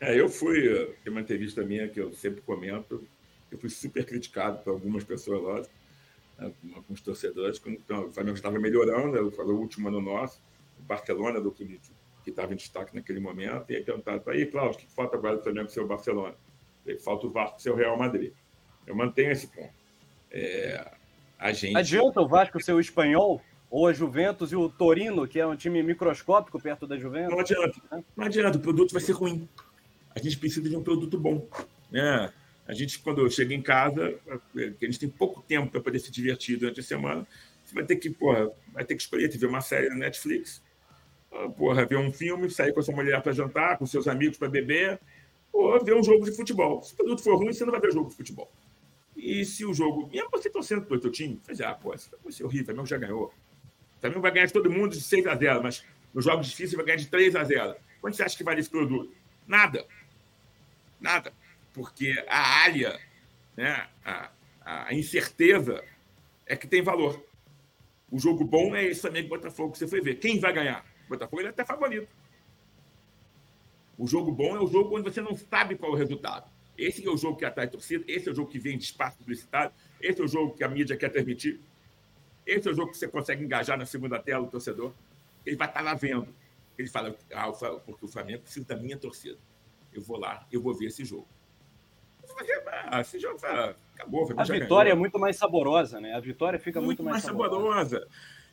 É, 0.00 0.18
eu 0.18 0.28
fui, 0.28 0.62
tem 1.02 1.10
uma 1.10 1.20
entrevista 1.20 1.62
minha 1.62 1.88
que 1.88 2.00
eu 2.00 2.12
sempre 2.12 2.40
comento, 2.42 3.04
eu 3.50 3.58
fui 3.58 3.68
super 3.68 4.04
criticado 4.04 4.58
por 4.62 4.70
algumas 4.70 5.02
pessoas 5.02 5.42
lá, 5.42 6.46
né, 6.46 6.52
alguns 6.74 7.00
torcedores, 7.00 7.58
quando 7.58 7.76
então, 7.76 8.06
o 8.06 8.12
Flamengo 8.12 8.36
estava 8.36 8.58
melhorando, 8.60 9.30
foi 9.32 9.44
o 9.44 9.58
último 9.58 9.88
ano 9.88 10.00
nosso, 10.00 10.40
o 10.78 10.82
Barcelona 10.82 11.40
do 11.40 11.50
que 11.50 11.80
estava 12.26 12.52
em 12.52 12.56
destaque 12.56 12.94
naquele 12.94 13.18
momento, 13.18 13.70
e 13.70 13.76
aí 13.76 13.82
perguntaram, 13.82 14.22
aí, 14.26 14.46
Cláudio, 14.46 14.78
o 14.78 14.78
que 14.78 14.86
falta 14.92 15.16
agora 15.16 15.36
do 15.36 15.42
Flamengo 15.42 15.68
ser 15.68 15.80
o 15.80 15.86
Barcelona? 15.86 16.36
Aí, 16.86 16.98
falta 16.98 17.26
o 17.26 17.30
Vasco 17.30 17.60
ser 17.60 17.70
o 17.70 17.74
Real 17.74 17.98
Madrid. 17.98 18.32
Eu 18.86 18.94
mantenho 18.94 19.32
esse 19.32 19.48
ponto. 19.48 19.72
É, 20.30 20.92
a 21.38 21.52
gente... 21.52 21.76
Adianta 21.76 22.20
o 22.20 22.28
Vasco 22.28 22.62
ser 22.62 22.72
o 22.72 22.80
espanhol? 22.80 23.42
Ou 23.70 23.86
a 23.86 23.92
Juventus 23.92 24.50
e 24.50 24.56
o 24.56 24.68
Torino, 24.70 25.28
que 25.28 25.38
é 25.38 25.46
um 25.46 25.54
time 25.54 25.82
microscópico 25.82 26.58
perto 26.58 26.86
da 26.86 26.96
Juventus? 26.96 27.32
Não 27.32 27.40
adianta. 27.40 27.82
Não 28.16 28.24
adianta, 28.24 28.56
o 28.56 28.60
produto 28.60 28.92
vai 28.92 29.02
ser 29.02 29.12
ruim 29.12 29.46
a 30.20 30.22
gente 30.22 30.38
precisa 30.38 30.68
de 30.68 30.76
um 30.76 30.82
produto 30.82 31.18
bom. 31.18 31.48
Né? 31.90 32.32
A 32.66 32.74
gente, 32.74 32.98
quando 32.98 33.28
chega 33.30 33.54
em 33.54 33.62
casa, 33.62 34.14
a 34.26 34.84
gente 34.84 34.98
tem 34.98 35.08
pouco 35.08 35.42
tempo 35.42 35.70
para 35.70 35.80
poder 35.80 35.98
se 35.98 36.10
divertir 36.10 36.58
durante 36.58 36.80
a 36.80 36.82
semana, 36.82 37.26
você 37.64 37.74
vai 37.74 37.84
ter 37.84 37.96
que, 37.96 38.10
porra, 38.10 38.50
vai 38.72 38.84
ter 38.84 38.94
que 38.94 39.02
escolher, 39.02 39.28
ver 39.28 39.46
uma 39.46 39.60
série 39.60 39.88
na 39.88 39.94
Netflix, 39.94 40.62
ah, 41.32 41.48
porra, 41.48 41.84
ver 41.84 41.98
um 41.98 42.12
filme, 42.12 42.50
sair 42.50 42.72
com 42.72 42.80
a 42.80 42.82
sua 42.82 42.94
mulher 42.94 43.22
para 43.22 43.32
jantar, 43.32 43.78
com 43.78 43.86
seus 43.86 44.08
amigos 44.08 44.38
para 44.38 44.48
beber, 44.48 44.98
ou 45.52 45.82
ver 45.84 45.94
um 45.94 46.02
jogo 46.02 46.24
de 46.24 46.32
futebol. 46.32 46.82
Se 46.82 46.94
o 46.94 46.96
produto 46.96 47.22
for 47.22 47.36
ruim, 47.36 47.52
você 47.52 47.64
não 47.64 47.72
vai 47.72 47.80
ver 47.80 47.92
jogo 47.92 48.08
de 48.08 48.16
futebol. 48.16 48.50
E 49.16 49.44
se 49.44 49.64
o 49.64 49.74
jogo. 49.74 50.08
Mesmo 50.12 50.30
você 50.30 50.48
torcendo 50.48 50.82
para 50.82 50.96
o 50.96 51.00
teu 51.00 51.10
time, 51.10 51.40
você 51.46 51.64
ah, 51.64 51.74
pô, 51.74 51.92
isso 51.94 52.10
vai 52.22 52.32
ser 52.32 52.44
horrível, 52.44 52.66
Flamengo 52.66 52.86
já 52.86 52.96
ganhou. 52.96 53.34
Flamengo 54.00 54.20
vai 54.22 54.30
ganhar 54.30 54.46
de 54.46 54.52
todo 54.52 54.70
mundo 54.70 54.90
de 54.90 55.00
6 55.00 55.26
a 55.26 55.34
0 55.34 55.62
mas 55.62 55.84
nos 56.14 56.24
jogos 56.24 56.46
difíceis 56.46 56.74
vai 56.74 56.84
ganhar 56.84 56.96
de 56.96 57.08
3 57.08 57.34
a 57.36 57.44
0 57.44 57.74
Quanto 58.00 58.16
você 58.16 58.22
acha 58.22 58.36
que 58.36 58.44
vale 58.44 58.60
esse 58.60 58.70
produto? 58.70 59.12
Nada. 59.46 59.84
Nada. 61.00 61.32
Porque 61.72 62.24
a 62.28 62.40
área, 62.62 62.98
né, 63.56 63.88
a, 64.04 64.30
a 64.64 64.94
incerteza 64.94 65.82
é 66.46 66.56
que 66.56 66.66
tem 66.66 66.82
valor. 66.82 67.24
O 68.10 68.18
jogo 68.18 68.44
bom 68.44 68.74
é 68.74 68.84
esse 68.84 69.02
também 69.02 69.22
que 69.22 69.26
o 69.26 69.36
Botafogo 69.36 69.72
que 69.72 69.78
você 69.78 69.86
foi 69.86 70.00
ver. 70.00 70.16
Quem 70.16 70.40
vai 70.40 70.52
ganhar? 70.52 70.84
O 71.06 71.10
Botafogo 71.10 71.40
ele 71.40 71.48
é 71.48 71.50
até 71.50 71.64
favorito. 71.64 72.08
O 73.98 74.06
jogo 74.06 74.30
bom 74.30 74.56
é 74.56 74.60
o 74.60 74.66
jogo 74.66 74.96
onde 74.96 75.10
você 75.10 75.20
não 75.20 75.36
sabe 75.36 75.76
qual 75.76 75.92
é 75.92 75.94
o 75.94 75.98
resultado. 75.98 76.50
Esse 76.76 77.04
é 77.04 77.10
o 77.10 77.16
jogo 77.16 77.36
que 77.36 77.44
atrai 77.44 77.68
torcida, 77.68 78.04
esse 78.06 78.28
é 78.28 78.32
o 78.32 78.34
jogo 78.34 78.48
que 78.48 78.58
vem 78.58 78.78
de 78.78 78.84
espaço 78.84 79.18
publicitário, 79.18 79.72
esse 80.00 80.20
é 80.20 80.24
o 80.24 80.28
jogo 80.28 80.54
que 80.54 80.62
a 80.62 80.68
mídia 80.68 80.96
quer 80.96 81.10
transmitir. 81.10 81.58
Esse 82.46 82.68
é 82.68 82.70
o 82.70 82.74
jogo 82.74 82.92
que 82.92 82.96
você 82.96 83.08
consegue 83.08 83.44
engajar 83.44 83.76
na 83.76 83.84
segunda 83.84 84.18
tela 84.18 84.44
o 84.44 84.48
torcedor. 84.48 84.92
Ele 85.44 85.56
vai 85.56 85.68
estar 85.68 85.82
lá 85.82 85.94
vendo. 85.94 86.28
Ele 86.78 86.88
fala, 86.88 87.14
ah, 87.34 87.50
porque 87.84 88.04
o 88.04 88.08
Flamengo 88.08 88.42
precisa 88.42 88.64
da 88.64 88.76
minha 88.76 88.96
torcida. 88.96 89.36
Eu 89.92 90.02
vou 90.02 90.18
lá, 90.18 90.46
eu 90.50 90.60
vou 90.60 90.74
ver 90.74 90.86
esse 90.86 91.04
jogo. 91.04 91.28
Ah, 92.90 93.00
esse 93.00 93.18
jogo 93.18 93.38
acabou. 93.94 94.30
A 94.36 94.44
vitória 94.44 94.66
ganhou. 94.66 94.88
é 94.88 94.94
muito 94.94 95.18
mais 95.18 95.36
saborosa, 95.36 96.00
né? 96.00 96.14
A 96.14 96.20
vitória 96.20 96.58
fica 96.58 96.80
muito, 96.80 97.02
muito 97.02 97.04
mais, 97.04 97.24
mais 97.24 97.24
saborosa. 97.24 98.00
saborosa. 98.00 98.08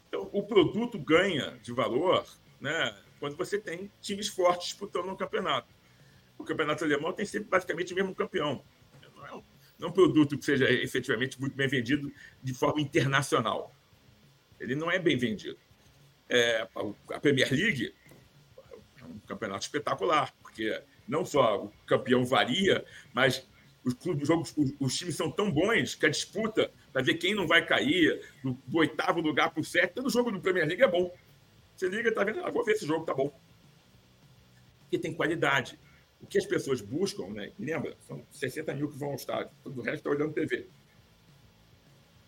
Então, 0.07 0.29
o 0.31 0.43
produto 0.43 0.97
ganha 0.97 1.57
de 1.61 1.71
valor 1.73 2.25
né, 2.59 2.95
quando 3.19 3.35
você 3.35 3.59
tem 3.59 3.91
times 4.01 4.27
fortes 4.27 4.67
disputando 4.67 5.09
um 5.09 5.15
campeonato. 5.15 5.73
O 6.37 6.43
campeonato 6.43 6.83
alemão 6.83 7.13
tem 7.13 7.25
sempre 7.25 7.49
basicamente 7.49 7.93
o 7.93 7.95
mesmo 7.95 8.15
campeão. 8.15 8.63
Não 9.15 9.25
é 9.25 9.33
um, 9.33 9.43
não 9.79 9.87
é 9.87 9.91
um 9.91 9.93
produto 9.93 10.37
que 10.37 10.45
seja 10.45 10.69
efetivamente 10.69 11.39
muito 11.39 11.55
bem 11.55 11.67
vendido 11.67 12.11
de 12.41 12.53
forma 12.53 12.81
internacional. 12.81 13.73
Ele 14.59 14.75
não 14.75 14.89
é 14.89 14.99
bem 14.99 15.17
vendido. 15.17 15.57
É, 16.27 16.67
a 17.11 17.19
Premier 17.19 17.51
League 17.51 17.93
é 18.99 19.05
um 19.05 19.19
campeonato 19.19 19.63
espetacular, 19.63 20.33
porque 20.41 20.81
não 21.07 21.25
só 21.25 21.65
o 21.65 21.73
campeão 21.85 22.25
varia, 22.25 22.83
mas 23.13 23.47
os 23.83 23.93
clubes, 23.93 24.29
os, 24.29 24.73
os 24.79 24.97
times 24.97 25.15
são 25.15 25.29
tão 25.29 25.51
bons 25.51 25.93
que 25.93 26.05
a 26.05 26.09
disputa 26.09 26.71
para 26.91 27.03
ver 27.03 27.15
quem 27.15 27.35
não 27.35 27.45
vai 27.45 27.65
cair, 27.65 28.21
do, 28.43 28.53
do 28.65 28.77
oitavo 28.77 29.19
lugar 29.19 29.51
para 29.51 29.61
o 29.61 29.63
sétimo, 29.63 29.95
todo 29.95 30.09
jogo 30.09 30.31
do 30.31 30.39
Premier 30.39 30.65
League 30.65 30.81
é 30.81 30.87
bom. 30.87 31.13
Você 31.75 31.89
liga, 31.89 32.11
tá 32.13 32.23
vendo? 32.23 32.43
Ah, 32.43 32.49
vou 32.49 32.63
ver 32.63 32.71
esse 32.71 32.85
jogo, 32.87 33.05
tá 33.05 33.13
bom. 33.13 33.37
Porque 34.79 34.97
tem 34.97 35.13
qualidade. 35.13 35.77
O 36.21 36.25
que 36.25 36.37
as 36.37 36.45
pessoas 36.45 36.81
buscam, 36.81 37.27
né? 37.27 37.51
Lembra, 37.59 37.95
são 38.07 38.25
60 38.31 38.73
mil 38.73 38.89
que 38.89 38.97
vão 38.97 39.09
ao 39.09 39.15
estádio, 39.15 39.51
todo 39.63 39.77
o 39.77 39.83
resto 39.83 39.97
está 39.97 40.09
olhando 40.09 40.33
TV. 40.33 40.67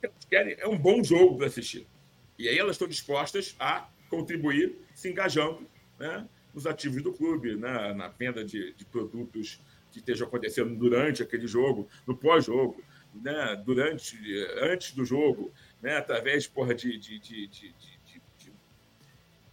Elas 0.01 0.25
querem, 0.29 0.55
é 0.59 0.67
um 0.67 0.77
bom 0.77 1.03
jogo 1.03 1.37
para 1.37 1.47
assistir. 1.47 1.87
E 2.37 2.47
aí 2.47 2.57
elas 2.57 2.75
estão 2.75 2.87
dispostas 2.87 3.55
a 3.57 3.89
contribuir 4.09 4.77
se 4.93 5.09
engajando 5.09 5.65
né, 5.97 6.27
nos 6.57 6.65
ativos 6.65 7.03
do 7.03 7.13
clube, 7.13 7.55
né, 7.55 7.93
na 7.93 8.07
venda 8.07 8.43
de, 8.43 8.73
de 8.73 8.83
produtos 8.85 9.61
que 9.91 9.99
estejam 9.99 10.27
acontecendo 10.27 10.75
durante 10.75 11.21
aquele 11.21 11.45
jogo, 11.45 11.87
no 12.07 12.17
pós-jogo, 12.17 12.83
né, 13.13 13.55
durante, 13.63 14.17
antes 14.59 14.91
do 14.93 15.05
jogo, 15.05 15.53
né, 15.79 15.97
através 15.97 16.47
porra, 16.47 16.73
de, 16.73 16.97
de, 16.97 17.19
de, 17.19 17.47
de, 17.47 17.75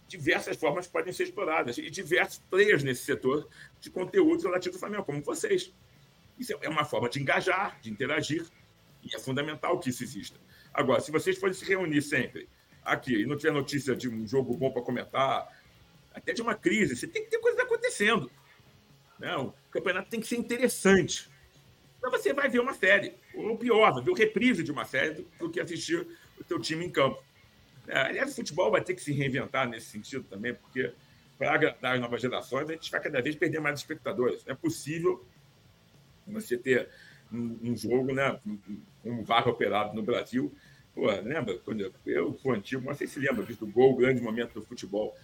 diversas 0.07 0.57
formas 0.57 0.87
podem 0.87 1.13
ser 1.13 1.23
exploradas 1.23 1.77
e 1.77 1.89
diversos 1.91 2.39
players 2.49 2.83
nesse 2.83 3.03
setor 3.03 3.47
de 3.79 3.91
conteúdo 3.91 4.41
relativo 4.41 4.75
ao 4.75 4.79
Flamengo, 4.79 5.03
como 5.03 5.21
vocês. 5.21 5.71
Isso 6.39 6.57
é 6.59 6.69
uma 6.69 6.85
forma 6.85 7.07
de 7.07 7.21
engajar, 7.21 7.79
de 7.81 7.91
interagir, 7.91 8.45
e 9.03 9.15
é 9.15 9.19
fundamental 9.19 9.79
que 9.79 9.89
isso 9.89 10.03
exista. 10.03 10.39
Agora, 10.73 11.01
se 11.01 11.11
vocês 11.11 11.37
forem 11.37 11.53
se 11.53 11.65
reunir 11.65 12.01
sempre 12.01 12.49
aqui 12.83 13.21
e 13.21 13.25
não 13.25 13.37
tiver 13.37 13.51
notícia 13.51 13.95
de 13.95 14.09
um 14.09 14.27
jogo 14.27 14.55
bom 14.55 14.71
para 14.71 14.81
comentar, 14.81 15.47
até 16.15 16.33
de 16.33 16.41
uma 16.41 16.55
crise, 16.55 16.95
você 16.95 17.07
tem 17.07 17.23
que 17.23 17.29
ter 17.29 17.39
coisa 17.39 17.61
acontecendo. 17.61 18.31
Né? 19.19 19.35
O 19.35 19.53
campeonato 19.69 20.09
tem 20.09 20.19
que 20.19 20.27
ser 20.27 20.37
interessante. 20.37 21.29
Então 21.97 22.09
você 22.09 22.33
vai 22.33 22.49
ver 22.49 22.59
uma 22.59 22.73
série, 22.73 23.13
ou 23.33 23.57
pior, 23.57 23.93
vai 23.93 24.03
ver 24.03 24.11
o 24.11 24.15
reprise 24.15 24.63
de 24.63 24.71
uma 24.71 24.85
série 24.85 25.25
do 25.37 25.49
que 25.49 25.59
assistir 25.59 26.07
o 26.39 26.43
teu 26.43 26.59
time 26.59 26.85
em 26.85 26.89
campo. 26.89 27.21
É, 27.87 27.99
aliás, 27.99 28.31
o 28.31 28.35
futebol 28.35 28.71
vai 28.71 28.81
ter 28.81 28.95
que 28.95 29.01
se 29.01 29.11
reinventar 29.11 29.67
nesse 29.67 29.87
sentido 29.87 30.23
também, 30.23 30.53
porque 30.53 30.91
para 31.37 31.53
agradar 31.53 31.95
as 31.95 32.01
novas 32.01 32.21
gerações, 32.21 32.69
a 32.69 32.73
gente 32.73 32.89
vai 32.89 33.01
cada 33.01 33.21
vez 33.21 33.35
perder 33.35 33.59
mais 33.59 33.79
espectadores. 33.79 34.43
É 34.47 34.53
possível 34.53 35.25
você 36.25 36.57
ter 36.57 36.89
um, 37.31 37.57
um 37.61 37.75
jogo, 37.75 38.13
né, 38.13 38.39
um 39.03 39.23
VAR 39.23 39.47
operado 39.47 39.93
no 39.93 40.01
Brasil. 40.01 40.53
Pô, 40.93 41.07
lembra? 41.07 41.57
Quando 41.59 41.91
eu, 42.05 42.37
sou 42.41 42.53
antigo, 42.53 42.85
não 42.85 42.95
sei 42.95 43.05
se 43.05 43.19
lembra 43.19 43.43
disso, 43.43 43.65
do 43.65 43.71
gol, 43.71 43.95
grande 43.95 44.21
momento 44.21 44.53
do 44.53 44.61
futebol. 44.61 45.15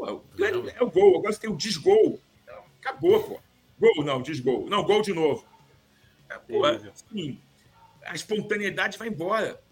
Pô, 0.00 0.24
grande, 0.34 0.70
é 0.70 0.82
o 0.82 0.90
gol, 0.90 1.18
agora 1.18 1.30
você 1.30 1.40
tem 1.40 1.50
o 1.50 1.56
desgol. 1.56 2.18
Acabou, 2.78 3.22
pô. 3.22 3.40
Gol, 3.78 4.02
não, 4.02 4.22
desgol. 4.22 4.66
Não, 4.66 4.82
gol 4.82 5.02
de 5.02 5.12
novo. 5.12 5.46
É, 6.30 6.38
pô, 6.38 6.64
assim, 6.64 7.38
a 8.02 8.14
espontaneidade 8.14 8.96
vai 8.96 9.08
embora. 9.08 9.62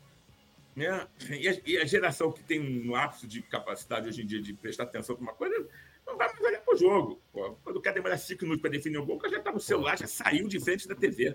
Né? 0.77 1.09
E, 1.31 1.49
a, 1.49 1.61
e 1.65 1.79
a 1.79 1.85
geração 1.87 2.31
que 2.31 2.43
tem 2.43 2.61
um 2.61 2.95
ápice 2.95 3.27
de 3.27 3.41
capacidade 3.41 4.07
hoje 4.07 4.23
em 4.23 4.27
dia 4.27 4.43
de 4.43 4.53
prestar 4.53 4.83
atenção 4.83 5.17
para 5.17 5.23
uma 5.23 5.33
coisa, 5.33 5.67
não 6.07 6.19
vai 6.19 6.29
mais 6.29 6.41
olhar 6.43 6.61
para 6.61 6.75
o 6.75 6.77
jogo. 6.77 7.23
Pô. 7.33 7.57
Quando 7.65 7.77
o 7.77 7.81
cara 7.81 7.95
demora 7.95 8.19
cinco 8.19 8.45
minutos 8.45 8.61
para 8.61 8.71
definir 8.71 8.99
o 8.99 9.07
gol, 9.07 9.17
o 9.17 9.19
cara 9.19 9.33
já 9.33 9.39
está 9.39 9.51
no 9.51 9.61
celular, 9.61 9.99
já 9.99 10.07
saiu 10.07 10.47
de 10.47 10.61
frente 10.61 10.87
da 10.87 10.95
TV. 10.95 11.35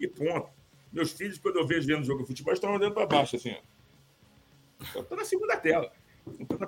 E 0.00 0.08
ponto. 0.08 0.50
Meus 0.92 1.12
filhos, 1.12 1.38
quando 1.38 1.60
eu 1.60 1.66
vejo 1.66 1.86
vendo 1.86 2.04
jogo 2.04 2.22
de 2.22 2.26
futebol, 2.26 2.52
estão 2.52 2.74
olhando 2.74 2.94
para 2.94 3.06
baixo, 3.06 3.36
assim. 3.36 3.56
Estou 4.80 5.16
na 5.16 5.24
segunda 5.24 5.56
tela. 5.56 5.92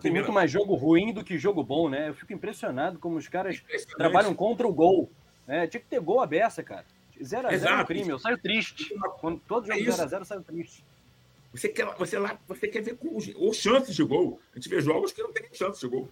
Tem 0.01 0.13
muito 0.13 0.33
mais 0.33 0.51
jogo 0.51 0.75
ruim 0.75 1.13
do 1.13 1.25
que 1.25 1.39
jogo 1.39 1.63
bom, 1.63 1.89
né? 1.89 2.09
Eu 2.09 2.15
fico 2.15 2.33
impressionado 2.33 2.99
como 2.99 3.17
os 3.17 3.29
caras 3.29 3.63
trabalham 3.97 4.35
contra 4.35 4.67
o 4.67 4.73
gol. 4.73 5.11
Né? 5.47 5.67
Tinha 5.67 5.81
que 5.81 5.87
ter 5.87 6.01
gol 6.01 6.21
a 6.21 6.27
beça, 6.27 6.63
cara. 6.63 6.85
0x0 7.19 7.65
é 7.65 7.83
um 7.83 7.85
crime. 7.85 8.11
Eu 8.11 8.19
saio 8.19 8.39
triste. 8.39 8.95
Quando 9.21 9.41
todo 9.41 9.67
jogo 9.67 9.79
0x0, 9.79 10.13
é 10.13 10.17
eu 10.17 10.25
saio 10.25 10.43
triste. 10.43 10.85
Você 11.53 11.69
quer, 11.71 11.87
você 11.97 12.19
lá, 12.19 12.39
você 12.47 12.69
quer 12.69 12.83
ver 12.83 12.97
com, 12.97 13.17
ou 13.37 13.55
chances 13.55 13.95
de 13.95 14.05
gol. 14.05 14.39
A 14.53 14.59
gente 14.59 14.69
vê 14.69 14.81
jogos 14.81 15.13
que 15.13 15.23
não 15.23 15.33
tem 15.33 15.47
chances 15.53 15.81
de 15.81 15.89
gol. 15.89 16.09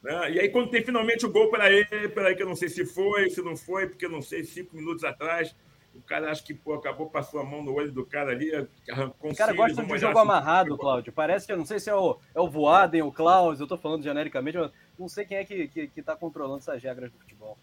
Né? 0.00 0.32
E 0.32 0.40
aí, 0.40 0.48
quando 0.48 0.70
tem 0.70 0.84
finalmente 0.84 1.26
o 1.26 1.30
gol, 1.30 1.50
peraí, 1.50 1.84
peraí, 1.84 2.36
que 2.36 2.42
eu 2.42 2.46
não 2.46 2.54
sei 2.54 2.68
se 2.68 2.86
foi, 2.86 3.28
se 3.28 3.42
não 3.42 3.56
foi, 3.56 3.88
porque 3.88 4.06
eu 4.06 4.10
não 4.10 4.22
sei, 4.22 4.44
cinco 4.44 4.76
minutos 4.76 5.02
atrás, 5.02 5.54
o 5.96 6.02
cara 6.02 6.30
acha 6.30 6.42
que 6.42 6.54
pô, 6.54 6.74
acabou, 6.74 7.08
passou 7.08 7.40
a 7.40 7.44
mão 7.44 7.62
no 7.62 7.72
olho 7.72 7.90
do 7.90 8.04
cara 8.04 8.32
ali, 8.32 8.50
arrancou 8.90 9.30
um 9.30 9.32
O 9.32 9.36
cara 9.36 9.52
gosta 9.52 9.82
de 9.82 9.98
jogo 9.98 10.18
assim, 10.18 10.20
amarrado, 10.20 10.76
Cláudio. 10.76 11.12
Parece 11.12 11.46
que 11.46 11.52
eu 11.52 11.56
não 11.56 11.64
sei 11.64 11.80
se 11.80 11.90
é 11.90 11.94
o, 11.94 12.18
é 12.34 12.40
o 12.40 12.48
Voaden, 12.48 13.02
o 13.02 13.12
Klaus, 13.12 13.60
eu 13.60 13.66
tô 13.66 13.76
falando 13.76 14.02
genericamente, 14.02 14.56
eu 14.56 14.70
não 14.98 15.08
sei 15.08 15.24
quem 15.24 15.38
é 15.38 15.44
que, 15.44 15.68
que, 15.68 15.88
que 15.88 16.02
tá 16.02 16.14
controlando 16.16 16.58
essas 16.58 16.82
regras 16.82 17.10
do 17.10 17.18
futebol. 17.18 17.56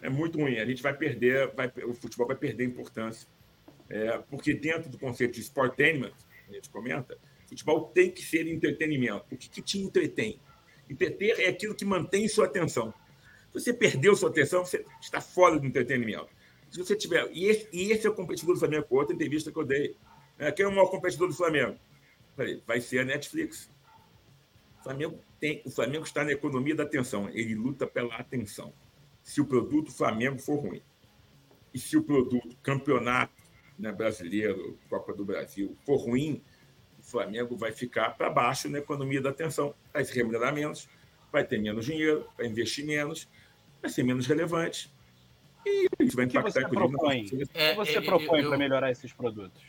É 0.00 0.10
muito 0.10 0.38
ruim. 0.38 0.58
A 0.58 0.66
gente 0.66 0.82
vai 0.82 0.92
perder, 0.92 1.54
vai, 1.54 1.72
o 1.84 1.94
futebol 1.94 2.26
vai 2.26 2.36
perder 2.36 2.64
importância. 2.64 3.28
É, 3.88 4.18
porque 4.30 4.52
dentro 4.52 4.90
do 4.90 4.98
conceito 4.98 5.34
de 5.34 5.40
sportainment, 5.40 6.12
a 6.48 6.52
gente 6.52 6.68
comenta, 6.70 7.16
futebol 7.46 7.84
tem 7.88 8.10
que 8.10 8.22
ser 8.22 8.46
entretenimento. 8.48 9.24
O 9.30 9.36
que, 9.36 9.48
que 9.48 9.62
te 9.62 9.78
entretém? 9.78 10.40
Entreter 10.90 11.40
é 11.40 11.48
aquilo 11.48 11.74
que 11.74 11.84
mantém 11.84 12.26
sua 12.28 12.46
atenção. 12.46 12.92
Se 13.52 13.60
você 13.60 13.72
perdeu 13.72 14.16
sua 14.16 14.30
atenção, 14.30 14.64
você 14.64 14.84
está 15.00 15.20
fora 15.20 15.58
do 15.58 15.66
entretenimento. 15.66 16.28
Se 16.72 16.78
você 16.78 16.96
tiver. 16.96 17.30
E 17.32 17.44
esse, 17.44 17.68
e 17.70 17.92
esse 17.92 18.06
é 18.06 18.10
o 18.10 18.14
competidor 18.14 18.54
do 18.54 18.58
Flamengo, 18.58 18.86
outra 18.88 19.14
entrevista 19.14 19.52
que 19.52 19.58
eu 19.58 19.64
dei. 19.64 19.94
É, 20.38 20.50
quem 20.50 20.64
é 20.64 20.68
o 20.68 20.72
maior 20.72 20.86
competidor 20.86 21.28
do 21.28 21.34
Flamengo? 21.34 21.78
Falei, 22.34 22.62
vai 22.66 22.80
ser 22.80 23.00
a 23.00 23.04
Netflix. 23.04 23.70
O 24.80 24.82
Flamengo, 24.82 25.20
tem, 25.38 25.60
o 25.66 25.70
Flamengo 25.70 26.04
está 26.04 26.24
na 26.24 26.32
economia 26.32 26.74
da 26.74 26.84
atenção. 26.84 27.28
Ele 27.28 27.54
luta 27.54 27.86
pela 27.86 28.16
atenção. 28.16 28.72
Se 29.22 29.38
o 29.38 29.44
produto 29.44 29.92
Flamengo 29.92 30.38
for 30.38 30.60
ruim. 30.60 30.80
E 31.74 31.78
se 31.78 31.94
o 31.94 32.02
produto 32.02 32.56
campeonato 32.62 33.34
né, 33.78 33.92
brasileiro, 33.92 34.78
Copa 34.88 35.12
do 35.12 35.26
Brasil, 35.26 35.76
for 35.84 35.96
ruim, 35.96 36.42
o 36.98 37.02
Flamengo 37.02 37.54
vai 37.54 37.72
ficar 37.72 38.16
para 38.16 38.30
baixo 38.30 38.70
na 38.70 38.78
economia 38.78 39.20
da 39.20 39.28
atenção. 39.28 39.74
Vai 39.92 40.06
se 40.06 40.14
remunerar 40.14 40.54
menos, 40.54 40.88
vai 41.30 41.44
ter 41.44 41.58
menos 41.58 41.84
dinheiro, 41.84 42.26
vai 42.38 42.46
investir 42.46 42.86
menos, 42.86 43.28
vai 43.82 43.90
ser 43.90 44.02
menos 44.04 44.26
relevante. 44.26 44.90
E 45.64 45.88
isso 46.00 46.16
vai 46.16 46.26
impactar. 46.26 46.68
Propõe? 46.68 47.24
O 47.24 47.28
que 47.28 47.74
você 47.74 47.98
é, 47.98 48.00
propõe 48.00 48.44
para 48.44 48.56
melhorar 48.56 48.90
esses 48.90 49.12
produtos? 49.12 49.62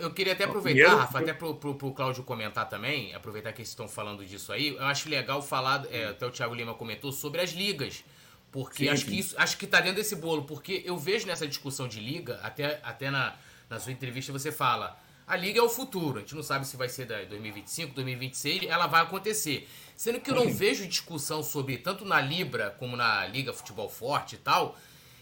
Eu 0.00 0.12
queria 0.12 0.32
até 0.32 0.44
aproveitar, 0.44 0.80
Primeiro, 0.80 1.00
Rafa, 1.00 1.18
até 1.20 1.32
pro, 1.32 1.54
pro, 1.54 1.74
pro 1.74 1.92
Cláudio 1.92 2.22
comentar 2.22 2.68
também, 2.68 3.14
aproveitar 3.14 3.52
que 3.52 3.60
eles 3.60 3.70
estão 3.70 3.88
falando 3.88 4.24
disso 4.24 4.52
aí, 4.52 4.68
eu 4.68 4.84
acho 4.84 5.08
legal 5.08 5.40
falar, 5.40 5.86
é, 5.90 6.06
até 6.06 6.26
o 6.26 6.30
Thiago 6.30 6.54
Lima 6.54 6.74
comentou, 6.74 7.12
sobre 7.12 7.40
as 7.40 7.52
ligas. 7.52 8.04
Porque 8.50 8.84
sim, 8.84 8.88
acho 8.88 9.04
sim. 9.04 9.10
que 9.10 9.18
isso 9.18 9.34
acho 9.38 9.56
que 9.56 9.66
tá 9.66 9.80
dentro 9.80 9.96
desse 9.96 10.16
bolo. 10.16 10.44
Porque 10.44 10.82
eu 10.84 10.96
vejo 10.96 11.26
nessa 11.26 11.46
discussão 11.46 11.86
de 11.86 12.00
liga, 12.00 12.40
até, 12.42 12.80
até 12.82 13.10
na, 13.10 13.36
na 13.68 13.78
sua 13.78 13.92
entrevista 13.92 14.32
você 14.32 14.50
fala. 14.50 14.98
A 15.26 15.36
liga 15.36 15.60
é 15.60 15.62
o 15.62 15.68
futuro. 15.68 16.18
A 16.18 16.20
gente 16.20 16.34
não 16.34 16.42
sabe 16.42 16.66
se 16.66 16.76
vai 16.76 16.88
ser 16.88 17.04
da 17.04 17.22
2025, 17.24 17.94
2026, 17.94 18.62
ela 18.64 18.86
vai 18.86 19.02
acontecer. 19.02 19.68
Sendo 19.94 20.20
que 20.20 20.30
eu 20.30 20.34
não 20.34 20.44
uhum. 20.44 20.54
vejo 20.54 20.86
discussão 20.86 21.42
sobre, 21.42 21.76
tanto 21.76 22.04
na 22.06 22.20
Libra 22.20 22.74
como 22.78 22.96
na 22.96 23.26
Liga 23.26 23.52
Futebol 23.52 23.90
Forte 23.90 24.36
e 24.36 24.38
tal, 24.38 24.78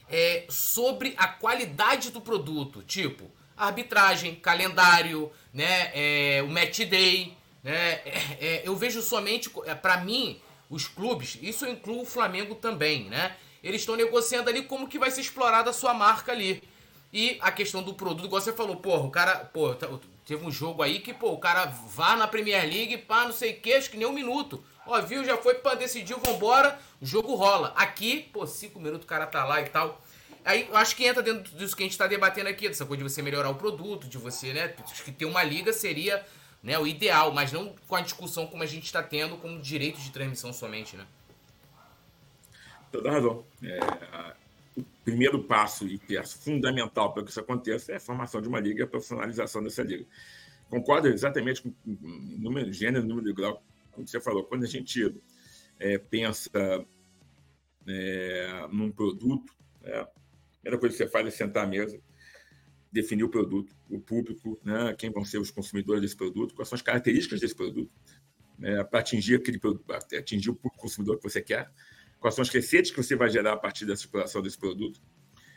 é, 0.09 0.45
sobre 0.49 1.15
a 1.17 1.27
qualidade 1.29 2.11
do 2.11 2.21
produto. 2.21 2.83
Tipo, 2.83 3.31
arbitragem, 3.57 4.35
calendário, 4.35 5.31
né, 5.53 5.91
é, 5.95 6.43
o 6.43 6.49
match 6.49 6.81
day. 6.81 7.37
Né, 7.63 8.01
é, 8.05 8.37
é 8.41 8.63
eu 8.65 8.77
vejo 8.77 9.03
somente, 9.03 9.51
é, 9.65 9.75
para 9.75 9.99
mim, 9.99 10.41
os 10.69 10.87
clubes, 10.87 11.39
isso 11.43 11.67
inclui 11.67 12.03
o 12.03 12.05
Flamengo 12.05 12.55
também, 12.55 13.05
né? 13.05 13.37
Eles 13.63 13.83
estão 13.83 13.97
negociando 13.97 14.51
ali 14.51 14.63
como 14.63 14.89
que 14.89 14.99
vai 14.99 15.11
ser 15.11 15.21
explorada 15.21 15.71
a 15.71 15.73
sua 15.73 15.95
marca 15.95 16.33
ali. 16.33 16.63
E 17.13 17.39
a 17.41 17.51
questão 17.51 17.83
do 17.83 17.95
produto, 17.95 18.27
igual 18.27 18.41
você 18.41 18.53
falou, 18.53 18.77
porra, 18.77 19.05
o 19.05 19.11
cara, 19.11 19.37
pô, 19.37 19.75
tá, 19.75 19.89
teve 20.25 20.45
um 20.45 20.51
jogo 20.51 20.83
aí 20.83 20.99
que, 20.99 21.15
pô, 21.15 21.33
o 21.33 21.39
cara 21.39 21.67
vá 21.67 22.17
na 22.17 22.27
Premier 22.27 22.63
League, 22.63 22.99
pá, 22.99 23.25
não 23.25 23.33
sei 23.33 23.53
o 23.53 23.61
que, 23.61 23.73
acho 23.73 23.91
que 23.91 23.97
nem 23.97 24.07
um 24.07 24.13
minuto. 24.13 24.63
Ó, 24.87 25.01
viu, 25.03 25.25
já 25.25 25.37
foi 25.37 25.55
pra 25.55 25.75
decidir, 25.75 26.15
vambora, 26.15 26.79
o 27.01 27.07
jogo 27.07 27.35
rola. 27.35 27.73
Aqui, 27.77 28.29
pô, 28.33 28.47
cinco 28.47 28.79
minutos 28.79 29.05
o 29.05 29.09
cara 29.09 29.27
tá 29.27 29.45
lá 29.45 29.61
e 29.61 29.69
tal. 29.69 30.01
Aí 30.45 30.69
eu 30.69 30.77
acho 30.77 30.95
que 30.95 31.05
entra 31.05 31.23
dentro 31.23 31.57
disso 31.57 31.77
que 31.77 31.83
a 31.83 31.87
gente 31.87 31.99
tá 31.99 32.07
debatendo 32.07 32.49
aqui, 32.49 32.69
dessa 32.69 32.87
coisa 32.87 33.03
de 33.03 33.11
você 33.11 33.21
melhorar 33.21 33.51
o 33.51 33.57
produto, 33.57 34.07
de 34.07 34.17
você, 34.17 34.53
né? 34.53 34.75
Acho 34.85 35.03
que 35.03 35.11
ter 35.11 35.25
uma 35.25 35.43
liga 35.43 35.73
seria 35.73 36.25
né, 36.63 36.79
o 36.79 36.87
ideal, 36.87 37.33
mas 37.33 37.53
não 37.53 37.75
com 37.89 37.97
a 37.97 38.01
discussão 38.01 38.47
como 38.47 38.63
a 38.63 38.67
gente 38.67 38.85
está 38.85 39.03
tendo 39.03 39.37
com 39.37 39.61
direitos 39.61 40.05
de 40.05 40.13
transmissão 40.13 40.53
somente, 40.53 40.97
né? 40.97 41.05
Toda 42.93 43.11
razão. 43.11 43.45
É, 43.63 43.81
o 44.77 44.85
primeiro 45.05 45.43
passo 45.43 45.87
e 45.89 45.99
que 45.99 46.17
é 46.17 46.25
fundamental 46.25 47.13
para 47.13 47.25
que 47.25 47.31
isso 47.31 47.41
aconteça 47.41 47.93
é 47.93 47.97
a 47.97 48.01
formação 48.01 48.41
de 48.41 48.49
uma 48.49 48.61
liga 48.61 48.81
e 48.81 48.85
a 48.85 48.87
profissionalização 48.87 49.63
dessa 49.63 49.83
liga. 49.83 50.05
Concordo 50.71 51.09
exatamente 51.09 51.63
com 51.63 51.69
o 51.69 51.99
número, 52.39 52.73
gênero, 52.73 53.05
número 53.05 53.27
de 53.27 53.33
grau, 53.33 53.63
como 53.97 54.07
você 54.07 54.21
falou. 54.21 54.45
Quando 54.45 54.65
a 54.65 54.69
gente 54.69 55.15
é, 55.81 55.99
pensa 55.99 56.87
é, 57.89 58.69
num 58.71 58.93
produto, 58.93 59.53
é, 59.83 59.99
a 59.99 60.09
primeira 60.61 60.79
coisa 60.79 60.97
que 60.97 61.03
você 61.03 61.09
faz 61.09 61.27
é 61.27 61.31
sentar 61.31 61.65
à 61.65 61.67
mesa, 61.67 62.01
definir 62.93 63.25
o 63.25 63.29
produto, 63.29 63.75
o 63.91 63.99
público, 64.01 64.61
né, 64.65 64.95
quem 64.97 65.11
vão 65.11 65.25
ser 65.25 65.39
os 65.39 65.51
consumidores 65.51 66.03
desse 66.03 66.17
produto, 66.17 66.55
quais 66.55 66.69
são 66.69 66.77
as 66.77 66.83
características 66.83 67.41
desse 67.41 67.55
produto, 67.55 67.93
né, 68.59 68.83
para 68.85 69.01
atingir 69.01 69.37
aquele 69.37 69.61
atingir 70.19 70.51
o 70.51 70.55
consumidor 70.55 71.19
que 71.19 71.25
você 71.25 71.43
quer, 71.43 71.71
quais 72.21 72.35
são 72.35 72.43
as 72.43 72.49
receitas 72.49 72.91
que 72.91 72.97
você 72.97 73.17
vai 73.17 73.29
gerar 73.29 73.53
a 73.53 73.57
partir 73.57 73.85
da 73.85 73.97
circulação 73.97 74.41
desse 74.41 74.59
produto, 74.59 75.01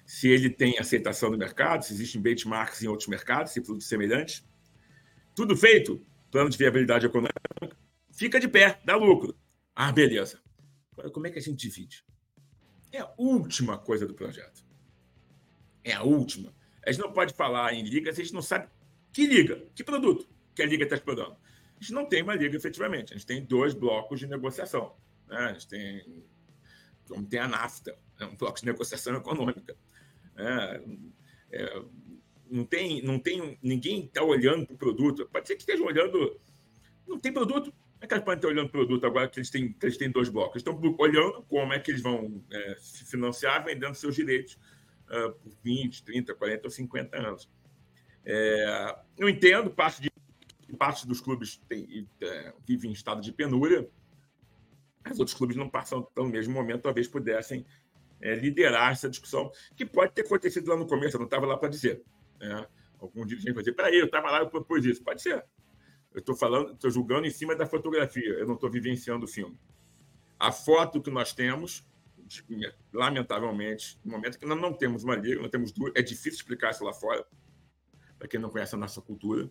se 0.06 0.28
ele 0.28 0.50
tem 0.50 0.78
aceitação 0.80 1.30
no 1.30 1.38
mercado, 1.38 1.86
se 1.86 1.94
existem 1.94 2.20
benchmarks 2.20 2.82
em 2.82 2.88
outros 2.88 3.08
mercados, 3.08 3.54
se 3.54 3.62
produtos 3.62 3.88
semelhantes. 3.88 4.44
Tudo 5.36 5.56
feito, 5.56 6.04
plano 6.32 6.50
de 6.50 6.58
viabilidade 6.58 7.06
econômica, 7.06 7.78
fica 8.20 8.40
de 8.40 8.48
pé, 8.48 8.80
dá 8.84 8.96
lucro. 8.96 9.38
Ah, 9.74 9.92
beleza. 9.92 10.42
Como 11.14 11.26
é 11.26 11.32
que 11.32 11.40
a 11.40 11.42
gente 11.42 11.56
divide? 11.56 12.04
É 12.92 13.00
a 13.00 13.14
última 13.18 13.78
coisa 13.78 14.06
do 14.06 14.14
projeto. 14.14 14.66
É 15.84 15.94
a 15.94 16.04
última. 16.04 16.54
A 16.86 16.92
gente 16.92 17.02
não 17.02 17.14
pode 17.14 17.34
falar 17.34 17.74
em 17.74 17.84
liga 17.84 18.12
se 18.14 18.20
a 18.22 18.24
gente 18.24 18.34
não 18.34 18.42
sabe 18.42 18.68
que 19.14 19.26
liga, 19.26 19.66
que 19.74 19.84
produto 19.84 20.28
que 20.54 20.62
a 20.62 20.66
liga 20.66 20.84
está 20.84 20.96
explorando. 20.96 21.38
A 21.78 21.82
gente 21.82 21.94
não 21.94 22.06
tem 22.06 22.22
uma 22.22 22.36
liga 22.36 22.58
efetivamente. 22.58 23.14
A 23.14 23.18
gente 23.18 23.26
tem 23.26 23.46
dois 23.46 23.74
blocos 23.74 24.20
de 24.20 24.28
negociação. 24.28 24.94
Né? 25.28 25.38
A 25.38 25.54
gente 25.54 25.68
tem, 25.70 26.24
como 27.08 27.26
tem 27.26 27.40
a 27.40 27.48
NAFTA, 27.48 27.98
né? 28.20 28.26
um 28.26 28.36
bloco 28.36 28.60
de 28.60 28.66
negociação 28.66 29.16
econômica. 29.16 29.78
É, 30.36 30.82
é, 31.52 31.84
não 32.50 32.66
tem, 32.66 33.02
não 33.02 33.18
tem 33.18 33.58
ninguém 33.64 34.06
está 34.06 34.22
olhando 34.22 34.66
para 34.66 34.76
o 34.76 34.78
produto. 34.78 35.30
Pode 35.32 35.48
ser 35.48 35.56
que 35.56 35.62
estejam 35.62 35.86
olhando. 35.86 36.38
Não 37.08 37.18
tem 37.18 37.32
produto. 37.32 37.74
É 38.02 38.08
que 38.08 38.14
eles 38.14 38.24
podem 38.24 38.38
estar 38.38 38.48
olhando 38.48 38.68
o 38.68 38.72
produto 38.72 39.06
agora 39.06 39.28
que 39.28 39.40
eles 39.40 39.50
têm, 39.50 39.74
que 39.74 39.86
eles 39.86 39.98
têm 39.98 40.10
dois 40.10 40.30
blocos? 40.30 40.58
Estão 40.58 40.80
olhando 40.98 41.44
como 41.44 41.74
é 41.74 41.80
que 41.80 41.92
eles 41.92 42.02
vão 42.02 42.44
é, 42.52 42.76
se 42.80 43.06
financiar 43.06 43.64
vendendo 43.66 43.94
seus 43.96 44.16
direitos 44.16 44.58
uh, 45.10 45.34
por 45.34 45.52
20, 45.64 46.04
30, 46.04 46.34
40 46.34 46.68
ou 46.68 46.72
50 46.72 47.18
anos. 47.18 47.50
É, 48.26 48.96
eu 49.18 49.28
entendo, 49.28 49.70
parte, 49.70 50.02
de, 50.02 50.12
parte 50.78 51.06
dos 51.08 51.20
clubes 51.20 51.58
tem, 51.68 52.08
é, 52.22 52.54
vive 52.66 52.88
em 52.88 52.92
estado 52.92 53.22
de 53.22 53.34
penúria, 53.34 53.90
mas 55.04 55.20
outros 55.20 55.36
clubes 55.36 55.58
não 55.58 55.70
passam 55.70 56.08
no 56.16 56.26
mesmo 56.26 56.54
momento, 56.54 56.84
talvez 56.84 57.08
pudessem 57.08 57.66
é, 58.22 58.36
liderar 58.36 58.92
essa 58.92 59.10
discussão, 59.10 59.52
que 59.76 59.86
pode 59.86 60.14
ter 60.14 60.22
acontecido 60.22 60.70
lá 60.70 60.78
no 60.78 60.88
começo, 60.88 61.16
eu 61.16 61.20
não 61.20 61.26
estava 61.26 61.46
lá 61.46 61.58
para 61.58 61.70
dizer. 61.70 62.02
Né? 62.40 62.68
Algum 63.00 63.26
dirigente 63.26 63.54
vai 63.54 63.64
dizer, 63.64 63.74
peraí, 63.74 63.98
eu 63.98 64.06
estava 64.06 64.30
lá 64.30 64.44
e 64.44 64.50
propus 64.50 64.86
isso. 64.86 65.04
Pode 65.04 65.22
ser. 65.22 65.44
Eu 66.14 66.20
estou 66.20 66.36
falando, 66.36 66.74
estou 66.74 66.90
julgando 66.90 67.28
em 67.28 67.32
cima 67.32 67.56
da 67.56 67.66
fotografia, 67.66 68.30
eu 68.30 68.48
não 68.48 68.56
estou 68.56 68.70
vivenciando 68.70 69.26
o 69.26 69.28
filme. 69.28 69.60
A 70.40 70.52
foto 70.52 71.02
que 71.02 71.12
nós 71.12 71.34
temos 71.34 71.88
lamentavelmente, 72.94 74.00
no 74.04 74.12
momento 74.12 74.38
que 74.38 74.46
nós 74.46 74.60
não 74.60 74.74
temos 74.74 75.04
uma 75.04 75.16
liga, 75.16 75.42
não 75.42 75.50
temos 75.50 75.72
duas, 75.72 75.92
é 75.96 76.02
difícil 76.02 76.34
explicar 76.34 76.72
isso 76.72 76.84
lá 76.84 76.94
fora, 76.94 77.26
para 78.18 78.28
quem 78.28 78.40
não 78.40 78.50
conhece 78.50 78.76
a 78.76 78.78
nossa 78.78 79.02
cultura. 79.02 79.50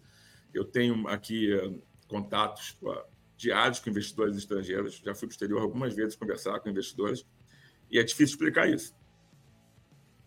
Eu 0.54 0.64
tenho 0.64 1.06
aqui 1.08 1.52
uh, 1.52 1.82
contatos 2.06 2.78
diários 3.36 3.80
com 3.80 3.90
investidores 3.90 4.36
estrangeiros, 4.36 4.96
já 5.04 5.14
fui 5.14 5.26
para 5.26 5.32
o 5.32 5.34
exterior 5.34 5.62
algumas 5.62 5.94
vezes 5.94 6.16
conversar 6.16 6.60
com 6.60 6.68
investidores, 6.68 7.26
e 7.90 7.98
é 7.98 8.02
difícil 8.02 8.34
explicar 8.34 8.68
isso. 8.68 8.94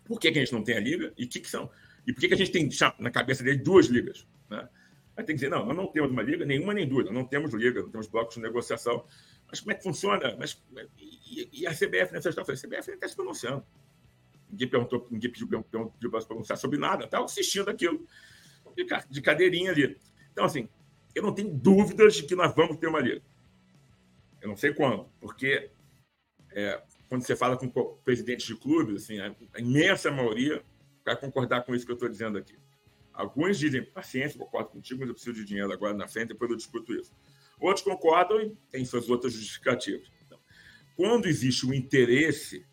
Por 0.06 0.20
que, 0.20 0.32
que 0.32 0.40
a 0.40 0.42
gente 0.42 0.54
não 0.54 0.64
tem 0.64 0.76
a 0.76 0.80
liga 0.80 1.14
e 1.18 1.26
o 1.26 1.30
que, 1.30 1.40
que 1.40 1.50
são? 1.50 1.70
E 2.06 2.12
por 2.12 2.20
que, 2.20 2.28
que 2.28 2.34
a 2.34 2.38
gente 2.38 2.52
tem 2.52 2.68
na 3.00 3.12
cabeça 3.12 3.44
dele 3.44 3.60
duas 3.60 3.86
ligas? 3.86 4.28
Né? 4.50 4.68
Aí 5.16 5.24
tem 5.24 5.36
que 5.36 5.42
dizer, 5.42 5.50
não, 5.50 5.66
nós 5.66 5.76
não 5.76 5.88
temos 5.88 6.10
uma 6.12 6.22
liga, 6.22 6.46
nenhuma 6.46 6.74
nem 6.74 6.88
duas, 6.88 7.12
não 7.12 7.26
temos 7.26 7.54
liga, 7.54 7.82
não 7.82 7.90
temos 7.90 8.08
blocos 8.08 8.36
de 8.36 8.42
negociação. 8.42 9.06
Mas 9.48 9.60
como 9.60 9.72
é 9.72 9.76
que 9.76 9.84
funciona? 9.84 10.36
Mas, 10.40 10.64
e, 10.98 11.62
e 11.62 11.68
a 11.68 11.72
CBF 11.72 12.14
nessa 12.14 12.30
história? 12.30 12.54
A 12.54 12.58
CBF 12.58 12.92
está 12.92 13.08
se 13.08 13.16
pronunciando. 13.16 13.66
Ninguém 14.50 14.70
perguntou, 14.70 15.08
ninguém 15.12 15.32
pediu, 15.32 15.48
pediu 15.48 16.12
para 16.12 16.22
se 16.22 16.28
pronunciar 16.28 16.58
sobre 16.58 16.78
nada, 16.78 17.06
estava 17.06 17.26
assistindo 17.26 17.70
aquilo, 17.70 18.06
de, 18.76 18.86
de 19.10 19.22
cadeirinha 19.22 19.72
ali. 19.72 19.98
Então, 20.32 20.46
assim, 20.46 20.68
eu 21.14 21.24
não 21.24 21.34
tenho 21.34 21.54
dúvidas 21.54 22.16
de 22.16 22.24
que 22.24 22.36
nós 22.36 22.54
vamos 22.56 22.78
ter 22.78 22.88
uma 22.88 23.00
liga. 23.00 23.22
Eu 24.42 24.50
não 24.50 24.56
sei 24.56 24.74
quando, 24.74 25.08
porque 25.20 25.70
é, 26.54 26.82
quando 27.08 27.26
você 27.26 27.36
fala 27.36 27.58
com 27.58 27.70
presidentes 28.04 28.46
de 28.46 28.56
clubes, 28.56 29.04
assim, 29.04 29.20
a, 29.20 29.36
imensa 29.60 30.10
maioria 30.10 30.64
vai 31.06 31.16
concordar 31.16 31.64
com 31.64 31.76
isso 31.76 31.86
que 31.86 31.92
eu 31.92 31.96
estou 31.96 32.10
dizendo 32.10 32.38
aqui. 32.38 32.58
Alguns 33.14 33.60
dizem, 33.60 33.84
paciência, 33.84 34.40
concordo 34.40 34.70
contigo, 34.70 35.00
mas 35.00 35.10
eu 35.10 35.16
preciso 35.16 35.36
de 35.36 35.46
dinheiro 35.46 35.72
agora 35.72 35.94
na 35.94 36.08
frente, 36.08 36.30
depois 36.30 36.50
eu 36.50 36.58
discuto 36.58 36.94
isso. 36.94 37.14
Outros 37.60 37.84
concordam 37.84 38.42
e 38.42 38.56
têm 38.72 38.84
suas 38.86 39.10
outras 39.10 39.34
justificativas. 39.34 40.12
Então, 40.26 40.40
quando 40.96 41.28
existe 41.28 41.66
o 41.66 41.74
interesse, 41.74 42.66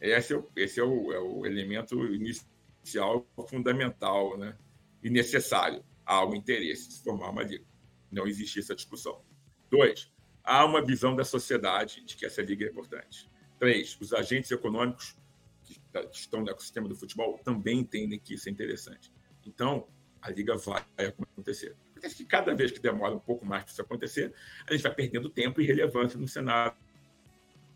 esse 0.00 0.32
é 0.32 0.36
o, 0.36 0.50
esse 0.56 0.80
é 0.80 0.84
o, 0.84 1.12
é 1.12 1.18
o 1.18 1.44
elemento 1.44 2.04
inicial, 2.06 3.26
fundamental 3.48 4.38
né? 4.38 4.56
e 5.02 5.10
necessário. 5.10 5.84
Há 6.04 6.24
o 6.24 6.34
interesse 6.34 6.88
de 6.88 6.94
se 6.94 7.02
formar 7.02 7.30
uma 7.30 7.42
liga. 7.42 7.64
Não 8.10 8.26
existe 8.26 8.60
essa 8.60 8.74
discussão. 8.74 9.20
Dois, 9.68 10.10
há 10.42 10.64
uma 10.64 10.84
visão 10.84 11.16
da 11.16 11.24
sociedade 11.24 12.04
de 12.04 12.16
que 12.16 12.24
essa 12.24 12.40
liga 12.42 12.64
é 12.64 12.68
importante. 12.68 13.28
Três, 13.58 13.98
os 14.00 14.12
agentes 14.12 14.50
econômicos 14.50 15.16
que 15.64 15.80
estão 16.12 16.42
no 16.42 16.50
ecossistema 16.50 16.88
do 16.88 16.94
futebol 16.94 17.38
também 17.44 17.80
entendem 17.80 18.20
que 18.20 18.34
isso 18.34 18.48
é 18.48 18.52
interessante. 18.52 19.12
Então, 19.48 19.88
a 20.20 20.30
liga 20.30 20.56
vai 20.56 20.82
acontecer. 21.06 21.76
Acontece 21.92 22.16
que 22.16 22.24
cada 22.24 22.54
vez 22.54 22.72
que 22.72 22.80
demora 22.80 23.14
um 23.14 23.20
pouco 23.20 23.44
mais 23.46 23.64
para 23.64 23.72
isso 23.72 23.82
acontecer, 23.82 24.34
a 24.68 24.72
gente 24.72 24.82
vai 24.82 24.94
perdendo 24.94 25.30
tempo 25.30 25.60
e 25.60 25.66
relevância 25.66 26.18
no 26.18 26.28
cenário 26.28 26.76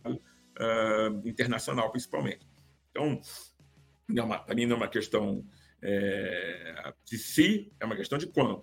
uh, 0.07 1.29
internacional, 1.29 1.91
principalmente. 1.91 2.47
Então, 2.91 3.21
para 4.45 4.55
mim 4.55 4.67
não 4.67 4.77
é 4.77 4.79
uma 4.79 4.89
questão 4.89 5.45
é, 5.83 6.93
de 7.05 7.17
se, 7.17 7.73
é 7.79 7.85
uma 7.85 7.97
questão 7.97 8.19
de 8.19 8.27
quando. 8.27 8.63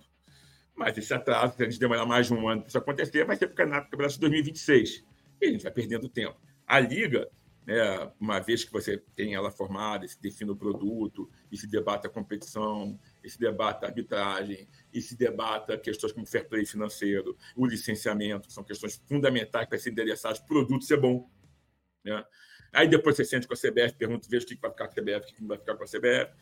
Mas 0.75 0.97
esse 0.97 1.13
atraso, 1.13 1.55
se 1.55 1.63
a 1.63 1.65
gente 1.65 1.79
demorar 1.79 2.05
mais 2.05 2.27
de 2.27 2.33
um 2.33 2.47
ano 2.47 2.61
para 2.61 2.67
isso 2.67 2.77
acontecer, 2.77 3.25
vai 3.25 3.35
ser 3.35 3.47
para 3.47 3.53
o 3.53 3.57
Campeonato 3.57 4.13
de 4.13 4.19
2026. 4.19 5.03
E 5.41 5.45
a 5.47 5.51
gente 5.51 5.63
vai 5.63 5.71
perdendo 5.71 6.07
tempo. 6.07 6.39
A 6.67 6.79
Liga, 6.79 7.27
né, 7.67 8.09
uma 8.17 8.39
vez 8.39 8.63
que 8.63 8.71
você 8.71 8.97
tem 9.13 9.35
ela 9.35 9.51
formada, 9.51 10.07
se 10.07 10.19
define 10.21 10.51
o 10.51 10.55
produto, 10.55 11.29
e 11.51 11.57
se 11.57 11.67
debata 11.67 12.07
a 12.07 12.09
competição, 12.09 12.97
e 13.21 13.29
se 13.29 13.37
debata 13.37 13.85
a 13.85 13.89
arbitragem, 13.89 14.69
e 14.93 15.01
se 15.01 15.17
debata 15.17 15.77
questões 15.77 16.13
como 16.13 16.25
fair 16.25 16.47
play 16.47 16.65
financeiro, 16.65 17.37
o 17.57 17.65
licenciamento, 17.65 18.47
que 18.47 18.53
são 18.53 18.63
questões 18.63 19.03
fundamentais 19.05 19.67
para 19.67 19.77
se 19.77 19.89
endereçar 19.89 20.33
o 20.33 20.45
produto 20.45 20.85
ser 20.85 20.97
bom. 20.97 21.29
Né? 22.05 22.23
Aí 22.71 22.87
depois 22.87 23.17
você 23.17 23.25
sente 23.25 23.45
com 23.45 23.53
a 23.53 23.57
CBF, 23.57 23.97
pergunta, 23.97 24.25
veja 24.29 24.45
o 24.45 24.47
que 24.47 24.55
vai 24.55 24.71
ficar 24.71 24.87
com 24.87 24.99
a 24.99 25.03
CBF, 25.03 25.31
o 25.31 25.35
que 25.35 25.41
não 25.41 25.49
vai 25.49 25.57
ficar 25.57 25.75
com 25.75 25.83
a 25.83 25.87
CBF. 25.87 26.33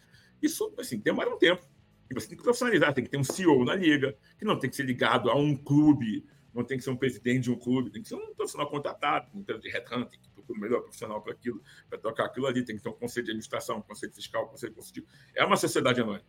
Isso, 0.44 0.76
assim, 0.78 1.00
demora 1.00 1.34
um 1.34 1.40
tempo. 1.40 1.68
E 2.08 2.14
você 2.14 2.28
tem 2.28 2.38
que 2.38 2.44
profissionalizar, 2.44 2.94
tem 2.94 3.04
que 3.04 3.10
ter 3.10 3.18
um 3.18 3.24
CEO 3.24 3.66
na 3.66 3.74
liga, 3.74 4.16
que 4.38 4.46
não 4.46 4.60
tem 4.60 4.70
que 4.70 4.76
ser 4.76 4.84
ligado 4.84 5.32
a 5.32 5.36
um 5.36 5.58
clube, 5.58 6.24
não 6.56 6.64
tem 6.64 6.78
que 6.78 6.84
ser 6.86 6.90
um 6.90 6.96
presidente 6.96 7.44
de 7.44 7.52
um 7.52 7.60
clube, 7.60 7.92
tem 7.92 8.02
que 8.02 8.08
ser 8.08 8.16
um 8.16 8.34
profissional 8.34 8.70
contratado, 8.70 9.30
um 9.34 9.42
de 9.42 9.70
headhunting, 9.70 10.18
que 10.18 10.30
procura 10.30 10.58
o 10.58 10.62
melhor 10.62 10.82
profissional 10.82 11.22
para 11.22 11.34
aquilo, 11.34 11.62
para 11.90 12.00
tocar 12.00 12.26
aquilo 12.26 12.48
ali, 12.48 12.64
tem 12.64 12.78
que 12.78 12.82
ter 12.82 12.88
um 12.88 12.94
conselho 12.94 13.26
de 13.26 13.32
administração, 13.32 13.80
um 13.80 13.82
conselho 13.82 14.14
fiscal, 14.14 14.46
um 14.46 14.48
conselho 14.48 14.74
consultivo. 14.74 15.06
É 15.36 15.44
uma 15.44 15.58
sociedade 15.58 16.00
anônima. 16.00 16.26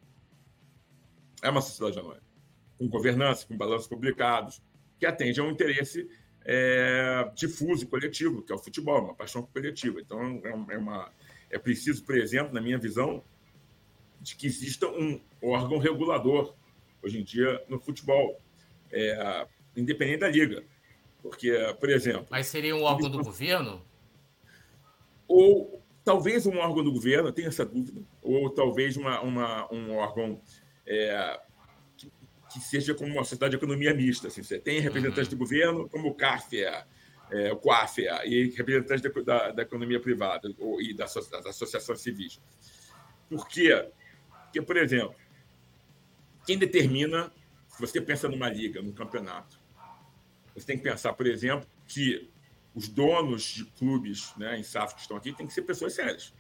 É 1.40 1.48
uma 1.48 1.60
sociedade 1.60 2.00
anônima. 2.00 2.26
Com 2.76 2.88
governança, 2.88 3.46
com 3.46 3.56
balanços 3.56 3.86
publicados, 3.86 4.60
que 4.98 5.06
atende 5.06 5.38
a 5.38 5.44
um 5.44 5.50
interesse 5.50 6.08
é, 6.44 7.30
difuso 7.36 7.84
e 7.84 7.86
coletivo, 7.86 8.42
que 8.42 8.52
é 8.52 8.54
o 8.56 8.58
futebol, 8.58 9.04
uma 9.04 9.14
paixão 9.14 9.44
coletiva. 9.44 10.00
Então, 10.00 10.42
é, 10.44 10.74
é, 10.74 10.78
uma, 10.78 11.08
é 11.48 11.58
preciso, 11.58 12.04
por 12.04 12.18
exemplo, 12.18 12.52
na 12.52 12.60
minha 12.60 12.78
visão, 12.78 13.22
de 14.20 14.34
que 14.34 14.48
exista 14.48 14.88
um 14.88 15.20
órgão 15.40 15.78
regulador, 15.78 16.52
hoje 17.00 17.20
em 17.20 17.22
dia, 17.22 17.64
no 17.68 17.78
futebol, 17.78 18.40
é, 18.90 19.46
independente 19.76 20.20
da 20.20 20.28
liga. 20.28 20.64
Porque, 21.22 21.52
por 21.80 21.90
exemplo. 21.90 22.26
Mas 22.30 22.46
seria 22.46 22.74
um 22.74 22.82
órgão 22.82 23.10
do 23.10 23.22
governo? 23.22 23.84
Ou 25.26 25.82
talvez 26.04 26.46
um 26.46 26.56
órgão 26.58 26.84
do 26.84 26.92
governo, 26.92 27.32
tenho 27.32 27.48
essa 27.48 27.64
dúvida, 27.64 28.00
ou 28.22 28.48
talvez 28.48 28.96
uma, 28.96 29.20
uma 29.20 29.72
um 29.72 29.96
órgão 29.96 30.40
é, 30.86 31.40
que, 31.96 32.10
que, 32.52 32.60
seja 32.60 32.94
como 32.94 33.12
uma 33.12 33.24
sociedade 33.24 33.50
de 33.50 33.56
economia 33.56 33.92
mista. 33.92 34.28
Assim, 34.28 34.42
você 34.42 34.58
tem 34.58 34.78
representantes 34.78 35.32
uhum. 35.32 35.36
do 35.36 35.38
governo, 35.38 35.88
como 35.88 36.08
o 36.08 36.14
CAF 36.14 36.62
é, 36.62 36.84
é, 37.30 37.52
o 37.52 37.56
COAF 37.56 38.06
é, 38.06 38.28
e 38.28 38.50
representantes 38.50 39.02
da, 39.02 39.22
da, 39.22 39.50
da, 39.50 39.62
economia 39.62 40.00
privada 40.00 40.52
ou, 40.58 40.80
e 40.80 40.94
das, 40.94 41.14
das 41.14 41.46
associações 41.46 42.00
civis. 42.00 42.40
Por 43.28 43.48
quê? 43.48 43.88
Porque, 44.44 44.62
por 44.62 44.76
exemplo, 44.76 45.14
quem 46.46 46.56
determina, 46.56 47.32
se 47.68 47.80
você 47.80 48.00
pensa 48.00 48.28
numa 48.28 48.48
liga, 48.48 48.80
num 48.80 48.92
campeonato, 48.92 49.58
você 50.56 50.66
tem 50.66 50.78
que 50.78 50.82
pensar, 50.82 51.12
por 51.12 51.26
exemplo, 51.26 51.68
que 51.86 52.28
os 52.74 52.88
donos 52.88 53.42
de 53.42 53.64
clubes 53.64 54.34
né, 54.36 54.58
em 54.58 54.62
SAF 54.62 54.94
que 54.94 55.02
estão 55.02 55.16
aqui 55.16 55.32
têm 55.32 55.46
que 55.46 55.52
ser 55.52 55.62
pessoas 55.62 55.92
sérias. 55.92 56.32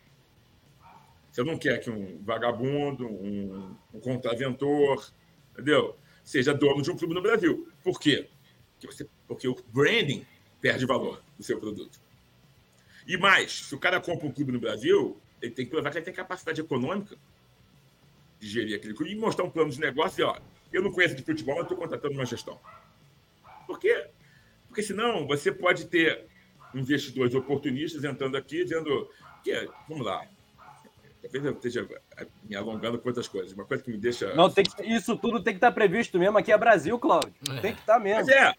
Você 1.30 1.44
não 1.44 1.58
quer 1.58 1.78
que 1.80 1.90
um 1.90 2.22
vagabundo, 2.22 3.06
um, 3.06 3.76
um 3.92 4.00
contraventor, 4.00 5.12
entendeu? 5.52 5.96
Seja 6.24 6.54
dono 6.54 6.82
de 6.82 6.90
um 6.90 6.96
clube 6.96 7.12
no 7.12 7.20
Brasil. 7.20 7.68
Por 7.84 8.00
quê? 8.00 8.28
Porque, 8.72 8.86
você, 8.86 9.08
porque 9.28 9.46
o 9.46 9.54
branding 9.72 10.26
perde 10.62 10.86
valor 10.86 11.22
do 11.36 11.44
seu 11.44 11.60
produto. 11.60 12.00
E 13.06 13.18
mais, 13.18 13.66
se 13.66 13.74
o 13.74 13.78
cara 13.78 14.00
compra 14.00 14.26
um 14.26 14.32
clube 14.32 14.50
no 14.50 14.58
Brasil, 14.58 15.20
ele 15.42 15.52
tem 15.52 15.66
que 15.66 15.70
provar 15.70 15.90
que 15.90 15.98
ele 15.98 16.04
tem 16.06 16.14
capacidade 16.14 16.60
econômica 16.60 17.16
de 18.40 18.48
gerir 18.48 18.76
aquele 18.76 18.94
clube 18.94 19.12
e 19.12 19.14
mostrar 19.14 19.44
um 19.44 19.50
plano 19.50 19.70
de 19.70 19.78
negócio 19.78 20.22
e, 20.22 20.24
ó, 20.24 20.38
eu 20.72 20.82
não 20.82 20.90
conheço 20.90 21.14
de 21.14 21.22
futebol, 21.22 21.56
mas 21.56 21.64
estou 21.64 21.76
contratando 21.76 22.14
uma 22.14 22.24
gestão. 22.24 22.58
Por 23.66 23.78
quê? 23.78 24.08
Porque 24.68 24.82
senão 24.82 25.26
você 25.26 25.50
pode 25.50 25.86
ter 25.86 26.26
investidores 26.74 27.34
oportunistas 27.34 28.04
entrando 28.04 28.36
aqui 28.36 28.62
dizendo 28.64 29.08
que, 29.42 29.68
vamos 29.88 30.04
lá, 30.04 30.26
talvez 31.22 31.44
eu 31.44 31.52
esteja 31.52 31.88
me 32.44 32.54
alongando 32.54 32.98
com 32.98 33.08
outras 33.08 33.28
coisas, 33.28 33.52
uma 33.52 33.64
coisa 33.64 33.82
que 33.82 33.90
me 33.90 33.96
deixa. 33.96 34.34
Não, 34.34 34.50
tem 34.50 34.64
que, 34.64 34.82
isso 34.84 35.16
tudo 35.16 35.42
tem 35.42 35.54
que 35.54 35.58
estar 35.58 35.72
previsto 35.72 36.18
mesmo. 36.18 36.38
Aqui 36.38 36.52
é 36.52 36.58
Brasil, 36.58 36.98
Cláudio. 36.98 37.34
É. 37.50 37.60
Tem 37.60 37.74
que 37.74 37.80
estar 37.80 37.98
mesmo. 37.98 38.26
Mas 38.26 38.28
é, 38.28 38.54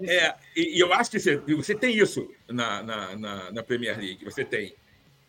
é 0.00 0.36
e, 0.54 0.76
e 0.76 0.80
eu 0.80 0.92
acho 0.92 1.10
que 1.10 1.18
você, 1.18 1.36
você 1.36 1.74
tem 1.74 1.96
isso 1.96 2.30
na, 2.48 2.82
na, 2.82 3.16
na, 3.16 3.52
na, 3.52 3.62
Premier 3.62 3.96
League. 3.96 4.24
Você 4.24 4.44
tem 4.44 4.74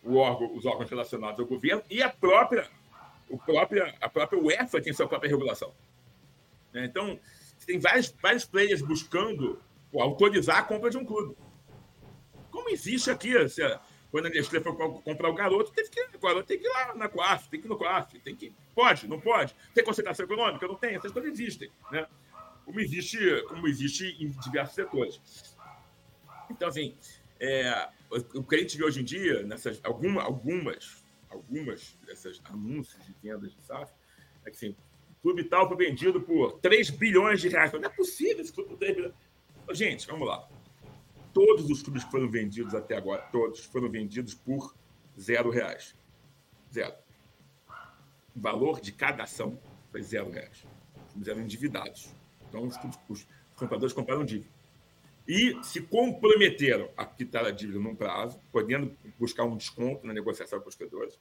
o 0.04 0.18
órgão, 0.18 0.56
os 0.56 0.66
órgãos 0.66 0.90
relacionados 0.90 1.40
ao 1.40 1.46
governo 1.46 1.82
e 1.90 2.04
a 2.04 2.10
própria, 2.10 2.68
o 3.30 3.38
própria, 3.38 3.96
a 4.02 4.10
própria 4.10 4.40
UEFA 4.40 4.82
tem 4.82 4.94
sua 4.94 5.08
própria 5.08 5.30
regulação. 5.30 5.74
Né? 6.74 6.86
Então, 6.86 7.20
tem 7.66 7.80
vários, 7.80 8.14
vários 8.22 8.46
players 8.46 8.82
buscando 8.82 9.60
pô, 9.92 10.02
autorizar 10.02 10.58
a 10.58 10.64
compra 10.64 10.90
de 10.90 10.98
um 10.98 11.06
clube. 11.06 11.36
Como 12.52 12.70
existe 12.70 13.10
aqui, 13.10 13.50
se, 13.50 13.62
quando 14.12 14.28
a 14.28 14.30
Nestlé 14.30 14.60
foi 14.60 14.74
comprar 14.76 15.30
o 15.30 15.34
garoto, 15.34 15.72
teve 15.72 15.90
que, 15.90 16.02
o 16.16 16.20
garoto 16.20 16.46
tem 16.46 16.60
que 16.60 16.68
ir 16.68 16.70
lá 16.70 16.94
na 16.94 17.10
COAF, 17.10 17.50
tem 17.50 17.60
que 17.60 17.66
ir 17.66 17.70
no 17.70 17.78
COAF, 17.78 18.20
tem 18.20 18.36
que. 18.36 18.54
Pode, 18.76 19.08
não 19.08 19.20
pode? 19.20 19.56
Tem 19.74 19.84
concentração 19.84 20.26
econômica? 20.26 20.68
Não 20.68 20.76
tem, 20.76 20.96
essas 20.96 21.12
coisas 21.12 21.32
existem. 21.32 21.72
Né? 21.92 22.06
Como, 22.64 22.80
existe, 22.80 23.18
como 23.48 23.68
existe 23.68 24.16
em 24.20 24.30
diversos 24.30 24.76
setores. 24.76 25.20
Então, 26.48 26.68
assim, 26.68 26.96
é, 27.40 27.90
o 28.36 28.44
que 28.44 28.56
a 28.56 28.60
gente 28.60 28.78
vê 28.78 28.84
hoje 28.84 29.02
em 29.02 29.04
dia, 29.04 29.42
nessas, 29.44 29.80
alguma, 29.84 30.22
algumas, 30.22 31.04
algumas 31.28 31.98
dessas 32.06 32.40
anúncios 32.46 33.04
de 33.04 33.16
vendas 33.22 33.52
de 33.52 33.64
SAF, 33.64 33.92
é 34.46 34.52
que 34.52 34.56
assim, 34.56 34.76
clube 35.24 35.46
tal 35.46 35.68
foi 35.70 35.78
vendido 35.78 36.22
por 36.22 36.60
3 36.60 36.90
bilhões 36.90 37.40
de 37.40 37.48
reais. 37.48 37.72
Não 37.72 37.80
é 37.80 37.90
possível 37.90 38.42
esse 38.42 38.52
clube 38.52 38.72
por 38.72 38.78
3 38.78 38.96
bilhões. 38.96 39.14
Gente, 39.72 40.06
vamos 40.06 40.28
lá. 40.28 40.48
Todos 41.34 41.70
os 41.70 41.82
clubes 41.82 42.04
que 42.04 42.12
foram 42.12 42.30
vendidos 42.30 42.76
até 42.76 42.98
agora, 42.98 43.22
todos 43.32 43.62
foram 43.62 43.90
vendidos 43.90 44.34
por 44.34 44.76
zero 45.20 45.50
reais. 45.50 45.96
Zero. 46.72 46.94
O 48.36 48.40
valor 48.40 48.82
de 48.82 48.92
cada 48.92 49.24
ação 49.24 49.58
foi 49.92 50.04
zero 50.04 50.30
reais. 50.30 50.68
Os 51.08 51.14
clubes 51.14 51.28
eram 51.30 51.42
endividados. 51.42 52.14
Então, 52.50 52.68
os, 52.68 52.76
clubes, 52.78 53.00
os 53.10 53.26
compradores 53.56 53.94
compraram 53.94 54.26
dívida. 54.26 54.52
E 55.26 55.58
se 55.64 55.82
comprometeram 55.82 56.90
a 56.98 57.06
quitar 57.06 57.46
a 57.46 57.52
dívida 57.52 57.80
num 57.80 57.96
prazo, 57.96 58.38
podendo 58.52 58.94
buscar 59.18 59.46
um 59.46 59.56
desconto 59.56 60.06
na 60.06 60.14
negociação 60.14 60.60
com 60.60 60.68
os 60.68 60.76
credores, 60.76 61.18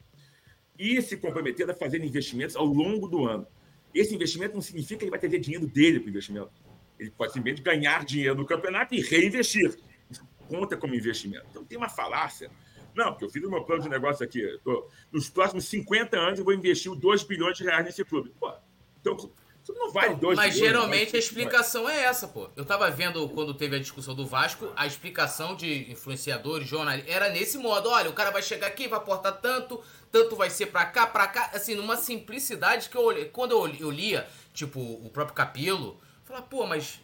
e 0.76 1.00
se 1.00 1.16
comprometeram 1.16 1.72
a 1.72 1.76
fazer 1.76 2.02
investimentos 2.04 2.56
ao 2.56 2.64
longo 2.64 3.06
do 3.06 3.24
ano. 3.24 3.46
Esse 3.94 4.14
investimento 4.14 4.54
não 4.54 4.62
significa 4.62 4.98
que 4.98 5.04
ele 5.04 5.10
vai 5.10 5.18
ter 5.18 5.28
dinheiro 5.38 5.66
dele 5.66 6.00
para 6.00 6.06
o 6.06 6.10
investimento. 6.10 6.50
Ele 6.98 7.10
pode 7.10 7.32
simplesmente 7.32 7.62
ganhar 7.62 8.04
dinheiro 8.04 8.36
no 8.36 8.46
campeonato 8.46 8.94
e 8.94 9.00
reinvestir. 9.00 9.76
Isso 10.10 10.26
conta 10.48 10.76
como 10.76 10.94
investimento. 10.94 11.46
Então 11.50 11.64
tem 11.64 11.76
uma 11.76 11.88
falácia. 11.88 12.50
Não, 12.94 13.10
porque 13.10 13.24
eu 13.24 13.30
fiz 13.30 13.42
o 13.42 13.50
meu 13.50 13.64
plano 13.64 13.82
de 13.82 13.88
negócio 13.88 14.24
aqui. 14.24 14.42
Tô, 14.62 14.88
nos 15.10 15.28
próximos 15.28 15.64
50 15.66 16.16
anos 16.18 16.38
eu 16.38 16.44
vou 16.44 16.54
investir 16.54 16.94
2 16.94 17.22
bilhões 17.24 17.56
de 17.56 17.64
reais 17.64 17.84
nesse 17.84 18.04
clube. 18.04 18.32
Pô, 18.38 18.52
então 19.00 19.16
isso 19.62 19.72
não 19.74 19.92
vale 19.92 20.16
2 20.16 20.36
Mas 20.36 20.56
geralmente 20.56 21.14
a 21.14 21.18
explicação 21.18 21.88
é 21.88 22.04
essa, 22.04 22.26
pô. 22.26 22.50
Eu 22.56 22.64
tava 22.64 22.90
vendo 22.90 23.28
quando 23.28 23.54
teve 23.54 23.76
a 23.76 23.78
discussão 23.78 24.14
do 24.14 24.26
Vasco, 24.26 24.72
a 24.74 24.86
explicação 24.86 25.54
de 25.54 25.90
influenciadores, 25.90 26.66
jornalistas, 26.66 27.14
era 27.14 27.28
nesse 27.30 27.58
modo. 27.58 27.88
Olha, 27.88 28.10
o 28.10 28.12
cara 28.12 28.30
vai 28.30 28.42
chegar 28.42 28.66
aqui, 28.66 28.88
vai 28.88 28.98
aportar 28.98 29.40
tanto, 29.40 29.82
tanto 30.10 30.34
vai 30.34 30.50
ser 30.50 30.66
pra 30.66 30.84
cá, 30.84 31.06
pra 31.06 31.28
cá. 31.28 31.50
Assim, 31.54 31.74
numa 31.74 31.96
simplicidade 31.96 32.88
que 32.88 32.96
eu 32.96 33.02
olhei. 33.02 33.26
Quando 33.26 33.52
eu, 33.52 33.68
eu 33.76 33.90
lia, 33.90 34.26
tipo, 34.52 34.80
o 34.80 35.08
próprio 35.10 35.34
Capelo 35.34 36.00
Falar, 36.24 36.42
pô, 36.42 36.66
mas 36.66 37.00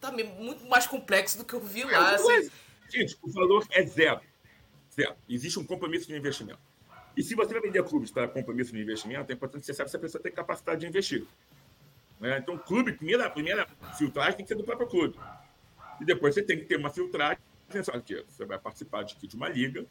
tá 0.00 0.10
muito 0.10 0.66
mais 0.66 0.86
complexo 0.86 1.38
do 1.38 1.44
que 1.44 1.54
eu 1.54 1.60
vi 1.60 1.84
lá. 1.84 2.12
É, 2.12 2.14
assim. 2.16 2.50
Gente, 2.88 3.16
o 3.22 3.30
valor 3.30 3.64
é 3.70 3.84
zero. 3.84 4.20
Zero. 4.94 5.14
Existe 5.28 5.58
um 5.58 5.64
compromisso 5.64 6.08
de 6.08 6.16
investimento. 6.16 6.58
E 7.16 7.22
se 7.22 7.34
você 7.34 7.52
vai 7.52 7.62
vender 7.62 7.82
clubes 7.84 8.10
para 8.10 8.26
compromisso 8.28 8.72
de 8.72 8.80
investimento, 8.80 9.30
é 9.30 9.34
importante 9.34 9.60
que 9.60 9.66
você 9.66 9.74
saiba 9.74 9.88
se 9.88 9.96
a 9.96 10.00
pessoa 10.00 10.22
tem 10.22 10.32
capacidade 10.32 10.80
de 10.80 10.86
investir. 10.86 11.26
Né? 12.20 12.38
Então, 12.38 12.58
clube, 12.58 12.92
primeira, 12.92 13.26
a 13.26 13.30
primeira 13.30 13.66
filtragem 13.96 14.36
tem 14.36 14.44
que 14.44 14.48
ser 14.48 14.56
do 14.56 14.64
próprio 14.64 14.88
clube. 14.88 15.18
E 16.00 16.04
depois 16.04 16.34
você 16.34 16.42
tem 16.42 16.58
que 16.58 16.64
ter 16.64 16.76
uma 16.76 16.90
filtragem. 16.90 17.38
Aqui, 17.92 18.24
você 18.26 18.46
vai 18.46 18.58
participar 18.58 19.02
de, 19.02 19.14
de 19.14 19.36
uma 19.36 19.48
liga. 19.48 19.84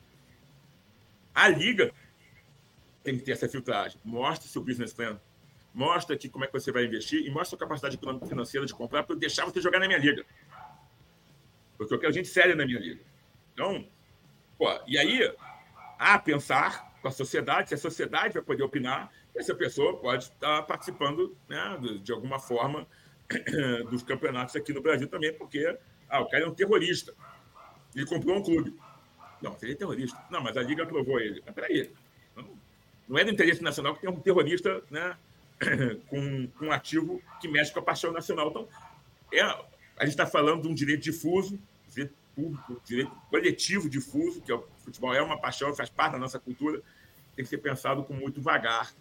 A 1.34 1.48
liga 1.48 1.94
tem 3.04 3.18
que 3.18 3.24
ter 3.24 3.34
essa 3.34 3.48
filtragem. 3.48 4.00
Mostre 4.04 4.50
seu 4.50 4.64
business 4.64 4.94
plan 4.94 5.20
mostra 5.78 6.16
aqui 6.16 6.28
como 6.28 6.44
é 6.44 6.48
que 6.48 6.54
você 6.54 6.72
vai 6.72 6.86
investir 6.86 7.24
e 7.24 7.30
mostra 7.30 7.56
a 7.56 7.60
capacidade 7.60 7.98
econômica 7.98 8.26
e 8.26 8.30
financeira 8.30 8.66
de 8.66 8.74
comprar 8.74 9.04
para 9.04 9.14
eu 9.16 9.20
deixar 9.20 9.46
você 9.46 9.62
jogar 9.62 9.80
na 9.80 9.86
minha 9.86 10.00
liga. 10.00 10.26
Porque 11.78 11.94
eu 11.94 12.00
quero 12.00 12.12
gente 12.12 12.28
séria 12.28 12.56
na 12.56 12.66
minha 12.66 12.80
liga. 12.80 13.00
Então, 13.54 13.88
pô, 14.58 14.68
e 14.88 14.98
aí, 14.98 15.32
a 16.00 16.18
pensar 16.18 16.98
com 17.00 17.08
a 17.08 17.12
sociedade, 17.12 17.70
se 17.70 17.76
a 17.76 17.78
sociedade 17.78 18.34
vai 18.34 18.42
poder 18.42 18.64
opinar, 18.64 19.12
essa 19.38 19.54
pessoa 19.54 19.96
pode 19.98 20.26
estar 20.26 20.64
participando 20.64 21.38
né, 21.48 21.78
de 22.02 22.12
alguma 22.12 22.40
forma 22.40 22.88
dos 23.90 24.04
campeonatos 24.04 24.56
aqui 24.56 24.74
no 24.74 24.82
Brasil 24.82 25.08
também, 25.08 25.32
porque 25.34 25.78
ah, 26.10 26.22
o 26.22 26.28
cara 26.28 26.44
é 26.44 26.48
um 26.48 26.54
terrorista. 26.54 27.14
Ele 27.96 28.06
comprou 28.06 28.38
um 28.38 28.44
clube. 28.44 28.76
Não, 29.42 29.56
ele 29.62 29.74
é 29.74 29.76
terrorista. 29.76 30.18
Não, 30.32 30.42
mas 30.42 30.58
a 30.58 30.64
Liga 30.64 30.84
aprovou 30.84 31.20
ele. 31.20 31.42
Mas 31.46 31.54
peraí. 31.54 31.92
Não, 32.36 32.50
não 33.08 33.18
é 33.18 33.24
do 33.24 33.32
interesse 33.32 33.62
nacional 33.62 33.94
que 33.94 34.02
tem 34.02 34.10
um 34.10 34.20
terrorista 34.20 34.82
né, 34.90 35.16
com, 36.10 36.48
com 36.48 36.66
um 36.66 36.72
ativo 36.72 37.22
que 37.40 37.48
mexe 37.48 37.72
com 37.72 37.80
a 37.80 37.84
paixão 37.84 38.12
nacional. 38.12 38.50
Então, 38.50 38.68
é, 39.32 39.42
a 39.42 40.04
gente 40.04 40.10
está 40.10 40.26
falando 40.26 40.64
de 40.64 40.68
um 40.68 40.74
direito 40.74 41.04
difuso, 41.04 41.60
direito 41.90 42.16
público, 42.36 42.82
direito 42.86 43.12
coletivo 43.30 43.90
difuso, 43.90 44.42
que 44.42 44.52
é 44.52 44.56
o 44.56 44.64
futebol 44.80 45.14
é 45.14 45.22
uma 45.22 45.40
paixão, 45.40 45.76
faz 45.76 45.90
parte 45.90 46.14
da 46.14 46.20
nossa 46.20 46.40
cultura, 46.40 46.82
tem 47.36 47.44
que 47.44 47.50
ser 47.50 47.58
pensado 47.58 48.04
com 48.04 48.14
muito 48.14 48.42
vagar 48.42 48.92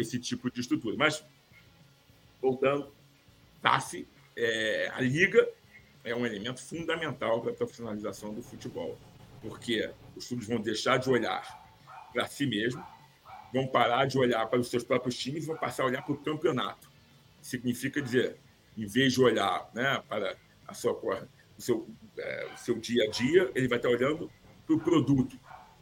esse 0.00 0.18
tipo 0.18 0.50
de 0.50 0.60
estrutura. 0.60 0.96
Mas, 0.96 1.24
voltando, 2.40 2.92
TAF, 3.60 4.06
é, 4.36 4.90
a 4.94 5.00
liga 5.00 5.48
é 6.04 6.14
um 6.14 6.24
elemento 6.24 6.62
fundamental 6.62 7.40
para 7.42 7.50
a 7.50 7.54
profissionalização 7.54 8.32
do 8.32 8.42
futebol, 8.42 8.96
porque 9.42 9.90
os 10.16 10.26
clubes 10.26 10.46
vão 10.46 10.60
deixar 10.60 10.98
de 10.98 11.10
olhar 11.10 11.66
para 12.12 12.26
si 12.26 12.46
mesmo 12.46 12.82
vão 13.52 13.66
parar 13.66 14.06
de 14.06 14.18
olhar 14.18 14.46
para 14.46 14.58
os 14.58 14.68
seus 14.68 14.84
próprios 14.84 15.16
times 15.16 15.46
vão 15.46 15.56
passar 15.56 15.84
a 15.84 15.86
olhar 15.86 16.02
para 16.02 16.12
o 16.12 16.18
campeonato. 16.18 16.90
Significa 17.40 18.00
dizer, 18.00 18.36
em 18.76 18.86
vez 18.86 19.12
de 19.14 19.22
olhar 19.22 19.70
né, 19.74 20.02
para 20.08 20.36
a 20.66 20.74
sua, 20.74 20.92
o, 20.92 21.62
seu, 21.62 21.88
é, 22.18 22.48
o 22.54 22.58
seu 22.58 22.78
dia 22.78 23.04
a 23.04 23.10
dia, 23.10 23.50
ele 23.54 23.68
vai 23.68 23.78
estar 23.78 23.88
olhando 23.88 24.30
para 24.66 24.74
o 24.74 24.80
produto. 24.80 25.38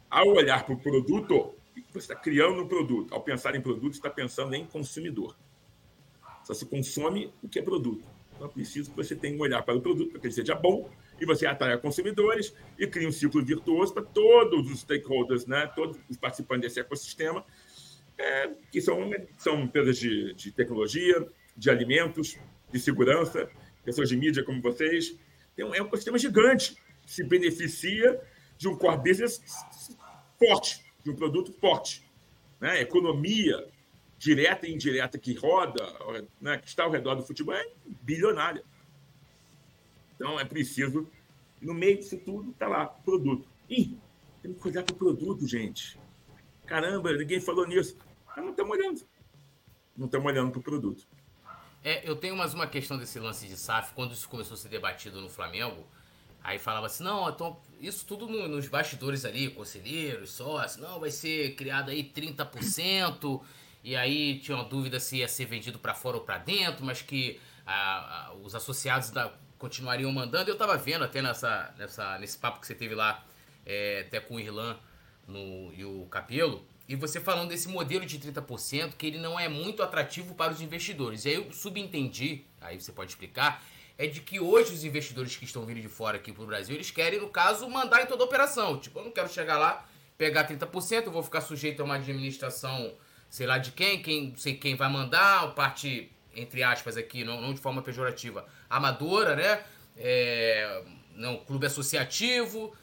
Ao 0.09 0.27
olhar 0.27 0.65
para 0.65 0.73
o 0.73 0.79
produto, 0.79 1.53
você 1.99 2.11
está 2.11 2.15
criando 2.15 2.61
um 2.61 2.67
produto. 2.67 3.13
Ao 3.13 3.21
pensar 3.21 3.55
em 3.55 3.61
produto, 3.61 3.93
está 3.93 4.09
pensando 4.09 4.53
em 4.55 4.65
consumidor. 4.65 5.37
Só 6.43 6.53
se 6.53 6.65
consome 6.65 7.33
o 7.43 7.49
que 7.49 7.59
é 7.59 7.61
produto. 7.61 8.05
Então, 8.35 8.47
é 8.47 8.51
preciso 8.51 8.91
que 8.91 8.97
você 8.97 9.15
tenha 9.15 9.35
um 9.35 9.41
olhar 9.41 9.63
para 9.63 9.75
o 9.75 9.81
produto, 9.81 10.11
para 10.11 10.19
que 10.19 10.27
ele 10.27 10.33
seja 10.33 10.55
bom, 10.55 10.89
e 11.19 11.25
você 11.25 11.45
atrai 11.47 11.77
consumidores 11.79 12.53
e 12.77 12.85
cria 12.85 13.07
um 13.07 13.11
ciclo 13.11 13.43
virtuoso 13.43 13.93
para 13.93 14.03
todos 14.03 14.71
os 14.71 14.81
stakeholders, 14.81 15.45
né, 15.45 15.65
todos 15.75 15.97
os 16.07 16.17
participantes 16.17 16.69
desse 16.69 16.79
ecossistema, 16.79 17.43
é, 18.17 18.51
que 18.71 18.79
são, 18.79 19.09
são 19.37 19.61
empresas 19.61 19.97
de, 19.97 20.33
de 20.35 20.51
tecnologia, 20.51 21.27
de 21.55 21.69
alimentos, 21.69 22.37
de 22.71 22.79
segurança, 22.79 23.49
pessoas 23.83 24.09
de 24.09 24.15
mídia 24.15 24.43
como 24.43 24.61
vocês. 24.61 25.17
Um, 25.57 25.73
é 25.73 25.81
um 25.81 25.85
ecossistema 25.85 26.17
gigante 26.17 26.77
que 27.01 27.11
se 27.11 27.23
beneficia 27.23 28.19
de 28.57 28.67
um 28.67 28.75
core 28.75 28.97
business 28.97 29.41
forte, 30.37 30.83
de 31.07 31.11
um 31.11 31.15
produto 31.15 31.53
forte. 31.53 32.03
Né? 32.59 32.81
Economia 32.81 33.65
direta 34.17 34.67
e 34.67 34.73
indireta 34.73 35.17
que 35.17 35.33
roda, 35.33 35.83
né, 36.41 36.57
que 36.57 36.67
está 36.67 36.83
ao 36.83 36.91
redor 36.91 37.15
do 37.15 37.23
futebol, 37.23 37.53
é 37.53 37.69
bilionária. 38.01 38.63
Então 40.15 40.39
é 40.39 40.43
preciso, 40.43 41.07
no 41.61 41.73
meio 41.73 41.97
disso 41.97 42.17
tudo, 42.17 42.51
está 42.51 42.67
lá, 42.67 42.87
produto. 42.87 43.47
Ih, 43.69 43.97
tem 44.41 44.53
que 44.53 44.67
olhar 44.67 44.83
para 44.83 44.93
o 44.93 44.97
produto, 44.97 45.47
gente. 45.47 45.99
Caramba, 46.65 47.13
ninguém 47.13 47.39
falou 47.39 47.67
nisso. 47.67 47.95
Não 48.35 48.49
estamos 48.49 48.75
olhando. 48.75 49.07
Não 49.95 50.05
estamos 50.07 50.27
olhando 50.27 50.51
para 50.51 50.59
o 50.59 50.63
produto. 50.63 51.07
É, 51.83 52.09
eu 52.09 52.15
tenho 52.15 52.35
mais 52.35 52.53
uma 52.55 52.67
questão 52.67 52.97
desse 52.97 53.19
lance 53.19 53.47
de 53.47 53.55
SAF, 53.55 53.93
quando 53.93 54.13
isso 54.13 54.27
começou 54.27 54.55
a 54.55 54.57
ser 54.57 54.69
debatido 54.69 55.21
no 55.21 55.29
Flamengo, 55.29 55.85
aí 56.47 56.57
falava 56.57 56.85
assim, 56.85 57.03
não, 57.03 57.29
então, 57.29 57.59
isso 57.77 58.05
tudo 58.05 58.25
no, 58.25 58.47
nos 58.47 58.69
bastidores 58.69 59.25
ali, 59.25 59.49
conselheiros, 59.49 60.31
sócios, 60.31 60.81
não, 60.81 60.97
vai 60.97 61.11
ser 61.11 61.55
criado 61.55 61.91
aí 61.91 62.01
30%, 62.01 63.41
e 63.83 63.97
aí 63.97 64.39
tinha 64.39 64.55
uma 64.55 64.63
dúvida 64.63 64.97
se 64.97 65.17
ia 65.17 65.27
ser 65.27 65.43
vendido 65.43 65.77
para 65.77 65.93
fora 65.93 66.15
ou 66.15 66.23
para 66.23 66.37
dentro, 66.37 66.85
mas 66.85 67.01
que 67.01 67.37
a, 67.65 68.27
a, 68.27 68.33
os 68.35 68.55
associados 68.55 69.09
da, 69.09 69.29
continuariam 69.57 70.09
mandando. 70.09 70.49
Eu 70.49 70.53
estava 70.53 70.77
vendo 70.77 71.03
até 71.03 71.21
nessa, 71.21 71.75
nessa, 71.77 72.17
nesse 72.17 72.37
papo 72.37 72.61
que 72.61 72.67
você 72.67 72.73
teve 72.73 72.95
lá, 72.95 73.25
é, 73.65 74.05
até 74.07 74.21
com 74.21 74.35
o 74.35 74.39
Irlan 74.39 74.77
no, 75.27 75.73
e 75.73 75.83
o 75.83 76.05
Capelo, 76.05 76.65
e 76.87 76.95
você 76.95 77.19
falando 77.19 77.49
desse 77.49 77.67
modelo 77.67 78.05
de 78.05 78.17
30%, 78.17 78.93
que 78.97 79.05
ele 79.05 79.17
não 79.17 79.37
é 79.37 79.49
muito 79.49 79.83
atrativo 79.83 80.33
para 80.33 80.53
os 80.53 80.61
investidores. 80.61 81.25
E 81.25 81.29
aí 81.29 81.35
eu 81.35 81.51
subentendi, 81.51 82.45
aí 82.61 82.79
você 82.79 82.93
pode 82.93 83.11
explicar, 83.11 83.61
é 83.97 84.07
de 84.07 84.21
que 84.21 84.39
hoje 84.39 84.73
os 84.73 84.83
investidores 84.83 85.35
que 85.35 85.45
estão 85.45 85.65
vindo 85.65 85.81
de 85.81 85.87
fora 85.87 86.17
aqui 86.17 86.31
para 86.31 86.43
o 86.43 86.47
Brasil, 86.47 86.75
eles 86.75 86.91
querem, 86.91 87.19
no 87.19 87.29
caso, 87.29 87.69
mandar 87.69 88.01
em 88.01 88.05
toda 88.05 88.23
a 88.23 88.25
operação. 88.25 88.79
Tipo, 88.79 88.99
eu 88.99 89.05
não 89.05 89.11
quero 89.11 89.29
chegar 89.29 89.57
lá, 89.57 89.85
pegar 90.17 90.47
30%, 90.47 91.05
eu 91.05 91.11
vou 91.11 91.23
ficar 91.23 91.41
sujeito 91.41 91.81
a 91.81 91.85
uma 91.85 91.95
administração 91.95 92.93
sei 93.29 93.45
lá 93.45 93.57
de 93.57 93.71
quem, 93.71 94.01
quem 94.01 94.33
sei 94.35 94.55
quem 94.55 94.75
vai 94.75 94.89
mandar, 94.89 95.53
parte, 95.53 96.11
entre 96.35 96.63
aspas 96.63 96.97
aqui, 96.97 97.23
não, 97.23 97.41
não 97.41 97.53
de 97.53 97.59
forma 97.59 97.81
pejorativa, 97.81 98.45
amadora, 98.69 99.35
né? 99.35 99.63
É, 99.97 100.83
não, 101.15 101.37
clube 101.37 101.65
associativo. 101.65 102.75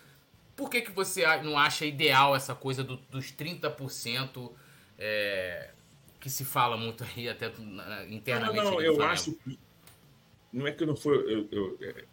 Por 0.56 0.70
que, 0.70 0.82
que 0.82 0.90
você 0.90 1.24
não 1.42 1.58
acha 1.58 1.84
ideal 1.84 2.36
essa 2.36 2.54
coisa 2.54 2.84
do, 2.84 2.96
dos 2.96 3.32
30% 3.32 4.52
é, 4.98 5.70
que 6.20 6.30
se 6.30 6.44
fala 6.44 6.76
muito 6.76 7.04
aí, 7.04 7.28
até 7.28 7.50
internamente? 8.08 8.64
Não, 8.64 8.72
não, 8.72 8.80
eu 8.80 9.02
acho 9.02 9.32
que. 9.32 9.58
Não 10.54 10.68
é 10.68 10.72
que 10.72 10.86
não 10.86 10.94
foi. 10.94 11.16
Eu, 11.16 11.48
eu, 11.50 11.78
é, 11.82 12.04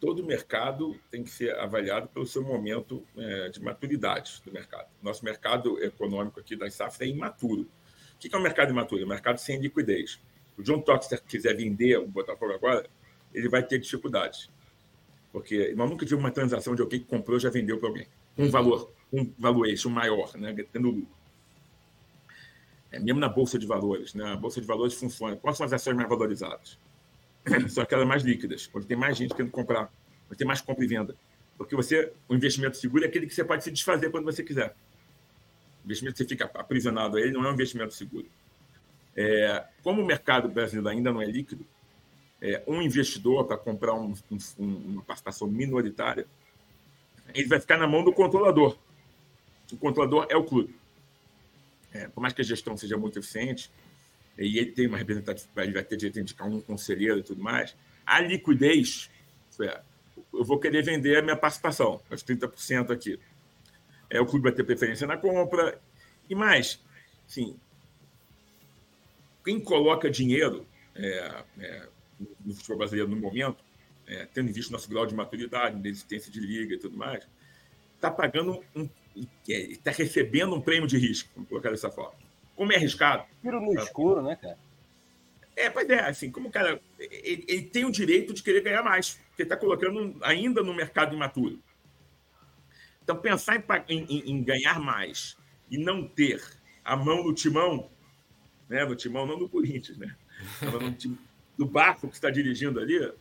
todo 0.00 0.26
mercado 0.26 0.98
tem 1.12 1.22
que 1.22 1.30
ser 1.30 1.56
avaliado 1.56 2.08
pelo 2.08 2.26
seu 2.26 2.42
momento 2.42 3.06
é, 3.16 3.50
de 3.50 3.62
maturidade 3.62 4.42
do 4.44 4.52
mercado. 4.52 4.88
Nosso 5.00 5.24
mercado 5.24 5.80
econômico 5.80 6.40
aqui 6.40 6.56
da 6.56 6.68
SAF 6.68 7.04
é 7.04 7.06
imaturo. 7.06 7.68
O 8.16 8.18
que 8.18 8.34
é 8.34 8.36
um 8.36 8.42
mercado 8.42 8.70
imaturo? 8.70 9.02
É 9.02 9.04
um 9.04 9.08
mercado 9.08 9.38
sem 9.38 9.60
liquidez. 9.60 10.20
O 10.58 10.62
John 10.62 10.80
Toxter 10.80 11.22
quiser 11.22 11.56
vender 11.56 11.96
o 11.98 12.08
Botafogo 12.08 12.52
agora, 12.52 12.84
ele 13.32 13.48
vai 13.48 13.62
ter 13.62 13.78
dificuldades. 13.78 14.50
Porque 15.32 15.72
nós 15.76 15.88
nunca 15.88 16.04
tivemos 16.04 16.24
uma 16.24 16.32
transação 16.32 16.74
de 16.74 16.82
alguém 16.82 16.98
que 16.98 17.06
comprou 17.06 17.38
já 17.38 17.48
vendeu 17.48 17.78
para 17.78 17.88
alguém. 17.88 18.08
Um 18.36 18.50
valor, 18.50 18.92
um 19.12 19.32
valuation 19.38 19.88
maior, 19.88 20.36
né? 20.36 20.52
tendo 20.72 20.90
lucro. 20.90 21.14
É, 22.90 22.98
mesmo 22.98 23.20
na 23.20 23.28
Bolsa 23.28 23.56
de 23.56 23.66
Valores. 23.66 24.14
Né? 24.14 24.32
A 24.32 24.36
Bolsa 24.36 24.60
de 24.60 24.66
Valores 24.66 24.94
funciona. 24.94 25.36
Quais 25.36 25.56
são 25.56 25.64
as 25.64 25.72
ações 25.72 25.94
mais 25.94 26.08
valorizadas? 26.08 26.76
São 27.68 27.82
aquelas 27.82 28.06
mais 28.06 28.22
líquidas, 28.22 28.70
onde 28.74 28.86
tem 28.86 28.96
mais 28.96 29.16
gente 29.16 29.34
querendo 29.34 29.50
comprar, 29.50 29.92
onde 30.28 30.38
tem 30.38 30.46
mais 30.46 30.60
compra 30.60 30.84
e 30.84 30.88
venda. 30.88 31.14
Porque 31.56 31.76
você, 31.76 32.12
o 32.28 32.34
investimento 32.34 32.76
seguro 32.76 33.04
é 33.04 33.06
aquele 33.06 33.26
que 33.26 33.34
você 33.34 33.44
pode 33.44 33.62
se 33.62 33.70
desfazer 33.70 34.10
quando 34.10 34.24
você 34.24 34.42
quiser. 34.42 34.74
O 35.82 35.86
investimento 35.86 36.16
que 36.16 36.24
você 36.24 36.28
fica 36.28 36.50
aprisionado 36.54 37.16
a 37.16 37.20
ele 37.20 37.32
não 37.32 37.44
é 37.44 37.50
um 37.50 37.54
investimento 37.54 37.94
seguro. 37.94 38.26
É, 39.16 39.64
como 39.82 40.02
o 40.02 40.04
mercado 40.04 40.48
brasileiro 40.48 40.88
ainda 40.88 41.12
não 41.12 41.22
é 41.22 41.26
líquido, 41.26 41.64
é, 42.40 42.62
um 42.66 42.82
investidor 42.82 43.44
para 43.46 43.56
comprar 43.56 43.94
um, 43.94 44.14
um, 44.58 44.66
uma 44.66 45.02
participação 45.02 45.46
minoritária, 45.46 46.26
ele 47.34 47.48
vai 47.48 47.60
ficar 47.60 47.78
na 47.78 47.86
mão 47.86 48.04
do 48.04 48.12
controlador. 48.12 48.76
O 49.72 49.76
controlador 49.76 50.26
é 50.28 50.36
o 50.36 50.44
clube. 50.44 50.74
É, 51.92 52.08
por 52.08 52.20
mais 52.20 52.34
que 52.34 52.42
a 52.42 52.44
gestão 52.44 52.76
seja 52.76 52.96
muito 52.96 53.18
eficiente, 53.18 53.70
e 54.38 54.58
ele 54.58 54.72
tem 54.72 54.86
uma 54.86 54.98
representatividade, 54.98 55.68
ele 55.68 55.74
vai 55.74 55.84
ter 55.84 55.96
direito 55.96 56.14
de 56.14 56.20
indicar 56.20 56.48
um 56.48 56.60
conselheiro 56.60 57.18
e 57.18 57.22
tudo 57.22 57.42
mais, 57.42 57.76
a 58.04 58.20
liquidez, 58.20 59.10
é, 59.60 59.80
eu 60.32 60.44
vou 60.44 60.58
querer 60.58 60.82
vender 60.82 61.18
a 61.18 61.22
minha 61.22 61.36
participação, 61.36 62.00
os 62.10 62.22
30% 62.22 62.90
aqui. 62.90 63.18
É, 64.10 64.20
o 64.20 64.26
clube 64.26 64.44
vai 64.44 64.52
ter 64.52 64.64
preferência 64.64 65.06
na 65.06 65.16
compra. 65.16 65.80
E 66.28 66.34
mais, 66.34 66.80
sim, 67.26 67.56
quem 69.44 69.60
coloca 69.60 70.10
dinheiro 70.10 70.66
é, 70.94 71.44
é, 71.58 71.88
no 72.44 72.54
futebol 72.54 72.78
brasileiro 72.78 73.10
no 73.10 73.16
momento, 73.16 73.62
é, 74.06 74.26
tendo 74.26 74.52
visto 74.52 74.70
nosso 74.70 74.88
grau 74.88 75.06
de 75.06 75.14
maturidade, 75.14 75.80
de 75.80 75.88
existência 75.88 76.30
de 76.30 76.40
liga 76.40 76.74
e 76.74 76.78
tudo 76.78 76.96
mais, 76.96 77.26
está 77.94 78.10
pagando 78.10 78.62
um. 78.74 78.88
está 79.46 79.90
recebendo 79.90 80.54
um 80.54 80.60
prêmio 80.60 80.86
de 80.86 80.98
risco, 80.98 81.30
vamos 81.34 81.48
colocar 81.48 81.70
dessa 81.70 81.90
forma. 81.90 82.23
Como 82.56 82.72
é 82.72 82.76
arriscado. 82.76 83.24
Tiro 83.42 83.60
no 83.60 83.74
escuro, 83.74 84.22
né, 84.22 84.36
cara? 84.36 84.58
É, 85.56 85.70
pois 85.70 85.88
é, 85.88 86.00
assim, 86.00 86.30
como 86.30 86.48
o 86.48 86.50
cara. 86.50 86.80
Ele, 86.98 87.44
ele, 87.46 87.62
tem 87.62 87.84
o 87.84 87.90
direito 87.90 88.32
de 88.32 88.42
querer 88.42 88.62
ganhar 88.62 88.82
mais, 88.82 89.20
porque 89.28 89.42
está 89.42 89.56
colocando 89.56 90.16
ainda 90.22 90.62
no 90.62 90.74
mercado 90.74 91.14
imaturo. 91.14 91.60
Então, 93.02 93.16
pensar 93.16 93.62
em, 93.88 94.04
em, 94.04 94.30
em, 94.30 94.42
ganhar 94.42 94.80
mais 94.80 95.36
e 95.70 95.78
não 95.78 96.08
ter 96.08 96.42
a 96.84 96.96
mão 96.96 97.22
no 97.22 97.34
timão, 97.34 97.90
né, 98.68 98.84
no 98.84 98.96
timão, 98.96 99.26
não 99.26 99.38
do 99.38 99.48
Corinthians, 99.48 99.98
né? 99.98 100.16
No, 100.62 101.18
do 101.56 101.66
barco 101.66 102.08
que 102.08 102.14
está 102.14 102.30
dirigindo 102.30 102.80
ali, 102.80 103.12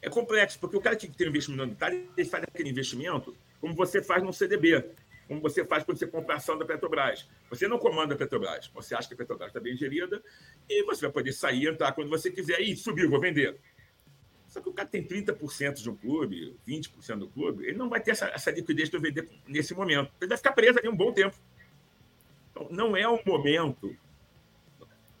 é 0.00 0.08
complexo, 0.08 0.58
porque 0.58 0.76
o 0.76 0.80
cara 0.80 0.96
que 0.96 1.08
tem 1.08 1.26
um 1.26 1.30
investimento 1.30 1.62
unitário, 1.62 2.08
ele 2.16 2.28
faz 2.28 2.44
aquele 2.44 2.70
investimento 2.70 3.36
como 3.60 3.74
você 3.74 4.02
faz 4.02 4.22
no 4.22 4.32
CDB 4.32 4.84
como 5.26 5.40
você 5.40 5.64
faz 5.64 5.84
quando 5.84 5.98
você 5.98 6.06
compra 6.06 6.34
a 6.34 6.36
ação 6.36 6.56
da 6.56 6.64
Petrobras. 6.64 7.28
Você 7.50 7.66
não 7.66 7.78
comanda 7.78 8.14
a 8.14 8.16
Petrobras, 8.16 8.68
você 8.68 8.94
acha 8.94 9.08
que 9.08 9.14
a 9.14 9.16
Petrobras 9.16 9.48
está 9.48 9.60
bem 9.60 9.76
gerida 9.76 10.22
e 10.68 10.82
você 10.84 11.02
vai 11.02 11.10
poder 11.10 11.32
sair, 11.32 11.68
entrar 11.68 11.92
quando 11.92 12.08
você 12.08 12.30
quiser. 12.30 12.60
e 12.60 12.76
subiu, 12.76 13.10
vou 13.10 13.20
vender. 13.20 13.58
Só 14.48 14.60
que 14.60 14.68
o 14.68 14.72
cara 14.72 14.88
tem 14.88 15.02
30% 15.02 15.82
de 15.82 15.90
um 15.90 15.96
clube, 15.96 16.56
20% 16.66 17.18
do 17.18 17.28
clube, 17.28 17.66
ele 17.66 17.76
não 17.76 17.88
vai 17.88 18.00
ter 18.00 18.12
essa, 18.12 18.26
essa 18.28 18.50
liquidez 18.50 18.88
para 18.88 19.00
vender 19.00 19.28
nesse 19.46 19.74
momento. 19.74 20.10
Ele 20.20 20.28
vai 20.28 20.38
ficar 20.38 20.52
preso 20.52 20.78
ali 20.78 20.88
um 20.88 20.96
bom 20.96 21.12
tempo. 21.12 21.36
Então, 22.50 22.68
não 22.70 22.96
é 22.96 23.06
o 23.08 23.20
momento. 23.26 23.94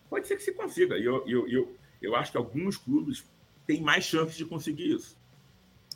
Pode 0.08 0.28
ser 0.28 0.36
que 0.36 0.42
se 0.42 0.52
consiga. 0.52 0.96
Eu, 0.96 1.26
eu, 1.28 1.48
eu, 1.48 1.76
eu 2.00 2.14
acho 2.14 2.30
que 2.30 2.38
alguns 2.38 2.76
clubes 2.76 3.28
têm 3.66 3.82
mais 3.82 4.04
chances 4.04 4.36
de 4.36 4.44
conseguir 4.44 4.94
isso. 4.94 5.18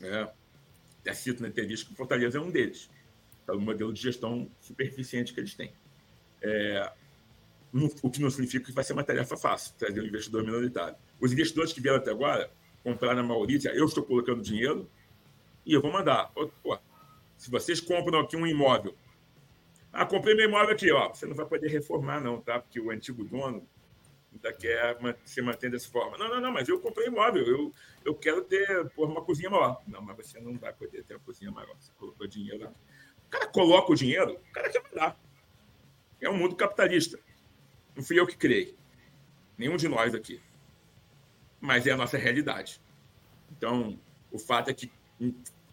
É. 0.03 0.29
Até 1.01 1.15
cito 1.15 1.41
na 1.41 1.49
entrevista 1.49 1.87
que 1.87 1.93
o 1.93 1.97
Fortaleza 1.97 2.37
é 2.37 2.41
um 2.41 2.51
deles 2.51 2.91
pelo 3.51 3.61
modelo 3.61 3.93
de 3.93 4.01
gestão 4.01 4.49
super 4.61 4.87
eficiente 4.87 5.35
que 5.35 5.41
eles 5.41 5.55
têm. 5.55 5.73
É, 6.41 6.93
o 8.03 8.11
que 8.11 8.21
não 8.21 8.31
significa 8.31 8.67
que 8.67 8.73
vai 8.73 8.85
ser 8.85 8.93
uma 8.93 9.05
tarefa 9.05 9.37
fácil, 9.37 9.75
trazer 9.77 10.01
um 10.01 10.07
investidor 10.07 10.45
minoritário. 10.45 10.97
Os 11.21 11.33
investidores 11.33 11.73
que 11.73 11.81
vieram 11.81 11.99
até 11.99 12.11
agora, 12.11 12.51
compraram 12.83 13.17
na 13.17 13.23
Maurícia, 13.23 13.71
eu 13.71 13.85
estou 13.85 14.05
colocando 14.05 14.41
dinheiro 14.41 14.89
e 15.67 15.73
eu 15.73 15.83
vou 15.83 15.93
mandar. 15.93 16.31
Pô, 16.33 16.79
se 17.37 17.51
vocês 17.51 17.81
compram 17.81 18.21
aqui 18.21 18.37
um 18.37 18.47
imóvel, 18.47 18.95
ah, 19.93 20.07
comprei 20.07 20.35
meu 20.35 20.49
imóvel 20.49 20.71
aqui, 20.71 20.91
ó, 20.93 21.09
você 21.09 21.27
não 21.27 21.35
vai 21.35 21.47
poder 21.47 21.69
reformar 21.69 22.21
não, 22.21 22.41
tá? 22.41 22.61
Porque 22.61 22.81
o 22.81 22.91
antigo 22.91 23.25
dono 23.25 23.67
ainda 24.33 24.53
quer 24.53 24.97
se 25.25 25.43
manter 25.43 25.71
dessa 25.71 25.91
forma. 25.91 26.17
Não, 26.17 26.29
não, 26.29 26.41
não, 26.41 26.53
mas 26.53 26.69
eu 26.69 26.79
comprei 26.81 27.09
imóvel, 27.09 27.45
eu, 27.45 27.73
eu 28.05 28.15
quero 28.15 28.43
ter 28.45 28.89
por 28.91 29.09
uma 29.09 29.23
cozinha 29.23 29.51
maior. 29.51 29.83
Não, 29.89 30.01
mas 30.01 30.17
você 30.17 30.41
não 30.41 30.57
vai 30.57 30.73
poder 30.73 31.03
ter 31.03 31.15
uma 31.15 31.21
cozinha 31.21 31.51
maior, 31.51 31.75
você 31.79 31.91
colocou 31.99 32.27
dinheiro 32.29 32.65
aqui. 32.65 32.90
O 33.31 33.39
cara 33.39 33.47
coloca 33.47 33.93
o 33.93 33.95
dinheiro, 33.95 34.33
o 34.33 34.53
cara 34.53 34.69
quer 34.69 34.83
mandar. 34.83 35.17
É 36.21 36.29
um 36.29 36.37
mundo 36.37 36.57
capitalista. 36.57 37.17
Não 37.95 38.03
fui 38.03 38.19
eu 38.19 38.27
que 38.27 38.37
criei. 38.37 38.77
Nenhum 39.57 39.77
de 39.77 39.87
nós 39.87 40.13
aqui. 40.17 40.41
Mas 41.61 41.87
é 41.87 41.93
a 41.93 41.97
nossa 41.97 42.19
realidade. 42.19 42.81
Então, 43.53 43.97
o 44.33 44.39
fato 44.39 44.69
é 44.69 44.75
que, 44.75 44.91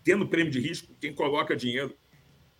tendo 0.03 0.27
prêmio 0.27 0.51
de 0.51 0.59
risco, 0.59 0.93
quem 1.01 1.15
coloca 1.15 1.55
dinheiro 1.55 1.97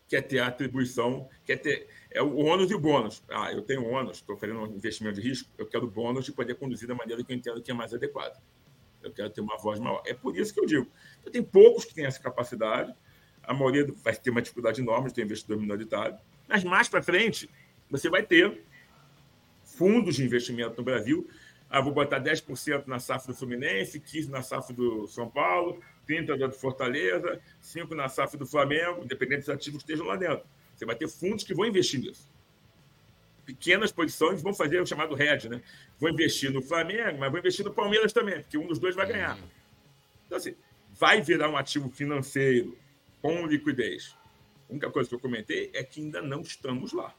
quer 0.07 0.23
ter 0.23 0.39
a 0.39 0.47
atribuição, 0.47 1.29
quer 1.45 1.57
ter. 1.57 1.87
É 2.09 2.19
o 2.19 2.35
ônus 2.37 2.71
e 2.71 2.73
o 2.73 2.79
bônus. 2.79 3.23
Ah, 3.29 3.51
eu 3.51 3.61
tenho 3.61 3.85
ônus, 3.85 4.17
estou 4.17 4.35
fazendo 4.35 4.61
um 4.61 4.65
investimento 4.65 5.21
de 5.21 5.29
risco, 5.29 5.47
eu 5.59 5.67
quero 5.67 5.85
bônus 5.85 6.25
de 6.25 6.31
poder 6.31 6.55
conduzir 6.55 6.87
da 6.87 6.95
maneira 6.95 7.23
que 7.23 7.31
eu 7.31 7.35
entendo 7.35 7.61
que 7.61 7.69
é 7.69 7.73
mais 7.73 7.93
adequada. 7.93 8.41
Eu 9.03 9.11
quero 9.11 9.29
ter 9.29 9.41
uma 9.41 9.57
voz 9.57 9.79
maior. 9.79 10.01
É 10.07 10.13
por 10.15 10.35
isso 10.35 10.51
que 10.51 10.59
eu 10.59 10.65
digo. 10.65 10.89
Tenho 11.31 11.45
poucos 11.45 11.85
que 11.85 11.93
têm 11.93 12.05
essa 12.05 12.19
capacidade, 12.19 12.95
a 13.47 13.53
maioria 13.53 13.87
vai 14.03 14.13
ter 14.13 14.29
uma 14.29 14.41
dificuldade 14.41 14.81
enorme 14.81 15.07
de 15.07 15.15
ter 15.15 15.23
investidor 15.23 15.57
minoritário. 15.57 16.17
Mas 16.47 16.63
mais 16.65 16.89
para 16.89 17.01
frente, 17.01 17.49
você 17.89 18.09
vai 18.09 18.21
ter 18.21 18.61
fundos 19.63 20.17
de 20.17 20.23
investimento 20.23 20.75
no 20.77 20.83
Brasil. 20.83 21.27
Ah, 21.69 21.81
vou 21.81 21.93
botar 21.93 22.19
10% 22.19 22.85
na 22.87 22.99
safra 22.99 23.33
do 23.33 23.37
Fluminense, 23.37 23.99
15% 23.99 24.29
na 24.29 24.41
safra 24.41 24.75
do 24.75 25.07
São 25.07 25.29
Paulo, 25.29 25.81
30% 26.07 26.37
do 26.37 26.51
Fortaleza, 26.51 27.41
5% 27.63 27.91
na 27.91 28.09
safra 28.09 28.37
do 28.37 28.45
Flamengo, 28.45 29.03
independente 29.03 29.39
dos 29.39 29.49
ativos 29.49 29.83
que 29.83 29.91
estejam 29.91 30.05
lá 30.05 30.17
dentro. 30.17 30.45
Você 30.75 30.85
vai 30.85 30.95
ter 30.95 31.07
fundos 31.07 31.43
que 31.43 31.53
vão 31.53 31.65
investir 31.65 32.01
nisso. 32.01 32.29
Pequenas 33.45 33.93
posições 33.93 34.41
vão 34.41 34.53
fazer 34.53 34.81
o 34.81 34.85
chamado 34.85 35.19
hedge, 35.21 35.47
né? 35.47 35.61
Vou 35.97 36.09
investir 36.09 36.51
no 36.51 36.61
Flamengo, 36.61 37.17
mas 37.17 37.31
vou 37.31 37.39
investir 37.39 37.63
no 37.63 37.73
Palmeiras 37.73 38.11
também, 38.11 38.41
porque 38.41 38.57
um 38.57 38.67
dos 38.67 38.77
dois 38.77 38.93
vai 38.93 39.07
ganhar. 39.07 39.37
Uhum. 39.37 39.47
Então, 40.25 40.37
assim, 40.37 40.53
vai 40.93 41.21
virar 41.21 41.49
um 41.49 41.55
ativo 41.55 41.89
financeiro 41.89 42.77
com 43.21 43.45
liquidez. 43.45 44.15
A 44.69 44.73
única 44.73 44.89
coisa 44.91 45.09
que 45.09 45.15
eu 45.15 45.19
comentei 45.19 45.71
é 45.73 45.83
que 45.83 46.01
ainda 46.01 46.21
não 46.21 46.41
estamos 46.41 46.93
lá. 46.93 47.13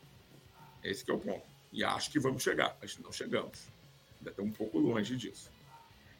Esse 0.82 1.08
é 1.10 1.14
o 1.14 1.18
ponto. 1.18 1.46
E 1.72 1.84
acho 1.84 2.10
que 2.10 2.18
vamos 2.18 2.42
chegar, 2.42 2.76
mas 2.80 2.98
não 2.98 3.12
chegamos. 3.12 3.68
Ainda 4.18 4.30
estamos 4.30 4.52
um 4.52 4.54
pouco 4.54 4.78
longe 4.78 5.16
disso. 5.16 5.50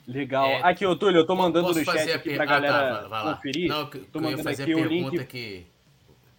Legal. 0.06 0.46
É, 0.46 0.62
aqui, 0.62 0.86
ô 0.86 0.96
Túlio, 0.96 1.18
eu 1.18 1.26
tô 1.26 1.36
mandando 1.36 1.68
no 1.68 1.84
chat 1.84 2.10
aqui 2.12 2.34
pra 2.34 2.46
galera 2.46 3.06
ah, 3.06 3.08
tá, 3.08 3.34
conferir. 3.34 3.68
Não, 3.68 3.86
tô 3.86 4.20
mandando 4.20 4.48
aqui 4.48 4.74
o 4.74 4.84
link. 4.84 5.24
Que... 5.26 5.66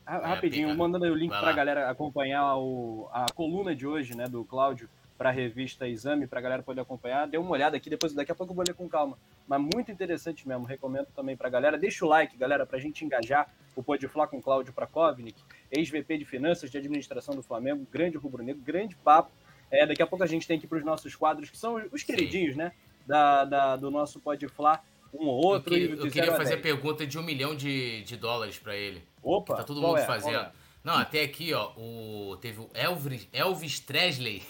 Rapidinho, 0.05 0.71
é, 0.71 0.73
mandando 0.73 1.05
o 1.05 1.15
link 1.15 1.29
pra 1.29 1.51
galera 1.51 1.87
acompanhar 1.87 2.57
o, 2.57 3.07
a 3.13 3.27
coluna 3.35 3.75
de 3.75 3.85
hoje, 3.85 4.17
né, 4.17 4.25
do 4.25 4.43
Cláudio, 4.43 4.89
pra 5.15 5.29
revista 5.29 5.87
Exame, 5.87 6.25
pra 6.25 6.41
galera 6.41 6.63
poder 6.63 6.81
acompanhar. 6.81 7.27
Dê 7.27 7.37
uma 7.37 7.51
olhada 7.51 7.77
aqui, 7.77 7.91
depois 7.91 8.11
daqui 8.13 8.31
a 8.31 8.35
pouco 8.35 8.51
eu 8.51 8.55
vou 8.55 8.65
ler 8.65 8.73
com 8.73 8.89
calma. 8.89 9.15
Mas 9.49 9.59
muito 9.59 9.91
interessante 9.91 10.47
mesmo, 10.47 10.63
recomendo 10.63 11.07
também 11.07 11.35
pra 11.35 11.49
galera. 11.49 11.77
Deixa 11.77 12.05
o 12.05 12.07
like, 12.07 12.37
galera, 12.37 12.65
pra 12.65 12.77
gente 12.77 13.03
engajar 13.03 13.51
o 13.75 13.81
Pode 13.81 14.07
Falar 14.07 14.27
com 14.27 14.39
Cláudio 14.39 14.71
Prakovnik, 14.71 15.41
ex-VP 15.71 16.19
de 16.19 16.25
Finanças 16.25 16.69
de 16.69 16.77
Administração 16.77 17.35
do 17.35 17.41
Flamengo, 17.41 17.85
grande 17.91 18.15
rubro-negro, 18.15 18.61
grande 18.61 18.95
papo. 18.95 19.31
É, 19.71 19.85
daqui 19.87 20.01
a 20.01 20.07
pouco 20.07 20.23
a 20.23 20.27
gente 20.27 20.47
tem 20.47 20.59
que 20.59 20.65
ir 20.65 20.69
para 20.69 20.77
os 20.77 20.85
nossos 20.85 21.15
quadros, 21.15 21.49
que 21.49 21.57
são 21.57 21.81
os 21.91 22.03
queridinhos, 22.03 22.53
Sim. 22.53 22.59
né? 22.59 22.71
da, 23.09 23.43
da, 23.43 23.75
do 23.75 23.89
nosso 23.89 24.19
Pode 24.19 24.47
Falar, 24.49 24.85
um 25.11 25.25
ou 25.25 25.43
outro. 25.43 25.73
Eu, 25.73 25.97
que, 25.97 26.05
eu 26.05 26.11
queria 26.11 26.35
fazer 26.35 26.53
a 26.53 26.59
pergunta 26.59 27.07
de 27.07 27.17
um 27.17 27.23
milhão 27.23 27.55
de, 27.55 28.03
de 28.03 28.15
dólares 28.15 28.59
para 28.59 28.75
ele. 28.75 29.01
Opa! 29.23 29.55
Tá 29.55 29.63
todo 29.63 29.81
mundo 29.81 29.97
é? 29.97 30.05
fazendo. 30.05 30.37
É? 30.37 30.51
Não, 30.83 30.93
até 30.93 31.23
aqui, 31.23 31.51
ó, 31.51 31.71
o, 31.75 32.37
teve 32.37 32.59
o 32.59 32.69
Elvis, 32.71 33.27
Elvis 33.33 33.79
Tresley 33.79 34.43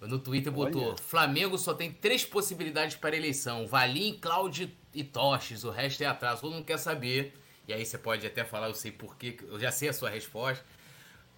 no 0.00 0.18
Twitter 0.18 0.52
botou: 0.52 0.88
Olha. 0.88 0.96
Flamengo 0.96 1.58
só 1.58 1.74
tem 1.74 1.92
três 1.92 2.24
possibilidades 2.24 2.96
para 2.96 3.16
eleição: 3.16 3.66
Valim, 3.66 4.18
Cláudio 4.20 4.70
e 4.94 5.04
Toches. 5.04 5.64
O 5.64 5.70
resto 5.70 6.02
é 6.02 6.06
atraso. 6.06 6.42
Todo 6.42 6.54
mundo 6.54 6.64
quer 6.64 6.78
saber. 6.78 7.34
E 7.68 7.72
aí 7.72 7.84
você 7.84 7.98
pode 7.98 8.26
até 8.26 8.44
falar, 8.44 8.66
eu 8.66 8.74
sei 8.74 8.90
porquê, 8.90 9.36
eu 9.46 9.60
já 9.60 9.70
sei 9.70 9.90
a 9.90 9.92
sua 9.92 10.10
resposta 10.10 10.64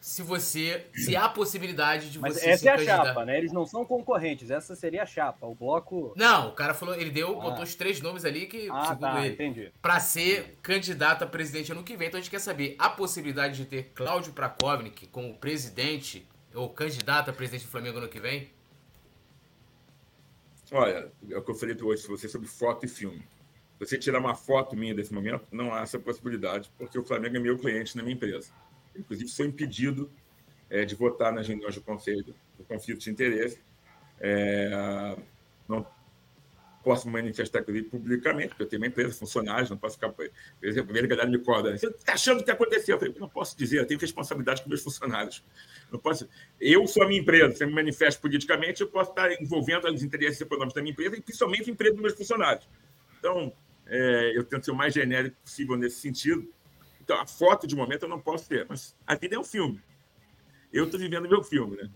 se 0.03 0.21
você. 0.21 0.85
Se 0.93 1.15
há 1.15 1.29
possibilidade 1.29 2.11
de 2.11 2.19
Mas 2.19 2.35
você. 2.35 2.51
Essa 2.51 2.69
é 2.69 2.73
a 2.73 2.75
candidato. 2.75 3.07
chapa, 3.07 3.25
né? 3.25 3.39
Eles 3.39 3.53
não 3.53 3.65
são 3.65 3.85
concorrentes, 3.85 4.51
essa 4.51 4.75
seria 4.75 5.05
a 5.05 5.07
chapa. 5.07 5.47
O 5.47 5.55
bloco. 5.55 6.13
Não, 6.17 6.49
o 6.49 6.53
cara 6.53 6.75
falou, 6.75 6.97
ele 6.97 7.11
deu, 7.11 7.41
ah. 7.41 7.45
botou 7.45 7.63
os 7.63 7.77
três 7.77 8.01
nomes 8.01 8.25
ali 8.25 8.47
que, 8.47 8.69
ah, 8.69 8.87
segundo 8.89 9.01
tá, 9.01 9.25
ele, 9.25 9.35
entendi. 9.35 9.73
pra 9.81 10.01
ser 10.01 10.59
candidato 10.61 11.23
a 11.23 11.27
presidente 11.27 11.71
ano 11.71 11.85
que 11.85 11.97
vem. 11.97 12.09
Então 12.09 12.19
a 12.19 12.21
gente 12.21 12.31
quer 12.31 12.41
saber 12.41 12.75
a 12.79 12.91
possibilidade 12.91 13.57
de 13.57 13.65
ter 13.65 13.93
Cláudio 13.95 14.33
Prakovnik 14.33 15.07
como 15.07 15.35
presidente 15.35 16.27
ou 16.55 16.69
candidato 16.71 17.31
a 17.31 17.33
presidente 17.33 17.65
do 17.65 17.71
Flamengo 17.71 17.99
ano 17.99 18.09
que 18.09 18.21
vem? 18.21 18.51
Olha, 20.71 21.13
é 21.31 21.37
o 21.37 21.43
que 21.43 21.51
eu 21.51 21.55
falei 21.55 21.77
hoje 21.81 22.07
você 22.07 22.29
sobre 22.29 22.49
foto 22.49 22.87
e 22.87 22.89
filme. 22.89 23.23
você 23.79 23.99
tirar 23.99 24.21
uma 24.21 24.35
foto 24.35 24.77
minha 24.77 24.95
desse 24.95 25.13
momento, 25.13 25.47
não 25.53 25.75
há 25.75 25.83
essa 25.83 25.99
possibilidade, 25.99 26.71
porque 26.79 26.99
o 26.99 27.05
Flamengo 27.05 27.37
é 27.37 27.41
meu 27.41 27.59
cliente 27.59 27.97
na 27.97 28.03
minha 28.03 28.15
empresa 28.15 28.53
inclusive 28.97 29.31
foi 29.31 29.47
impedido 29.47 30.11
é, 30.71 30.85
de 30.85 30.95
votar 30.95 31.33
nas 31.33 31.47
reuniões 31.47 31.75
do 31.75 31.83
Conselho 31.83 32.35
do 32.57 32.65
conflito 32.65 33.01
de 33.01 33.11
interesse. 33.11 33.61
É, 34.21 35.17
não 35.69 35.87
posso 36.83 37.09
manifestar 37.09 37.63
publicamente, 37.63 38.49
porque 38.49 38.63
eu 38.65 38.69
tenho 38.69 38.83
uma 38.83 38.89
empresa, 38.89 39.15
funcionários, 39.15 39.71
não 39.71 39.77
posso 39.77 39.95
ficar. 39.97 40.11
Por 40.11 40.29
exemplo, 40.63 40.83
a 40.83 40.85
primeira 40.85 41.07
galera 41.07 41.29
me 41.29 41.39
cobra. 41.39 41.77
Você 41.77 41.87
está 41.87 42.15
achando 42.15 42.45
que 42.45 42.51
aconteceu? 42.51 42.97
Eu 42.97 42.99
falei, 42.99 43.15
não 43.19 43.29
posso 43.29 43.57
dizer, 43.57 43.79
eu 43.79 43.87
tenho 43.87 44.01
responsabilidade 44.01 44.63
com 44.63 44.69
meus 44.69 44.83
funcionários. 44.83 45.45
Não 45.91 45.99
posso. 45.99 46.29
Eu 46.61 46.87
sou 46.87 47.03
a 47.03 47.09
minha 47.09 47.21
empresa, 47.21 47.55
se 47.55 47.65
eu 47.65 47.69
me 47.69 47.75
manifesto 47.75 48.21
politicamente, 48.21 48.81
eu 48.81 48.89
posso 48.89 49.11
estar 49.11 49.33
envolvendo 49.41 49.87
os 49.89 50.03
interesses 50.03 50.41
econômicos 50.41 50.75
da 50.75 50.83
minha 50.83 50.93
empresa 50.93 51.17
e 51.17 51.21
principalmente 51.21 51.71
a 51.71 51.73
empresa 51.73 51.95
dos 51.95 52.03
meus 52.03 52.15
funcionários. 52.15 52.69
Então, 53.19 53.53
é, 53.87 54.33
eu 54.37 54.45
tento 54.45 54.65
ser 54.65 54.71
o 54.71 54.75
mais 54.75 54.93
genérico 54.93 55.37
possível 55.43 55.77
nesse 55.77 56.01
sentido 56.01 56.49
então, 57.03 57.21
a 57.21 57.27
foto 57.27 57.67
de 57.67 57.75
momento 57.75 58.05
eu 58.05 58.09
não 58.09 58.21
posso 58.21 58.49
ter, 58.49 58.65
mas 58.69 58.97
a 59.07 59.15
vida 59.17 59.35
é 59.35 59.39
um 59.39 59.45
filme. 59.45 59.81
Eu 60.73 60.85
estou 60.85 60.99
vivendo 60.99 61.29
meu 61.29 61.43
filme, 61.43 61.77
né? 61.77 61.91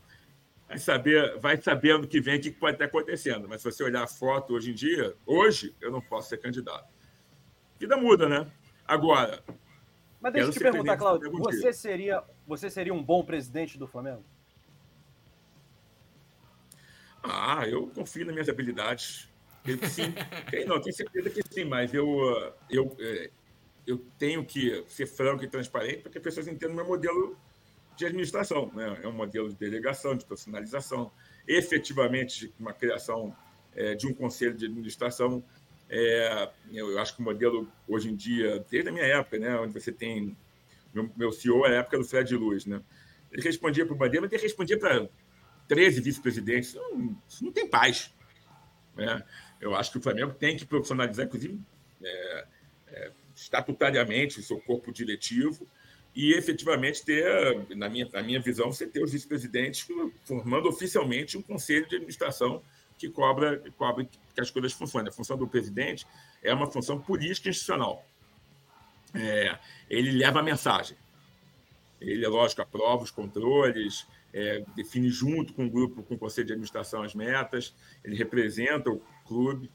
Vai, 0.68 0.78
saber, 0.78 1.38
vai 1.38 1.60
sabendo 1.60 2.04
o 2.04 2.08
que 2.08 2.20
vem, 2.20 2.38
o 2.38 2.40
que 2.40 2.50
pode 2.50 2.74
estar 2.74 2.86
acontecendo. 2.86 3.48
Mas 3.48 3.62
se 3.62 3.70
você 3.70 3.84
olhar 3.84 4.02
a 4.02 4.06
foto 4.06 4.54
hoje 4.54 4.72
em 4.72 4.74
dia, 4.74 5.14
hoje 5.24 5.74
eu 5.80 5.90
não 5.90 6.00
posso 6.00 6.28
ser 6.28 6.38
candidato. 6.38 6.92
Vida 7.78 7.96
muda, 7.96 8.28
né? 8.28 8.50
Agora. 8.86 9.42
Mas 10.20 10.32
deixa 10.32 10.48
eu 10.48 10.52
te 10.52 10.58
perguntar, 10.58 10.96
Claudio, 10.96 11.30
você 11.30 11.72
seria, 11.72 12.22
você 12.46 12.68
seria 12.68 12.92
um 12.92 13.02
bom 13.02 13.24
presidente 13.24 13.78
do 13.78 13.86
Flamengo? 13.86 14.24
Ah, 17.22 17.66
eu 17.68 17.88
confio 17.88 18.24
nas 18.24 18.34
minhas 18.34 18.48
habilidades. 18.48 19.28
Eu, 19.64 19.78
sim. 19.88 20.14
não, 20.66 20.80
tenho 20.80 20.94
certeza 20.94 21.30
que 21.30 21.42
sim, 21.50 21.64
mas 21.64 21.92
eu, 21.92 22.54
eu, 22.70 22.96
é, 23.00 23.30
eu 23.86 23.98
tenho 24.18 24.44
que 24.44 24.84
ser 24.88 25.06
franco 25.06 25.44
e 25.44 25.48
transparente 25.48 26.02
para 26.02 26.10
que 26.10 26.18
as 26.18 26.24
pessoas 26.24 26.48
entendam 26.48 26.72
o 26.72 26.76
meu 26.76 26.86
modelo 26.86 27.36
de 27.96 28.06
administração. 28.06 28.70
Né? 28.74 29.00
É 29.02 29.08
um 29.08 29.12
modelo 29.12 29.48
de 29.48 29.56
delegação, 29.56 30.14
de 30.14 30.24
personalização, 30.24 31.10
efetivamente 31.46 32.52
uma 32.58 32.72
criação 32.72 33.34
é, 33.74 33.94
de 33.94 34.06
um 34.06 34.14
conselho 34.14 34.54
de 34.54 34.66
administração. 34.66 35.42
É, 35.88 36.50
eu 36.72 36.98
acho 36.98 37.14
que 37.14 37.20
o 37.20 37.24
modelo, 37.24 37.70
hoje 37.88 38.10
em 38.10 38.16
dia, 38.16 38.64
desde 38.70 38.88
a 38.88 38.92
minha 38.92 39.04
época, 39.04 39.38
né, 39.38 39.56
onde 39.58 39.72
você 39.72 39.92
tem. 39.92 40.36
Meu, 40.92 41.10
meu 41.16 41.32
CEO 41.32 41.66
é 41.66 41.76
a 41.76 41.80
época 41.80 41.98
do 41.98 42.04
Fred 42.04 42.34
Luz. 42.36 42.66
Né? 42.66 42.80
Ele 43.30 43.42
respondia 43.42 43.84
para 43.84 43.94
o 43.94 43.98
Bandeira, 43.98 44.22
mas 44.22 44.32
ele 44.32 44.42
respondia 44.42 44.78
para 44.78 45.08
13 45.68 46.00
vice-presidentes. 46.00 46.74
Não, 46.74 47.16
isso 47.28 47.44
não 47.44 47.52
tem 47.52 47.68
paz. 47.68 48.14
Né? 48.94 49.22
Eu 49.60 49.74
acho 49.74 49.92
que 49.92 49.98
o 49.98 50.02
Flamengo 50.02 50.32
tem 50.32 50.56
que 50.56 50.64
profissionalizar, 50.64 51.26
inclusive. 51.26 51.60
É, 52.02 52.46
é, 52.88 53.12
estatutariamente 53.34 54.40
o 54.40 54.42
seu 54.42 54.58
corpo 54.60 54.92
diretivo 54.92 55.68
e 56.16 56.32
efetivamente 56.32 57.04
ter, 57.04 57.76
na 57.76 57.90
minha, 57.90 58.08
na 58.10 58.22
minha 58.22 58.40
visão, 58.40 58.72
você 58.72 58.86
ter 58.86 59.04
os 59.04 59.12
vice-presidentes 59.12 59.86
formando 60.24 60.66
oficialmente 60.66 61.36
um 61.36 61.42
conselho 61.42 61.86
de 61.86 61.96
administração 61.96 62.62
que 62.96 63.10
cobra, 63.10 63.62
cobra 63.76 64.06
que 64.06 64.40
as 64.40 64.50
coisas 64.50 64.72
funcionem. 64.72 65.10
A 65.10 65.12
função 65.12 65.36
do 65.36 65.46
presidente 65.46 66.06
é 66.42 66.54
uma 66.54 66.70
função 66.70 66.98
política 66.98 67.50
institucional. 67.50 68.02
É, 69.14 69.58
ele 69.90 70.10
leva 70.12 70.40
a 70.40 70.42
mensagem. 70.42 70.96
Ele, 72.00 72.24
é 72.24 72.28
lógico, 72.28 72.62
aprova 72.62 73.02
os 73.02 73.10
controles, 73.10 74.06
é, 74.32 74.64
define 74.74 75.10
junto 75.10 75.52
com 75.52 75.66
o 75.66 75.70
grupo, 75.70 76.02
com 76.02 76.14
o 76.14 76.18
conselho 76.18 76.46
de 76.46 76.52
administração 76.54 77.02
as 77.02 77.14
metas, 77.14 77.74
ele 78.02 78.16
representa 78.16 78.88
o 78.90 79.02
clube 79.26 79.70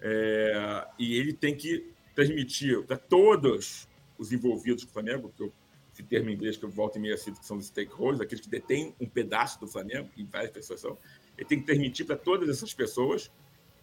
é, 0.00 0.86
e 0.98 1.18
ele 1.18 1.34
tem 1.34 1.54
que 1.54 1.92
transmitir 2.14 2.82
para 2.84 2.96
todos 2.96 3.86
os 4.18 4.32
envolvidos 4.32 4.84
com 4.84 4.90
o 4.90 4.92
Flamengo, 4.94 5.32
que 5.36 5.42
eu, 5.42 5.52
esse 5.96 6.02
termo 6.02 6.28
em 6.28 6.34
inglês 6.34 6.56
que 6.56 6.64
eu 6.64 6.70
volto 6.70 6.96
e 6.96 6.98
meia 7.00 7.16
cito, 7.16 7.40
que 7.40 7.46
são 7.46 7.56
os 7.56 7.66
stakeholders, 7.66 8.20
aqueles 8.20 8.44
que 8.44 8.50
detêm 8.50 8.94
um 9.00 9.08
pedaço 9.08 9.58
do 9.58 9.66
Flamengo, 9.66 10.10
e 10.16 10.24
várias 10.24 10.50
pessoas 10.50 10.80
são, 10.80 10.98
ele 11.36 11.48
tem 11.48 11.58
que 11.58 11.66
transmitir 11.66 12.04
para 12.04 12.16
todas 12.16 12.48
essas 12.48 12.74
pessoas 12.74 13.30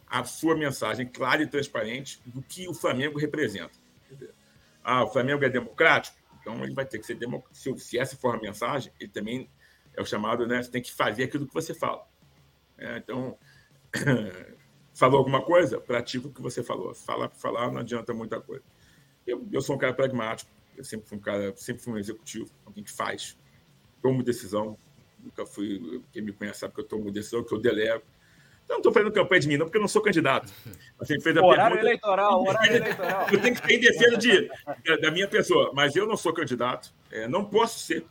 a 0.07 0.23
sua 0.23 0.55
mensagem 0.55 1.07
clara 1.07 1.41
e 1.41 1.47
transparente 1.47 2.21
do 2.25 2.41
que 2.41 2.67
o 2.67 2.73
Flamengo 2.73 3.17
representa. 3.17 3.73
Ah, 4.83 5.03
o 5.03 5.07
Flamengo 5.07 5.43
é 5.43 5.49
democrático? 5.49 6.17
Então 6.39 6.63
ele 6.63 6.73
vai 6.73 6.85
ter 6.85 6.99
que 6.99 7.05
ser 7.05 7.15
democrático. 7.15 7.79
Se, 7.79 7.97
essa 7.97 8.15
for 8.15 8.35
a 8.35 8.39
mensagem, 8.39 8.91
ele 8.99 9.09
também 9.09 9.49
é 9.95 10.01
o 10.01 10.05
chamado, 10.05 10.45
né? 10.45 10.61
Você 10.61 10.69
tem 10.69 10.81
que 10.81 10.91
fazer 10.91 11.23
aquilo 11.23 11.47
que 11.47 11.53
você 11.53 11.73
fala. 11.73 12.05
É, 12.77 12.97
então, 12.97 13.37
Falou 14.93 15.17
alguma 15.17 15.41
coisa? 15.41 15.81
Pratica 15.81 16.27
o 16.27 16.31
que 16.31 16.41
você 16.41 16.61
falou. 16.61 16.93
Falar 16.93 17.27
por 17.27 17.37
falar 17.37 17.71
não 17.71 17.79
adianta 17.79 18.13
muita 18.13 18.39
coisa. 18.39 18.63
Eu, 19.25 19.47
eu 19.51 19.61
sou 19.61 19.75
um 19.75 19.79
cara 19.79 19.93
pragmático. 19.93 20.51
Eu 20.77 20.83
sempre 20.83 21.07
fui 21.07 21.17
um 21.17 21.21
cara, 21.21 21.53
sempre 21.55 21.83
fui 21.83 21.93
um 21.93 21.97
executivo, 21.97 22.49
alguém 22.65 22.83
que 22.83 22.91
faz. 22.91 23.37
Tomo 24.01 24.23
decisão. 24.23 24.77
Nunca 25.19 25.45
fui. 25.45 26.01
Quem 26.11 26.21
me 26.21 26.33
conhece 26.33 26.59
sabe 26.59 26.73
que 26.73 26.81
eu 26.81 26.85
tomo 26.85 27.11
decisão, 27.11 27.43
que 27.43 27.53
eu 27.53 27.59
delego. 27.59 28.03
Então, 28.63 28.75
não 28.75 28.77
estou 28.77 28.93
fazendo 28.93 29.11
campanha 29.11 29.41
de 29.41 29.47
mim, 29.47 29.57
não, 29.57 29.65
porque 29.65 29.77
eu 29.77 29.81
não 29.81 29.87
sou 29.89 30.01
candidato. 30.01 30.51
Você 30.97 31.19
fez 31.19 31.35
a 31.35 31.41
horário 31.41 31.75
pergunta, 31.75 31.89
eleitoral, 31.89 32.41
horário 32.41 32.75
eleitoral. 32.77 33.27
Eu 33.29 33.41
tenho 33.41 33.55
que 33.55 33.61
ter 33.61 33.73
em 33.75 33.79
defesa 33.79 34.17
de, 34.17 34.49
da, 35.01 35.11
minha 35.11 35.27
pessoa, 35.27 35.71
mas 35.73 35.95
eu 35.95 36.07
não 36.07 36.15
sou 36.15 36.33
candidato. 36.33 36.93
É, 37.11 37.27
não 37.27 37.43
posso 37.43 37.79
ser. 37.79 38.05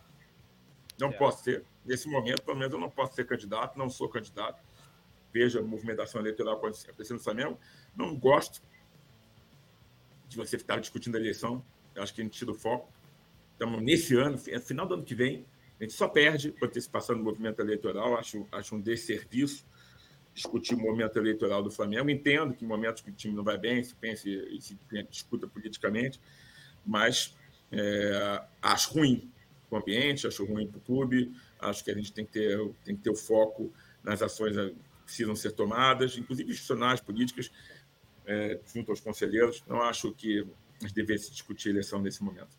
Não 1.01 1.09
é. 1.09 1.13
posso 1.13 1.45
ser. 1.45 1.65
Nesse 1.85 2.09
momento, 2.09 2.43
pelo 2.43 2.59
menos, 2.59 2.73
eu 2.73 2.79
não 2.79 2.91
posso 2.91 3.15
ser 3.15 3.27
candidato, 3.27 3.79
não 3.79 3.89
sou 3.89 4.09
candidato 4.09 4.63
vejo 5.33 5.59
a 5.59 5.63
movimentação 5.63 6.21
eleitoral 6.21 6.55
acontecendo 6.57 7.17
no 7.17 7.25
Flamengo. 7.25 7.59
Não 7.97 8.15
gosto 8.17 8.63
de 10.29 10.37
você 10.37 10.57
estar 10.57 10.79
discutindo 10.79 11.17
a 11.17 11.21
eleição. 11.21 11.65
Acho 11.97 12.15
que 12.15 12.21
a 12.21 12.25
gente 12.25 12.39
tira 12.39 12.51
o 12.51 12.55
foco. 12.55 12.93
Nesse 13.81 14.17
ano, 14.17 14.39
final 14.39 14.87
do 14.87 14.95
ano 14.95 15.05
que 15.05 15.15
vem, 15.15 15.47
a 15.79 15.85
gente 15.85 15.93
só 15.93 16.09
perde 16.09 16.51
participação 16.53 17.17
no 17.17 17.23
movimento 17.23 17.61
eleitoral. 17.61 18.17
Acho, 18.17 18.47
acho 18.51 18.75
um 18.75 18.81
desserviço 18.81 19.65
discutir 20.35 20.75
o 20.75 20.79
momento 20.79 21.19
eleitoral 21.19 21.63
do 21.63 21.71
Flamengo. 21.71 22.11
Entendo 22.11 22.55
que 22.55 22.65
em 22.65 22.69
momentos 22.69 23.03
que 23.03 23.11
o 23.11 23.13
time 23.13 23.35
não 23.35 23.45
vai 23.45 23.59
bem, 23.59 23.83
se 23.83 23.95
pensa 23.95 24.29
e 24.29 24.61
se 24.61 24.79
discuta 25.11 25.47
politicamente, 25.47 26.21
mas 26.85 27.37
é, 27.71 28.43
acho 28.61 28.95
ruim 28.95 29.31
para 29.69 29.79
o 29.79 29.83
ambiente, 29.83 30.27
acho 30.27 30.45
ruim 30.45 30.67
para 30.67 30.79
o 30.79 30.81
clube. 30.81 31.33
Acho 31.61 31.85
que 31.85 31.91
a 31.91 31.95
gente 31.95 32.13
tem 32.13 32.25
que 32.25 32.33
ter, 32.33 32.59
tem 32.85 32.97
que 32.97 33.03
ter 33.03 33.11
o 33.11 33.17
foco 33.17 33.73
nas 34.03 34.23
ações 34.23 34.57
que 34.57 34.75
precisam 35.05 35.37
ser 35.37 35.53
tomadas, 35.53 36.17
inclusive 36.17 36.51
institucionais, 36.51 37.01
políticas, 37.01 37.51
é, 38.27 38.59
junto 38.73 38.91
aos 38.91 39.01
conselheiros. 39.01 39.63
Não 39.67 39.83
acho 39.83 40.13
que 40.13 40.47
a 40.85 40.89
gente 40.89 40.95
devesse 40.95 41.31
discutir 41.31 41.71
eleição 41.71 42.01
nesse 42.01 42.23
momento. 42.23 42.57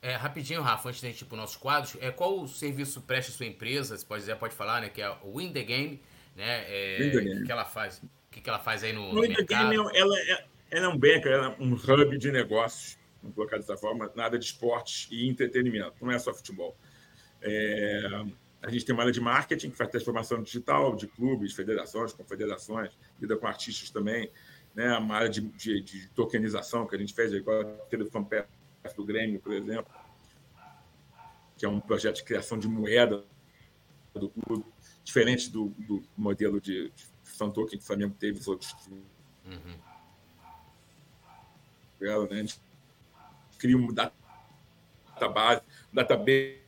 É, 0.00 0.14
rapidinho, 0.14 0.62
Rafa, 0.62 0.88
antes 0.88 1.00
de 1.00 1.06
a 1.08 1.10
gente 1.10 1.22
ir 1.22 1.24
para 1.24 1.34
os 1.34 1.40
nossos 1.40 1.56
quadros, 1.56 1.96
é, 2.00 2.10
qual 2.10 2.40
o 2.40 2.46
serviço 2.46 3.00
presta 3.00 3.32
a 3.32 3.34
sua 3.34 3.46
empresa? 3.46 3.96
Você 3.96 4.06
pode 4.06 4.22
dizer, 4.22 4.36
pode 4.36 4.54
falar, 4.54 4.80
né? 4.80 4.88
Que 4.88 5.02
é 5.02 5.10
o 5.22 5.38
Win 5.38 5.52
the 5.52 5.62
Game, 5.62 6.00
né? 6.36 6.64
É, 6.68 6.98
Win 7.00 7.10
the 7.10 7.20
Game. 7.20 7.42
O 7.42 7.46
que 7.46 7.52
ela 7.52 7.64
faz? 7.64 7.98
O 7.98 8.30
que, 8.30 8.40
que 8.40 8.48
ela 8.48 8.60
faz 8.60 8.84
aí 8.84 8.92
no, 8.92 9.12
no 9.12 9.22
Win 9.22 9.34
the 9.34 9.42
Game, 9.42 9.74
ela 9.74 10.18
é, 10.20 10.46
ela 10.70 10.86
é 10.86 10.88
um 10.88 10.96
banker, 10.96 11.32
ela 11.32 11.56
é 11.58 11.62
um 11.62 11.74
hub 11.74 12.18
de 12.18 12.30
negócios, 12.30 12.96
vamos 13.20 13.34
colocar 13.34 13.56
dessa 13.56 13.76
forma, 13.76 14.10
nada 14.14 14.38
de 14.38 14.44
esportes 14.44 15.08
e 15.10 15.28
entretenimento, 15.28 15.94
não 16.00 16.12
é 16.12 16.18
só 16.18 16.32
futebol. 16.32 16.76
É, 17.42 18.24
a 18.62 18.70
gente 18.70 18.84
tem 18.84 18.94
uma 18.94 19.02
área 19.02 19.12
de 19.12 19.20
marketing 19.20 19.70
que 19.70 19.76
faz 19.76 19.90
transformação 19.90 20.42
digital 20.42 20.94
de 20.94 21.06
clubes, 21.06 21.54
federações, 21.54 22.12
confederações, 22.12 22.90
lida 23.20 23.36
com 23.36 23.46
artistas 23.46 23.90
também, 23.90 24.30
né? 24.74 24.96
uma 24.98 25.16
área 25.16 25.28
de, 25.28 25.40
de, 25.40 25.80
de 25.80 26.08
tokenização 26.10 26.86
que 26.86 26.94
a 26.94 26.98
gente 26.98 27.14
fez, 27.14 27.32
igual 27.32 27.62
o 27.62 28.10
FanPass 28.10 28.46
do 28.96 29.04
Grêmio, 29.04 29.40
por 29.40 29.52
exemplo, 29.52 29.92
que 31.56 31.66
é 31.66 31.68
um 31.68 31.80
projeto 31.80 32.16
de 32.16 32.24
criação 32.24 32.58
de 32.58 32.68
moeda 32.68 33.24
do 34.14 34.28
clube, 34.30 34.64
diferente 35.04 35.50
do, 35.50 35.68
do 35.78 36.02
modelo 36.16 36.60
de, 36.60 36.90
de 36.90 37.06
fan 37.24 37.50
token 37.50 37.78
que 37.78 37.84
o 37.84 37.86
Flamengo 37.86 38.14
teve 38.18 38.38
os 38.38 38.48
outros. 38.48 38.74
Uhum. 39.44 39.78
Né? 42.00 42.12
A 42.30 42.34
gente 42.34 42.60
cria 43.58 43.76
um 43.76 43.92
database, 43.92 45.62
um 45.92 45.96
database 45.96 46.58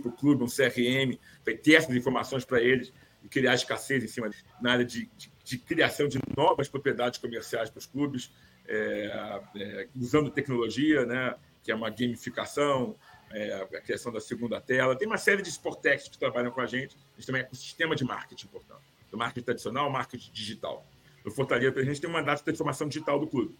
para 0.00 0.08
o 0.08 0.12
clube, 0.12 0.44
um 0.44 0.46
CRM, 0.46 1.18
ter 1.62 1.74
essas 1.74 1.94
informações 1.94 2.44
para 2.44 2.60
eles 2.60 2.92
e 3.24 3.28
criar 3.28 3.54
escassez 3.54 4.04
em 4.04 4.06
cima 4.06 4.30
na 4.60 4.72
área 4.72 4.84
de, 4.84 5.10
de, 5.16 5.32
de 5.42 5.58
criação 5.58 6.06
de 6.06 6.18
novas 6.36 6.68
propriedades 6.68 7.18
comerciais 7.18 7.70
para 7.70 7.78
os 7.78 7.86
clubes, 7.86 8.30
é, 8.68 9.42
é, 9.56 9.88
usando 9.96 10.30
tecnologia, 10.30 11.06
né, 11.06 11.34
que 11.62 11.72
é 11.72 11.74
uma 11.74 11.88
gamificação, 11.88 12.94
é, 13.32 13.54
a 13.54 13.80
criação 13.80 14.12
da 14.12 14.20
segunda 14.20 14.60
tela. 14.60 14.94
Tem 14.94 15.08
uma 15.08 15.18
série 15.18 15.42
de 15.42 15.48
sportechs 15.48 16.08
que 16.08 16.18
trabalham 16.18 16.52
com 16.52 16.60
a 16.60 16.66
gente. 16.66 16.96
A 17.14 17.16
gente 17.16 17.26
também 17.26 17.42
é 17.42 17.48
um 17.50 17.54
sistema 17.54 17.96
de 17.96 18.04
marketing, 18.04 18.46
portanto. 18.48 18.82
Do 19.10 19.16
marketing 19.16 19.44
tradicional 19.44 19.90
marketing 19.90 20.30
digital. 20.32 20.86
No 21.24 21.30
Fortaleza, 21.30 21.80
a 21.80 21.84
gente 21.84 22.00
tem 22.00 22.08
um 22.08 22.12
mandato 22.12 22.38
de 22.38 22.44
transformação 22.44 22.86
digital 22.86 23.18
do 23.18 23.26
clube. 23.26 23.56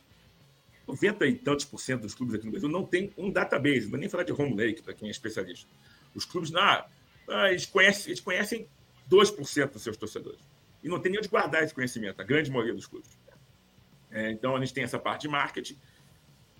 90 0.86 1.26
e 1.26 1.34
tantos 1.34 1.64
por 1.64 1.80
cento 1.80 2.02
dos 2.02 2.14
clubes 2.14 2.34
aqui 2.34 2.44
no 2.44 2.50
Brasil 2.52 2.68
não 2.68 2.84
tem 2.84 3.10
um 3.16 3.30
database, 3.30 3.84
não 3.84 3.90
vou 3.92 3.98
nem 3.98 4.08
falar 4.08 4.22
de 4.22 4.32
home 4.32 4.54
lake, 4.54 4.82
para 4.82 4.92
quem 4.92 5.08
é 5.08 5.10
especialista. 5.10 5.66
Os 6.14 6.26
clubes, 6.26 6.54
ah, 6.54 6.86
eles, 7.48 7.64
conhecem, 7.64 8.10
eles 8.10 8.20
conhecem 8.20 8.68
2% 9.10 9.72
dos 9.72 9.82
seus 9.82 9.96
torcedores. 9.96 10.40
E 10.82 10.88
não 10.88 11.00
tem 11.00 11.16
onde 11.16 11.28
guardar 11.28 11.62
esse 11.62 11.74
conhecimento, 11.74 12.20
a 12.20 12.24
grande 12.24 12.50
maioria 12.50 12.74
dos 12.74 12.86
clubes. 12.86 13.18
É, 14.10 14.30
então, 14.30 14.54
a 14.54 14.60
gente 14.60 14.72
tem 14.72 14.84
essa 14.84 14.98
parte 14.98 15.22
de 15.22 15.28
marketing, 15.28 15.76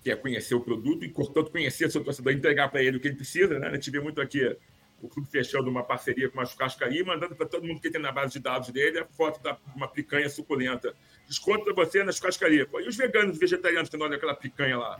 que 0.01 0.11
é 0.11 0.15
conhecer 0.15 0.55
o 0.55 0.61
produto 0.61 1.05
e, 1.05 1.09
portanto, 1.09 1.51
conhecer 1.51 1.85
o 1.85 1.91
seu 1.91 2.03
torcedor, 2.03 2.33
entregar 2.33 2.69
para 2.69 2.83
ele 2.83 2.97
o 2.97 2.99
que 2.99 3.07
ele 3.07 3.15
precisa. 3.15 3.57
Né? 3.57 3.67
A 3.67 3.73
gente 3.73 3.89
vê 3.89 3.99
muito 3.99 4.19
aqui 4.21 4.55
o 5.01 5.07
clube 5.07 5.29
fechando 5.29 5.69
uma 5.69 5.83
parceria 5.83 6.29
com 6.29 6.37
uma 6.37 6.45
churrascaria, 6.45 7.03
mandando 7.03 7.35
para 7.35 7.45
todo 7.45 7.65
mundo 7.65 7.79
que 7.79 7.89
tem 7.89 8.01
na 8.01 8.11
base 8.11 8.33
de 8.33 8.39
dados 8.39 8.69
dele 8.69 8.99
a 8.99 9.05
foto 9.05 9.41
de 9.41 9.55
uma 9.75 9.87
picanha 9.87 10.29
suculenta. 10.29 10.95
Desconto 11.27 11.63
para 11.63 11.73
você 11.73 12.03
na 12.03 12.11
churrascaria. 12.11 12.67
E 12.71 12.87
os 12.87 12.95
veganos, 12.95 13.33
os 13.33 13.39
vegetarianos 13.39 13.89
que 13.89 13.97
não 13.97 14.05
olham 14.05 14.17
aquela 14.17 14.35
picanha 14.35 14.77
lá? 14.77 14.99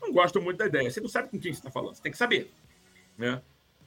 Não 0.00 0.12
gostam 0.12 0.42
muito 0.42 0.58
da 0.58 0.66
ideia. 0.66 0.90
Você 0.90 1.00
não 1.00 1.08
sabe 1.08 1.28
com 1.28 1.38
quem 1.38 1.52
você 1.52 1.60
está 1.60 1.70
falando, 1.70 1.94
você 1.94 2.02
tem 2.02 2.12
que 2.12 2.18
saber. 2.18 2.50
Né? 3.16 3.40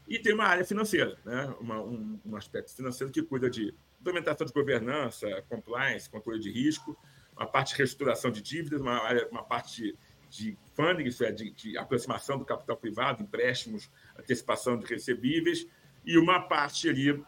E 0.09 0.17
tem 0.17 0.33
uma 0.33 0.45
área 0.45 0.65
financeira, 0.65 1.15
né? 1.23 1.53
Uma, 1.61 1.79
um, 1.79 2.19
um 2.25 2.35
aspecto 2.35 2.75
financeiro 2.75 3.13
que 3.13 3.21
cuida 3.21 3.47
de 3.47 3.75
implementação 4.01 4.47
de 4.47 4.51
governança, 4.51 5.27
compliance, 5.47 6.09
controle 6.09 6.39
de 6.39 6.49
risco, 6.49 6.97
uma 7.37 7.45
parte 7.45 7.73
de 7.73 7.77
reestruturação 7.77 8.31
de 8.31 8.41
dívidas, 8.41 8.81
uma, 8.81 8.99
uma 9.29 9.43
parte 9.43 9.95
de 10.29 10.57
funding, 10.73 11.03
isso 11.03 11.23
é, 11.23 11.31
de, 11.31 11.51
de, 11.51 11.77
aproximação 11.77 12.39
do 12.39 12.45
capital 12.45 12.75
privado, 12.75 13.21
empréstimos, 13.21 13.89
antecipação 14.17 14.77
de 14.77 14.85
recebíveis, 14.87 15.67
e 16.03 16.17
uma 16.17 16.39
parte 16.39 16.89
ali, 16.89 17.23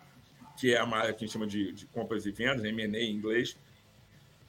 que 0.57 0.73
é 0.73 0.81
uma 0.81 0.97
área 0.97 1.13
que 1.13 1.23
a 1.23 1.27
gente 1.27 1.33
chama 1.33 1.47
de, 1.47 1.71
de 1.71 1.85
compras 1.87 2.25
e 2.25 2.31
vendas, 2.31 2.63
M&A 2.63 2.99
em 2.99 3.13
inglês, 3.15 3.57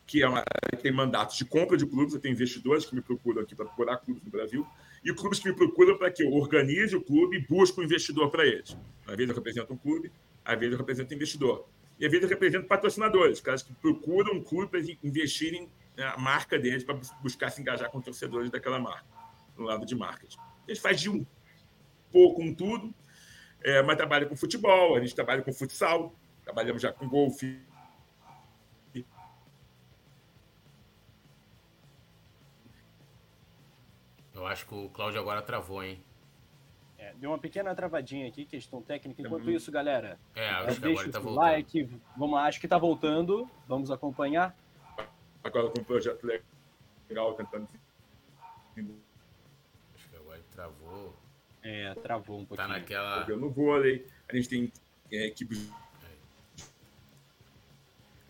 que 0.07 0.23
é 0.23 0.29
uma 0.29 0.39
área 0.39 0.77
que 0.77 0.83
tem 0.83 0.93
mandatos 0.93 1.37
de 1.37 1.45
compra 1.45 1.77
de 1.77 1.87
clubes, 1.87 2.15
eu 2.15 2.21
tenho 2.21 2.33
investidores 2.33 2.87
que 2.87 2.95
me 2.95 3.03
procuram 3.03 3.43
aqui 3.43 3.55
para 3.55 3.67
procurar 3.67 3.99
clubes 3.99 4.23
no 4.23 4.31
Brasil, 4.31 4.67
e 5.05 5.13
clubes 5.15 5.41
que 5.41 5.49
me 5.49 5.55
procuram 5.55 5.99
para 5.99 6.11
que 6.11 6.23
eu 6.23 6.33
organize 6.33 6.95
o 6.95 7.03
clube 7.03 7.37
e 7.37 7.47
busque 7.47 7.81
um 7.81 7.85
investidor 7.85 8.31
para 8.31 8.47
eles. 8.47 8.77
Às 9.07 9.17
vezes 9.17 9.31
eu 9.31 9.35
represento 9.35 9.73
um 9.73 9.77
clube, 9.77 10.13
às 10.45 10.59
vezes 10.59 10.73
eu 10.73 10.79
represento 10.79 11.13
um 11.13 11.17
investidor 11.17 11.67
e 11.99 12.05
às 12.05 12.11
vezes 12.11 12.25
eu 12.25 12.29
represento 12.29 12.67
patrocinadores, 12.67 13.41
caras 13.41 13.63
que 13.63 13.73
procuram 13.75 14.35
um 14.35 14.43
clube 14.43 14.71
para 14.71 14.81
investirem 15.03 15.69
na 15.97 16.17
marca 16.17 16.59
deles 16.59 16.85
para 16.85 16.99
buscar 17.23 17.51
se 17.51 17.61
engajar 17.61 17.91
com 17.91 18.01
torcedores 18.01 18.51
daquela 18.51 18.79
marca, 18.79 19.07
no 19.57 19.65
lado 19.65 19.85
de 19.85 19.95
marketing. 19.95 20.39
A 20.39 20.71
gente 20.73 20.81
faz 20.81 21.01
de 21.01 21.11
um 21.11 21.27
pouco 22.11 22.43
um 22.43 22.55
tudo, 22.55 22.95
é, 23.63 23.83
mas 23.83 23.97
trabalha 23.97 24.27
com 24.27 24.35
futebol, 24.37 24.97
a 24.97 25.01
gente 25.01 25.15
trabalha 25.15 25.43
com 25.43 25.53
futsal, 25.53 26.15
trabalhamos 26.45 26.83
já 26.83 26.93
com 26.93 27.09
golfe. 27.09 27.61
Eu 34.43 34.49
acho 34.49 34.67
que 34.67 34.75
o 34.75 34.89
Cláudio 34.89 35.21
agora 35.21 35.41
travou, 35.41 35.85
hein? 35.85 36.03
É, 36.99 37.15
deu 37.15 37.31
uma 37.31 37.39
pequena 37.39 37.73
travadinha 37.77 38.27
aqui, 38.27 38.45
questão 38.45 38.83
técnica. 38.83 39.23
Enquanto 39.23 39.45
uhum. 39.45 39.53
isso, 39.53 39.71
galera, 39.71 40.19
é, 40.35 40.49
acho 40.49 40.81
que 40.81 40.89
agora 40.89 41.13
tá 41.13 41.21
o 41.21 41.31
like. 41.31 41.89
Vamos 42.17 42.35
lá, 42.35 42.47
acho 42.47 42.61
que 42.61 42.67
tá 42.67 42.77
voltando. 42.77 43.49
Vamos 43.69 43.89
acompanhar. 43.93 44.53
Agora 45.45 45.71
com 45.71 45.81
um 45.81 45.85
projeto 45.85 46.27
legal, 47.09 47.35
tentando. 47.35 47.69
Acho 49.95 50.09
que 50.11 50.17
agora 50.17 50.41
travou. 50.51 51.15
É, 51.63 51.95
travou 51.95 52.41
um 52.41 52.45
pouquinho. 52.45 52.69
Tá 52.69 52.75
naquela. 52.75 53.25
Eu 53.29 53.37
não 53.37 53.49
vou 53.49 53.73
ali. 53.77 54.05
A 54.29 54.35
gente 54.35 54.49
tem 54.49 54.73
é, 55.13 55.27
equipes. 55.27 55.71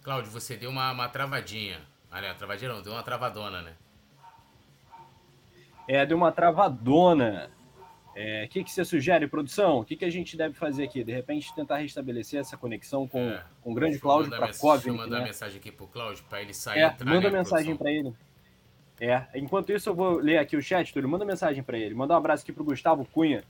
Cláudio, 0.02 0.30
você 0.30 0.58
deu 0.58 0.68
uma, 0.68 0.92
uma 0.92 1.08
travadinha. 1.08 1.80
Ah, 2.10 2.20
não, 2.20 2.34
travadinha 2.34 2.70
não, 2.70 2.82
deu 2.82 2.92
uma 2.92 3.02
travadona, 3.02 3.62
né? 3.62 3.74
É, 5.88 6.04
deu 6.06 6.16
uma 6.16 6.32
travadona. 6.32 7.50
É, 8.14 8.44
o 8.44 8.48
que, 8.48 8.62
que 8.62 8.70
você 8.70 8.84
sugere, 8.84 9.26
produção? 9.26 9.80
O 9.80 9.84
que, 9.84 9.96
que 9.96 10.04
a 10.04 10.10
gente 10.10 10.36
deve 10.36 10.54
fazer 10.54 10.84
aqui? 10.84 11.02
De 11.02 11.12
repente, 11.12 11.54
tentar 11.54 11.78
restabelecer 11.78 12.40
essa 12.40 12.56
conexão 12.56 13.08
com, 13.08 13.18
é, 13.18 13.42
com 13.62 13.72
o 13.72 13.74
grande 13.74 13.98
Cláudio 13.98 14.30
Prakov. 14.30 14.74
Deixa 14.74 14.90
eu 14.90 14.94
mandar 14.94 15.20
né? 15.20 15.24
mensagem 15.24 15.58
aqui 15.58 15.72
pro 15.72 15.86
Cláudio 15.86 16.22
para 16.28 16.42
ele 16.42 16.52
sair 16.52 16.80
é, 16.80 16.86
entrar, 16.86 17.06
Manda 17.06 17.30
né, 17.30 17.38
mensagem 17.38 17.74
para 17.76 17.90
ele. 17.90 18.12
É, 19.00 19.26
enquanto 19.34 19.72
isso, 19.72 19.88
eu 19.88 19.94
vou 19.94 20.18
ler 20.18 20.38
aqui 20.38 20.56
o 20.56 20.62
chat, 20.62 20.92
Túlio. 20.92 21.08
Manda 21.08 21.24
mensagem 21.24 21.62
para 21.62 21.78
ele. 21.78 21.94
Manda 21.94 22.14
um 22.14 22.16
abraço 22.16 22.42
aqui 22.42 22.52
pro 22.52 22.62
Gustavo 22.62 23.04
Cunha. 23.06 23.42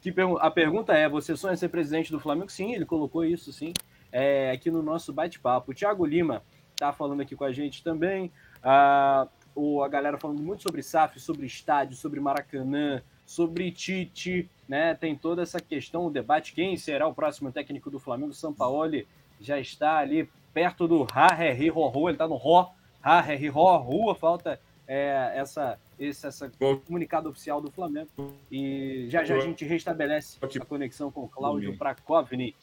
Que 0.00 0.14
a 0.40 0.50
pergunta 0.50 0.94
é: 0.94 1.08
você 1.08 1.36
sonha 1.36 1.56
ser 1.56 1.68
presidente 1.68 2.10
do 2.10 2.18
Flamengo? 2.18 2.50
Sim, 2.50 2.74
ele 2.74 2.86
colocou 2.86 3.24
isso, 3.24 3.52
sim. 3.52 3.72
É, 4.10 4.50
aqui 4.50 4.70
no 4.70 4.82
nosso 4.82 5.12
bate-papo. 5.12 5.70
O 5.70 5.74
Thiago 5.74 6.06
Lima 6.06 6.42
tá 6.76 6.92
falando 6.92 7.20
aqui 7.20 7.36
com 7.36 7.44
a 7.44 7.52
gente 7.52 7.82
também. 7.84 8.32
Ah, 8.62 9.28
o, 9.58 9.82
a 9.82 9.88
galera 9.88 10.16
falando 10.16 10.40
muito 10.40 10.62
sobre 10.62 10.82
SAF, 10.82 11.18
sobre 11.18 11.44
estádio, 11.44 11.96
sobre 11.96 12.20
Maracanã, 12.20 13.02
sobre 13.26 13.72
Tite, 13.72 14.48
né? 14.68 14.94
Tem 14.94 15.16
toda 15.16 15.42
essa 15.42 15.60
questão, 15.60 16.06
o 16.06 16.10
debate, 16.10 16.54
quem 16.54 16.76
será 16.76 17.08
o 17.08 17.14
próximo 17.14 17.50
técnico 17.50 17.90
do 17.90 17.98
Flamengo? 17.98 18.32
Sampaoli 18.32 19.06
já 19.40 19.58
está 19.58 19.98
ali 19.98 20.30
perto 20.54 20.86
do 20.86 21.04
Harry 21.04 21.68
Rorô, 21.68 22.08
ele 22.08 22.14
está 22.14 22.28
no 22.28 22.36
Ró, 22.36 22.70
Harry 23.02 23.48
Ró, 23.48 23.76
rua, 23.78 24.14
falta 24.14 24.60
é, 24.86 25.32
essa, 25.34 25.78
esse 25.98 26.26
essa 26.26 26.50
comunicado 26.86 27.28
oficial 27.28 27.60
do 27.60 27.70
Flamengo. 27.70 28.08
E 28.50 29.06
já 29.08 29.24
já 29.24 29.36
a 29.36 29.40
gente 29.40 29.64
restabelece 29.64 30.38
a 30.40 30.64
conexão 30.64 31.10
com 31.10 31.24
o 31.24 31.28
Cláudio 31.28 31.76
Prakovnik, 31.76 32.56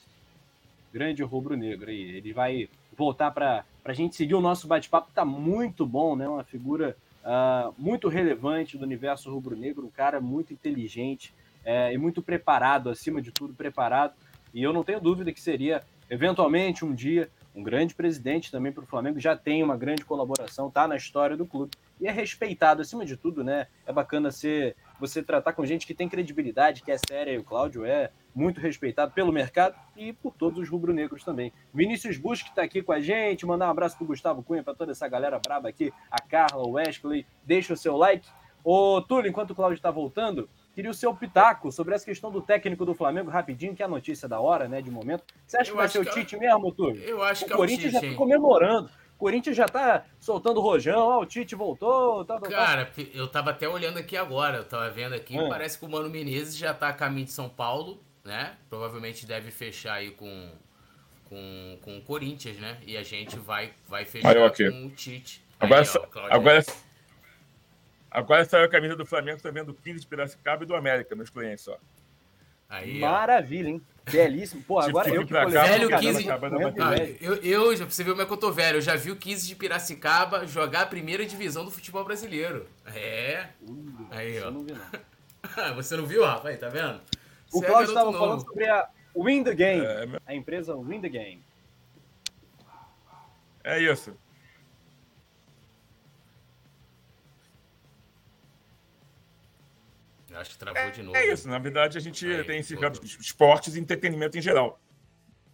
grande 0.94 1.22
rubro-negro 1.24 1.90
aí. 1.90 2.18
Ele 2.18 2.32
vai 2.32 2.70
voltar 2.98 3.32
para 3.32 3.66
a 3.92 3.94
gente 3.94 4.16
seguir 4.16 4.34
o 4.34 4.42
nosso 4.42 4.68
bate-papo, 4.68 5.10
está 5.10 5.24
muito 5.24 5.86
bom, 5.86 6.16
né? 6.16 6.28
Uma 6.28 6.44
figura 6.44 6.98
uh, 7.24 7.74
muito 7.78 8.08
relevante 8.08 8.78
do 8.78 8.84
universo 8.84 9.32
rubro-negro, 9.32 9.86
um 9.86 9.92
cara 9.92 10.20
muito 10.20 10.52
inteligente 10.52 11.34
é, 11.64 11.94
e 11.94 11.98
muito 11.98 12.22
preparado, 12.22 12.90
acima 12.90 13.22
de 13.22 13.32
tudo, 13.32 13.54
preparado. 13.54 14.14
E 14.54 14.64
eu 14.64 14.74
não 14.74 14.84
tenho 14.84 15.00
dúvida 15.00 15.32
que 15.32 15.42
seria, 15.42 15.84
eventualmente, 16.10 16.84
um 16.84 16.94
dia, 16.94 17.30
um 17.56 17.62
grande 17.62 17.94
presidente 17.94 18.52
também 18.52 18.72
para 18.72 18.84
o 18.84 18.88
Flamengo. 18.88 19.20
Já 19.20 19.36
tem 19.36 19.62
uma 19.62 19.78
grande 19.78 20.04
colaboração, 20.04 20.70
tá 20.70 20.88
na 20.88 20.96
história 20.96 21.38
do 21.38 21.46
clube 21.46 21.72
e 22.00 22.08
é 22.08 22.12
respeitado 22.12 22.82
acima 22.82 23.06
de 23.06 23.16
tudo, 23.16 23.44
né? 23.44 23.68
É 23.86 23.94
bacana 23.94 24.32
ser 24.32 24.76
você 25.00 25.22
tratar 25.24 25.54
com 25.54 25.66
gente 25.66 25.86
que 25.86 25.94
tem 25.94 26.10
credibilidade, 26.10 26.82
que 26.82 26.92
é 26.92 26.98
séria. 26.98 27.32
E 27.32 27.38
o 27.38 27.44
Cláudio 27.44 27.86
é 27.86 28.12
muito 28.34 28.60
respeitado 28.60 29.12
pelo 29.14 29.32
mercado 29.32 29.76
e 29.96 30.14
por 30.14 30.34
todos 30.34 30.60
os 30.60 30.70
rubro-negros 30.70 31.24
também. 31.24 31.52
Vinícius 31.74 32.18
Busque 32.18 32.50
está 32.50 32.64
aqui 32.64 32.82
com 32.82 32.92
a 32.92 33.00
gente. 33.00 33.46
Mandar 33.46 33.68
um 33.68 33.72
abraço 33.72 33.98
para 33.98 34.08
Gustavo 34.08 34.44
Cunha, 34.44 34.64
para 34.64 34.76
toda 34.76 34.92
essa 34.92 35.08
galera 35.08 35.40
braba 35.40 35.70
aqui, 35.70 35.94
a 36.10 36.22
Carla, 36.22 36.64
o 36.64 36.72
Wesley. 36.72 37.26
Deixa 37.44 37.74
o 37.74 37.78
seu 37.78 37.96
like. 37.96 38.28
Ô, 38.64 39.02
Túlio, 39.02 39.30
enquanto 39.30 39.52
o 39.52 39.56
Cláudio 39.56 39.76
está 39.76 39.92
voltando, 39.92 40.50
Queria 40.76 40.92
o 40.92 40.94
seu 40.94 41.16
pitaco 41.16 41.72
sobre 41.72 41.96
essa 41.96 42.04
questão 42.04 42.30
do 42.30 42.42
técnico 42.42 42.86
do 42.86 42.94
Flamengo, 42.94 43.32
rapidinho, 43.32 43.74
que 43.74 43.82
é 43.82 43.86
a 43.86 43.88
notícia 43.88 44.28
da 44.28 44.42
hora, 44.42 44.68
né, 44.68 44.82
de 44.82 44.92
momento. 44.92 45.24
Você 45.48 45.56
acha 45.56 45.72
eu 45.72 45.74
que 45.74 45.78
vai 45.78 45.88
ser 45.88 46.00
o 46.00 46.06
Tite 46.06 46.38
mesmo, 46.38 46.70
Túlio? 46.74 47.02
Eu 47.02 47.24
acho 47.24 47.46
o 47.46 47.48
que 47.48 47.54
é 47.54 47.56
o 47.56 47.60
Corinthians 47.60 47.94
já 47.94 48.02
tá 48.02 48.14
comemorando. 48.16 48.90
O 49.16 49.18
Corinthians 49.18 49.56
já 49.56 49.66
tá 49.66 50.06
soltando 50.20 50.58
o 50.58 50.62
rojão, 50.62 51.00
ó, 51.00 51.22
o 51.22 51.26
Tite 51.26 51.56
voltou. 51.56 52.26
Tá, 52.26 52.40
tá, 52.40 52.50
Cara, 52.50 52.92
eu 53.14 53.28
tava 53.28 53.52
até 53.52 53.68
olhando 53.68 53.98
aqui 53.98 54.18
agora, 54.18 54.58
eu 54.58 54.66
tava 54.66 54.90
vendo 54.90 55.14
aqui, 55.14 55.40
hum. 55.40 55.48
parece 55.48 55.80
que 55.80 55.86
o 55.86 55.90
Mano 55.90 56.10
Menezes 56.10 56.58
já 56.58 56.74
tá 56.74 56.90
a 56.90 56.94
caminho 56.94 57.26
de 57.26 57.32
São 57.32 57.48
Paulo, 57.48 58.04
né? 58.24 58.56
Provavelmente 58.70 59.26
deve 59.26 59.52
fechar 59.52 59.94
aí 59.94 60.12
com, 60.12 60.52
com, 61.30 61.78
com 61.82 61.98
o 61.98 62.02
Corinthians, 62.02 62.58
né? 62.58 62.78
E 62.86 62.98
a 62.98 63.04
gente 63.04 63.38
vai, 63.40 63.74
vai 63.88 64.04
fechar 64.04 64.36
aí, 64.36 64.72
com 64.72 64.86
o 64.86 64.90
Tite. 64.90 65.44
Agora, 65.60 65.82
aí, 65.82 65.88
ó, 65.98 66.28
agora, 66.30 66.64
Agora 68.16 68.46
saiu 68.46 68.64
a 68.64 68.70
camisa 68.70 68.96
do 68.96 69.06
Flamengo, 69.06 69.42
tô 69.42 69.52
vendo 69.52 69.74
15 69.74 70.00
de 70.00 70.08
Piracicaba 70.08 70.64
e 70.64 70.66
do 70.66 70.74
América, 70.74 71.14
meus 71.18 71.30
clientes, 71.30 71.68
ó. 71.68 71.78
Aí, 72.70 72.98
Maravilha, 72.98 73.68
hein? 73.68 73.82
Belíssimo. 74.12 74.62
Pô, 74.64 74.80
agora 74.80 75.10
eu 75.10 75.26
que 75.26 75.34
cá, 75.34 75.46
velho 75.46 75.90
15 75.98 76.24
de... 76.24 76.30
ah, 76.30 76.38
eu, 77.20 77.36
eu, 77.38 77.78
você 77.78 78.04
viu 78.04 78.14
como 78.14 78.22
é 78.22 78.26
que 78.26 78.34
eu 78.34 78.38
tô 78.38 78.52
velho, 78.52 78.78
eu 78.78 78.82
já 78.82 78.96
vi 78.96 79.12
o 79.12 79.16
15 79.16 79.48
de 79.48 79.56
Piracicaba 79.56 80.46
jogar 80.46 80.82
a 80.82 80.86
primeira 80.86 81.26
divisão 81.26 81.66
do 81.66 81.72
futebol 81.72 82.04
brasileiro. 82.04 82.68
É. 82.94 83.48
Uh, 83.68 84.08
aí, 84.12 84.40
ó. 84.42 84.52
Não 84.52 84.64
vi, 84.64 84.74
não. 84.74 85.74
você 85.76 85.98
não 85.98 86.06
viu, 86.06 86.24
Rafa? 86.24 86.50
Aí, 86.50 86.58
tá 86.58 86.70
vendo? 86.70 87.02
O 87.52 87.60
você 87.60 87.66
Cláudio 87.66 87.90
estava 87.90 88.14
falando 88.14 88.42
sobre 88.42 88.68
a 88.68 88.88
Win 89.16 89.44
the 89.44 89.56
Game, 89.56 89.86
é, 89.86 90.08
a 90.26 90.36
empresa 90.36 90.76
Win 90.76 91.02
the 91.02 91.10
Game. 91.10 91.44
É 93.64 93.80
isso. 93.80 94.16
Acho 100.36 100.52
que 100.52 100.58
travou 100.58 100.92
de 100.92 101.02
novo. 101.02 101.18
É 101.18 101.32
isso, 101.32 101.48
na 101.48 101.60
verdade 101.60 101.98
a 101.98 102.02
gente 102.02 102.26
Aí, 102.26 102.44
tem 102.44 102.60
esse 102.60 102.76
campo 102.76 103.00
de 103.00 103.18
esportes 103.20 103.76
e 103.76 103.80
entretenimento 103.80 104.38
em 104.38 104.42
geral. 104.42 104.80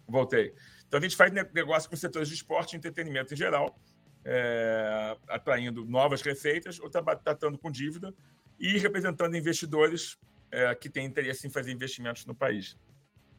Voltei. 0.06 0.54
Então 0.86 0.98
a 0.98 1.02
gente 1.02 1.16
faz 1.16 1.32
negócio 1.32 1.88
com 1.88 1.96
setores 1.96 2.28
de 2.28 2.34
esporte 2.34 2.74
e 2.74 2.76
entretenimento 2.76 3.32
em 3.32 3.36
geral, 3.36 3.78
é, 4.24 5.16
atraindo 5.28 5.84
novas 5.86 6.20
receitas 6.20 6.78
ou 6.78 6.90
tratando 6.90 7.56
com 7.58 7.70
dívida 7.70 8.14
e 8.58 8.78
representando 8.78 9.36
investidores 9.36 10.18
é, 10.50 10.74
que 10.74 10.90
têm 10.90 11.06
interesse 11.06 11.46
em 11.46 11.50
fazer 11.50 11.72
investimentos 11.72 12.26
no 12.26 12.34
país, 12.34 12.76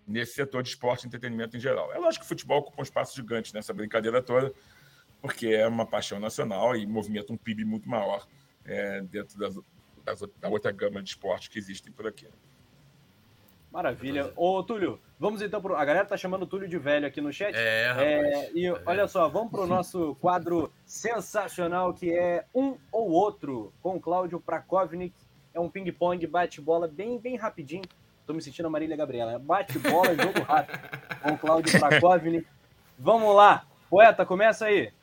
nesse 0.07 0.33
setor 0.33 0.63
de 0.63 0.69
esporte 0.69 1.03
e 1.03 1.07
entretenimento 1.07 1.55
em 1.55 1.59
geral. 1.59 1.93
É 1.93 1.97
lógico 1.97 2.23
que 2.23 2.25
o 2.25 2.29
futebol 2.29 2.59
ocupa 2.59 2.81
um 2.81 2.83
espaço 2.83 3.15
gigante 3.15 3.53
nessa 3.53 3.71
brincadeira 3.71 4.21
toda, 4.21 4.51
porque 5.21 5.47
é 5.47 5.67
uma 5.67 5.85
paixão 5.85 6.19
nacional 6.19 6.75
e 6.75 6.87
movimenta 6.87 7.31
um 7.31 7.37
PIB 7.37 7.63
muito 7.65 7.87
maior 7.87 8.27
é, 8.65 9.01
dentro 9.01 9.37
das, 9.37 9.55
da 10.39 10.49
outra 10.49 10.71
gama 10.71 11.01
de 11.01 11.09
esportes 11.09 11.47
que 11.47 11.57
existem 11.57 11.91
por 11.91 12.07
aqui. 12.07 12.27
Maravilha. 13.73 14.31
Ô, 14.35 14.61
Túlio, 14.61 14.99
vamos 15.19 15.41
então 15.41 15.59
pro. 15.59 15.75
A 15.75 15.83
galera 15.83 16.05
tá 16.05 16.15
chamando 16.15 16.43
o 16.43 16.47
Túlio 16.47 16.67
de 16.67 16.77
velho 16.77 17.07
aqui 17.07 17.19
no 17.19 17.33
chat. 17.33 17.55
É, 17.55 17.87
rapaz. 17.87 18.07
É, 18.07 18.51
e 18.53 18.67
é 18.67 18.81
olha 18.85 19.07
só, 19.07 19.27
vamos 19.27 19.49
pro 19.49 19.65
nosso 19.65 20.13
quadro 20.21 20.71
sensacional 20.85 21.91
que 21.91 22.13
é 22.13 22.45
Um 22.53 22.77
ou 22.91 23.09
Outro, 23.09 23.73
com 23.81 23.99
Cláudio 23.99 24.39
Prakovnik. 24.39 25.15
É 25.55 25.59
um 25.59 25.69
ping-pong, 25.69 26.25
bate-bola 26.27 26.87
bem, 26.87 27.17
bem 27.17 27.35
rapidinho. 27.35 27.83
Tô 28.27 28.33
me 28.33 28.43
sentindo 28.43 28.67
a 28.67 28.69
Marília 28.69 28.95
Gabriela. 28.95 29.39
Bate-bola, 29.39 30.13
jogo 30.21 30.41
rápido. 30.43 30.79
Com 31.23 31.37
Cláudio 31.37 31.79
Prakovnik. 31.79 32.47
Vamos 32.97 33.35
lá. 33.35 33.65
Poeta, 33.89 34.23
começa 34.23 34.65
aí. 34.65 34.93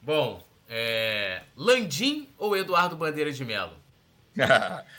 Bom, 0.00 0.40
é, 0.74 1.42
Landim 1.54 2.30
ou 2.38 2.56
Eduardo 2.56 2.96
Bandeira 2.96 3.30
de 3.30 3.44
Melo? 3.44 3.76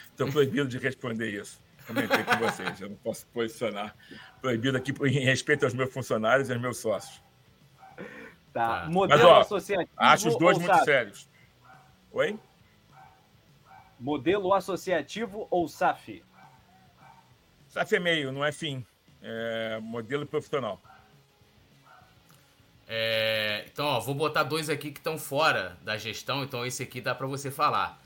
Estou 0.08 0.30
proibido 0.30 0.68
de 0.68 0.78
responder 0.78 1.30
isso. 1.30 1.60
Comentei 1.84 2.22
com 2.22 2.36
vocês, 2.36 2.80
eu 2.80 2.90
não 2.90 2.96
posso 2.96 3.26
posicionar. 3.26 3.94
Proibido 4.40 4.76
aqui 4.78 4.92
em 4.92 5.24
respeito 5.24 5.64
aos 5.64 5.74
meus 5.74 5.92
funcionários 5.92 6.48
e 6.48 6.52
aos 6.52 6.62
meus 6.62 6.78
sócios. 6.78 7.20
Tá. 8.52 8.82
tá. 8.82 8.86
Modelo 8.88 9.20
Mas, 9.20 9.28
ó, 9.28 9.40
associativo. 9.40 9.90
Acho 9.96 10.28
os 10.28 10.38
dois 10.38 10.58
muito 10.58 10.72
SAF? 10.72 10.84
sérios. 10.84 11.28
Oi? 12.12 12.38
Modelo 13.98 14.54
associativo 14.54 15.48
ou 15.50 15.66
SAF? 15.66 16.22
SAF 17.66 17.96
é 17.96 17.98
meio, 18.00 18.30
não 18.30 18.44
é 18.44 18.52
fim. 18.52 18.86
É 19.20 19.80
modelo 19.82 20.24
profissional. 20.24 20.80
É, 22.96 23.64
então, 23.66 23.86
ó, 23.86 23.98
vou 23.98 24.14
botar 24.14 24.44
dois 24.44 24.70
aqui 24.70 24.92
que 24.92 25.00
estão 25.00 25.18
fora 25.18 25.76
da 25.82 25.96
gestão, 25.96 26.44
então 26.44 26.64
esse 26.64 26.84
aqui 26.84 27.00
dá 27.00 27.12
para 27.12 27.26
você 27.26 27.50
falar. 27.50 28.00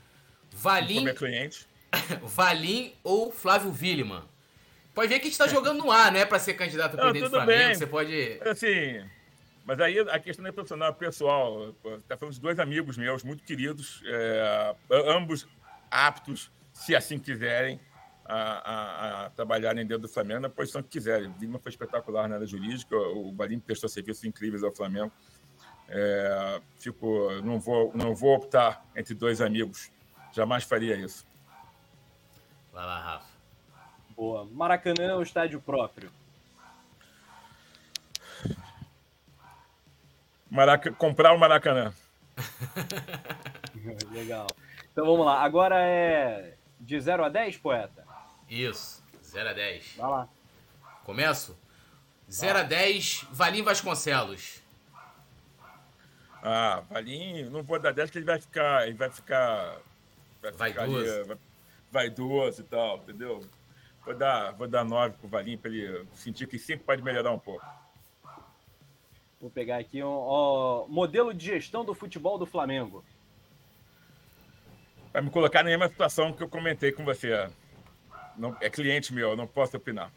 Valim. 0.51 0.95
Como 0.95 1.09
é 1.09 1.13
cliente? 1.13 1.67
Valim 2.23 2.95
ou 3.03 3.31
Flávio 3.31 3.71
Villeman? 3.71 4.23
Pode 4.95 5.09
ver 5.09 5.19
que 5.19 5.27
a 5.27 5.29
gente 5.29 5.33
está 5.33 5.47
jogando 5.47 5.77
no 5.77 5.91
ar, 5.91 6.11
né? 6.11 6.25
Para 6.25 6.39
ser 6.39 6.55
candidato 6.55 6.95
a 6.95 6.97
presidente 6.97 7.23
do 7.25 7.29
Flamengo. 7.29 7.67
Bem. 7.67 7.75
Você 7.75 7.85
pode. 7.85 8.39
Assim, 8.43 9.07
mas 9.63 9.79
aí 9.79 9.99
a 9.99 10.17
questão 10.17 10.47
é 10.47 10.51
profissional, 10.51 10.91
pessoal. 10.95 11.75
Está 11.99 12.17
falando 12.17 12.33
de 12.33 12.41
dois 12.41 12.57
amigos 12.57 12.97
meus, 12.97 13.23
muito 13.23 13.43
queridos, 13.43 14.01
é, 14.07 14.75
ambos 14.89 15.47
aptos, 15.91 16.51
se 16.73 16.95
assim 16.95 17.19
quiserem, 17.19 17.79
a, 18.29 18.35
a, 18.35 19.25
a, 19.25 19.29
trabalharem 19.31 19.85
dentro 19.85 20.03
do 20.03 20.07
Flamengo 20.07 20.41
na 20.41 20.49
posição 20.49 20.83
que 20.83 20.89
quiserem. 20.89 21.29
O 21.29 21.35
Lima 21.39 21.57
foi 21.57 21.71
espetacular 21.71 22.27
na 22.27 22.35
área 22.35 22.45
jurídica, 22.45 22.95
o 22.95 23.31
Balim 23.31 23.59
prestou 23.59 23.89
serviços 23.89 24.23
incríveis 24.23 24.63
ao 24.63 24.71
Flamengo. 24.71 25.11
É, 25.87 26.61
fico, 26.77 27.31
não, 27.43 27.59
vou, 27.59 27.91
não 27.95 28.13
vou 28.13 28.35
optar 28.35 28.85
entre 28.95 29.15
dois 29.15 29.41
amigos. 29.41 29.91
Jamais 30.31 30.63
faria 30.63 30.95
isso. 30.95 31.25
Vai 32.71 32.85
lá, 32.85 32.99
Rafa. 32.99 33.39
Boa. 34.15 34.45
Maracanã 34.45 35.05
é 35.05 35.15
o 35.15 35.23
estádio 35.23 35.59
próprio. 35.59 36.11
Maraca... 40.49 40.91
Comprar 40.91 41.33
o 41.33 41.39
Maracanã. 41.39 41.91
Legal. 44.11 44.47
Então 44.91 45.05
vamos 45.05 45.25
lá. 45.25 45.41
Agora 45.41 45.75
é 45.79 46.53
de 46.79 46.99
0 46.99 47.25
a 47.25 47.29
10, 47.29 47.57
poeta? 47.57 48.08
Isso, 48.49 49.03
0 49.23 49.49
a 49.49 49.53
10. 49.53 49.95
Vai 49.97 50.09
lá. 50.09 50.29
Começo? 51.03 51.57
0 52.29 52.59
a 52.59 52.63
10, 52.63 53.25
Valim 53.31 53.63
Vasconcelos. 53.63 54.61
Ah, 56.41 56.83
Valim, 56.89 57.43
não 57.49 57.63
vou 57.63 57.79
dar 57.79 57.91
10 57.91 58.11
que 58.11 58.17
ele 58.17 58.25
vai 58.25 58.39
ficar. 58.39 58.87
Ele 58.87 58.97
vai 58.97 59.09
ficar. 59.09 59.77
Vai 60.41 60.51
ficar 60.51 60.87
vaidoso. 60.87 61.25
vai, 61.25 61.37
vaidoso 61.91 62.61
e 62.61 62.63
tal, 62.63 62.97
entendeu? 62.97 63.41
Vou 64.05 64.15
dar, 64.15 64.51
vou 64.51 64.67
dar 64.67 64.85
9 64.85 65.17
pro 65.17 65.27
Valim 65.27 65.57
para 65.57 65.69
ele 65.69 66.07
sentir 66.13 66.47
que 66.47 66.57
sempre 66.57 66.85
pode 66.85 67.03
melhorar 67.03 67.31
um 67.31 67.39
pouco. 67.39 67.65
Vou 69.39 69.49
pegar 69.49 69.77
aqui 69.77 70.03
um 70.03 70.85
modelo 70.89 71.33
de 71.33 71.45
gestão 71.45 71.83
do 71.85 71.93
futebol 71.93 72.37
do 72.37 72.45
Flamengo. 72.45 73.03
Vai 75.11 75.21
me 75.21 75.29
colocar 75.29 75.63
na 75.63 75.69
mesma 75.69 75.87
situação 75.87 76.31
que 76.31 76.43
eu 76.43 76.49
comentei 76.49 76.91
com 76.91 77.03
você. 77.03 77.49
Não, 78.39 78.55
é 78.61 78.69
cliente 78.69 79.13
meu, 79.13 79.31
eu 79.31 79.35
não 79.35 79.45
posso 79.45 79.75
opinar. 79.75 80.11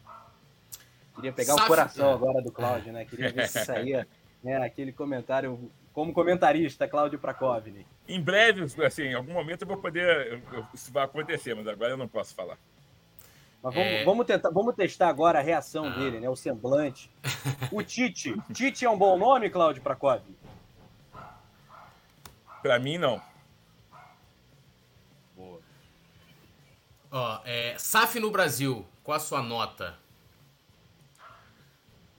Queria 1.15 1.33
pegar 1.33 1.55
o 1.55 1.67
coração 1.67 2.11
agora 2.11 2.41
do 2.41 2.51
Cláudio, 2.51 2.93
né? 2.93 3.05
Queria 3.05 3.31
ver 3.31 3.47
se 3.47 3.63
saía 3.65 4.07
né, 4.41 4.57
aquele 4.57 4.91
comentário 4.91 5.71
como 5.91 6.11
comentarista, 6.13 6.87
Cláudio 6.87 7.19
Prakovnik. 7.19 7.85
Em 8.07 8.19
breve, 8.19 8.65
assim, 8.83 9.03
em 9.03 9.13
algum 9.13 9.33
momento 9.33 9.61
eu 9.61 9.67
vou 9.67 9.77
poder. 9.77 10.41
Isso 10.73 10.91
vai 10.91 11.03
acontecer, 11.03 11.53
mas 11.53 11.67
agora 11.67 11.91
eu 11.91 11.97
não 11.97 12.07
posso 12.07 12.33
falar. 12.33 12.57
Mas 13.61 13.75
vamos, 13.75 13.89
é... 13.89 14.03
vamos, 14.03 14.25
tentar, 14.25 14.49
vamos 14.49 14.75
testar 14.75 15.09
agora 15.09 15.39
a 15.39 15.41
reação 15.41 15.85
ah. 15.85 15.89
dele, 15.89 16.19
né? 16.19 16.29
O 16.29 16.35
semblante. 16.35 17.11
O 17.71 17.81
Tite. 17.81 18.35
Tite 18.53 18.85
é 18.85 18.89
um 18.89 18.97
bom 18.97 19.17
nome, 19.17 19.49
Cláudio 19.49 19.81
Prakovnik? 19.81 20.37
Para 22.61 22.77
mim, 22.77 22.97
não. 22.97 23.21
Ó, 27.15 27.41
é, 27.45 27.75
SAF 27.77 28.19
no 28.19 28.31
Brasil, 28.31 28.87
qual 29.03 29.15
a 29.15 29.19
sua 29.19 29.43
nota? 29.43 29.95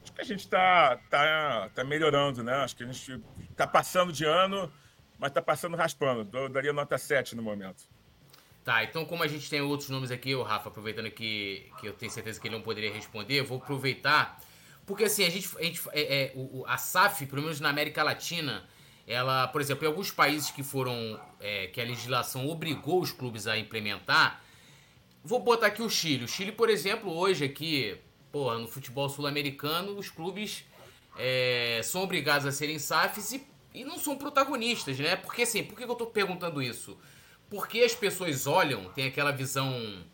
Acho 0.04 0.12
que 0.12 0.20
a 0.20 0.24
gente 0.24 0.38
está 0.38 0.96
tá, 1.10 1.68
tá 1.74 1.82
melhorando, 1.82 2.44
né? 2.44 2.54
Acho 2.58 2.76
que 2.76 2.84
a 2.84 2.86
gente 2.86 3.20
está 3.50 3.66
passando 3.66 4.12
de 4.12 4.24
ano, 4.24 4.72
mas 5.18 5.30
está 5.32 5.42
passando 5.42 5.76
raspando. 5.76 6.38
Eu 6.38 6.48
daria 6.48 6.72
nota 6.72 6.96
7 6.96 7.34
no 7.34 7.42
momento. 7.42 7.82
Tá, 8.62 8.84
então 8.84 9.04
como 9.04 9.24
a 9.24 9.26
gente 9.26 9.50
tem 9.50 9.60
outros 9.60 9.90
nomes 9.90 10.12
aqui, 10.12 10.32
o 10.32 10.44
Rafa, 10.44 10.68
aproveitando 10.68 11.10
que, 11.10 11.72
que 11.80 11.88
eu 11.88 11.92
tenho 11.92 12.12
certeza 12.12 12.40
que 12.40 12.46
ele 12.46 12.54
não 12.54 12.62
poderia 12.62 12.92
responder, 12.92 13.40
eu 13.40 13.44
vou 13.44 13.58
aproveitar. 13.58 14.40
Porque 14.86 15.02
assim, 15.02 15.24
a 15.24 15.28
gente. 15.28 15.48
A, 15.58 15.62
gente, 15.64 15.82
é, 15.90 16.26
é, 16.26 16.32
o, 16.36 16.64
a 16.68 16.78
SAF, 16.78 17.26
pelo 17.26 17.42
menos 17.42 17.58
na 17.58 17.68
América 17.68 18.04
Latina, 18.04 18.64
ela, 19.08 19.48
por 19.48 19.60
exemplo, 19.60 19.84
em 19.84 19.88
alguns 19.88 20.12
países 20.12 20.52
que 20.52 20.62
foram. 20.62 21.20
É, 21.40 21.66
que 21.66 21.80
a 21.80 21.84
legislação 21.84 22.48
obrigou 22.48 23.00
os 23.00 23.10
clubes 23.10 23.48
a 23.48 23.58
implementar, 23.58 24.43
Vou 25.26 25.40
botar 25.40 25.68
aqui 25.68 25.80
o 25.80 25.88
Chile. 25.88 26.26
O 26.26 26.28
Chile, 26.28 26.52
por 26.52 26.68
exemplo, 26.68 27.10
hoje 27.10 27.46
aqui, 27.46 27.96
porra, 28.30 28.58
no 28.58 28.68
futebol 28.68 29.08
sul-americano, 29.08 29.96
os 29.96 30.10
clubes 30.10 30.66
é, 31.16 31.80
são 31.82 32.02
obrigados 32.02 32.46
a 32.46 32.52
serem 32.52 32.78
SAFs 32.78 33.32
e, 33.32 33.46
e, 33.72 33.84
não 33.84 33.98
são 33.98 34.18
protagonistas, 34.18 34.98
né? 34.98 35.16
Porque 35.16 35.40
assim, 35.40 35.64
por 35.64 35.78
que 35.78 35.84
eu 35.84 35.94
tô 35.94 36.04
perguntando 36.04 36.60
isso? 36.60 36.98
Porque 37.48 37.80
as 37.80 37.94
pessoas 37.94 38.46
olham, 38.46 38.92
tem 38.92 39.06
aquela 39.06 39.32
visão, 39.32 40.04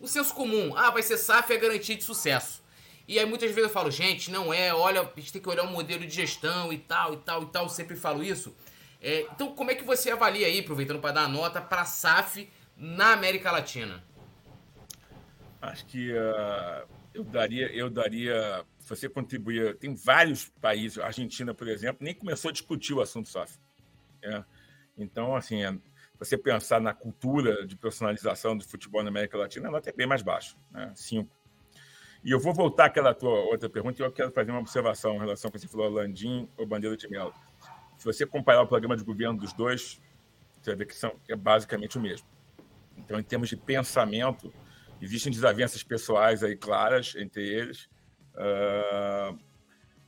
o 0.00 0.08
senso 0.08 0.34
comum, 0.34 0.76
ah, 0.76 0.90
vai 0.90 1.02
ser 1.04 1.16
SAF 1.16 1.52
é 1.52 1.58
garantia 1.58 1.94
de 1.94 2.02
sucesso. 2.02 2.60
E 3.06 3.20
aí 3.20 3.24
muitas 3.24 3.50
vezes 3.50 3.68
eu 3.68 3.70
falo, 3.70 3.88
gente, 3.88 4.32
não 4.32 4.52
é, 4.52 4.74
olha, 4.74 5.02
a 5.02 5.20
gente 5.20 5.32
tem 5.32 5.40
que 5.40 5.48
olhar 5.48 5.62
o 5.62 5.70
modelo 5.70 6.04
de 6.04 6.12
gestão 6.12 6.72
e 6.72 6.78
tal, 6.78 7.14
e 7.14 7.18
tal, 7.18 7.44
e 7.44 7.46
tal, 7.46 7.68
sempre 7.68 7.94
falo 7.94 8.20
isso. 8.20 8.52
É, 9.00 9.28
então, 9.32 9.54
como 9.54 9.70
é 9.70 9.76
que 9.76 9.84
você 9.84 10.10
avalia 10.10 10.48
aí, 10.48 10.58
aproveitando 10.58 10.98
para 10.98 11.12
dar 11.12 11.22
a 11.22 11.28
nota, 11.28 11.60
para 11.60 11.84
SAF 11.84 12.50
na 12.76 13.12
América 13.12 13.52
Latina? 13.52 14.02
Acho 15.60 15.86
que 15.86 16.12
uh, 16.12 16.88
eu 17.14 17.24
daria, 17.24 17.72
eu 17.72 17.90
daria, 17.90 18.64
você 18.80 19.08
contribuir, 19.08 19.76
tem 19.76 19.94
vários 19.94 20.48
países, 20.60 20.98
a 20.98 21.06
Argentina, 21.06 21.54
por 21.54 21.66
exemplo, 21.68 22.04
nem 22.04 22.14
começou 22.14 22.50
a 22.50 22.52
discutir 22.52 22.94
o 22.94 23.00
assunto 23.00 23.28
SAF. 23.28 23.58
É. 24.22 24.44
Então, 24.98 25.34
assim, 25.34 25.62
você 26.18 26.36
pensar 26.36 26.80
na 26.80 26.94
cultura 26.94 27.66
de 27.66 27.76
personalização 27.76 28.56
do 28.56 28.64
futebol 28.64 29.02
na 29.02 29.08
América 29.08 29.36
Latina, 29.36 29.68
ela 29.68 29.80
é 29.84 29.92
bem 29.92 30.06
mais 30.06 30.22
baixa, 30.22 30.56
né? 30.70 30.92
cinco. 30.94 31.30
E 32.24 32.30
eu 32.30 32.40
vou 32.40 32.52
voltar 32.52 32.86
àquela 32.86 33.14
tua 33.14 33.38
outra 33.44 33.68
pergunta 33.68 34.02
e 34.02 34.04
eu 34.04 34.10
quero 34.10 34.32
fazer 34.32 34.50
uma 34.50 34.60
observação 34.60 35.14
em 35.14 35.18
relação 35.18 35.48
ao 35.48 35.52
que 35.52 35.58
você 35.60 35.68
falou, 35.68 35.88
Landim 35.88 36.48
ou 36.56 36.66
Bandeira 36.66 36.96
de 36.96 37.08
Melo. 37.08 37.32
Se 37.96 38.04
você 38.04 38.26
comparar 38.26 38.62
o 38.62 38.66
programa 38.66 38.96
de 38.96 39.04
governo 39.04 39.38
dos 39.38 39.52
dois, 39.52 40.00
você 40.60 40.70
vai 40.70 40.76
ver 40.76 40.86
que 40.86 40.94
são, 40.94 41.14
é 41.28 41.36
basicamente 41.36 41.96
o 41.96 42.00
mesmo. 42.00 42.26
Então, 42.96 43.20
em 43.20 43.22
termos 43.22 43.48
de 43.48 43.56
pensamento, 43.56 44.52
existem 45.00 45.32
desavenças 45.32 45.82
pessoais 45.82 46.42
aí 46.42 46.54
claras 46.56 47.14
entre 47.16 47.46
eles, 47.46 47.88
uh, 48.34 49.38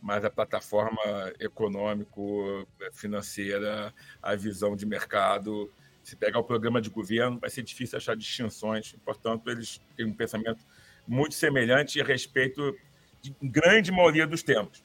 mas 0.01 0.25
a 0.25 0.31
plataforma 0.31 1.03
econômico-financeira, 1.41 3.93
a 4.23 4.37
visão 4.37 4.77
de 4.77 4.87
mercado, 4.87 5.69
se 6.03 6.17
pegar 6.17 6.39
o 6.39 6.45
programa 6.45 6.81
de 6.81 6.89
governo, 6.89 7.39
vai 7.39 7.51
ser 7.51 7.63
difícil 7.63 7.99
achar 7.99 8.17
distinções. 8.17 8.97
Portanto, 9.05 9.51
eles 9.51 9.83
têm 9.97 10.07
um 10.07 10.15
pensamento 10.15 10.65
muito 11.07 11.35
semelhante 11.35 12.01
a 12.01 12.05
respeito 12.05 12.75
de 13.21 13.37
grande 13.43 13.93
maioria 13.93 14.27
dos 14.27 14.43
temas. 14.43 14.83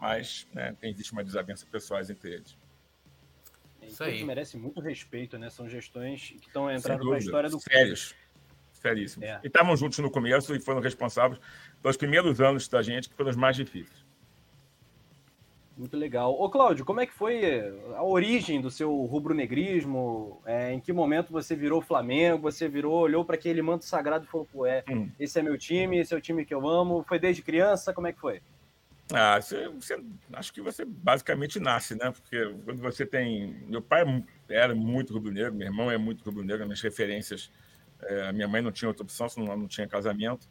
Mas 0.00 0.48
né, 0.52 0.74
existe 0.82 1.12
uma 1.12 1.22
desavença 1.22 1.66
pessoais 1.66 2.08
entre 2.08 2.32
eles. 2.34 2.56
Isso 3.82 4.02
aí. 4.02 4.24
merece 4.24 4.56
muito 4.56 4.80
respeito, 4.80 5.36
né? 5.36 5.50
São 5.50 5.68
gestões 5.68 6.34
que 6.40 6.46
estão 6.46 6.70
entrando 6.70 7.10
na 7.10 7.18
história 7.18 7.50
do 7.50 7.60
Sérios. 7.60 8.14
Seríssimos. 8.82 9.28
É. 9.28 9.40
E 9.44 9.46
estavam 9.46 9.76
juntos 9.76 10.00
no 10.00 10.10
começo 10.10 10.54
e 10.54 10.60
foram 10.60 10.80
responsáveis 10.80 11.40
pelos 11.80 11.96
primeiros 11.96 12.40
anos 12.40 12.66
da 12.66 12.82
gente, 12.82 13.08
que 13.08 13.14
foram 13.14 13.30
os 13.30 13.36
mais 13.36 13.54
difíceis. 13.54 14.04
Muito 15.76 15.96
legal. 15.96 16.38
Ô, 16.38 16.50
Cláudio, 16.50 16.84
como 16.84 17.00
é 17.00 17.06
que 17.06 17.14
foi 17.14 17.62
a 17.94 18.02
origem 18.02 18.60
do 18.60 18.70
seu 18.70 18.92
rubro-negrismo? 19.04 20.42
É, 20.44 20.72
em 20.72 20.80
que 20.80 20.92
momento 20.92 21.32
você 21.32 21.56
virou 21.56 21.80
Flamengo? 21.80 22.42
Você 22.42 22.68
virou, 22.68 22.92
olhou 22.92 23.24
para 23.24 23.36
aquele 23.36 23.62
manto 23.62 23.84
sagrado 23.84 24.24
e 24.24 24.28
falou, 24.28 24.46
pô, 24.52 24.66
é, 24.66 24.84
hum. 24.90 25.08
esse 25.18 25.38
é 25.38 25.42
meu 25.42 25.56
time, 25.56 25.98
esse 25.98 26.12
é 26.12 26.16
o 26.16 26.20
time 26.20 26.44
que 26.44 26.52
eu 26.52 26.68
amo. 26.68 27.04
Foi 27.08 27.18
desde 27.18 27.40
criança? 27.40 27.94
Como 27.94 28.06
é 28.06 28.12
que 28.12 28.20
foi? 28.20 28.42
Ah, 29.12 29.40
você, 29.40 29.68
você, 29.68 30.02
acho 30.32 30.52
que 30.52 30.60
você 30.60 30.84
basicamente 30.84 31.58
nasce, 31.60 31.94
né? 31.94 32.10
Porque 32.10 32.54
quando 32.64 32.80
você 32.80 33.06
tem. 33.06 33.56
Meu 33.66 33.82
pai 33.82 34.04
era 34.48 34.74
muito 34.74 35.12
rubro-negro, 35.12 35.54
meu 35.54 35.66
irmão 35.66 35.90
é 35.90 35.98
muito 35.98 36.24
rubro-negro, 36.24 36.64
minhas 36.64 36.80
referências. 36.80 37.50
É, 38.02 38.32
minha 38.32 38.48
mãe 38.48 38.60
não 38.60 38.72
tinha 38.72 38.88
outra 38.88 39.02
opção, 39.04 39.28
senão 39.28 39.56
não 39.56 39.68
tinha 39.68 39.86
casamento. 39.86 40.48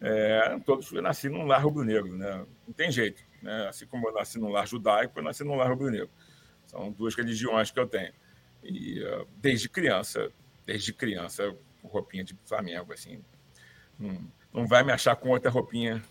É, 0.00 0.58
todos 0.64 0.90
eu 0.92 1.02
nasci 1.02 1.28
num 1.28 1.46
lar 1.46 1.62
rubro-negro, 1.62 2.16
né? 2.16 2.46
Não 2.66 2.72
tem 2.72 2.90
jeito. 2.90 3.22
Né? 3.42 3.68
Assim 3.68 3.86
como 3.86 4.08
eu 4.08 4.14
nasci 4.14 4.38
num 4.38 4.48
lar 4.48 4.66
judaico, 4.66 5.18
eu 5.18 5.22
nasci 5.22 5.44
num 5.44 5.56
lar 5.56 5.68
rubro-negro. 5.68 6.10
São 6.66 6.90
duas 6.92 7.14
religiões 7.14 7.70
que 7.70 7.78
eu 7.78 7.86
tenho. 7.86 8.12
E 8.62 9.02
uh, 9.02 9.26
desde 9.36 9.68
criança, 9.68 10.30
desde 10.64 10.92
criança, 10.92 11.54
roupinha 11.82 12.24
de 12.24 12.36
Flamengo, 12.44 12.92
assim. 12.92 13.22
Não, 13.98 14.30
não 14.52 14.66
vai 14.66 14.82
me 14.82 14.92
achar 14.92 15.16
com 15.16 15.30
outra 15.30 15.50
roupinha 15.50 16.02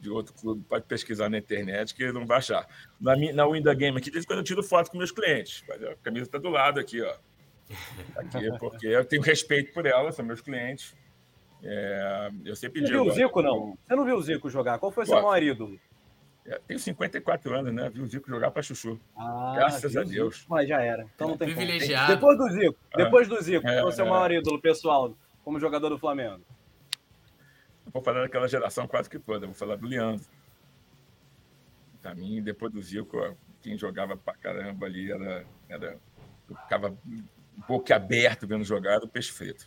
de 0.00 0.10
outro 0.10 0.32
clube, 0.32 0.64
pode 0.68 0.84
pesquisar 0.84 1.28
na 1.28 1.38
internet 1.38 1.94
que 1.94 2.12
não 2.12 2.26
vai 2.26 2.38
achar. 2.38 2.66
Na, 3.00 3.16
na 3.16 3.46
Winda 3.48 3.74
Game 3.74 3.96
aqui, 3.98 4.10
desde 4.10 4.26
quando 4.26 4.40
eu 4.40 4.44
tiro 4.44 4.62
foto 4.62 4.90
com 4.90 4.98
meus 4.98 5.10
clientes. 5.10 5.64
A 5.70 5.96
camisa 5.96 6.26
está 6.26 6.38
do 6.38 6.48
lado 6.48 6.78
aqui, 6.78 7.00
ó. 7.00 7.16
Aqui, 8.16 8.58
porque 8.58 8.86
eu 8.86 9.04
tenho 9.04 9.22
respeito 9.22 9.72
por 9.72 9.86
ela, 9.86 10.10
são 10.12 10.24
meus 10.24 10.40
clientes. 10.40 10.94
É, 11.62 12.30
eu 12.44 12.56
sempre 12.56 12.80
Você 12.80 12.86
digo. 12.86 13.04
Você 13.04 13.04
viu 13.04 13.26
o 13.26 13.28
Zico, 13.28 13.42
não? 13.42 13.78
Você 13.86 13.96
não 13.96 14.04
viu 14.04 14.16
o 14.16 14.22
Zico 14.22 14.50
jogar? 14.50 14.78
Qual 14.78 14.92
foi 14.92 15.04
o 15.04 15.06
seu 15.06 15.16
maior 15.16 15.42
ídolo? 15.42 15.78
É, 16.46 16.58
tenho 16.66 16.80
54 16.80 17.54
anos, 17.58 17.74
né? 17.74 17.90
Vi 17.90 18.00
o 18.00 18.06
Zico 18.06 18.28
jogar 18.28 18.50
para 18.50 18.62
Chuchu. 18.62 18.98
Ah, 19.14 19.52
Graças 19.54 19.96
a 19.96 20.02
Deus. 20.02 20.46
Mas 20.48 20.68
já 20.68 20.80
era. 20.80 21.06
Então 21.14 21.28
não 21.28 21.36
tem 21.36 21.48
Privilegiado. 21.48 22.14
Depois 22.14 22.38
do 22.38 22.48
Zico, 22.48 22.78
é. 22.94 23.04
depois 23.04 23.28
do 23.28 23.40
Zico, 23.42 23.66
é, 23.66 23.74
qual 23.74 23.78
é 23.78 23.84
o 23.84 23.92
seu 23.92 24.06
maior 24.06 24.30
ídolo 24.32 24.60
pessoal 24.60 25.14
como 25.44 25.60
jogador 25.60 25.90
do 25.90 25.98
Flamengo? 25.98 26.42
Não 27.84 27.92
vou 27.92 28.02
falar 28.02 28.22
daquela 28.22 28.48
geração 28.48 28.86
quase 28.86 29.10
que 29.10 29.18
toda, 29.18 29.46
vou 29.46 29.54
falar 29.54 29.76
do 29.76 29.86
Leandro. 29.86 30.24
Para 32.00 32.14
mim, 32.14 32.40
depois 32.42 32.72
do 32.72 32.80
Zico, 32.80 33.36
quem 33.60 33.76
jogava 33.76 34.16
pra 34.16 34.34
caramba 34.34 34.86
ali 34.86 35.12
era. 35.12 35.44
era 35.68 35.98
eu 36.48 36.56
ficava 36.56 36.96
boca 37.66 37.96
aberto 37.96 38.46
vendo 38.46 38.64
jogar 38.64 38.98
o 39.02 39.08
peixe 39.08 39.32
frito. 39.32 39.66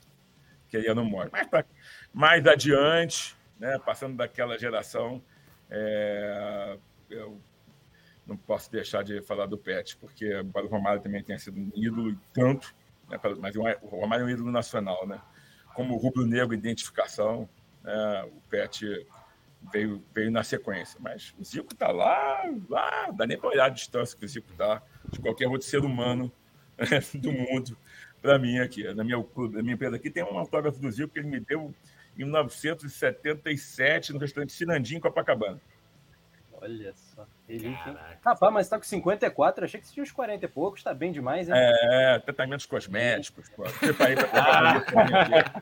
Que 0.69 0.77
aí 0.77 0.85
eu 0.85 0.95
não 0.95 1.03
moro. 1.03 1.30
Mas 1.31 1.47
pra, 1.47 1.65
mais 2.13 2.45
adiante, 2.47 3.35
né, 3.59 3.77
passando 3.80 4.15
daquela 4.15 4.57
geração, 4.57 5.22
é, 5.69 6.77
eu 7.09 7.39
não 8.26 8.38
posso 8.38 8.72
deixar 8.72 9.03
de 9.03 9.22
falar 9.22 9.45
do 9.45 9.57
Pet, 9.57 9.97
porque 9.97 10.34
o 10.34 10.68
Romário 10.68 11.01
também 11.01 11.23
tem 11.23 11.38
sido 11.38 11.59
um 11.59 11.72
ídolo 11.76 12.18
tanto, 12.34 12.73
né, 13.09 13.19
mas 13.39 13.55
o 13.55 13.88
Romário 13.88 14.23
é 14.23 14.26
um 14.26 14.30
ídolo 14.30 14.51
nacional, 14.51 15.05
né? 15.05 15.22
Como 15.73 15.95
o 15.95 15.97
rubro-negro 15.97 16.53
identificação, 16.53 17.49
né, 17.84 18.23
o 18.23 18.41
Pet 18.49 19.07
veio, 19.72 20.03
veio 20.13 20.31
na 20.31 20.43
sequência. 20.43 20.97
Mas 21.01 21.34
o 21.38 21.43
Zico 21.43 21.73
está 21.73 21.91
lá, 21.91 22.43
lá, 22.69 23.11
dá 23.11 23.26
nem 23.26 23.38
para 23.38 23.49
olhar 23.49 23.65
a 23.65 23.69
distância 23.69 24.18
que 24.18 24.26
o 24.26 24.27
Zico 24.27 24.51
está 24.51 24.81
de 25.09 25.19
qualquer 25.19 25.47
outro 25.47 25.68
ser 25.68 25.84
humano 25.84 26.31
do 27.16 27.32
mundo 27.32 27.78
para 28.22 28.38
mim 28.38 28.60
aqui. 28.60 28.84
Na 28.94 29.03
minha, 29.03 29.18
na 29.18 29.62
minha 29.62 29.74
empresa 29.74 29.95
aqui 29.95 30.10
tem 30.10 30.24
um 30.24 30.38
autógrafo 30.38 30.80
do 30.80 30.91
Zico 30.91 31.14
que 31.14 31.20
ele 31.20 31.28
me 31.28 31.40
deu 31.40 31.74
em 32.18 32.24
1977 32.24 34.14
no 34.14 34.20
restaurante 34.20 34.53
Sinandim, 34.53 34.99
Copacabana. 34.99 35.60
Olha 36.62 36.94
só. 36.95 37.26
Ele, 37.49 37.70
Rapaz, 38.24 38.53
mas 38.53 38.70
tá 38.70 38.78
com 38.78 38.84
54, 38.84 39.66
achei 39.66 39.80
que 39.80 39.88
você 39.88 39.94
tinha 39.94 40.03
uns 40.03 40.12
40 40.12 40.45
e 40.45 40.48
poucos, 40.48 40.84
tá 40.84 40.94
bem 40.94 41.12
demais, 41.12 41.49
hein? 41.49 41.56
É, 41.58 42.20
tratamentos 42.20 42.68
cosméticos, 42.68 43.49
pô. 43.49 43.64
ah. 44.34 45.62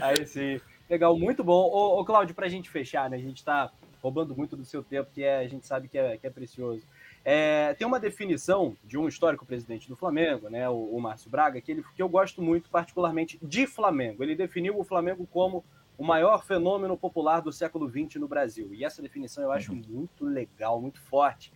Aí 0.02 0.26
sim. 0.26 0.60
Legal, 0.88 1.16
muito 1.16 1.44
bom. 1.44 1.68
Ô, 1.70 2.00
ô 2.00 2.04
Cláudio, 2.04 2.34
pra 2.34 2.48
gente 2.48 2.70
fechar, 2.70 3.10
né? 3.10 3.16
A 3.16 3.20
gente 3.20 3.44
tá 3.44 3.70
roubando 4.02 4.34
muito 4.34 4.56
do 4.56 4.64
seu 4.64 4.82
tempo, 4.82 5.10
que 5.12 5.22
é, 5.22 5.38
a 5.38 5.48
gente 5.48 5.66
sabe 5.66 5.88
que 5.88 5.98
é, 5.98 6.16
que 6.16 6.26
é 6.26 6.30
precioso. 6.30 6.82
É, 7.24 7.72
tem 7.74 7.86
uma 7.86 7.98
definição 7.98 8.76
de 8.84 8.98
um 8.98 9.08
histórico 9.08 9.46
presidente 9.46 9.88
do 9.88 9.96
Flamengo, 9.96 10.50
né, 10.50 10.68
o, 10.68 10.74
o 10.74 11.00
Márcio 11.00 11.30
Braga, 11.30 11.58
que, 11.60 11.72
ele, 11.72 11.84
que 11.96 12.02
eu 12.02 12.08
gosto 12.08 12.42
muito, 12.42 12.68
particularmente 12.68 13.38
de 13.42 13.66
Flamengo. 13.66 14.22
Ele 14.22 14.34
definiu 14.34 14.78
o 14.78 14.84
Flamengo 14.84 15.26
como 15.26 15.64
o 15.96 16.04
maior 16.04 16.44
fenômeno 16.44 16.98
popular 16.98 17.40
do 17.40 17.52
século 17.52 17.88
XX 17.88 18.16
no 18.16 18.28
Brasil. 18.28 18.74
E 18.74 18.84
essa 18.84 19.00
definição 19.00 19.42
eu 19.42 19.52
acho 19.52 19.72
uhum. 19.72 19.82
muito 19.88 20.24
legal, 20.24 20.80
muito 20.80 21.00
forte. 21.00 21.52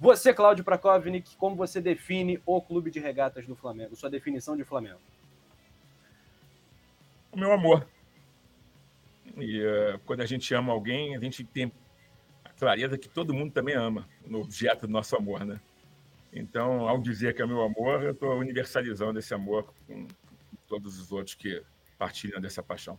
Você, 0.00 0.34
Cláudio 0.34 0.64
Prakovnik, 0.64 1.36
como 1.36 1.54
você 1.54 1.80
define 1.80 2.40
o 2.44 2.60
clube 2.60 2.90
de 2.90 2.98
regatas 2.98 3.46
do 3.46 3.54
Flamengo? 3.54 3.94
Sua 3.94 4.10
definição 4.10 4.56
de 4.56 4.64
Flamengo? 4.64 5.00
O 7.32 7.38
meu 7.38 7.52
amor. 7.52 7.86
E 9.36 9.62
uh, 9.62 9.98
quando 10.04 10.22
a 10.22 10.26
gente 10.26 10.52
ama 10.54 10.72
alguém, 10.72 11.16
a 11.16 11.20
gente 11.20 11.44
tem 11.44 11.70
clareza 12.58 12.98
que 12.98 13.08
todo 13.08 13.34
mundo 13.34 13.52
também 13.52 13.74
ama, 13.74 14.08
no 14.26 14.40
objeto 14.40 14.86
do 14.86 14.92
nosso 14.92 15.16
amor, 15.16 15.44
né? 15.44 15.60
Então, 16.32 16.88
ao 16.88 17.00
dizer 17.00 17.34
que 17.34 17.42
é 17.42 17.46
meu 17.46 17.62
amor, 17.62 18.02
eu 18.02 18.12
estou 18.12 18.38
universalizando 18.38 19.18
esse 19.18 19.32
amor 19.32 19.72
com 19.86 20.06
todos 20.66 20.98
os 21.00 21.12
outros 21.12 21.34
que 21.34 21.62
partilham 21.98 22.40
dessa 22.40 22.62
paixão. 22.62 22.98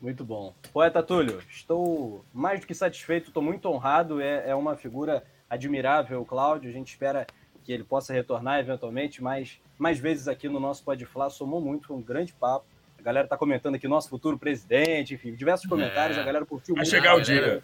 Muito 0.00 0.24
bom. 0.24 0.54
Poeta 0.72 1.02
Túlio, 1.02 1.42
estou 1.48 2.24
mais 2.32 2.60
do 2.60 2.66
que 2.66 2.74
satisfeito, 2.74 3.28
estou 3.28 3.42
muito 3.42 3.68
honrado. 3.68 4.20
É, 4.20 4.50
é 4.50 4.54
uma 4.54 4.76
figura 4.76 5.24
admirável, 5.48 6.24
Cláudio. 6.24 6.68
A 6.68 6.72
gente 6.72 6.88
espera 6.88 7.26
que 7.64 7.72
ele 7.72 7.84
possa 7.84 8.12
retornar 8.12 8.60
eventualmente 8.60 9.22
mais, 9.22 9.60
mais 9.78 9.98
vezes 9.98 10.28
aqui 10.28 10.48
no 10.48 10.60
nosso 10.60 10.84
Pode 10.84 11.06
Falar. 11.06 11.30
Somou 11.30 11.60
muito, 11.60 11.86
foi 11.86 11.96
um 11.96 12.02
grande 12.02 12.32
papo 12.32 12.66
galera 13.06 13.28
tá 13.28 13.36
comentando 13.36 13.76
aqui 13.76 13.86
nosso 13.86 14.08
futuro 14.08 14.36
presidente, 14.36 15.14
enfim, 15.14 15.32
diversos 15.32 15.68
comentários, 15.68 16.18
é. 16.18 16.20
a 16.20 16.24
galera 16.24 16.44
curtiu 16.44 16.74
vai 16.74 16.82
muito. 16.82 16.90
Vai 16.90 17.00
chegar 17.00 17.16
o 17.16 17.20
dia. 17.20 17.62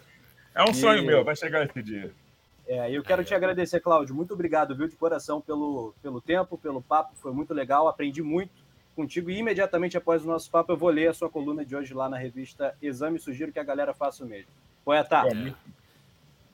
É 0.55 0.63
um 0.63 0.71
e... 0.71 0.73
sonho 0.73 1.05
meu, 1.05 1.21
vai 1.23 1.35
chegar 1.35 1.65
esse 1.65 1.83
dia. 1.83 2.11
É, 2.65 2.89
eu 2.89 3.03
quero 3.03 3.25
te 3.25 3.35
agradecer, 3.35 3.81
Cláudio. 3.81 4.15
Muito 4.15 4.33
obrigado, 4.33 4.73
viu, 4.73 4.87
de 4.87 4.95
coração, 4.95 5.41
pelo, 5.41 5.93
pelo 6.01 6.21
tempo, 6.21 6.57
pelo 6.57 6.81
papo. 6.81 7.11
Foi 7.15 7.33
muito 7.33 7.53
legal, 7.53 7.89
aprendi 7.89 8.21
muito 8.21 8.53
contigo. 8.95 9.29
E 9.29 9.37
imediatamente 9.37 9.97
após 9.97 10.23
o 10.23 10.27
nosso 10.27 10.49
papo, 10.49 10.71
eu 10.71 10.77
vou 10.77 10.89
ler 10.89 11.09
a 11.09 11.13
sua 11.13 11.29
coluna 11.29 11.65
de 11.65 11.75
hoje 11.75 11.93
lá 11.93 12.07
na 12.07 12.17
revista 12.17 12.73
Exame. 12.81 13.19
Sugiro 13.19 13.51
que 13.51 13.59
a 13.59 13.63
galera 13.63 13.93
faça 13.93 14.23
o 14.23 14.27
mesmo. 14.27 14.49
Poeta. 14.85 15.23
É. 15.27 15.53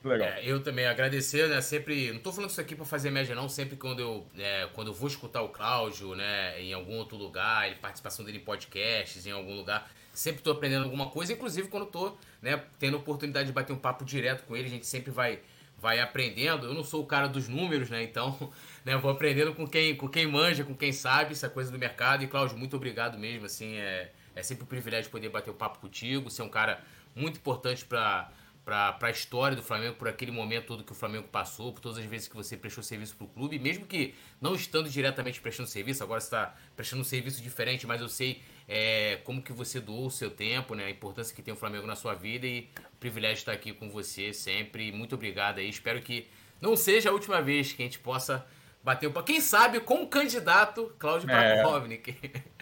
Legal. 0.02 0.28
É, 0.28 0.42
eu 0.44 0.62
também 0.62 0.86
agradecer, 0.86 1.48
né? 1.48 1.60
Sempre. 1.60 2.10
Não 2.12 2.20
tô 2.20 2.32
falando 2.32 2.50
isso 2.50 2.60
aqui 2.60 2.74
para 2.74 2.86
fazer 2.86 3.10
média, 3.10 3.34
não. 3.34 3.48
Sempre 3.48 3.76
quando 3.76 4.00
eu, 4.00 4.26
é, 4.38 4.66
quando 4.72 4.88
eu 4.88 4.94
vou 4.94 5.08
escutar 5.08 5.42
o 5.42 5.50
Cláudio, 5.50 6.14
né, 6.14 6.60
em 6.60 6.72
algum 6.72 6.96
outro 6.96 7.18
lugar, 7.18 7.74
participação 7.76 8.24
dele 8.24 8.38
em 8.38 8.40
podcasts, 8.40 9.26
em 9.26 9.30
algum 9.30 9.54
lugar, 9.54 9.90
sempre 10.14 10.42
tô 10.42 10.52
aprendendo 10.52 10.84
alguma 10.84 11.10
coisa, 11.10 11.34
inclusive 11.34 11.68
quando 11.68 11.86
tô, 11.86 12.16
né, 12.40 12.62
tendo 12.78 12.96
oportunidade 12.96 13.48
de 13.48 13.52
bater 13.52 13.74
um 13.74 13.78
papo 13.78 14.04
direto 14.04 14.44
com 14.44 14.56
ele, 14.56 14.68
a 14.68 14.70
gente 14.70 14.86
sempre 14.86 15.10
vai 15.10 15.40
vai 15.80 15.98
aprendendo. 15.98 16.66
Eu 16.66 16.74
não 16.74 16.84
sou 16.84 17.02
o 17.02 17.06
cara 17.06 17.26
dos 17.26 17.48
números, 17.48 17.88
né? 17.88 18.02
Então, 18.02 18.52
né, 18.84 18.96
vou 18.96 19.10
aprendendo 19.10 19.54
com 19.54 19.66
quem, 19.66 19.96
com 19.96 20.08
quem 20.08 20.26
manja, 20.26 20.62
com 20.62 20.74
quem 20.74 20.92
sabe 20.92 21.32
essa 21.32 21.48
coisa 21.48 21.70
do 21.70 21.78
mercado. 21.78 22.22
E, 22.22 22.26
Cláudio, 22.26 22.56
muito 22.56 22.76
obrigado 22.76 23.18
mesmo. 23.18 23.46
Assim, 23.46 23.76
é, 23.76 24.10
é 24.34 24.42
sempre 24.42 24.64
um 24.64 24.66
privilégio 24.66 25.10
poder 25.10 25.30
bater 25.30 25.50
o 25.50 25.54
um 25.54 25.56
papo 25.56 25.78
contigo. 25.78 26.30
Ser 26.30 26.42
um 26.42 26.48
cara 26.50 26.82
muito 27.14 27.38
importante 27.38 27.84
para 27.84 28.30
para 28.64 28.96
a 29.00 29.10
história 29.10 29.56
do 29.56 29.62
Flamengo, 29.62 29.94
por 29.96 30.08
aquele 30.08 30.30
momento 30.30 30.66
todo 30.66 30.84
que 30.84 30.92
o 30.92 30.94
Flamengo 30.94 31.26
passou, 31.28 31.72
por 31.72 31.80
todas 31.80 31.98
as 31.98 32.04
vezes 32.04 32.28
que 32.28 32.36
você 32.36 32.56
prestou 32.56 32.84
serviço 32.84 33.16
para 33.16 33.24
o 33.24 33.28
clube, 33.28 33.58
mesmo 33.58 33.86
que 33.86 34.14
não 34.40 34.54
estando 34.54 34.88
diretamente 34.88 35.40
prestando 35.40 35.68
serviço, 35.68 36.02
agora 36.02 36.18
está 36.18 36.54
prestando 36.76 37.02
um 37.02 37.04
serviço 37.04 37.42
diferente, 37.42 37.86
mas 37.86 38.00
eu 38.00 38.08
sei 38.08 38.42
é, 38.68 39.18
como 39.24 39.42
que 39.42 39.52
você 39.52 39.80
doou 39.80 40.06
o 40.06 40.10
seu 40.10 40.30
tempo, 40.30 40.74
né, 40.74 40.84
a 40.84 40.90
importância 40.90 41.34
que 41.34 41.42
tem 41.42 41.52
o 41.52 41.56
Flamengo 41.56 41.86
na 41.86 41.96
sua 41.96 42.14
vida 42.14 42.46
e 42.46 42.68
privilégio 43.00 43.38
estar 43.38 43.52
aqui 43.52 43.72
com 43.72 43.90
você 43.90 44.32
sempre. 44.32 44.92
Muito 44.92 45.14
obrigado 45.14 45.58
aí. 45.58 45.68
Espero 45.68 46.00
que 46.00 46.28
não 46.60 46.76
seja 46.76 47.10
a 47.10 47.12
última 47.12 47.40
vez 47.40 47.72
que 47.72 47.82
a 47.82 47.86
gente 47.86 47.98
possa 47.98 48.46
bater 48.82 49.06
o 49.06 49.22
Quem 49.22 49.40
sabe 49.40 49.80
com 49.80 50.02
o 50.02 50.06
candidato 50.06 50.94
Cláudio 50.98 51.28
é. 51.30 51.62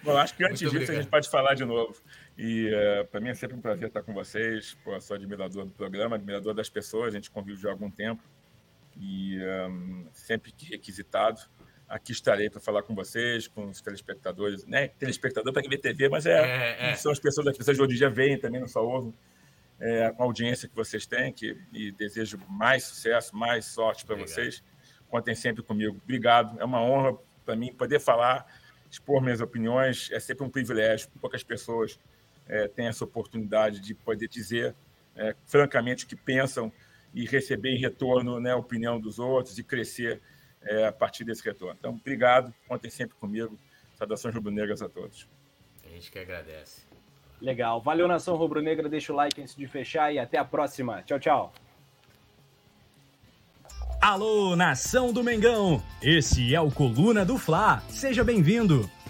Bom, 0.03 0.17
acho 0.17 0.35
que 0.35 0.45
antes 0.47 0.71
disso 0.71 0.93
a 0.93 0.95
gente 0.95 1.09
pode 1.09 1.29
falar 1.29 1.55
de 1.55 1.65
novo. 1.65 1.95
E 2.39 2.69
uh, 2.69 2.73
eh, 2.73 3.05
para 3.05 3.21
mim 3.21 3.31
é 3.31 3.35
sempre 3.35 3.57
um 3.57 3.61
prazer 3.61 3.89
estar 3.89 4.01
com 4.01 4.15
vocês. 4.15 4.79
Pô, 4.85 4.99
sou 5.01 5.17
admirador 5.17 5.65
do 5.65 5.73
programa, 5.73 6.15
admirador 6.15 6.55
das 6.55 6.71
pessoas. 6.71 7.09
A 7.09 7.17
gente 7.17 7.33
convive 7.33 7.61
já 7.61 7.69
há 7.69 7.73
algum 7.73 7.91
tempo. 7.91 8.23
E 8.97 9.39
um, 9.69 10.07
sempre 10.13 10.53
que 10.53 10.67
requisitado, 10.71 11.41
aqui 11.89 12.13
estarei 12.13 12.49
para 12.49 12.61
falar 12.61 12.85
com 12.85 12.95
vocês, 12.95 13.49
com 13.49 13.67
os 13.67 13.81
telespectadores. 13.81 14.65
Né? 14.67 14.87
Telespectador 14.87 15.53
para 15.53 15.63
quem 15.63 15.71
vê 15.71 15.79
TV, 15.79 16.09
mas 16.09 16.27
é, 16.27 16.33
é, 16.33 16.91
é. 16.91 16.95
são 16.95 17.11
as 17.11 17.19
pessoas, 17.19 17.49
as 17.49 17.57
pessoas 17.57 17.77
de 17.77 17.83
hoje 17.83 17.95
em 17.95 17.97
dia 17.97 18.11
veem 18.11 18.39
também, 18.39 18.61
não 18.61 18.69
só 18.69 18.87
ouvem. 18.87 19.13
É, 19.81 20.11
com 20.11 20.23
a 20.23 20.27
audiência 20.27 20.69
que 20.69 20.75
vocês 20.75 21.07
têm, 21.07 21.33
que, 21.33 21.57
e 21.73 21.93
desejo 21.93 22.39
mais 22.49 22.85
sucesso, 22.85 23.37
mais 23.37 23.65
sorte 23.65 24.05
para 24.05 24.17
vocês. 24.17 24.63
Contem 25.09 25.35
sempre 25.35 25.63
comigo. 25.63 25.97
Obrigado. 26.03 26.61
É 26.61 26.65
uma 26.65 26.83
honra 26.83 27.17
para 27.45 27.57
mim 27.57 27.73
poder 27.73 28.01
falar, 28.01 28.47
expor 28.91 29.23
minhas 29.23 29.41
opiniões. 29.41 30.09
É 30.13 30.21
sempre 30.21 30.45
um 30.45 30.51
privilégio. 30.51 31.09
Poucas 31.21 31.43
pessoas 31.43 31.99
é, 32.49 32.67
têm 32.69 32.87
essa 32.87 33.05
oportunidade 33.05 33.81
de 33.81 33.95
poder 33.95 34.29
dizer 34.29 34.75
é, 35.15 35.35
francamente 35.47 36.05
o 36.05 36.09
que 36.09 36.17
pensam 36.17 36.73
e 37.15 37.27
receber 37.27 37.75
em 37.75 37.79
retorno 37.79 38.41
né, 38.41 38.53
a 38.53 38.57
opinião 38.57 39.01
dos 39.01 39.19
outros 39.19 39.59
e 39.59 39.63
crescer 39.63 40.21
é, 40.63 40.87
a 40.87 40.93
partir 40.93 41.25
desse 41.25 41.45
retorno. 41.45 41.77
Então, 41.79 41.93
obrigado, 41.93 42.53
contem 42.67 42.91
sempre 42.91 43.17
comigo. 43.17 43.59
Saudações 43.97 44.35
rubro-negras 44.35 44.81
a 44.81 44.89
todos. 44.89 45.29
A 45.85 45.89
gente 45.89 46.11
que 46.11 46.19
agradece. 46.19 46.87
Legal. 47.41 47.81
Valeu, 47.81 48.09
Nação 48.09 48.37
Rubro-Negra. 48.37 48.89
Deixa 48.89 49.13
o 49.13 49.17
like 49.17 49.41
antes 49.41 49.55
de 49.55 49.67
fechar 49.67 50.13
e 50.13 50.19
até 50.19 50.39
a 50.39 50.45
próxima. 50.45 51.03
Tchau, 51.03 51.19
tchau. 51.19 51.53
Alô, 54.01 54.55
Nação 54.55 55.13
do 55.13 55.25
Mengão! 55.25 55.83
Esse 56.01 56.55
é 56.55 56.61
o 56.61 56.71
Coluna 56.71 57.25
do 57.25 57.37
Fla. 57.37 57.83
Seja 57.89 58.23
bem-vindo 58.23 58.89